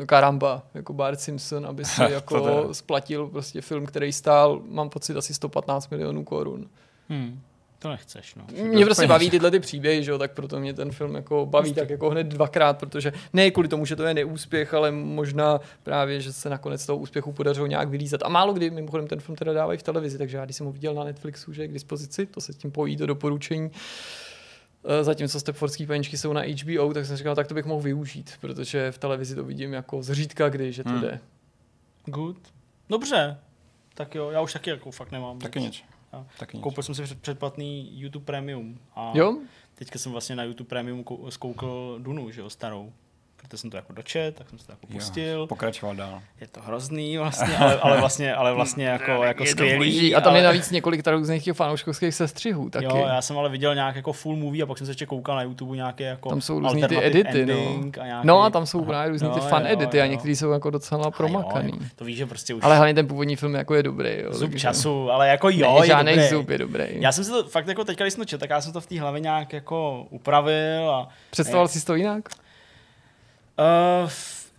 [0.06, 5.34] karamba, jako Bart Simpson, aby si jako splatil prostě film, který stál, mám pocit, asi
[5.34, 6.70] 115 milionů korun.
[7.10, 7.42] Hmm.
[7.80, 8.46] To nechceš, no.
[8.64, 11.70] Mě prostě baví tyhle ty příběhy, že jo, tak proto mě ten film jako baví
[11.70, 11.82] prostě.
[11.82, 16.22] tak jako hned dvakrát, protože ne kvůli tomu, že to je neúspěch, ale možná právě,
[16.22, 18.24] že se nakonec toho úspěchu podařilo nějak vylízat.
[18.24, 20.72] A málo kdy, mimochodem, ten film teda dávají v televizi, takže já když jsem ho
[20.72, 23.72] viděl na Netflixu, že je k dispozici, to se s tím pojí do doporučení,
[24.86, 28.34] eh, zatímco Stepfordský peničky jsou na HBO, tak jsem říkal, tak to bych mohl využít,
[28.42, 31.02] protože v televizi to vidím jako zřídka kdy, že to hmm.
[31.02, 31.20] jde.
[32.06, 32.38] Good.
[32.90, 33.38] Dobře.
[33.94, 35.40] Tak jo, já už taky jako fakt nemám.
[35.40, 35.84] Taky nic.
[36.40, 38.80] Taky Koupil jsem si předplatný YouTube Premium.
[38.96, 39.38] A jo?
[39.76, 42.94] Teďka jsem vlastně na YouTube Premium zkoukl Dunu, že jo, starou
[43.48, 45.40] protože jsem to jako dočet, tak jsem se to jako pustil.
[45.40, 46.22] Jo, pokračoval dál.
[46.42, 50.16] Je to hrozný vlastně, ale, ale vlastně, ale vlastně jako, jako je skvělý.
[50.16, 50.40] A tam ale...
[50.40, 52.86] je navíc několik různých fanouškovských sestřihů taky.
[52.86, 55.36] Jo, já jsem ale viděl nějak jako full movie a pak jsem se ještě koukal
[55.36, 57.54] na YouTube nějaké jako Tam jsou různý ty edity, no.
[58.02, 58.28] A nějaký...
[58.28, 60.70] No a tam jsou právě různý ty fan jo, edity jo, a některý jsou jako
[60.70, 61.72] docela promakaný.
[61.74, 62.64] Jo, to víš, že prostě už...
[62.64, 64.20] Ale hlavně ten původní film jako je dobrý.
[64.24, 64.60] Jo, zub takže...
[64.60, 66.30] času, ale jako jo, ne, je žádný dobrý.
[66.30, 66.86] zub je dobrý.
[66.90, 68.82] Já jsem si to fakt jako teďka, když jsem to čet, tak já jsem to
[68.82, 71.10] v té hlavě nějak jako upravil a...
[71.32, 72.30] Představoval jsi to jinak?
[73.60, 74.10] Uh,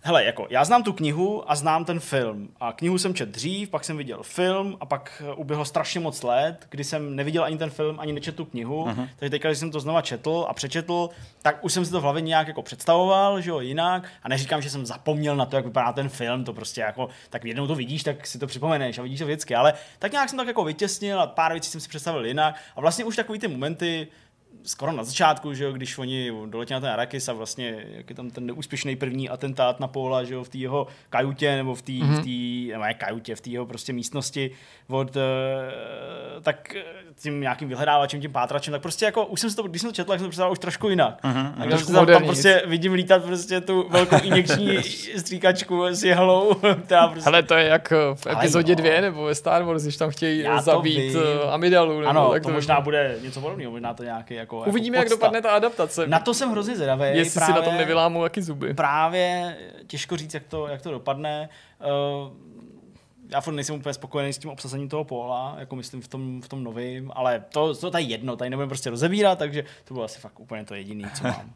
[0.07, 2.49] hele, jako, já znám tu knihu a znám ten film.
[2.59, 6.23] A knihu jsem čet dřív, pak jsem viděl film a pak eh, uběhlo strašně moc
[6.23, 8.85] let, kdy jsem neviděl ani ten film, ani nečetl tu knihu.
[8.85, 9.09] Uh-huh.
[9.15, 11.09] Takže teďka, když jsem to znova četl a přečetl,
[11.41, 14.07] tak už jsem si to v hlavě nějak jako představoval, že jo, jinak.
[14.23, 17.45] A neříkám, že jsem zapomněl na to, jak vypadá ten film, to prostě jako, tak
[17.45, 19.55] jednou to vidíš, tak si to připomeneš a vidíš to vždycky.
[19.55, 22.55] Ale tak nějak jsem tak jako vytěsnil a pár věcí jsem si představil jinak.
[22.75, 24.07] A vlastně už takový ty momenty,
[24.63, 28.15] skoro na začátku, že jo, když oni doletí na ten Arakis a vlastně, jak je
[28.15, 31.81] tam ten neúspěšný první atentát na Paula, že jo, v té jeho kajutě, nebo v
[31.81, 32.19] té, mm-hmm.
[32.19, 34.51] v tý, nebo ne kajutě, v té jeho prostě místnosti
[34.89, 35.21] od, uh,
[36.41, 36.83] tak eh,
[37.19, 39.95] tím nějakým vyhledávačem, tím pátračem, tak prostě jako, už jsem si to, když jsem to
[39.95, 41.23] četl, tak jsem to představil už trošku jinak.
[41.23, 41.53] Mm-hmm.
[41.57, 44.83] A trošku tam, tam, prostě vidím lítat prostě tu velkou injekční
[45.17, 46.53] stříkačku s jehlou,
[46.85, 47.29] která prostě...
[47.29, 48.81] Ale to je jak v epizodě no.
[48.81, 51.99] dvě, nebo ve Star Wars, když tam chtějí Já zabít eh, Amidalu.
[51.99, 54.97] Nebo ano, tak to, to možná bude něco podobného, možná to nějaký jako jako Uvidíme,
[54.97, 56.07] jako jak dopadne ta adaptace.
[56.07, 57.03] Na to jsem hrozně zvědavý.
[57.03, 58.73] Jestli právě, si na tom nevylámu jaký zuby.
[58.73, 61.49] Právě těžko říct, jak to, jak to dopadne.
[62.25, 62.33] Uh,
[63.29, 66.47] já furt nejsem úplně spokojený s tím obsazením toho póla, jako myslím v tom, v
[66.47, 70.19] tom novém, ale to, to tady jedno, tady nebudeme prostě rozebírat, takže to bylo asi
[70.19, 71.53] fakt úplně to jediné, co mám.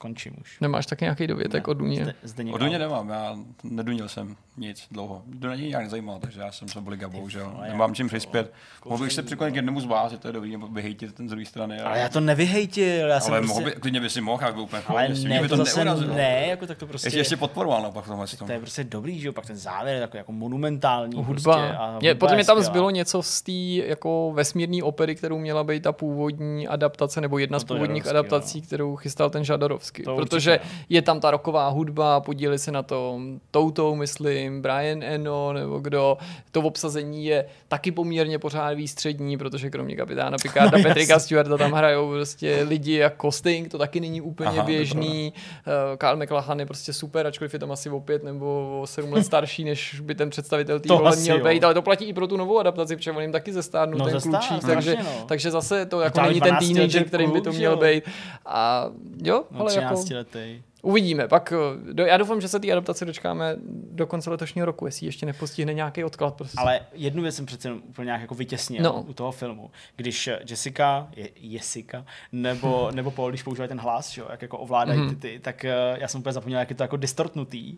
[0.00, 0.60] končím už.
[0.60, 2.04] Nemáš taky nějaký dovětek od Duně?
[2.04, 5.22] Zde, zde O Duně nemám, já nedunil jsem nic dlouho.
[5.26, 7.52] Duna mě nějak nezajímal, takže já jsem z obliga, bohužel.
[7.68, 8.52] Nemám čím přispět.
[8.84, 11.28] Mohl bych se přiklonit k jednomu z vás, je to je dobrý, nebo vyhejtit ten
[11.28, 11.80] z druhé strany.
[11.80, 13.60] Ale já to nevyhejtil, já jsem ale prostě...
[13.60, 15.64] mohl by, klidně by si mohl, jak by úplně ale ne, mě by to to
[15.64, 16.14] zase neurazilo.
[16.14, 17.06] ne, jako tak to prostě...
[17.06, 18.46] Ještě, ještě podporoval naopak v tomhle tom.
[18.46, 21.16] to je prostě dobrý, že jo, pak ten závěr je takový jako monumentální.
[21.16, 21.56] Hudba.
[21.56, 23.52] Prostě, a je, hudba podle mě tam zbylo něco z té
[23.88, 28.06] jako vesmírné opery, kterou měla být ta původní adaptace, nebo jedna No z to původních
[28.06, 30.02] adaptací, kterou chystal ten Žadarovský.
[30.02, 30.84] To Protože určitě.
[30.88, 36.18] je tam ta roková hudba, podíleli se na tom Toutou, myslím, Brian Eno, nebo kdo.
[36.50, 41.18] To obsazení je taky poměrně pořád výstřední, protože kromě kapitána Picarda, No, Petrika.
[41.18, 45.32] Stewarta tam hrajou prostě lidi jako Sting, to taky není úplně Aha, běžný.
[45.66, 49.12] Uh, Kyle McLachlan je prostě super, ačkoliv je tam asi o pět nebo o sedm
[49.12, 51.44] let starší, než by ten představitel té role měl jo.
[51.44, 54.04] být, ale to platí i pro tu novou adaptaci, protože on jim taky zestárnul No,
[54.04, 55.24] ten zestárl, klučík, takže, no.
[55.28, 58.04] takže zase to jako není ten 12letý teenager, kterým by to měl být.
[58.46, 58.90] A
[59.24, 60.62] jo, No, ale jako 13 letý.
[60.82, 61.28] Uvidíme.
[61.28, 63.56] Pak, eh, do, já doufám, že se té adaptace dočkáme
[63.90, 66.34] do konce letošního roku, jestli ještě nepostihne nějaký odklad.
[66.34, 66.58] Prostě.
[66.60, 69.02] Ale jednu věc jsem přece jenom úplně nějak jako vytěsnil No.
[69.08, 69.70] u toho filmu.
[69.96, 74.42] Když eh, Jessica, je, Jessica, nebo, nebo Paul, když používají ten hlas, že, jo, jak
[74.42, 75.08] jako ovládají Mhm.
[75.10, 77.76] ty, ty, tak eh, já jsem úplně zapomněl, jak je to jako distortnutý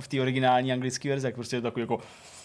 [0.00, 1.98] v té originální anglické verzi, jak prostě je to takový jako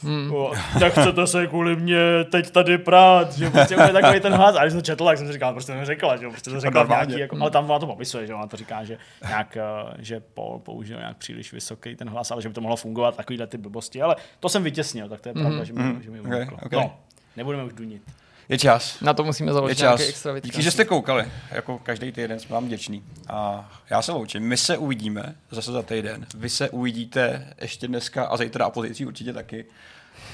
[0.04, 0.32] Hmm.
[0.36, 1.98] o, nechcete se kvůli mě
[2.32, 4.56] teď tady prát, že prostě úplně takový ten hlas.
[4.56, 6.50] A když jsem to četl, tak jsem si říkal, prostě to neřekla, že jo, prostě
[6.50, 8.98] to řekla nějaký, jako, ale tam ona to popisuje, že ona to říká, že
[9.28, 9.62] nějak, eh,
[10.00, 13.48] že Paul použil nějak příliš vysoký ten hlas, ale že by to mohlo fungovat takovýhle
[13.48, 16.02] ty blbosti, ale to jsem vytěsnil, tak to je pravda, že mi, Mhm.
[16.04, 16.80] že mi Okay, okay.
[16.80, 16.94] No,
[17.38, 18.02] nebudeme už dunit.
[18.50, 19.00] Je čas.
[19.02, 19.82] Na to musíme Je založit čas.
[20.00, 20.64] nějaký extra Díky, vidcast.
[20.64, 21.32] že jste koukali.
[21.52, 23.04] Jako každý týden jsme vám vděční.
[23.28, 24.44] A já se loučím.
[24.44, 26.26] My se uvidíme zase za týden.
[26.36, 29.66] Vy se uvidíte ještě dneska a zítra a později určitě taky.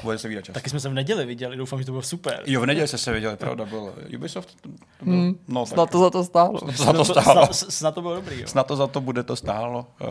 [0.04, 0.54] Bude se čas.
[0.54, 2.44] Taky jsme se v neděli viděli, doufám, že to bylo super.
[2.46, 4.62] Jo, v neděli jste se viděli, pravda, byl Ubisoft?
[4.62, 4.70] To,
[5.00, 6.60] to byl, Hmm, no, Snad to za to stálo.
[6.76, 7.54] za to No stálo.
[7.54, 8.48] Snad, snad to bylo dobrý, jo.
[8.48, 9.88] Snad to za to bude to stálo.
[10.02, 10.08] Uh,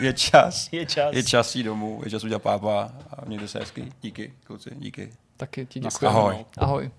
[0.00, 0.68] je čas.
[0.72, 1.14] Je čas.
[1.14, 3.92] Je čas jít domů, je čas udělat pápa a mějte se hezky.
[4.02, 5.12] Díky, kluci, díky.
[5.36, 6.06] Taky ti děkuji.
[6.06, 6.36] Ahoj.
[6.58, 6.90] Ahoj.